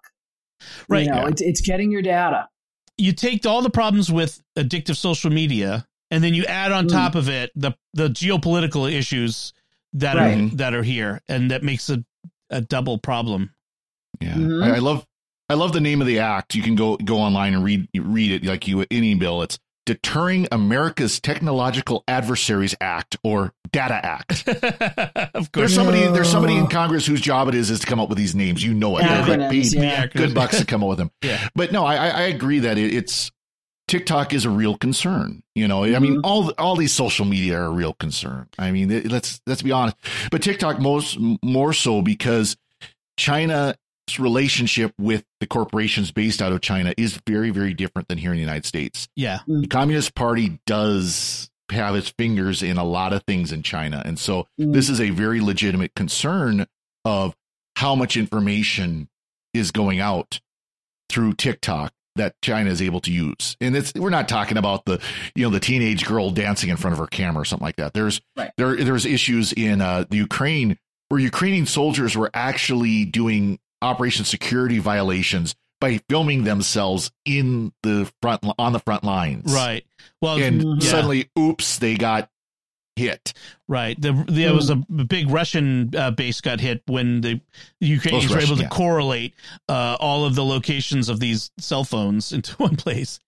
Right. 0.89 1.05
You 1.05 1.11
know, 1.11 1.23
Yeah. 1.23 1.29
it's 1.29 1.41
it's 1.43 1.61
getting 1.63 1.91
your 1.91 2.03
data. 2.03 2.49
You 2.99 3.13
take 3.13 3.47
all 3.47 3.63
the 3.63 3.71
problems 3.71 4.11
with 4.13 4.43
addictive 4.59 4.97
social 4.97 5.31
media, 5.31 5.87
and 6.11 6.23
then 6.25 6.35
you 6.35 6.45
add 6.47 6.73
on 6.73 6.87
Mm. 6.87 6.91
top 6.93 7.15
of 7.15 7.29
it 7.29 7.51
the 7.55 7.73
the 7.95 8.09
geopolitical 8.09 8.93
issues 8.93 9.53
that 9.95 10.17
Right. 10.17 10.53
are 10.53 10.57
that 10.57 10.75
are 10.75 10.83
here, 10.83 11.21
and 11.29 11.51
that 11.51 11.63
makes 11.63 11.89
a 11.91 12.05
a 12.51 12.61
double 12.61 12.99
problem. 12.99 13.51
Yeah, 14.21 14.35
Mhm. 14.35 14.65
I, 14.65 14.77
I 14.77 14.79
love 14.79 15.07
I 15.51 15.55
love 15.55 15.73
the 15.73 15.81
name 15.81 16.01
of 16.01 16.07
the 16.07 16.19
act. 16.19 16.55
You 16.55 16.63
can 16.63 16.75
go 16.75 16.97
go 16.97 17.19
online 17.19 17.55
and 17.55 17.65
read 17.65 17.89
read 17.97 18.31
it 18.33 18.45
like 18.45 18.67
you 18.69 18.85
any 18.91 19.15
bill. 19.15 19.43
It's 19.43 19.59
Deterring 19.87 20.47
America's 20.53 21.19
Technological 21.19 22.05
Adversaries 22.07 22.75
Act 22.79 23.17
or 23.25 23.55
Data 23.73 23.95
Act. 24.05 24.47
of 24.49 24.61
course, 24.61 25.31
There's 25.33 25.51
course, 25.53 25.75
somebody 25.75 26.01
there's 26.09 26.29
somebody 26.29 26.57
in 26.57 26.67
Congress 26.67 27.07
whose 27.07 27.23
job 27.23 27.49
it 27.49 27.55
is 27.55 27.71
is 27.71 27.81
to 27.81 27.87
come 27.87 27.99
up 27.99 28.11
with 28.11 28.19
these 28.19 28.35
names. 28.35 28.63
You 28.63 28.75
know 28.75 28.99
it. 28.99 29.05
Acronyms, 29.05 29.51
paid 29.51 29.73
yeah. 29.73 30.07
good 30.07 30.35
bucks 30.35 30.59
to 30.59 30.67
come 30.67 30.83
up 30.83 30.91
with 30.91 30.99
them. 30.99 31.11
Yeah. 31.23 31.49
But 31.55 31.73
no, 31.73 31.87
I, 31.87 31.97
I 31.97 32.09
I 32.09 32.23
agree 32.25 32.59
that 32.61 32.77
it, 32.77 32.93
it's 32.95 33.31
TikTok 33.89 34.33
is 34.33 34.45
a 34.45 34.51
real 34.51 34.77
concern. 34.77 35.43
You 35.55 35.67
know, 35.67 35.83
I 35.85 35.99
mean, 35.99 36.17
Mhm. 36.17 36.21
all 36.25 36.51
all 36.59 36.77
these 36.77 36.93
social 36.93 37.25
media 37.25 37.59
are 37.59 37.65
a 37.67 37.71
real 37.71 37.95
concern. 37.95 38.47
I 38.59 38.71
mean, 38.71 38.91
it- 38.91 39.11
let's 39.11 39.41
let's 39.47 39.63
be 39.63 39.73
honest. 39.73 39.97
But 40.31 40.43
TikTok 40.43 40.81
most 40.81 41.19
more 41.43 41.73
so 41.73 42.03
because 42.03 42.57
China's 43.19 43.75
relationship 44.19 44.93
with 44.99 45.25
the 45.41 45.47
corporations 45.47 46.13
based 46.13 46.41
out 46.41 46.53
of 46.53 46.61
China 46.61 46.95
is 46.97 47.19
very 47.27 47.51
very 47.51 47.75
different 47.75 48.09
than 48.09 48.19
here 48.19 48.31
in 48.31 48.37
the 48.37 48.41
United 48.43 48.65
States. 48.67 49.09
yeah, 49.17 49.41
The 49.47 49.67
Communist 49.67 50.15
Party 50.15 50.61
does 50.67 51.51
have 51.71 51.95
its 51.97 52.09
fingers 52.17 52.63
in 52.63 52.79
a 52.79 52.85
lot 52.85 53.13
of 53.13 53.23
things 53.25 53.53
in 53.53 53.63
China, 53.63 54.03
and 54.05 54.19
so 54.19 54.47
Mm. 54.59 54.73
this 54.73 54.89
is 54.89 55.01
a 55.01 55.11
very 55.11 55.41
legitimate 55.41 55.95
concern 55.95 56.67
of 57.05 57.35
how 57.77 57.95
much 57.95 58.17
information 58.17 59.09
is 59.53 59.71
going 59.71 60.01
out 60.01 60.41
through 61.11 61.35
TikTok 61.35 61.93
that 62.19 62.35
China 62.43 62.71
is 62.71 62.81
able 62.83 63.01
to 63.01 63.11
use. 63.11 63.57
And 63.61 63.75
it's 63.75 63.93
we're 63.95 64.11
not 64.11 64.29
talking 64.29 64.57
about 64.59 64.85
the 64.85 65.01
you 65.35 65.45
know 65.45 65.51
the 65.51 65.61
teenage 65.61 66.05
girl 66.05 66.31
dancing 66.31 66.71
in 66.71 66.77
front 66.77 66.93
of 66.93 66.99
her 66.99 67.07
camera 67.07 67.43
or 67.43 67.45
something 67.45 67.65
like 67.67 67.77
that. 67.77 67.95
There's 67.95 68.21
Right. 68.37 68.51
there 68.57 68.77
there's 68.77 69.07
issues 69.07 69.53
in 69.53 69.81
uh, 69.81 70.05
the 70.09 70.17
Ukraine 70.19 70.79
where 71.09 71.21
Ukrainian 71.21 71.67
soldiers 71.67 72.17
were 72.17 72.31
actually 72.35 73.05
doing 73.07 73.59
operation 73.81 74.25
security 74.25 74.79
violations 74.79 75.55
by 75.81 76.01
filming 76.09 76.45
themselves 76.45 77.11
in 77.25 77.73
the 77.83 78.11
front 78.21 78.45
on 78.59 78.73
the 78.73 78.81
front 78.81 79.05
lines. 79.05 79.53
right. 79.55 79.85
Well, 80.21 80.37
And 80.37 80.83
yeah. 80.83 80.91
suddenly 80.91 81.31
oops, 81.39 81.79
they 81.79 81.95
got 81.95 82.29
hit. 82.99 83.33
Right. 83.69 84.01
The, 84.01 84.13
there 84.29 84.53
was 84.55 84.69
a 84.71 84.77
big 84.77 85.31
Russian 85.31 85.95
uh, 85.97 86.11
base 86.11 86.41
got 86.41 86.61
hit 86.61 86.83
when 86.87 87.21
the 87.23 87.41
Ukrainians 87.81 88.27
Those 88.29 88.37
were 88.37 88.43
able 88.43 88.57
to 88.57 88.63
yeah. 88.63 88.69
correlate 88.69 89.35
uh, 89.69 89.97
all 90.01 90.25
of 90.27 90.35
the 90.35 90.45
locations 90.45 91.09
of 91.09 91.21
these 91.21 91.51
cell 91.59 91.85
phones 91.85 92.33
into 92.37 92.55
one 92.57 92.77
place. 92.77 93.21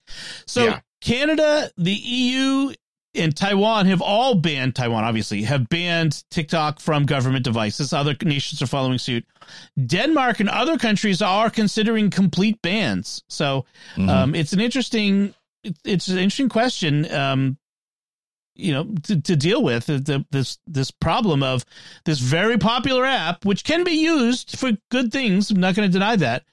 So 0.46 0.64
Yeah. 0.64 0.80
Canada, 1.00 1.70
the 1.78 1.92
EU, 1.94 2.74
and 3.14 3.34
Taiwan 3.34 3.86
have 3.86 4.00
all 4.02 4.34
banned 4.36 4.76
Taiwan. 4.76 5.02
Obviously, 5.02 5.42
have 5.42 5.68
banned 5.68 6.22
TikTok 6.30 6.78
from 6.78 7.06
government 7.06 7.44
devices. 7.44 7.92
Other 7.92 8.14
nations 8.22 8.62
are 8.62 8.66
following 8.66 8.98
suit. 8.98 9.24
Denmark 9.84 10.38
and 10.40 10.48
other 10.48 10.78
countries 10.78 11.20
are 11.22 11.50
considering 11.50 12.10
complete 12.10 12.60
bans. 12.62 13.24
So 13.28 13.64
Mhm. 13.96 14.08
um, 14.08 14.34
it's 14.34 14.52
an 14.52 14.60
interesting 14.60 15.34
it's 15.84 16.08
an 16.08 16.18
interesting 16.18 16.48
question 16.48 17.10
um, 17.12 17.58
you 18.60 18.72
know 18.72 18.86
to, 19.02 19.20
to 19.20 19.36
deal 19.36 19.62
with 19.62 19.88
uh, 19.90 19.94
the, 19.94 20.24
this 20.30 20.58
this 20.66 20.90
problem 20.90 21.42
of 21.42 21.64
this 22.04 22.18
very 22.18 22.58
popular 22.58 23.04
app 23.04 23.44
which 23.44 23.64
can 23.64 23.84
be 23.84 23.92
used 23.92 24.58
for 24.58 24.70
good 24.90 25.10
things 25.12 25.50
i'm 25.50 25.60
not 25.60 25.74
going 25.74 25.88
to 25.88 25.92
deny 25.92 26.16
that 26.16 26.44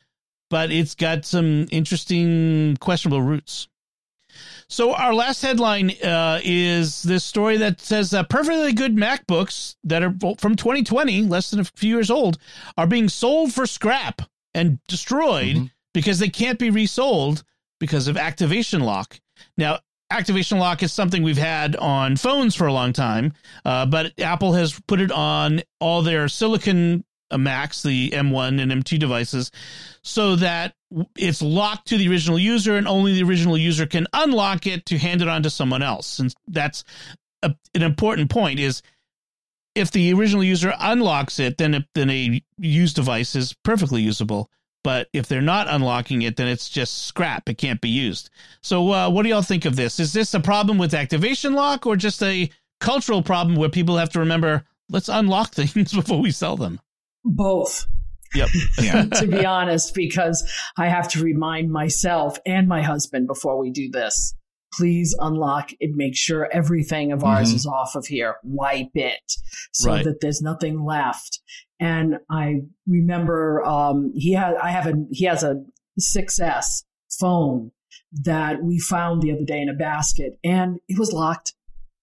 but 0.50 0.72
it's 0.72 0.96
got 0.96 1.26
some 1.26 1.68
interesting 1.72 2.78
questionable 2.80 3.22
roots 3.22 3.68
so 4.70 4.94
our 4.94 5.14
last 5.14 5.42
headline 5.42 5.92
uh, 6.04 6.40
is 6.44 7.02
this 7.04 7.24
story 7.24 7.58
that 7.58 7.80
says 7.80 8.12
that 8.12 8.30
perfectly 8.30 8.74
good 8.74 8.96
macbooks 8.96 9.76
that 9.84 10.04
are 10.04 10.14
from 10.38 10.56
2020 10.56 11.24
less 11.24 11.50
than 11.52 11.60
a 11.62 11.64
few 11.64 11.90
years 11.96 12.12
old 12.12 12.38
are 12.78 12.88
being 12.88 13.08
sold 13.10 13.54
for 13.54 13.66
scrap 13.66 14.22
and 14.54 14.80
destroyed 14.88 15.56
Mhm. 15.56 15.72
because 15.94 16.20
they 16.20 16.30
can't 16.30 16.60
be 16.60 16.70
resold 16.70 17.44
because 17.80 18.08
of 18.08 18.18
activation 18.18 18.82
lock. 18.82 19.20
Now, 19.58 19.80
activation 20.10 20.58
lock 20.58 20.84
is 20.84 20.94
something 20.94 21.24
we've 21.24 21.38
had 21.38 21.76
on 21.76 22.16
phones 22.16 22.56
for 22.56 22.68
a 22.68 22.74
long 22.74 22.94
time, 22.94 23.34
uh, 23.66 23.86
but 23.86 24.14
Apple 24.20 24.54
has 24.54 24.80
put 24.88 25.02
it 25.02 25.12
on 25.12 25.62
all 25.80 26.02
their 26.02 26.28
silicon 26.28 27.04
uh, 27.30 27.38
Macs, 27.38 27.84
the 27.84 28.12
M1 28.12 28.62
and 28.62 28.72
M2 28.72 29.00
devices, 29.00 29.52
so 30.02 30.36
that 30.38 30.74
it's 31.18 31.42
locked 31.42 31.90
to 31.90 31.98
the 31.98 32.08
original 32.08 32.40
user 32.40 32.78
and 32.78 32.88
only 32.88 33.14
the 33.14 33.24
original 33.24 33.58
user 33.58 33.86
can 33.86 34.08
unlock 34.14 34.66
it 34.66 34.86
to 34.86 34.98
hand 34.98 35.22
it 35.22 35.28
on 35.28 35.44
to 35.44 35.50
someone 35.50 35.84
else. 35.84 36.20
And 36.20 36.34
that's 36.48 36.84
a, 37.44 37.54
an 37.76 37.84
important 37.84 38.30
point 38.30 38.60
is 38.60 38.82
if 39.76 39.92
the 39.92 40.14
original 40.14 40.44
user 40.44 40.74
unlocks 40.80 41.40
it, 41.40 41.58
then, 41.58 41.74
it, 41.74 41.86
then 41.94 42.10
a 42.10 42.42
used 42.58 42.96
device 42.96 43.36
is 43.36 43.54
perfectly 43.64 44.02
usable. 44.02 44.50
But 44.88 45.10
if 45.12 45.28
they're 45.28 45.42
not 45.42 45.68
unlocking 45.68 46.22
it, 46.22 46.38
then 46.38 46.48
it's 46.48 46.70
just 46.70 47.08
scrap. 47.08 47.50
It 47.50 47.58
can't 47.58 47.82
be 47.82 47.90
used. 47.90 48.30
So, 48.62 48.94
uh, 48.94 49.10
what 49.10 49.24
do 49.24 49.30
y'all 49.30 49.42
think 49.42 49.66
of 49.66 49.76
this? 49.76 50.00
Is 50.00 50.14
this 50.14 50.34
a 50.34 50.40
problem 50.40 50.78
with 50.78 50.94
activation 50.94 51.56
lock 51.56 51.86
or 51.86 51.98
just 51.98 52.24
a 52.24 52.50
cultural 52.80 53.22
problem 53.22 53.58
where 53.58 53.68
people 53.68 53.98
have 53.98 54.12
to 54.12 54.20
remember, 54.20 54.64
let's 54.90 55.10
unlock 55.10 55.52
things 55.54 55.92
before 55.92 56.22
we 56.22 56.32
sell 56.32 56.56
them? 56.56 56.80
Both. 57.26 57.86
Yep. 58.34 58.48
Yeah. 58.82 59.04
to 59.08 59.28
be 59.28 59.46
honest, 59.46 59.94
because 59.94 60.50
I 60.78 60.88
have 60.88 61.10
to 61.10 61.22
remind 61.22 61.70
myself 61.70 62.38
and 62.46 62.70
my 62.70 62.82
husband 62.82 63.28
before 63.28 63.60
we 63.60 63.72
do 63.72 63.92
this. 63.92 64.36
Please 64.78 65.16
unlock 65.20 65.72
it. 65.80 65.92
Make 65.96 66.16
sure 66.16 66.48
everything 66.52 67.12
of 67.12 67.24
ours 67.24 67.52
Mhm. 67.52 67.56
is 67.56 67.66
off 67.66 67.96
of 67.96 68.06
here. 68.08 68.36
Wipe 68.44 68.92
it 68.96 69.32
so 69.72 69.90
Right. 69.92 70.04
that 70.06 70.22
there's 70.22 70.42
nothing 70.42 70.84
left. 70.86 71.40
And 71.80 72.18
I 72.30 72.62
remember 72.88 73.64
um, 73.66 74.12
he 74.16 74.34
had 74.34 74.56
I 74.56 74.70
have 74.72 74.86
a 74.88 74.94
he 75.12 75.26
has 75.26 75.44
a 75.44 75.64
6S 76.00 76.84
phone 77.20 77.72
that 78.24 78.64
we 78.64 78.80
found 78.80 79.22
the 79.22 79.32
other 79.32 79.46
day 79.46 79.62
in 79.62 79.70
a 79.70 79.74
basket, 79.74 80.38
and 80.44 80.78
it 80.88 80.98
was 81.00 81.12
locked. 81.12 81.54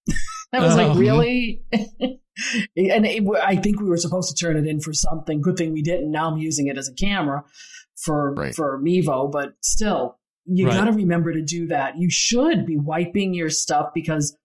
I 0.52 0.60
was 0.60 0.74
Oh. 0.74 0.76
like, 0.88 0.98
really? 0.98 1.62
and 1.72 3.06
it, 3.06 3.24
I 3.42 3.56
think 3.56 3.80
we 3.80 3.88
were 3.88 3.96
supposed 3.96 4.34
to 4.36 4.44
turn 4.44 4.56
it 4.56 4.66
in 4.68 4.80
for 4.80 4.92
something. 4.92 5.40
Good 5.40 5.56
thing 5.56 5.72
we 5.72 5.82
didn't. 5.82 6.10
Now 6.10 6.30
I'm 6.30 6.38
using 6.38 6.66
it 6.68 6.76
as 6.78 6.88
a 6.88 6.94
camera 6.94 7.44
for 8.04 8.34
Right. 8.34 8.54
for 8.54 8.80
Mevo, 8.82 9.30
but 9.30 9.54
still, 9.62 10.18
you 10.46 10.66
Right. 10.66 10.74
got 10.74 10.84
to 10.86 10.92
remember 10.92 11.32
to 11.32 11.42
do 11.42 11.66
that. 11.68 11.98
You 11.98 12.08
should 12.10 12.66
be 12.66 12.76
wiping 12.76 13.34
your 13.34 13.50
stuff 13.50 13.90
because 13.94 14.36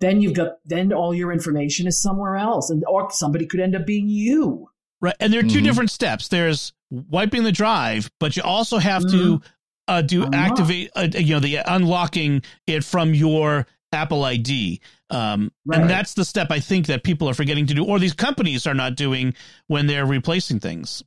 then 0.00 0.20
you've 0.20 0.34
got 0.34 0.58
then 0.64 0.92
all 0.92 1.12
your 1.14 1.32
information 1.32 1.86
is 1.86 2.00
somewhere 2.00 2.36
else, 2.36 2.70
and 2.70 2.84
or 2.88 3.10
somebody 3.10 3.46
could 3.46 3.60
end 3.60 3.74
up 3.74 3.84
being 3.86 4.08
you. 4.08 4.68
Right. 5.00 5.14
And 5.20 5.32
there 5.32 5.40
are 5.40 5.44
2 5.48 5.58
Mhm. 5.60 5.64
different 5.64 5.90
steps. 5.90 6.28
There's 6.28 6.72
wiping 6.90 7.42
the 7.44 7.52
drive, 7.52 8.10
but 8.20 8.36
you 8.36 8.42
also 8.42 8.78
have 8.78 9.04
to 9.10 9.40
uh, 9.88 10.02
do 10.02 10.24
Unlock. 10.24 10.34
activate, 10.34 10.90
uh, 10.96 11.08
you 11.14 11.34
know, 11.34 11.40
the 11.40 11.56
unlocking 11.66 12.42
it 12.66 12.84
from 12.84 13.14
your 13.14 13.66
Apple 13.90 14.22
ID. 14.24 14.80
Um, 15.10 15.50
Right. 15.64 15.80
And 15.80 15.88
that's 15.88 16.12
the 16.14 16.24
step 16.26 16.48
I 16.50 16.60
think 16.60 16.86
that 16.86 17.02
people 17.04 17.28
are 17.28 17.32
forgetting 17.34 17.66
to 17.68 17.74
do, 17.74 17.84
or 17.84 17.98
these 17.98 18.12
companies 18.12 18.66
are 18.66 18.74
not 18.74 18.96
doing 18.96 19.34
when 19.66 19.86
they're 19.86 20.04
replacing 20.04 20.60
things. 20.60 21.02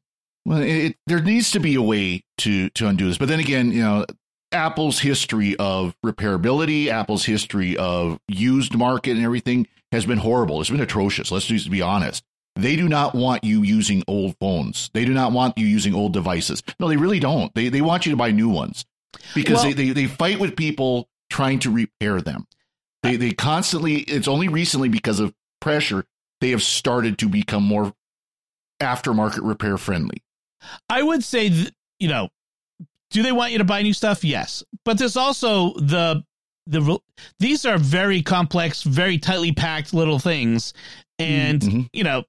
Well, 0.45 0.61
it, 0.63 0.95
there 1.05 1.21
needs 1.21 1.51
to 1.51 1.59
be 1.59 1.75
a 1.75 1.81
way 1.81 2.23
to 2.39 2.69
to 2.71 2.87
undo 2.87 3.07
this. 3.07 3.19
But 3.19 3.27
then 3.27 3.39
again, 3.39 3.71
you 3.71 3.81
know, 3.83 4.05
Apple's 4.51 4.99
history 4.99 5.55
of 5.57 5.95
repairability, 6.05 6.87
Apple's 6.87 7.25
history 7.25 7.77
of 7.77 8.19
used 8.27 8.75
market 8.75 9.11
and 9.17 9.25
everything 9.25 9.67
has 9.91 10.05
been 10.05 10.17
horrible. 10.17 10.59
It's 10.61 10.69
been 10.69 10.81
atrocious. 10.81 11.31
Let's 11.31 11.45
just 11.45 11.69
be 11.71 11.81
honest. 11.81 12.23
They 12.57 12.75
do 12.75 12.89
not 12.89 13.15
want 13.15 13.43
you 13.45 13.63
using 13.63 14.03
old 14.07 14.35
phones. 14.39 14.89
They 14.93 15.05
do 15.05 15.13
not 15.13 15.31
want 15.31 15.57
you 15.57 15.65
using 15.65 15.95
old 15.95 16.11
devices. 16.13 16.61
No, 16.79 16.89
they 16.89 16.97
really 16.97 17.19
don't. 17.19 17.53
They 17.55 17.69
they 17.69 17.81
want 17.81 18.05
you 18.05 18.11
to 18.11 18.17
buy 18.17 18.31
new 18.31 18.49
ones 18.49 18.85
because 19.33 19.63
Well- 19.63 19.63
they, 19.63 19.73
they 19.73 19.89
they 19.91 20.07
fight 20.07 20.39
with 20.39 20.55
people 20.57 21.07
trying 21.29 21.59
to 21.59 21.71
repair 21.71 22.19
them. 22.21 22.45
They 23.03 23.15
they 23.15 23.31
constantly. 23.31 23.99
It's 24.01 24.27
only 24.27 24.49
recently 24.49 24.89
because 24.89 25.19
of 25.21 25.33
pressure 25.61 26.03
they 26.41 26.49
have 26.49 26.61
started 26.61 27.17
to 27.19 27.29
become 27.29 27.63
more 27.63 27.93
aftermarket 28.81 29.39
repair 29.47 29.77
friendly. 29.77 30.21
I 30.89 31.01
would 31.03 31.23
say, 31.23 31.49
th- 31.49 31.71
you 31.99 32.07
know, 32.09 32.29
do 33.11 33.21
they 33.23 33.31
want 33.31 33.51
you 33.51 33.57
to 33.59 33.63
buy 33.63 33.81
new 33.81 33.93
stuff? 33.93 34.23
Yes, 34.23 34.63
but 34.85 34.97
there's 34.97 35.17
also 35.17 35.73
the 35.75 36.23
the 36.67 36.99
these 37.39 37.65
are 37.65 37.77
very 37.77 38.21
complex, 38.21 38.83
very 38.83 39.17
tightly 39.17 39.51
packed 39.51 39.93
little 39.93 40.19
things, 40.19 40.73
and 41.19 41.61
Mhm. 41.61 41.89
you 41.93 42.03
know, 42.03 42.23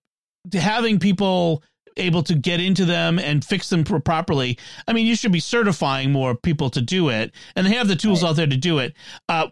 having 0.52 0.98
people 0.98 1.62
able 1.98 2.22
to 2.22 2.34
get 2.34 2.58
into 2.58 2.86
them 2.86 3.18
and 3.18 3.44
fix 3.44 3.68
them 3.68 3.84
properly. 3.84 4.58
I 4.88 4.94
mean, 4.94 5.06
you 5.06 5.14
should 5.14 5.32
be 5.32 5.40
certifying 5.40 6.10
more 6.10 6.34
people 6.34 6.70
to 6.70 6.80
do 6.80 7.10
it, 7.10 7.32
and 7.54 7.66
they 7.66 7.74
have 7.74 7.86
the 7.88 7.96
tools 7.96 8.22
Right. 8.22 8.30
out 8.30 8.36
there 8.36 8.46
to 8.46 8.56
do 8.56 8.78
it. 8.78 8.94
Uh, 9.28 9.48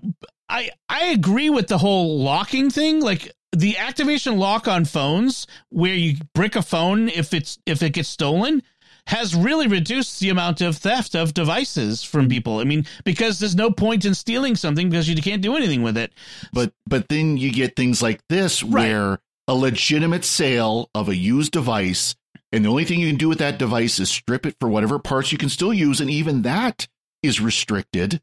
I 0.48 0.70
I 0.88 1.06
agree 1.06 1.50
with 1.50 1.68
the 1.68 1.78
whole 1.78 2.18
locking 2.20 2.70
thing. 2.70 3.00
Like 3.00 3.30
the 3.52 3.76
activation 3.76 4.38
lock 4.38 4.66
on 4.66 4.84
phones, 4.86 5.46
where 5.68 5.94
you 5.94 6.16
brick 6.34 6.56
a 6.56 6.62
phone 6.62 7.08
if 7.10 7.34
it's 7.34 7.58
if 7.66 7.82
it 7.82 7.90
gets 7.92 8.08
stolen, 8.08 8.62
has 9.06 9.34
really 9.34 9.66
reduced 9.66 10.20
the 10.20 10.28
amount 10.30 10.60
of 10.60 10.76
theft 10.76 11.14
of 11.14 11.34
devices 11.34 12.02
from 12.02 12.28
people. 12.28 12.58
I 12.58 12.64
mean, 12.64 12.86
because 13.04 13.38
there's 13.38 13.56
no 13.56 13.70
point 13.70 14.04
in 14.04 14.14
stealing 14.14 14.56
something 14.56 14.88
because 14.90 15.08
you 15.08 15.16
can't 15.20 15.42
do 15.42 15.56
anything 15.56 15.82
with 15.82 15.96
it. 15.96 16.12
But 16.52 16.72
but 16.86 17.08
then 17.08 17.36
you 17.36 17.52
get 17.52 17.76
things 17.76 18.02
like 18.02 18.20
this 18.28 18.62
Right. 18.62 18.88
where 18.88 19.18
a 19.48 19.54
legitimate 19.54 20.24
sale 20.24 20.88
of 20.94 21.08
a 21.08 21.16
used 21.16 21.52
device 21.52 22.14
and 22.52 22.64
the 22.64 22.68
only 22.68 22.84
thing 22.84 23.00
you 23.00 23.08
can 23.08 23.16
do 23.18 23.28
with 23.28 23.38
that 23.38 23.58
device 23.58 23.98
is 23.98 24.10
strip 24.10 24.46
it 24.46 24.54
for 24.60 24.68
whatever 24.68 24.98
parts 24.98 25.32
you 25.32 25.38
can 25.38 25.48
still 25.48 25.72
use 25.74 26.00
and 26.00 26.08
even 26.10 26.42
that 26.42 26.86
is 27.22 27.40
restricted 27.40 28.20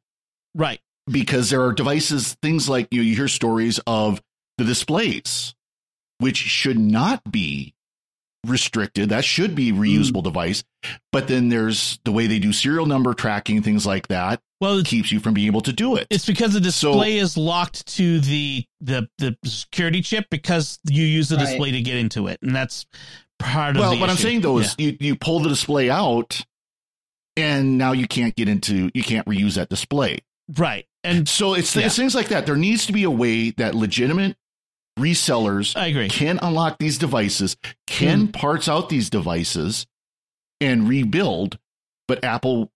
Right. 0.55 0.80
because 1.09 1.49
there 1.49 1.61
are 1.63 1.73
devices 1.73 2.38
things 2.41 2.69
like 2.69 2.88
you, 2.91 3.01
you 3.01 3.15
hear 3.15 3.28
stories 3.28 3.80
of 3.86 4.21
the 4.57 4.63
displays 4.63 5.53
which 6.19 6.38
should 6.38 6.80
not 6.80 7.30
be 7.30 7.73
restricted 8.48 9.10
that 9.10 9.24
should 9.26 9.56
be 9.56 9.72
reusable 9.72 10.22
mm. 10.22 10.24
device 10.24 10.64
but 11.12 11.28
then 11.28 11.50
there's 11.50 12.00
the 12.06 12.12
way 12.12 12.28
they 12.28 12.39
do 12.39 12.54
serial 12.54 12.86
number 12.86 13.14
tracking 13.14 13.62
things 13.62 13.86
like 13.86 14.08
that 14.08 14.41
Well, 14.62 14.80
it's, 14.80 14.89
keeps 14.89 15.12
you 15.12 15.20
from 15.20 15.34
being 15.34 15.48
able 15.48 15.62
to 15.62 15.74
do 15.74 15.95
it 15.95 16.08
it's 16.10 16.26
because 16.26 16.54
the 16.54 16.72
So- 16.72 16.91
display 16.93 17.18
is 17.18 17.38
locked 17.38 17.86
to 17.98 18.20
the 18.20 18.66
the 18.82 19.08
the 19.18 19.38
security 19.45 20.02
chip 20.02 20.28
because 20.30 20.80
you 20.89 21.04
use 21.06 21.30
the 21.30 21.36
Right. 21.38 21.45
display 21.45 21.72
to 21.72 21.82
get 21.82 21.98
into 21.98 22.28
it, 22.28 22.39
and 22.41 22.56
that's 22.56 22.86
part 23.39 23.76
of 23.76 23.82
well 23.82 23.91
the 23.93 24.00
what 24.00 24.10
i'm 24.10 24.16
saying 24.18 24.41
though 24.41 24.58
Yeah. 24.60 24.66
is 24.66 24.76
you, 24.78 24.98
you 25.00 25.16
pull 25.16 25.39
the 25.39 25.50
display 25.50 25.89
out 25.89 26.41
and 27.36 27.78
now 27.78 27.91
you 27.91 28.08
can't 28.08 28.36
get 28.36 28.50
into 28.50 28.89
you 28.93 29.04
can't 29.04 29.28
reuse 29.28 29.56
that 29.56 29.70
display 29.70 30.20
right. 30.58 30.86
And 31.04 31.28
so 31.30 31.54
it's, 31.54 31.74
Yeah. 31.76 31.86
it's 31.86 31.95
things 31.95 32.16
like 32.16 32.30
that 32.30 32.45
there 32.45 32.58
needs 32.58 32.86
to 32.88 32.93
be 32.93 33.04
a 33.04 33.12
way 33.12 33.52
that 33.52 33.76
legitimate 33.76 34.36
resellers 34.98 35.76
I 35.78 35.88
agree. 35.88 36.10
can 36.10 36.39
unlock 36.41 36.78
these 36.80 36.98
devices 36.98 37.56
can 37.86 38.26
hmm. 38.26 38.32
parts 38.32 38.68
out 38.68 38.89
these 38.89 39.10
devices 39.10 39.86
and 40.60 40.88
rebuild 40.89 41.60
but 42.08 42.24
apple 42.24 42.72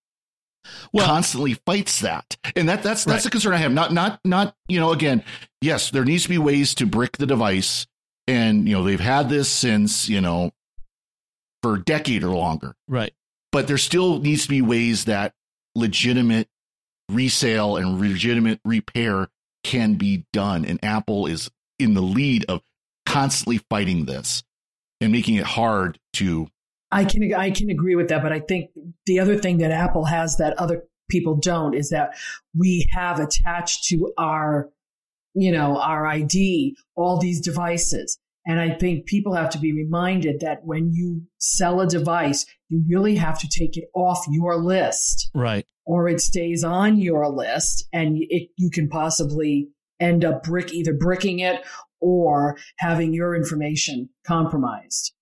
Well, 0.92 1.06
constantly 1.06 1.54
fights 1.66 2.00
that 2.00 2.36
and 2.54 2.68
that 2.68 2.82
that's 2.82 3.04
that's 3.04 3.16
Right. 3.16 3.22
the 3.24 3.30
concern 3.30 3.54
i 3.54 3.56
have 3.58 3.72
not 3.72 3.92
not 3.92 4.20
not 4.24 4.54
you 4.68 4.78
know 4.78 4.92
again 4.92 5.24
yes 5.60 5.90
there 5.90 6.04
needs 6.04 6.22
to 6.24 6.28
be 6.28 6.38
ways 6.38 6.74
to 6.76 6.86
brick 6.86 7.16
the 7.16 7.26
device 7.26 7.86
and 8.28 8.68
you 8.68 8.74
know 8.74 8.84
they've 8.84 9.00
had 9.00 9.28
this 9.28 9.48
since 9.48 10.08
you 10.08 10.20
know 10.20 10.52
for 11.62 11.74
a 11.74 11.82
decade 11.82 12.22
or 12.24 12.30
longer 12.34 12.74
right. 12.88 13.12
but 13.50 13.66
there 13.66 13.78
still 13.78 14.18
needs 14.20 14.44
to 14.44 14.48
be 14.48 14.62
ways 14.62 15.06
that 15.06 15.34
legitimate 15.74 16.48
resale 17.10 17.76
and 17.76 18.00
legitimate 18.00 18.60
repair 18.64 19.28
can 19.64 19.94
be 19.94 20.24
done 20.32 20.64
and 20.64 20.78
apple 20.84 21.26
is 21.26 21.50
in 21.78 21.94
the 21.94 22.00
lead 22.02 22.44
of 22.48 22.62
constantly 23.06 23.58
fighting 23.70 24.04
this 24.06 24.42
and 25.00 25.12
making 25.12 25.36
it 25.36 25.44
hard 25.44 25.98
to 26.14 26.48
I 26.90 27.04
can 27.06 27.32
I 27.34 27.50
can 27.50 27.70
agree 27.70 27.96
with 27.96 28.08
that, 28.08 28.22
but 28.22 28.32
I 28.32 28.40
think 28.40 28.70
the 29.06 29.18
other 29.18 29.36
thing 29.38 29.58
that 29.58 29.70
Apple 29.70 30.04
has 30.04 30.36
that 30.36 30.58
other 30.58 30.84
people 31.10 31.36
don't 31.36 31.74
is 31.74 31.88
that 31.88 32.14
we 32.56 32.86
have 32.92 33.18
attached 33.18 33.84
to 33.84 34.12
our, 34.18 34.68
you 35.34 35.50
know, 35.52 35.78
our 35.78 36.06
ID 36.06 36.76
all 36.94 37.18
these 37.18 37.40
devices. 37.40 38.18
And 38.44 38.60
I 38.60 38.74
think 38.74 39.06
people 39.06 39.34
have 39.34 39.50
to 39.50 39.58
be 39.58 39.72
reminded 39.72 40.40
that 40.40 40.64
when 40.64 40.92
you 40.92 41.22
sell 41.38 41.80
a 41.80 41.86
device, 41.86 42.44
you 42.68 42.84
really 42.88 43.16
have 43.16 43.38
to 43.40 43.48
take 43.48 43.76
it 43.76 43.84
off 43.94 44.26
your 44.28 44.56
list 44.56 45.30
Right. 45.34 45.64
or 45.86 46.08
it 46.08 46.20
stays 46.20 46.62
on 46.64 46.98
your 46.98 47.28
list 47.30 47.88
and 47.92 48.18
it, 48.18 48.50
you 48.56 48.68
can 48.68 48.88
possibly 48.88 49.68
end 50.02 50.24
up 50.24 50.42
brick 50.42 50.72
either 50.74 50.92
bricking 50.92 51.38
it 51.38 51.60
or 52.00 52.58
having 52.78 53.14
your 53.14 53.34
information 53.36 54.08
compromised 54.26 55.12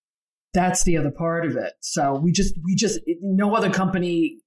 that's 0.55 0.83
the 0.85 0.97
other 0.97 1.11
part 1.11 1.45
of 1.47 1.55
it 1.57 1.75
so 1.81 2.15
we 2.15 2.33
just 2.33 2.55
we 2.65 2.75
just 2.75 2.99
no 3.21 3.55
other 3.55 3.71
company 3.71 4.39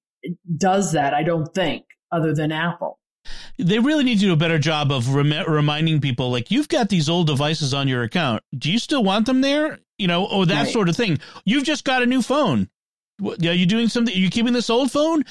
does 0.57 0.91
that 0.93 1.13
i 1.13 1.21
don't 1.23 1.53
think 1.53 1.85
other 2.11 2.33
than 2.33 2.51
apple 2.51 2.99
They 3.57 3.79
really 3.79 4.03
need 4.03 4.19
to 4.19 4.25
do 4.25 4.33
a 4.33 4.37
better 4.37 4.59
job 4.59 4.91
of 4.91 5.13
rem- 5.15 5.47
reminding 5.49 6.01
people, 6.01 6.29
like, 6.29 6.51
you've 6.51 6.67
got 6.67 6.89
these 6.89 7.07
old 7.07 7.27
devices 7.27 7.73
on 7.73 7.87
your 7.87 8.03
account. 8.03 8.41
Do 8.57 8.69
you 8.69 8.77
still 8.79 9.01
want 9.03 9.27
them 9.27 9.39
there? 9.41 9.79
You 9.97 10.07
know, 10.07 10.25
or 10.25 10.45
that 10.47 10.63
Right. 10.63 10.73
sort 10.73 10.89
of 10.89 10.97
thing. 10.97 11.19
You've 11.45 11.63
just 11.63 11.85
got 11.85 12.01
a 12.03 12.05
new 12.05 12.21
phone. 12.21 12.67
Are 13.25 13.53
you 13.53 13.65
doing 13.65 13.87
something? 13.89 14.13
Are 14.13 14.19
you 14.19 14.29
keeping 14.29 14.53
this 14.53 14.69
old 14.69 14.91
phone? 14.91 15.23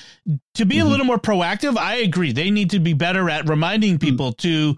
To 0.54 0.64
be 0.64 0.78
a 0.78 0.84
Mhm. 0.84 0.88
little 0.90 1.06
more 1.06 1.18
proactive, 1.18 1.76
I 1.76 1.96
agree. 1.96 2.32
They 2.32 2.50
need 2.50 2.70
to 2.70 2.78
be 2.78 2.92
better 2.92 3.28
at 3.30 3.48
reminding 3.48 3.98
people 3.98 4.32
to, 4.34 4.76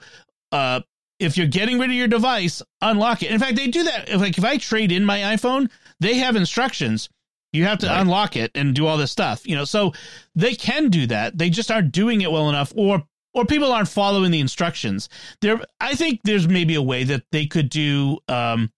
uh, 0.52 0.80
if 1.20 1.36
you're 1.36 1.46
getting 1.46 1.78
rid 1.78 1.90
of 1.90 1.96
your 1.96 2.08
device, 2.08 2.62
unlock 2.80 3.22
it. 3.22 3.30
In 3.30 3.38
fact, 3.38 3.56
they 3.56 3.68
do 3.68 3.84
that. 3.84 4.08
If, 4.08 4.20
like 4.20 4.36
if 4.38 4.44
I 4.44 4.56
trade 4.58 4.92
in 4.92 5.04
my 5.04 5.20
iPhone, 5.20 5.70
they 6.00 6.14
have 6.18 6.36
instructions. 6.36 7.08
You 7.52 7.64
have 7.64 7.78
to 7.78 7.86
Right. 7.86 8.00
unlock 8.00 8.36
it 8.36 8.50
and 8.56 8.74
do 8.74 8.86
all 8.86 8.96
this 8.96 9.12
stuff. 9.12 9.46
You 9.46 9.54
know, 9.54 9.64
so 9.64 9.92
they 10.34 10.54
can 10.56 10.88
do 10.88 11.06
that. 11.06 11.38
They 11.38 11.50
just 11.50 11.70
aren't 11.70 11.92
doing 11.92 12.20
it 12.20 12.32
well 12.32 12.48
enough, 12.48 12.72
or 12.76 13.04
or 13.36 13.44
people 13.44 13.72
aren't 13.72 13.88
following 13.88 14.30
the 14.30 14.38
instructions. 14.38 15.08
There, 15.40 15.60
I 15.80 15.96
think 15.96 16.20
there's 16.22 16.46
maybe 16.46 16.76
a 16.76 16.82
way 16.82 17.02
that 17.02 17.24
they 17.32 17.46
could 17.46 17.68
do 17.68 18.18
um, 18.28 18.70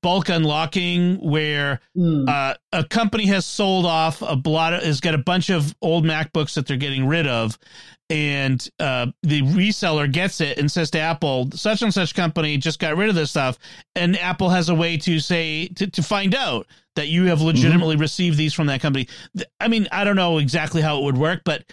bulk 0.00 0.28
unlocking 0.28 1.16
where 1.16 1.80
Mm. 1.96 2.28
uh, 2.28 2.54
a 2.72 2.84
company 2.84 3.26
has 3.26 3.44
sold 3.46 3.84
off 3.86 4.22
a 4.22 4.40
lot 4.46 4.72
of, 4.72 4.82
has 4.82 5.00
got 5.00 5.14
a 5.14 5.18
bunch 5.18 5.50
of 5.50 5.74
old 5.82 6.04
MacBooks 6.04 6.54
that 6.54 6.66
they're 6.66 6.76
getting 6.76 7.06
rid 7.06 7.26
of, 7.26 7.58
and 8.10 8.66
uh, 8.80 9.06
the 9.22 9.42
reseller 9.42 10.10
gets 10.10 10.40
it 10.40 10.58
and 10.58 10.70
says 10.70 10.90
to 10.90 10.98
Apple, 10.98 11.50
such 11.52 11.82
and 11.82 11.92
such 11.94 12.14
company 12.14 12.56
just 12.56 12.78
got 12.78 12.96
rid 12.96 13.08
of 13.08 13.14
this 13.14 13.30
stuff, 13.30 13.58
and 13.94 14.18
Apple 14.18 14.48
has 14.50 14.68
a 14.68 14.74
way 14.74 14.96
to 14.98 15.20
say 15.20 15.68
to, 15.68 15.86
to 15.88 16.02
find 16.02 16.34
out 16.34 16.66
that 16.96 17.08
you 17.08 17.26
have 17.26 17.40
legitimately 17.40 17.96
received 17.96 18.36
these 18.36 18.52
from 18.52 18.66
that 18.66 18.80
company. 18.80 19.08
I 19.60 19.68
mean, 19.68 19.88
I 19.92 20.04
don't 20.04 20.16
know 20.16 20.38
exactly 20.38 20.82
how 20.82 20.98
it 20.98 21.04
would 21.04 21.16
work, 21.18 21.42
but 21.44 21.64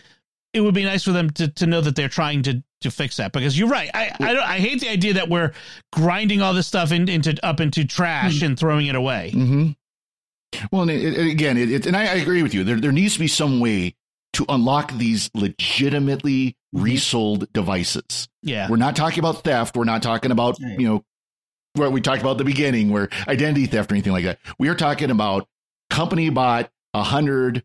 it 0.53 0.61
would 0.61 0.73
be 0.73 0.83
nice 0.83 1.03
for 1.03 1.11
them 1.11 1.29
to, 1.31 1.47
to 1.47 1.65
know 1.67 1.81
that 1.81 1.95
they're 1.95 2.09
trying 2.09 2.41
to 2.43 2.63
to 2.81 2.89
fix 2.91 3.17
that 3.17 3.33
because 3.33 3.59
you're 3.59 3.67
right. 3.67 3.89
I 3.93 4.11
I, 4.19 4.33
don't, 4.33 4.43
I 4.43 4.57
hate 4.59 4.79
the 4.81 4.89
idea 4.89 5.13
that 5.15 5.27
we're 5.29 5.51
grinding 5.91 6.41
all 6.41 6.53
this 6.53 6.65
stuff 6.67 6.91
in, 6.91 7.09
into 7.09 7.37
up 7.45 7.59
into 7.59 7.83
trash 7.85 8.41
and 8.41 8.57
throwing 8.57 8.87
it 8.87 8.95
away. 8.95 9.31
hmm 9.31 9.71
Well, 10.71 10.83
and 10.83 10.91
it, 10.91 11.17
it- 11.17 11.27
again, 11.31 11.57
it, 11.57 11.85
and 11.85 11.95
I, 11.97 12.01
I 12.03 12.15
agree 12.15 12.41
with 12.41 12.53
you. 12.53 12.63
There, 12.63 12.79
there 12.79 12.91
needs 12.93 13.13
to 13.15 13.19
be 13.19 13.27
some 13.27 13.59
way 13.59 13.95
to 14.33 14.45
unlock 14.47 14.93
these 14.93 15.29
legitimately 15.33 16.55
Mhm. 16.75 16.83
resold 16.83 17.51
devices. 17.51 18.29
Yeah. 18.43 18.69
We're 18.69 18.77
not 18.77 18.95
talking 18.95 19.19
about 19.19 19.43
theft. 19.43 19.75
We're 19.75 19.83
not 19.85 20.01
talking 20.03 20.31
about 20.31 20.59
you 20.59 20.87
know 20.87 21.03
what 21.73 21.91
we 21.91 21.99
talked 21.99 22.21
about 22.21 22.31
at 22.31 22.37
the 22.37 22.43
beginning, 22.45 22.89
where 22.91 23.09
identity 23.27 23.65
theft 23.65 23.91
or 23.91 23.95
anything 23.95 24.13
like 24.13 24.23
that. 24.25 24.39
We 24.57 24.69
are 24.69 24.75
talking 24.75 25.09
about 25.11 25.47
company 25.89 26.29
bought 26.29 26.69
a 26.93 27.03
hundred 27.03 27.63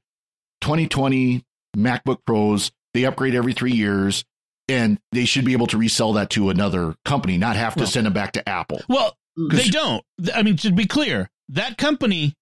2020 0.62 1.44
MacBook 1.74 2.18
Pros. 2.26 2.72
They 2.94 3.04
upgrade 3.04 3.34
every 3.34 3.52
three 3.52 3.72
years, 3.72 4.24
and 4.68 4.98
they 5.12 5.24
should 5.24 5.44
be 5.44 5.52
able 5.52 5.66
to 5.68 5.78
resell 5.78 6.12
that 6.14 6.30
to 6.30 6.50
another 6.50 6.94
company, 7.04 7.36
not 7.38 7.56
have 7.56 7.74
to 7.74 7.80
Well- 7.80 7.88
send 7.88 8.06
them 8.06 8.12
back 8.12 8.32
to 8.32 8.48
Apple. 8.48 8.80
Well, 8.88 9.16
they 9.50 9.68
don't. 9.68 10.04
I 10.34 10.42
mean, 10.42 10.56
to 10.58 10.70
be 10.72 10.86
clear, 10.86 11.28
that 11.50 11.76
company 11.76 12.34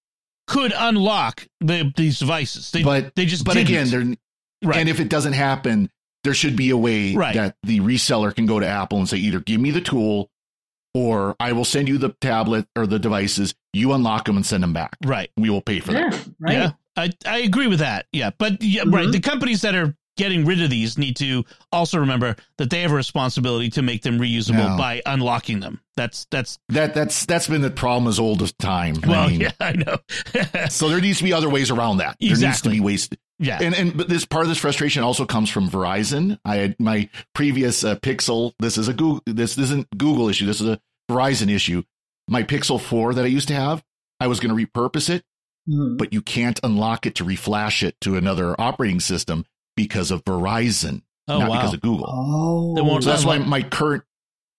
could 0.47 0.73
unlock 0.77 1.47
the, 1.59 1.91
these 1.95 2.19
devices. 2.19 2.69
They, 2.71 2.83
but 2.83 3.15
they 3.15 3.25
just 3.25 3.45
but 3.45 3.53
didn't. 3.53 3.67
again, 3.69 3.89
they're 3.89 4.15
right. 4.69 4.77
And 4.79 4.89
if 4.89 4.99
it 4.99 5.09
doesn't 5.09 5.33
happen, 5.33 5.89
there 6.23 6.33
should 6.33 6.55
be 6.55 6.69
a 6.69 6.77
way 6.77 7.15
Right. 7.15 7.33
that 7.35 7.55
the 7.63 7.79
reseller 7.79 8.33
can 8.35 8.45
go 8.45 8.59
to 8.59 8.67
Apple 8.67 8.99
and 8.99 9.09
say, 9.09 9.17
either 9.17 9.39
give 9.39 9.59
me 9.59 9.71
the 9.71 9.81
tool 9.81 10.29
or 10.93 11.35
I 11.39 11.53
will 11.53 11.65
send 11.65 11.87
you 11.87 11.97
the 11.97 12.09
tablet 12.21 12.67
or 12.75 12.85
the 12.85 12.99
devices. 12.99 13.55
You 13.73 13.93
unlock 13.93 14.25
them 14.25 14.35
and 14.35 14.45
send 14.45 14.61
them 14.63 14.73
back. 14.73 14.95
right. 15.03 15.29
We 15.35 15.49
will 15.49 15.61
pay 15.61 15.79
for 15.79 15.93
yeah 15.93 16.09
that. 16.11 16.29
right 16.39 16.53
Yeah. 16.53 16.71
I, 16.95 17.09
I 17.25 17.39
agree 17.39 17.67
with 17.67 17.79
that. 17.79 18.05
Yeah. 18.11 18.31
But 18.37 18.61
yeah, 18.61 18.83
right. 18.85 19.07
Mhm. 19.07 19.11
The 19.13 19.19
companies 19.19 19.61
that 19.61 19.75
are 19.75 19.95
getting 20.15 20.45
rid 20.45 20.61
of 20.61 20.69
these 20.69 20.95
need 20.95 21.15
to 21.15 21.43
also 21.71 21.97
remember 21.97 22.35
that 22.59 22.69
they 22.69 22.81
have 22.81 22.91
a 22.91 22.95
responsibility 22.95 23.67
to 23.71 23.81
make 23.81 24.03
them 24.03 24.19
reusable 24.19 24.59
Yeah. 24.59 24.77
by 24.77 25.01
unlocking 25.07 25.59
them. 25.59 25.81
That's, 25.97 26.25
that's, 26.29 26.59
That 26.69 26.93
that's 26.93 27.25
that's 27.25 27.47
been 27.47 27.61
the 27.61 27.71
problem 27.71 28.07
as 28.07 28.19
old 28.19 28.41
as 28.43 28.51
time. 28.53 28.95
I 29.03 29.07
well, 29.09 29.29
mean, 29.29 29.41
yeah, 29.41 29.51
I 29.59 29.71
know. 29.73 29.97
So 30.69 30.89
there 30.89 31.01
needs 31.01 31.17
to 31.17 31.23
be 31.23 31.33
other 31.33 31.49
ways 31.49 31.71
around 31.71 31.97
that. 31.97 32.17
There 32.19 32.37
needs 32.37 32.61
to 32.61 32.69
be 32.69 32.79
ways. 32.79 33.09
yeah. 33.39 33.57
And 33.61 33.73
and 33.75 33.97
but 33.97 34.07
this 34.07 34.23
part 34.25 34.43
of 34.43 34.49
this 34.49 34.59
frustration 34.59 35.01
also 35.03 35.25
comes 35.25 35.49
from 35.49 35.67
Verizon. 35.69 36.37
I 36.45 36.57
had 36.57 36.75
my 36.79 37.09
previous 37.33 37.83
uh, 37.83 37.95
Pixel. 37.95 38.53
This 38.59 38.77
is 38.77 38.87
a 38.87 38.93
Google. 38.93 39.21
This 39.25 39.57
isn't 39.57 39.87
Google 39.97 40.29
issue. 40.29 40.45
This 40.45 40.61
is 40.61 40.67
a 40.67 40.79
Verizon 41.09 41.49
issue. 41.49 41.81
My 42.27 42.43
Pixel 42.43 42.79
Four 42.79 43.13
that 43.15 43.23
I 43.25 43.27
used 43.27 43.47
to 43.49 43.55
have, 43.55 43.83
I 44.19 44.27
was 44.27 44.39
going 44.39 44.55
to 44.55 44.65
repurpose 44.67 45.09
it, 45.09 45.23
Mm. 45.69 45.97
but 45.97 46.11
you 46.11 46.21
can't 46.21 46.59
unlock 46.63 47.05
it 47.05 47.15
to 47.15 47.23
reflash 47.23 47.83
it 47.83 47.99
to 48.01 48.17
another 48.17 48.59
operating 48.59 48.99
system 48.99 49.45
because 49.77 50.11
of 50.11 50.23
Verizon, 50.25 51.03
oh, 51.29 51.39
not 51.39 51.49
wow. 51.49 51.55
because 51.55 51.73
of 51.73 51.81
Google. 51.81 52.05
oh 52.09 52.75
They 52.75 52.81
won't 52.81 53.03
So 53.03 53.11
that's 53.11 53.23
why 53.23 53.37
my 53.37 53.61
current 53.61 54.03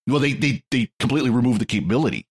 Well, 0.07 0.21
they 0.21 0.33
they 0.33 0.65
they 0.71 0.91
completely 0.99 1.31
remove 1.31 1.59
the 1.59 1.67
capability. 1.67 2.27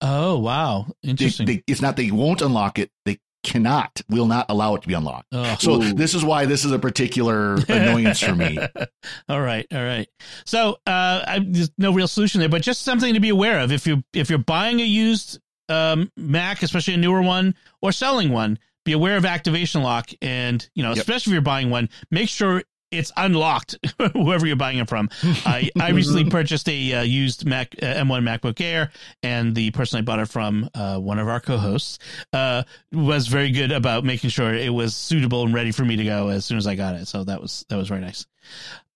Oh 0.00 0.38
wow, 0.38 0.86
They, 1.02 1.10
interesting. 1.10 1.46
they, 1.46 1.62
it's 1.66 1.80
not 1.80 1.96
they 1.96 2.10
won't 2.10 2.42
unlock 2.42 2.78
it. 2.80 2.90
They 3.04 3.20
cannot, 3.46 4.00
will 4.08 4.26
not 4.26 4.46
allow 4.48 4.74
it 4.74 4.82
to 4.82 4.88
be 4.88 4.94
unlocked. 4.94 5.28
Oh. 5.30 5.56
So 5.60 5.80
Ooh. 5.80 5.92
this 5.92 6.14
is 6.14 6.24
why 6.24 6.46
this 6.46 6.64
is 6.64 6.72
a 6.72 6.80
particular 6.80 7.54
annoyance 7.68 8.20
for 8.20 8.34
me. 8.34 8.58
all 9.28 9.40
right, 9.40 9.66
all 9.72 9.84
right. 9.84 10.08
So 10.44 10.72
uh, 10.84 11.22
I, 11.26 11.40
there's 11.46 11.70
no 11.78 11.92
real 11.92 12.08
solution 12.08 12.40
there, 12.40 12.48
but 12.48 12.62
just 12.62 12.82
something 12.82 13.14
to 13.14 13.20
be 13.20 13.28
aware 13.28 13.60
of 13.60 13.70
if 13.70 13.86
you 13.86 14.02
if 14.12 14.28
you're 14.28 14.40
buying 14.40 14.80
a 14.80 14.84
used 14.84 15.38
um, 15.68 16.10
Mac, 16.16 16.62
especially 16.62 16.94
a 16.94 16.98
newer 16.98 17.22
one, 17.22 17.54
or 17.82 17.92
selling 17.92 18.30
one, 18.30 18.58
be 18.84 18.92
aware 18.92 19.16
of 19.16 19.24
activation 19.24 19.82
lock, 19.82 20.10
and 20.22 20.68
you 20.74 20.82
know, 20.82 20.90
Yep. 20.90 20.98
especially 20.98 21.30
if 21.32 21.34
you're 21.34 21.42
buying 21.42 21.70
one, 21.70 21.88
make 22.10 22.28
sure 22.28 22.62
it's 22.92 23.10
unlocked. 23.16 23.74
whoever 24.12 24.46
you're 24.46 24.54
buying 24.54 24.78
it 24.78 24.88
from. 24.88 25.10
I 25.44 25.68
I 25.78 25.90
recently 25.90 26.30
purchased 26.30 26.68
a 26.68 26.94
uh, 26.94 27.02
used 27.02 27.44
Mac 27.44 27.74
uh, 27.82 27.86
M1 27.86 28.22
MacBook 28.22 28.60
Air, 28.60 28.92
and 29.24 29.56
the 29.56 29.72
person 29.72 29.98
I 29.98 30.02
bought 30.02 30.20
it 30.20 30.28
from, 30.28 30.70
uh, 30.72 30.96
one 30.98 31.18
of 31.18 31.26
our 31.26 31.40
co-hosts, 31.40 31.98
uh, 32.32 32.62
was 32.92 33.26
very 33.26 33.50
good 33.50 33.72
about 33.72 34.04
making 34.04 34.30
sure 34.30 34.54
it 34.54 34.72
was 34.72 34.94
suitable 34.94 35.42
and 35.42 35.52
ready 35.52 35.72
for 35.72 35.84
me 35.84 35.96
to 35.96 36.04
go 36.04 36.28
as 36.28 36.44
soon 36.44 36.58
as 36.58 36.66
I 36.68 36.76
got 36.76 36.94
it. 36.94 37.08
So 37.08 37.24
that 37.24 37.42
was 37.42 37.66
that 37.68 37.76
was 37.76 37.88
very 37.88 38.00
nice. 38.00 38.24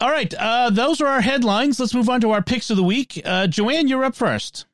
All 0.01 0.10
right, 0.10 0.32
uh, 0.34 0.70
those 0.70 1.01
are 1.01 1.09
our 1.09 1.20
headlines. 1.20 1.80
Let's 1.80 1.92
move 1.92 2.09
on 2.09 2.20
to 2.20 2.30
our 2.30 2.42
picks 2.42 2.70
of 2.70 2.76
the 2.76 2.84
week. 2.84 3.20
Uh, 3.24 3.48
Joanne, 3.48 3.88
you're 3.88 4.05
up 4.05 4.14
first. 4.14 4.66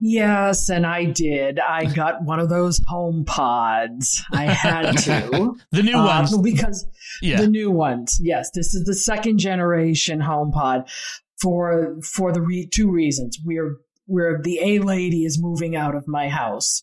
Yes, 0.00 0.68
and 0.70 0.86
I 0.86 1.04
did. 1.04 1.60
I 1.60 1.84
got 1.84 2.22
one 2.22 2.40
of 2.40 2.48
those 2.48 2.80
home 2.88 3.24
pods. 3.26 4.24
I 4.32 4.44
had 4.46 4.92
to. 5.04 5.54
The 5.72 5.82
new 5.82 5.96
Uh, 5.98 6.06
ones, 6.06 6.38
because 6.38 6.86
yeah. 7.20 7.40
the 7.40 7.46
new 7.48 7.70
ones. 7.70 8.18
Yes, 8.22 8.50
this 8.54 8.74
is 8.74 8.84
the 8.84 8.94
second 8.94 9.38
generation 9.38 10.20
HomePod 10.20 10.88
for 11.40 11.98
for 12.02 12.32
the 12.32 12.40
re- 12.40 12.66
two 12.66 12.90
reasons. 12.90 13.38
We're 13.44 13.76
where 14.06 14.40
the 14.42 14.58
A 14.60 14.78
lady 14.80 15.24
is 15.24 15.38
moving 15.40 15.76
out 15.76 15.94
of 15.94 16.08
my 16.08 16.28
house 16.28 16.82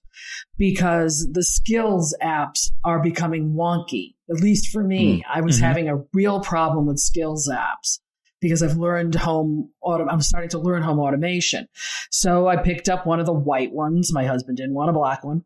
because 0.57 1.27
the 1.34 1.44
skills 1.44 2.15
apps 2.23 2.69
are 2.85 3.02
becoming 3.02 3.53
wonky. 3.53 4.14
At 4.30 4.41
least 4.41 4.69
for 4.72 4.84
me, 4.84 5.23
I 5.30 5.41
was 5.41 5.57
Mhm. 5.57 5.61
having 5.61 5.89
a 5.89 6.03
real 6.14 6.39
problem 6.39 6.85
with 6.85 6.99
skills 6.99 7.49
apps 7.52 7.99
because 8.41 8.61
I've 8.64 8.77
learned 8.77 9.15
home 9.15 9.72
auto- 9.81 10.07
I'm 10.07 10.22
starting 10.22 10.49
to 10.51 10.59
learn 10.59 10.81
home 10.84 10.99
automation. 10.99 11.68
So 12.11 12.47
I 12.47 12.57
picked 12.57 12.89
up 12.89 13.05
one 13.05 13.19
of 13.19 13.26
the 13.26 13.34
white 13.34 13.72
ones. 13.73 14.11
My 14.14 14.26
husband 14.26 14.57
didn't 14.57 14.76
want 14.76 14.89
a 14.89 14.93
black 14.93 15.23
one. 15.23 15.43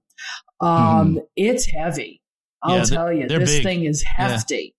Um, 0.59 1.19
It's 1.35 1.65
heavy. 1.65 2.21
I'll 2.63 2.77
Yeah, 2.79 2.83
tell 2.83 3.11
you, 3.13 3.27
this 3.27 3.55
big. 3.55 3.63
thing 3.63 3.85
is 3.85 4.03
hefty. 4.03 4.75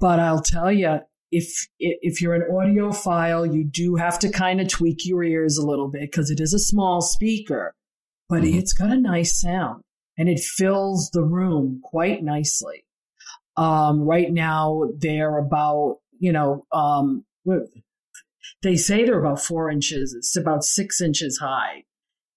But 0.00 0.20
I'll 0.20 0.40
tell 0.42 0.72
you, 0.72 1.00
if 1.30 1.66
if 1.80 2.22
you're 2.22 2.34
an 2.34 2.48
audiophile, 2.50 3.52
you 3.52 3.64
do 3.64 3.96
have 3.96 4.18
to 4.20 4.30
kind 4.30 4.60
of 4.60 4.68
tweak 4.68 5.04
your 5.04 5.22
ears 5.24 5.58
a 5.58 5.66
little 5.66 5.88
bit 5.88 6.02
because 6.10 6.30
it 6.30 6.40
is 6.40 6.54
a 6.54 6.58
small 6.58 7.00
speaker, 7.02 7.74
but 8.28 8.42
Mhm. 8.42 8.54
it's 8.54 8.72
got 8.72 8.90
a 8.92 8.96
nice 9.00 9.40
sound 9.40 9.82
and 10.16 10.28
it 10.28 10.38
fills 10.40 11.10
the 11.10 11.22
room 11.24 11.80
quite 11.82 12.22
nicely. 12.22 12.84
Um, 13.56 14.00
right 14.02 14.32
now, 14.32 14.84
they're 14.96 15.38
about 15.38 15.98
you 16.24 16.32
know 16.32 16.66
um, 16.72 17.24
they 18.62 18.76
say 18.76 19.04
they're 19.04 19.20
about 19.20 19.40
four 19.40 19.70
inches. 19.70 20.14
It's 20.14 20.36
about 20.36 20.64
six 20.64 21.02
inches 21.02 21.38
high, 21.38 21.84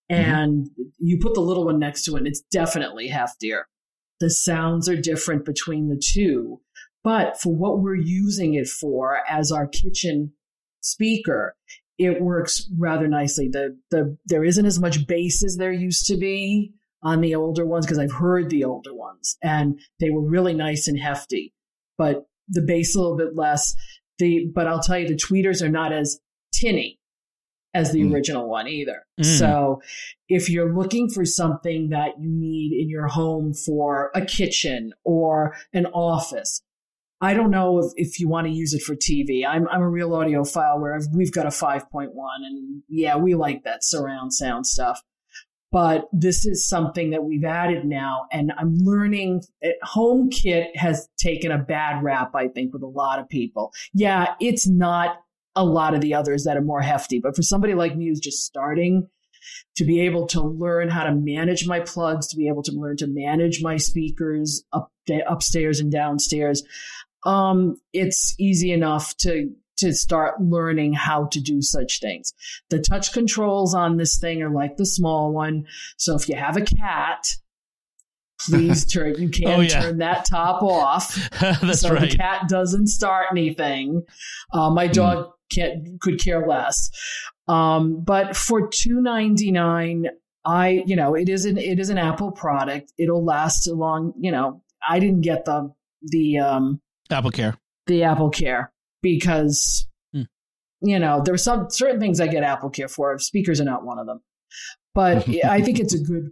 and 0.10 0.70
you 1.00 1.20
put 1.22 1.36
the 1.36 1.42
little 1.42 1.66
one 1.66 1.80
next 1.80 2.04
to 2.04 2.16
it, 2.16 2.20
and 2.20 2.28
it's 2.28 2.42
definitely 2.52 3.10
heftier. 3.10 3.64
The 4.20 4.30
sounds 4.30 4.90
are 4.90 5.00
different 5.00 5.46
between 5.46 5.88
the 5.88 6.02
two, 6.04 6.60
but 7.02 7.40
for 7.40 7.56
what 7.56 7.80
we're 7.80 7.96
using 7.96 8.56
it 8.56 8.68
for 8.68 9.20
as 9.30 9.52
our 9.52 9.68
kitchen 9.68 10.34
speaker, 10.82 11.56
it 11.98 12.22
works 12.22 12.70
rather 12.78 13.08
nicely. 13.08 13.48
The 13.48 13.78
the 13.90 14.18
there 14.26 14.44
isn't 14.44 14.66
as 14.66 14.80
much 14.82 15.08
bass 15.08 15.46
as 15.46 15.56
there 15.56 15.72
used 15.72 16.08
to 16.08 16.18
be 16.18 16.74
on 17.04 17.22
the 17.22 17.36
older 17.36 17.66
ones 17.66 17.86
because 17.86 18.00
I've 18.00 18.12
heard 18.12 18.50
the 18.50 18.66
older 18.66 18.94
ones 18.94 19.38
and 19.42 19.80
they 20.02 20.10
were 20.10 20.28
really 20.28 20.54
nice 20.54 20.90
and 20.90 21.00
hefty, 21.00 21.54
but 21.98 22.27
the 22.48 22.62
bass 22.62 22.96
a 22.96 23.00
little 23.00 23.18
bit 23.18 23.36
less. 23.36 23.76
The 24.20 24.48
but 24.54 24.68
I'll 24.68 24.82
tell 24.82 24.98
you 25.00 25.08
the 25.08 25.16
tweeters 25.16 25.62
are 25.62 25.70
not 25.70 25.94
as 25.94 26.20
tinny 26.54 27.00
as 27.74 27.92
the 27.92 28.00
Mm. 28.00 28.14
original 28.14 28.50
one 28.50 28.68
either. 28.68 29.04
Mm. 29.20 29.38
So 29.38 29.82
if 30.30 30.50
you're 30.50 30.74
looking 30.76 31.10
for 31.10 31.26
something 31.26 31.90
that 31.90 32.20
you 32.20 32.30
need 32.32 32.72
in 32.74 32.90
your 32.90 33.08
home 33.08 33.54
for 33.54 34.10
a 34.16 34.26
kitchen 34.26 34.94
or 35.04 35.56
an 35.74 35.86
office, 35.88 36.62
I 37.22 37.34
don't 37.34 37.52
know 37.52 37.80
if, 37.80 37.92
if 37.96 38.20
you 38.20 38.28
want 38.30 38.48
to 38.48 38.54
use 38.54 38.74
it 38.74 38.82
for 38.82 38.96
TV. 38.96 39.46
I'm, 39.46 39.68
I'm 39.70 39.82
a 39.82 39.90
real 39.90 40.10
audiophile 40.12 40.80
where 40.80 41.00
we've 41.14 41.32
got 41.32 41.46
a 41.46 41.50
5.1 41.50 42.10
and 42.44 42.82
yeah, 42.88 43.18
we 43.18 43.36
like 43.36 43.64
that 43.64 43.84
surround 43.84 44.34
sound 44.34 44.66
stuff. 44.66 45.02
But 45.72 46.08
this 46.14 46.46
is 46.46 46.68
something 46.68 47.10
that 47.10 47.24
we've 47.24 47.44
added 47.44 47.86
now 47.86 48.28
and 48.32 48.54
I'm 48.58 48.78
learning 48.78 49.44
eh, 49.62 49.74
HomeKit 49.84 50.76
has 50.76 51.10
taken 51.18 51.52
a 51.52 51.58
bad 51.58 52.04
rap, 52.04 52.36
I 52.36 52.48
think, 52.48 52.74
with 52.74 52.84
a 52.84 52.88
lot 52.88 53.20
of 53.20 53.28
people. 53.28 53.74
Yeah, 53.94 54.36
it's 54.40 54.66
not 54.66 55.22
a 55.56 55.66
lot 55.66 55.94
of 55.94 56.02
the 56.02 56.14
others 56.14 56.44
that 56.44 56.56
are 56.56 56.62
more 56.62 56.82
hefty, 56.82 57.20
but 57.20 57.36
for 57.36 57.42
somebody 57.42 57.74
like 57.74 57.98
me 57.98 58.08
who's 58.08 58.20
just 58.20 58.46
starting, 58.46 59.10
to 59.76 59.86
be 59.86 60.02
able 60.02 60.28
to 60.28 60.42
learn 60.42 60.90
how 60.90 61.04
to 61.04 61.14
manage 61.14 61.68
my 61.68 61.80
plugs, 61.80 62.28
to 62.28 62.36
be 62.36 62.48
able 62.48 62.64
to 62.64 62.72
learn 62.72 62.98
to 62.98 63.08
manage 63.08 63.62
my 63.62 63.78
speakers 63.78 64.64
up 64.74 64.92
upstairs 65.28 65.80
and 65.80 65.92
downstairs. 65.92 66.64
Um, 67.26 67.80
it's 67.94 68.36
easy 68.40 68.72
enough 68.72 69.16
to 69.18 69.52
to 69.78 69.94
start 69.94 70.42
learning 70.42 70.94
how 70.94 71.26
to 71.28 71.40
do 71.40 71.62
such 71.62 72.00
things. 72.00 72.34
The 72.70 72.80
touch 72.80 73.14
controls 73.14 73.74
on 73.76 73.98
this 73.98 74.20
thing 74.20 74.42
are 74.42 74.50
like 74.50 74.78
the 74.78 74.86
small 74.86 75.32
one. 75.32 75.66
So 75.98 76.16
if 76.16 76.28
you 76.30 76.36
have 76.36 76.58
a 76.58 76.62
cat, 76.62 77.28
please 78.42 78.86
turn 78.92 79.16
you 79.22 79.30
can 79.30 79.48
Oh, 79.48 79.60
yeah. 79.62 79.82
turn 79.82 79.98
that 80.00 80.26
top 80.26 80.62
off 80.62 81.16
That's 81.40 81.82
so 81.82 81.94
right. 81.94 82.10
the 82.12 82.18
cat 82.18 82.48
doesn't 82.50 82.88
start 82.88 83.28
anything. 83.32 84.04
Uh, 84.54 84.70
my 84.70 84.88
dog 84.88 85.32
can't, 85.52 86.00
could 86.02 86.20
care 86.20 86.46
less. 86.48 86.90
Um, 87.48 88.04
but 88.04 88.36
for 88.36 88.68
two 88.68 89.02
ninety 89.02 89.52
nine, 89.52 90.08
I 90.44 90.84
you 90.86 90.96
know 90.96 91.14
it 91.16 91.30
is 91.30 91.46
an 91.46 91.58
it 91.58 91.80
is 91.80 91.90
an 91.90 91.98
Apple 91.98 92.32
product. 92.32 92.92
It'll 92.98 93.24
last 93.24 93.68
a 93.68 93.74
long. 93.74 94.14
You 94.20 94.32
know, 94.32 94.62
I 94.88 95.00
didn't 95.00 95.22
get 95.22 95.46
the 95.46 95.74
the 96.02 96.40
um, 96.40 96.82
Apple 97.10 97.32
Care. 97.32 97.56
the 97.86 98.04
Apple 98.04 98.30
Care 98.30 98.72
because 99.02 99.88
Hmm. 100.14 100.24
you 100.82 101.00
know 101.00 101.22
there's 101.24 101.44
some 101.44 101.70
certain 101.70 102.00
things 102.00 102.20
I 102.22 102.28
get 102.28 102.44
Apple 102.44 102.70
Care 102.70 102.88
for. 102.88 103.18
Speakers 103.20 103.60
are 103.62 103.66
not 103.66 103.86
one 103.86 104.00
of 104.00 104.06
them. 104.08 104.22
But 104.94 105.28
I 105.46 105.62
think 105.62 105.80
it's 105.80 105.94
a 105.94 106.00
good. 106.00 106.32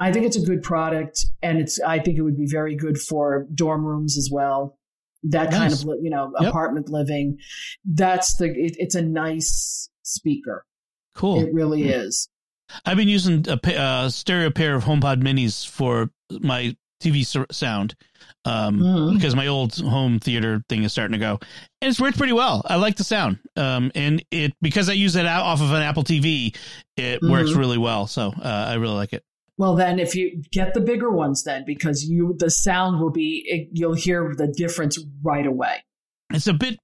I 0.00 0.10
think 0.12 0.26
it's 0.26 0.36
a 0.36 0.44
good 0.44 0.62
product, 0.62 1.26
and 1.42 1.58
it's. 1.58 1.80
I 1.80 1.98
think 2.00 2.18
it 2.18 2.22
would 2.22 2.36
be 2.36 2.46
very 2.46 2.74
good 2.74 2.98
for 2.98 3.46
dorm 3.54 3.84
rooms 3.84 4.16
as 4.18 4.28
well. 4.32 4.78
That 5.24 5.50
kind 5.52 5.72
of 5.72 5.80
you 6.02 6.10
know 6.10 6.32
Yep. 6.40 6.48
apartment 6.50 6.88
living. 6.88 7.38
That's 7.84 8.36
the. 8.36 8.46
It, 8.46 8.76
it's 8.78 8.94
a 8.96 9.02
nice 9.02 9.88
speaker. 10.02 10.64
Cool. 11.14 11.40
It 11.42 11.52
really 11.54 11.84
is. 11.84 12.28
I've 12.86 12.96
been 12.96 13.08
using 13.08 13.46
a 13.48 13.56
pa- 13.58 13.70
uh, 13.72 14.08
stereo 14.08 14.50
pair 14.50 14.74
of 14.74 14.84
HomePod 14.84 15.22
minis 15.22 15.68
for 15.68 16.10
my 16.40 16.74
TV 17.02 17.24
sound 17.52 17.94
um, 18.44 18.80
Mhm. 18.80 19.14
because 19.14 19.34
my 19.36 19.46
old 19.46 19.76
home 19.76 20.18
theater 20.18 20.62
thing 20.68 20.82
is 20.84 20.92
starting 20.92 21.12
to 21.12 21.18
go, 21.18 21.38
and 21.80 21.90
it's 21.90 22.00
worked 22.00 22.18
pretty 22.18 22.32
well. 22.32 22.62
I 22.66 22.76
like 22.76 22.96
the 22.96 23.04
sound, 23.04 23.38
um, 23.56 23.92
and 23.94 24.24
it 24.30 24.52
because 24.60 24.88
I 24.88 24.94
use 24.94 25.16
it 25.16 25.26
out 25.26 25.44
off 25.44 25.60
of 25.60 25.70
an 25.72 25.82
Apple 25.82 26.02
TV, 26.04 26.54
it 26.96 27.20
works 27.22 27.50
Mhm. 27.50 27.56
really 27.56 27.78
well. 27.78 28.06
So 28.06 28.28
uh, 28.42 28.66
I 28.68 28.74
really 28.74 28.94
like 28.94 29.12
it. 29.12 29.22
Well, 29.58 29.74
then 29.76 29.98
if 29.98 30.14
you 30.16 30.42
get 30.50 30.74
the 30.74 30.80
bigger 30.80 31.10
ones, 31.10 31.44
then 31.44 31.64
because 31.66 32.04
you 32.04 32.34
the 32.38 32.50
sound 32.50 33.00
will 33.00 33.10
be 33.12 33.42
it, 33.46 33.68
you'll 33.72 33.94
hear 33.94 34.34
the 34.36 34.48
difference 34.48 34.98
right 35.22 35.46
away. 35.46 35.84
It's 36.32 36.46
a 36.46 36.52
bit. 36.54 36.78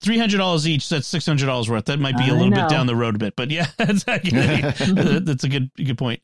Three 0.00 0.18
hundred 0.18 0.36
dollars 0.38 0.68
each. 0.68 0.88
That's 0.88 1.08
six 1.08 1.26
hundred 1.26 1.46
dollars 1.46 1.68
worth. 1.68 1.86
That 1.86 1.98
might 1.98 2.16
be 2.16 2.28
a 2.28 2.32
little 2.32 2.50
know. 2.50 2.60
bit 2.62 2.68
down 2.68 2.86
the 2.86 2.94
road 2.94 3.16
a 3.16 3.18
bit, 3.18 3.34
but 3.36 3.50
yeah, 3.50 3.66
that's 3.78 4.04
that's 4.04 5.44
a 5.44 5.48
good 5.48 5.70
good 5.76 5.98
point. 5.98 6.20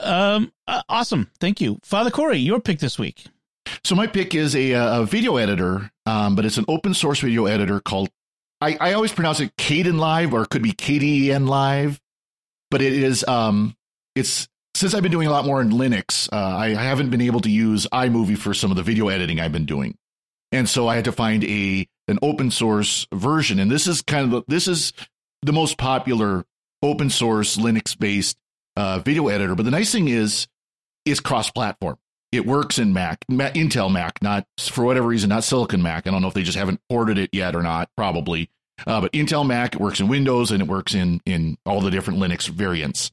Um, 0.00 0.50
uh, 0.66 0.82
awesome. 0.88 1.30
Thank 1.38 1.60
you, 1.60 1.78
Father 1.84 2.10
Cory. 2.10 2.38
Your 2.38 2.58
pick 2.60 2.80
this 2.80 2.98
week. 2.98 3.26
So 3.86 3.94
my 3.94 4.08
pick 4.08 4.34
is 4.34 4.56
a, 4.56 4.74
uh, 4.74 5.02
a 5.02 5.06
video 5.06 5.36
editor, 5.36 5.92
um, 6.06 6.34
but 6.34 6.44
it's 6.44 6.58
an 6.58 6.64
open 6.66 6.92
source 6.92 7.20
video 7.20 7.46
editor 7.46 7.78
called. 7.78 8.08
I, 8.60 8.76
I 8.80 8.92
always 8.94 9.12
pronounce 9.12 9.38
it 9.38 9.56
Caden 9.56 9.96
Live, 10.00 10.34
or 10.34 10.42
it 10.42 10.50
could 10.50 10.64
be 10.64 10.72
KDN 10.72 11.48
Live, 11.48 12.00
but 12.68 12.82
it 12.82 12.92
is. 12.92 13.22
Um, 13.28 13.76
it's 14.16 14.48
since 14.74 14.92
I've 14.92 15.04
been 15.04 15.12
doing 15.12 15.28
a 15.28 15.30
lot 15.30 15.44
more 15.44 15.60
in 15.60 15.70
Linux, 15.70 16.28
uh, 16.32 16.36
I, 16.36 16.70
I 16.70 16.82
haven't 16.82 17.10
been 17.10 17.20
able 17.20 17.38
to 17.42 17.48
use 17.48 17.86
iMovie 17.92 18.36
for 18.36 18.54
some 18.54 18.72
of 18.72 18.76
the 18.76 18.82
video 18.82 19.06
editing 19.06 19.38
I've 19.38 19.52
been 19.52 19.66
doing, 19.66 19.96
and 20.50 20.68
so 20.68 20.88
I 20.88 20.96
had 20.96 21.04
to 21.04 21.12
find 21.12 21.44
a 21.44 21.86
an 22.08 22.18
open 22.22 22.50
source 22.50 23.06
version, 23.14 23.60
and 23.60 23.70
this 23.70 23.86
is 23.86 24.02
kind 24.02 24.34
of 24.34 24.42
this 24.48 24.66
is 24.66 24.94
the 25.42 25.52
most 25.52 25.78
popular 25.78 26.44
open 26.82 27.08
source 27.08 27.56
Linux 27.56 27.96
based 27.96 28.36
uh, 28.74 28.98
video 28.98 29.28
editor. 29.28 29.54
But 29.54 29.64
the 29.64 29.70
nice 29.70 29.92
thing 29.92 30.08
is, 30.08 30.48
it's 31.04 31.20
cross 31.20 31.52
platform 31.52 31.98
it 32.32 32.46
works 32.46 32.78
in 32.78 32.92
Mac, 32.92 33.24
Ma- 33.28 33.50
Intel 33.50 33.90
Mac, 33.90 34.20
not 34.22 34.46
for 34.58 34.84
whatever 34.84 35.06
reason, 35.08 35.28
not 35.28 35.44
Silicon 35.44 35.82
Mac. 35.82 36.06
I 36.06 36.10
don't 36.10 36.22
know 36.22 36.28
if 36.28 36.34
they 36.34 36.42
just 36.42 36.58
haven't 36.58 36.80
ported 36.88 37.18
it 37.18 37.30
yet 37.32 37.54
or 37.54 37.62
not, 37.62 37.88
probably. 37.96 38.50
Uh, 38.86 39.00
but 39.00 39.12
Intel 39.12 39.46
Mac 39.46 39.74
it 39.74 39.80
works 39.80 40.00
in 40.00 40.08
Windows 40.08 40.50
and 40.50 40.62
it 40.62 40.68
works 40.68 40.94
in 40.94 41.20
in 41.24 41.56
all 41.64 41.80
the 41.80 41.90
different 41.90 42.18
Linux 42.20 42.48
variants. 42.48 43.10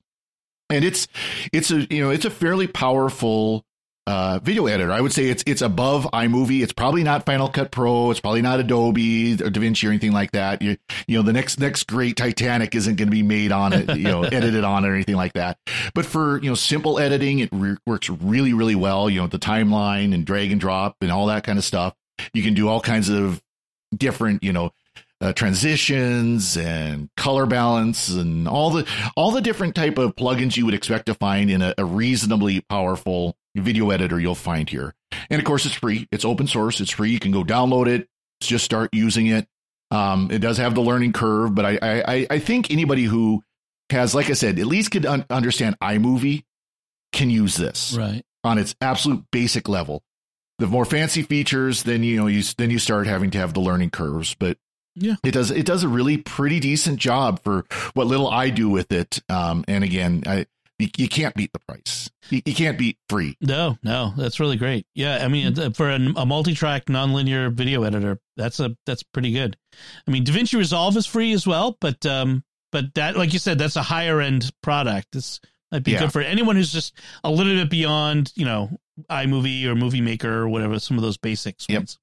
And 0.70 0.84
it's 0.84 1.08
it's 1.52 1.72
a 1.72 1.88
you 1.94 2.04
know 2.04 2.10
it's 2.10 2.26
a 2.26 2.30
fairly 2.30 2.68
powerful 2.68 3.64
uh, 4.06 4.40
video 4.44 4.66
editor. 4.66 4.92
I 4.92 5.00
would 5.00 5.14
say 5.14 5.26
it's 5.26 5.44
it's 5.48 5.62
above 5.62 6.06
iMovie. 6.14 6.62
It's 6.62 6.74
probably 6.74 7.04
not 7.04 7.26
Final 7.26 7.48
Cut 7.48 7.72
Pro. 7.72 8.12
It's 8.12 8.20
probably 8.20 8.42
not 8.42 8.60
Adobe 8.60 9.34
or 9.34 9.50
DaVinci 9.50 9.88
or 9.88 9.92
anything 9.92 10.12
like 10.12 10.32
that. 10.32 10.62
You 10.62 10.78
you 11.08 11.18
know 11.18 11.24
the 11.24 11.34
next 11.34 11.60
next 11.60 11.88
great 11.88 12.18
Titanic 12.18 12.76
isn't 12.76 12.96
going 12.96 13.08
to 13.08 13.12
be 13.12 13.24
made 13.24 13.52
on 13.52 13.74
it, 13.74 13.96
you 13.98 14.04
know, 14.04 14.24
edited 14.24 14.64
on 14.64 14.84
it 14.84 14.90
or 14.90 14.94
anything 14.94 15.16
like 15.16 15.34
that. 15.34 15.58
But 15.94 16.06
for 16.06 16.42
you 16.42 16.50
know 16.50 16.56
simple 16.56 17.00
editing, 17.00 17.40
it 17.40 17.50
re- 17.52 17.78
works 17.86 18.10
really 18.10 18.54
really 18.54 18.76
well. 18.76 19.10
You 19.10 19.22
know 19.22 19.28
the 19.28 19.40
timeline 19.40 20.14
and 20.14 20.26
drag 20.26 20.52
and 20.52 20.60
drop 20.60 20.98
and 21.02 21.12
all 21.12 21.28
that 21.28 21.44
kind 21.44 21.58
of 21.58 21.64
stuff. 21.64 21.96
You 22.34 22.44
can 22.44 22.54
do 22.54 22.68
all 22.68 22.82
kinds 22.82 23.10
of 23.10 23.42
different 23.96 24.44
you 24.44 24.52
know 24.52 24.72
uh, 25.22 25.32
transitions 25.32 26.58
and 26.58 27.10
color 27.16 27.46
balance 27.46 28.10
and 28.10 28.48
all 28.50 28.70
the 28.70 28.86
all 29.16 29.32
the 29.32 29.42
different 29.42 29.76
type 29.76 29.98
of 29.98 30.16
plugins 30.18 30.58
you 30.58 30.66
would 30.66 30.74
expect 30.74 31.06
to 31.06 31.14
find 31.14 31.50
in 31.50 31.62
a, 31.62 31.74
a 31.78 31.86
reasonably 31.86 32.60
powerful 32.60 33.38
video 33.62 33.90
editor 33.92 34.20
you'll 34.20 34.36
find 34.36 34.70
here. 34.70 34.94
And 35.30 35.40
of 35.40 35.46
course, 35.46 35.66
it's 35.66 35.76
free. 35.76 36.08
It's 36.12 36.26
open 36.26 36.48
source. 36.48 36.82
It's 36.82 36.92
free. 36.92 37.12
You 37.12 37.20
can 37.20 37.32
go 37.32 37.44
download 37.44 37.88
it. 37.88 38.08
Just 38.42 38.66
start 38.66 38.94
using 38.94 39.28
it. 39.28 39.48
Um, 39.92 40.30
it 40.32 40.40
does 40.40 40.58
have 40.58 40.74
the 40.74 40.82
learning 40.82 41.14
curve, 41.14 41.54
but 41.54 41.66
I, 41.66 41.78
I, 41.84 42.28
I 42.30 42.40
think 42.40 42.72
anybody 42.72 43.04
who 43.04 43.44
has, 43.92 44.16
like 44.16 44.30
I 44.30 44.34
said, 44.34 44.58
at 44.58 44.66
least 44.66 44.92
could 44.92 45.06
un- 45.06 45.26
understand 45.30 45.78
iMovie 45.80 46.44
can 47.12 47.30
use 47.30 47.56
this 47.56 47.96
right 47.98 48.24
on 48.44 48.58
its 48.58 48.76
absolute 48.82 49.24
basic 49.32 49.70
level. 49.70 50.04
The 50.60 50.68
more 50.68 50.86
fancy 50.86 51.22
features, 51.22 51.84
then 51.84 52.04
you 52.04 52.18
know 52.18 52.28
you 52.28 52.42
then 52.58 52.70
you 52.72 52.80
start 52.80 53.08
having 53.08 53.32
to 53.32 53.38
have 53.38 53.54
the 53.54 53.60
learning 53.60 53.92
curves. 53.92 54.36
But 54.36 54.58
yeah, 54.96 55.16
it 55.24 55.32
does 55.32 55.52
it 55.52 55.66
does 55.66 55.84
a 55.84 55.88
really 55.88 56.18
pretty 56.18 56.60
decent 56.60 57.00
job 57.00 57.42
for 57.44 57.66
what 57.94 58.08
little 58.08 58.30
I 58.30 58.50
do 58.50 58.70
with 58.70 58.92
it. 58.92 59.22
Um, 59.30 59.64
and 59.68 59.84
again, 59.84 60.24
I 60.26 60.48
you, 60.84 60.90
you 60.98 61.10
can't 61.10 61.34
beat 61.36 61.52
the 61.54 61.60
price. 61.60 62.10
You, 62.30 62.42
you, 62.46 62.54
can't 62.54 62.78
beat 62.78 62.98
free. 63.10 63.38
No, 63.42 63.78
no, 63.84 64.14
that's 64.18 64.40
really 64.40 64.58
great. 64.58 64.86
Yeah, 64.96 65.24
I 65.24 65.28
mean, 65.28 65.74
for 65.74 65.90
a, 65.90 65.96
a, 66.16 66.26
multi-track 66.26 66.86
nonlinear 66.86 67.52
video 67.52 67.84
editor, 67.84 68.20
that's 68.38 68.60
a 68.60 68.76
that's 68.86 69.04
pretty 69.04 69.32
good. 69.32 69.58
I 70.08 70.12
mean, 70.12 70.26
DaVinci 70.26 70.58
Resolve 70.58 70.96
is 70.98 71.06
free 71.06 71.34
as 71.34 71.48
well, 71.48 71.78
but 71.80 72.06
um, 72.06 72.44
but 72.72 72.94
that, 72.96 73.18
like 73.18 73.34
you 73.34 73.40
said, 73.40 73.58
that's 73.58 73.76
a 73.76 73.84
higher 73.84 74.20
end 74.20 74.52
product. 74.62 75.10
This 75.14 75.40
might 75.72 75.84
be 75.84 75.92
yeah. 75.92 76.00
good 76.00 76.14
for 76.14 76.22
anyone 76.22 76.56
who's 76.56 76.72
just 76.72 76.94
a 77.24 77.32
little 77.32 77.56
bit 77.56 77.70
beyond, 77.70 78.32
you 78.36 78.46
know, 78.46 78.70
iMovie 79.10 79.66
or 79.66 79.76
Movie 79.76 80.02
Maker 80.02 80.42
or 80.42 80.50
whatever. 80.50 80.80
Some 80.80 80.98
of 80.98 81.04
those 81.04 81.18
basics. 81.18 81.66
Yep. 81.70 81.80
Ones. 81.80 82.00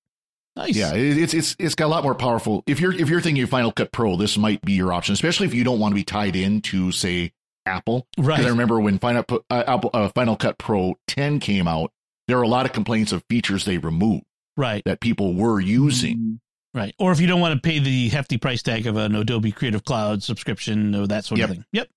Nice. 0.57 0.77
Yeah, 0.77 0.93
it's 0.95 1.33
it's 1.33 1.57
it's 1.59 1.75
got 1.75 1.87
a 1.87 1.89
lot 1.89 2.03
more 2.03 2.15
powerful. 2.15 2.65
If 2.67 2.81
you're 2.81 2.93
if 2.93 3.09
you're 3.09 3.21
thinking 3.21 3.47
Final 3.47 3.73
Cut 3.73 3.93
Pro, 3.93 4.17
this 4.17 4.37
might 4.37 4.61
be 4.63 4.73
your 4.73 4.93
option, 4.93 5.13
especially 5.13 5.47
if 5.47 5.55
you 5.55 5.65
don't 5.65 5.79
want 5.79 5.93
to 5.93 5.95
be 5.95 6.05
tied 6.05 6.35
into 6.35 6.93
say 6.93 7.33
Apple. 7.71 8.07
Right. 8.19 8.41
I 8.41 8.49
remember 8.49 8.81
when 8.81 8.99
Final, 8.99 9.25
uh, 9.51 9.65
Apple, 9.67 9.91
uh, 9.95 10.09
Final 10.11 10.37
Cut 10.37 10.59
Pro 10.59 10.95
10 11.07 11.41
came 11.41 11.69
out, 11.69 11.93
there 12.29 12.37
were 12.37 12.43
a 12.43 12.49
lot 12.49 12.67
of 12.67 12.73
complaints 12.73 13.13
of 13.13 13.25
features 13.29 13.65
they 13.65 13.79
removed. 13.79 14.25
Right. 14.57 14.83
That 14.85 15.01
people 15.01 15.35
were 15.35 15.61
using. 15.61 16.17
Mm-hmm. 16.17 16.79
Right. 16.79 16.95
Or 16.99 17.11
if 17.13 17.21
you 17.21 17.27
don't 17.27 17.41
want 17.41 17.61
to 17.61 17.69
pay 17.69 17.79
the 17.79 18.09
hefty 18.11 18.39
price 18.39 18.63
tag 18.63 18.87
of 18.87 18.97
an 18.97 19.15
Adobe 19.15 19.51
Creative 19.53 19.85
Cloud 19.85 20.23
subscription 20.23 20.95
or 20.95 21.07
that 21.09 21.25
sort 21.25 21.39
yep. 21.39 21.49
of 21.49 21.57
thing. 21.57 21.65
Yep. 21.73 21.89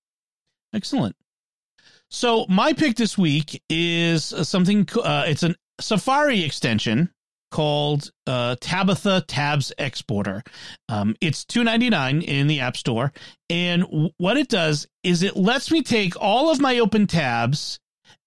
Excellent. 0.72 1.16
So 2.10 2.46
my 2.48 2.72
pick 2.72 2.96
this 2.96 3.16
week 3.16 3.62
is 3.68 4.24
something. 4.24 4.88
Uh, 5.00 5.24
it's 5.26 5.42
a 5.42 5.54
Safari 5.80 6.42
extension 6.42 7.10
called 7.50 8.10
uh, 8.26 8.56
Tabitha 8.60 9.24
Tabs 9.26 9.72
Exporter. 9.78 10.42
Um, 10.88 11.16
it's 11.20 11.44
two 11.44 11.64
ninety 11.64 11.90
nine 11.90 12.22
in 12.22 12.46
the 12.46 12.60
App 12.60 12.76
Store, 12.76 13.12
and 13.48 13.82
w- 13.82 14.10
what 14.18 14.36
it 14.36 14.48
does 14.48 14.86
is 15.02 15.22
it 15.22 15.36
lets 15.36 15.70
me 15.70 15.82
take 15.82 16.14
all 16.20 16.50
of 16.50 16.60
my 16.60 16.78
open 16.78 17.06
tabs 17.06 17.78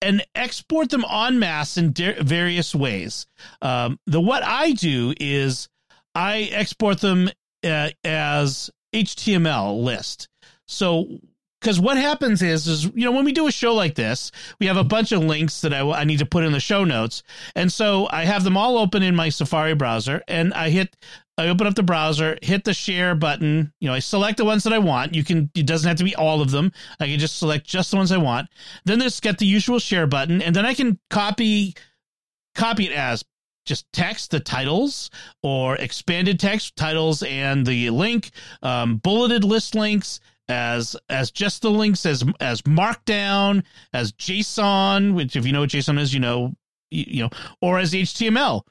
and 0.01 0.23
export 0.35 0.89
them 0.89 1.03
en 1.09 1.39
masse 1.39 1.77
in 1.77 1.91
de- 1.91 2.21
various 2.23 2.73
ways. 2.75 3.25
Um, 3.61 3.99
the 4.05 4.21
what 4.21 4.43
I 4.43 4.71
do 4.71 5.13
is 5.19 5.67
I 6.15 6.49
export 6.51 6.99
them 7.01 7.29
uh, 7.63 7.89
as 8.03 8.69
HTML 8.93 9.83
list. 9.83 10.29
So 10.67 11.19
because 11.67 11.81
what 11.81 11.97
happens 11.97 12.41
is 12.41 12.65
is 12.65 12.85
you 12.85 13.03
know 13.03 13.11
when 13.11 13.25
we 13.25 13.33
do 13.33 13.45
a 13.45 13.51
show 13.51 13.73
like 13.73 13.93
this 13.93 14.31
we 14.57 14.67
have 14.67 14.77
a 14.77 14.85
bunch 14.85 15.11
of 15.11 15.21
links 15.21 15.59
that 15.59 15.73
I, 15.73 15.81
I 15.81 16.05
need 16.05 16.19
to 16.19 16.25
put 16.25 16.45
in 16.45 16.53
the 16.53 16.61
show 16.61 16.85
notes. 16.85 17.23
And 17.57 17.69
so 17.69 18.07
i 18.09 18.23
have 18.23 18.45
them 18.45 18.55
all 18.55 18.77
open 18.77 19.03
in 19.03 19.17
my 19.17 19.27
safari 19.27 19.75
browser 19.75 20.23
and 20.29 20.53
i 20.53 20.69
hit 20.69 20.95
i 21.37 21.49
open 21.49 21.67
up 21.67 21.75
the 21.75 21.83
browser 21.83 22.37
hit 22.41 22.63
the 22.63 22.73
share 22.73 23.15
button 23.15 23.73
you 23.81 23.89
know 23.89 23.93
i 23.93 23.99
select 23.99 24.37
the 24.37 24.45
ones 24.45 24.63
that 24.63 24.71
i 24.71 24.79
want. 24.79 25.13
You 25.13 25.25
can 25.25 25.51
it 25.55 25.65
doesn't 25.65 25.85
have 25.85 25.97
to 25.97 26.05
be 26.05 26.15
all 26.15 26.41
of 26.41 26.51
them. 26.51 26.71
I 27.01 27.07
can 27.07 27.19
just 27.19 27.35
select 27.35 27.67
just 27.67 27.91
the 27.91 27.97
ones 27.97 28.13
i 28.13 28.17
want. 28.17 28.47
Then 28.85 28.99
there's 28.99 29.19
get 29.19 29.37
the 29.37 29.45
usual 29.45 29.79
share 29.79 30.07
button 30.07 30.41
and 30.41 30.55
then 30.55 30.65
i 30.65 30.73
can 30.73 30.97
copy 31.09 31.75
copy 32.55 32.85
it 32.85 32.93
as 32.93 33.25
just 33.65 33.91
text 33.91 34.31
the 34.31 34.39
titles 34.39 35.09
or 35.43 35.75
expanded 35.75 36.39
text 36.39 36.77
titles 36.77 37.23
and 37.23 37.65
the 37.65 37.89
link 37.89 38.31
um, 38.63 38.95
bulleted 38.95 39.43
list 39.43 39.75
links 39.75 40.21
as 40.49 40.95
as 41.09 41.31
just 41.31 41.61
the 41.61 41.71
links 41.71 42.05
as 42.05 42.23
as 42.39 42.61
markdown 42.61 43.63
as 43.93 44.13
json 44.13 45.13
which 45.13 45.35
if 45.35 45.45
you 45.45 45.51
know 45.51 45.61
what 45.61 45.69
json 45.69 45.99
is 45.99 46.13
you 46.13 46.19
know 46.19 46.53
you, 46.89 47.05
you 47.07 47.23
know 47.23 47.29
or 47.61 47.79
as 47.79 47.91
html. 47.91 48.63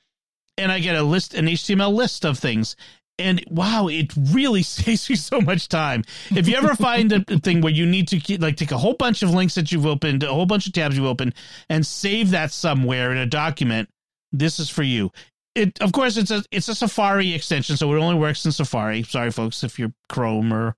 And 0.58 0.72
i 0.72 0.80
get 0.80 0.96
a 0.96 1.02
list 1.02 1.34
an 1.34 1.46
html 1.46 1.92
list 1.92 2.24
of 2.24 2.38
things. 2.38 2.76
And 3.18 3.42
wow 3.48 3.88
it 3.88 4.12
really 4.16 4.62
saves 4.62 5.08
you 5.10 5.16
so 5.16 5.40
much 5.40 5.68
time. 5.68 6.04
If 6.30 6.48
you 6.48 6.56
ever 6.56 6.74
find 6.74 7.12
a 7.12 7.20
thing 7.40 7.60
where 7.60 7.72
you 7.72 7.86
need 7.86 8.08
to 8.08 8.38
like 8.38 8.56
take 8.56 8.72
a 8.72 8.78
whole 8.78 8.94
bunch 8.94 9.22
of 9.22 9.30
links 9.30 9.54
that 9.54 9.72
you've 9.72 9.86
opened 9.86 10.22
a 10.22 10.32
whole 10.32 10.46
bunch 10.46 10.66
of 10.66 10.72
tabs 10.72 10.96
you've 10.96 11.06
opened 11.06 11.34
and 11.68 11.86
save 11.86 12.30
that 12.30 12.52
somewhere 12.52 13.12
in 13.12 13.18
a 13.18 13.26
document 13.26 13.88
this 14.32 14.58
is 14.58 14.70
for 14.70 14.82
you. 14.82 15.12
It 15.54 15.80
of 15.80 15.92
course 15.92 16.16
it's 16.16 16.30
a 16.30 16.42
it's 16.50 16.68
a 16.68 16.74
safari 16.74 17.34
extension 17.34 17.76
so 17.76 17.92
it 17.94 17.98
only 17.98 18.18
works 18.18 18.44
in 18.44 18.52
safari. 18.52 19.02
Sorry 19.02 19.30
folks 19.30 19.62
if 19.64 19.78
you're 19.78 19.92
chrome 20.08 20.52
or 20.52 20.76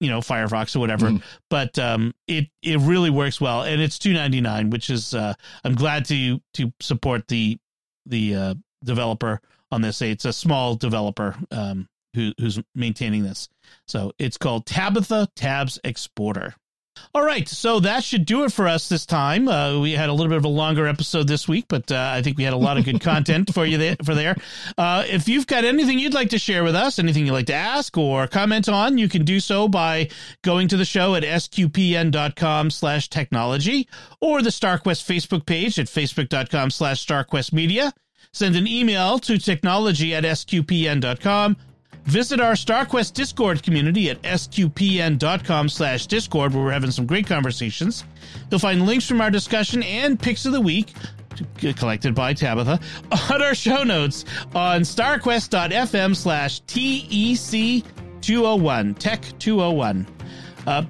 you 0.00 0.10
know 0.10 0.20
Firefox 0.20 0.74
or 0.74 0.80
whatever. 0.80 1.10
Mm. 1.10 1.22
But 1.48 1.78
um, 1.78 2.14
it 2.26 2.48
it 2.62 2.78
really 2.80 3.10
works 3.10 3.40
well, 3.40 3.62
and 3.62 3.80
it's 3.80 3.98
two 3.98 4.12
ninety 4.12 4.40
nine, 4.40 4.70
which 4.70 4.90
is 4.90 5.14
uh, 5.14 5.34
I'm 5.64 5.74
glad 5.74 6.06
to 6.06 6.40
to 6.54 6.72
support 6.80 7.28
the 7.28 7.58
the 8.06 8.34
uh, 8.34 8.54
developer 8.84 9.40
on 9.70 9.82
this. 9.82 10.02
It's 10.02 10.24
a 10.24 10.32
small 10.32 10.74
developer 10.74 11.36
um, 11.50 11.88
who, 12.14 12.32
who's 12.38 12.60
maintaining 12.74 13.22
this. 13.22 13.48
So 13.86 14.12
it's 14.18 14.36
called 14.36 14.66
Tabitha 14.66 15.28
Tabs 15.36 15.78
Exporter. 15.84 16.54
All 17.14 17.24
right, 17.24 17.48
so 17.48 17.80
that 17.80 18.04
should 18.04 18.24
do 18.24 18.44
it 18.44 18.52
for 18.52 18.68
us 18.68 18.88
this 18.88 19.04
time. 19.04 19.48
Uh, 19.48 19.80
we 19.80 19.92
had 19.92 20.08
a 20.08 20.12
little 20.12 20.28
bit 20.28 20.38
of 20.38 20.44
a 20.44 20.48
longer 20.48 20.86
episode 20.86 21.26
this 21.26 21.48
week, 21.48 21.66
but 21.68 21.90
uh, 21.90 22.12
I 22.14 22.22
think 22.22 22.38
we 22.38 22.44
had 22.44 22.52
a 22.52 22.58
lot 22.58 22.78
of 22.78 22.84
good 22.84 23.00
content 23.02 23.52
for 23.52 23.66
you 23.66 23.78
there. 23.78 23.96
For 24.04 24.14
there, 24.14 24.36
uh, 24.78 25.04
if 25.06 25.28
you've 25.28 25.46
got 25.46 25.64
anything 25.64 25.98
you'd 25.98 26.14
like 26.14 26.30
to 26.30 26.38
share 26.38 26.62
with 26.64 26.76
us, 26.76 26.98
anything 26.98 27.26
you'd 27.26 27.32
like 27.32 27.46
to 27.46 27.54
ask 27.54 27.96
or 27.98 28.26
comment 28.26 28.68
on, 28.68 28.98
you 28.98 29.08
can 29.08 29.24
do 29.24 29.40
so 29.40 29.68
by 29.68 30.08
going 30.42 30.68
to 30.68 30.76
the 30.76 30.84
show 30.84 31.14
at 31.14 31.22
sqpn.com 31.22 32.70
slash 32.70 33.08
technology 33.08 33.88
or 34.20 34.42
the 34.42 34.50
StarQuest 34.50 35.04
Facebook 35.04 35.46
page 35.46 35.78
at 35.78 35.86
facebook.com 35.86 36.70
slash 36.70 37.04
starquestmedia. 37.04 37.92
Send 38.32 38.54
an 38.54 38.66
email 38.66 39.18
to 39.18 39.38
technology 39.38 40.14
at 40.14 40.24
sqpn.com 40.24 41.56
Visit 42.04 42.40
our 42.40 42.54
StarQuest 42.54 43.14
Discord 43.14 43.62
community 43.62 44.10
at 44.10 44.20
sqpn.com 44.22 45.68
slash 45.68 46.06
discord 46.06 46.54
where 46.54 46.64
we're 46.64 46.72
having 46.72 46.90
some 46.90 47.06
great 47.06 47.26
conversations. 47.26 48.04
You'll 48.50 48.60
find 48.60 48.86
links 48.86 49.06
from 49.06 49.20
our 49.20 49.30
discussion 49.30 49.82
and 49.82 50.18
picks 50.18 50.46
of 50.46 50.52
the 50.52 50.60
week 50.60 50.92
collected 51.76 52.14
by 52.14 52.34
Tabitha 52.34 52.80
on 53.32 53.42
our 53.42 53.54
show 53.54 53.82
notes 53.82 54.24
on 54.54 54.82
starquest.fm 54.82 56.16
slash 56.16 56.60
TEC 56.60 57.84
201, 58.20 58.94
Tech 58.94 59.22
201. 59.38 60.06
Uh, 60.66 60.84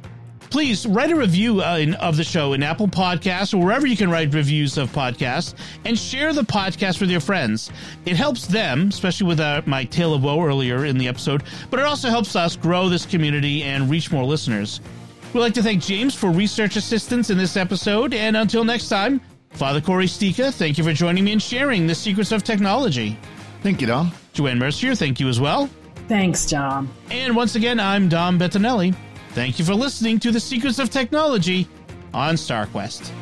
please 0.51 0.85
write 0.85 1.10
a 1.10 1.16
review 1.16 1.62
uh, 1.62 1.77
in, 1.77 1.94
of 1.94 2.16
the 2.16 2.24
show 2.24 2.52
in 2.52 2.62
Apple 2.62 2.89
Podcasts 2.89 3.55
or 3.55 3.64
wherever 3.64 3.86
you 3.86 3.97
can 3.97 4.10
write 4.10 4.35
reviews 4.35 4.77
of 4.77 4.90
podcasts 4.90 5.55
and 5.85 5.98
share 5.98 6.32
the 6.32 6.43
podcast 6.43 7.01
with 7.01 7.10
your 7.10 7.20
friends. 7.20 7.70
It 8.05 8.16
helps 8.16 8.47
them, 8.47 8.89
especially 8.89 9.28
with 9.28 9.40
uh, 9.40 9.62
my 9.66 9.85
tale 9.85 10.12
of 10.12 10.22
woe 10.22 10.44
earlier 10.44 10.85
in 10.85 10.98
the 10.98 11.09
episode, 11.09 11.44
but 11.70 11.78
it 11.78 11.86
also 11.86 12.09
helps 12.09 12.35
us 12.36 12.56
grow 12.56 12.89
this 12.89 13.06
community 13.06 13.62
and 13.62 13.89
reach 13.89 14.10
more 14.10 14.24
listeners. 14.24 14.81
We'd 15.32 15.40
like 15.40 15.55
to 15.55 15.62
thank 15.62 15.82
James 15.82 16.14
for 16.14 16.31
research 16.31 16.77
assistance 16.77 17.31
in 17.31 17.39
this 17.39 17.56
episode, 17.56 18.12
and 18.12 18.36
until 18.36 18.64
next 18.64 18.89
time, 18.89 19.20
Father 19.51 19.81
Cory 19.81 20.06
Sticha, 20.06 20.52
thank 20.52 20.78
you 20.78 20.85
for 20.85 20.93
joining 20.93 21.24
me 21.24 21.32
and 21.32 21.43
sharing 21.43 21.86
the 21.86 21.94
secrets 21.94 22.32
of 22.32 22.43
technology. 22.43 23.16
Thank 23.62 23.81
you, 23.81 23.86
Dom. 23.86 24.12
Joanne 24.32 24.59
Mercier, 24.59 24.94
thank 24.94 25.20
you 25.20 25.28
as 25.28 25.40
well. 25.40 25.68
Thanks, 26.09 26.47
Dom. 26.47 26.90
And 27.10 27.36
once 27.36 27.55
again, 27.55 27.78
I'm 27.78 28.09
Dom 28.09 28.39
Bettinelli. 28.39 28.97
Thank 29.32 29.61
you 29.61 29.65
for 29.65 29.74
listening 29.74 30.19
to 30.20 30.32
The 30.32 30.40
Secrets 30.40 30.81
of 30.81 30.90
Technology 30.90 31.69
on 32.12 32.35
StarQuest. 32.35 33.19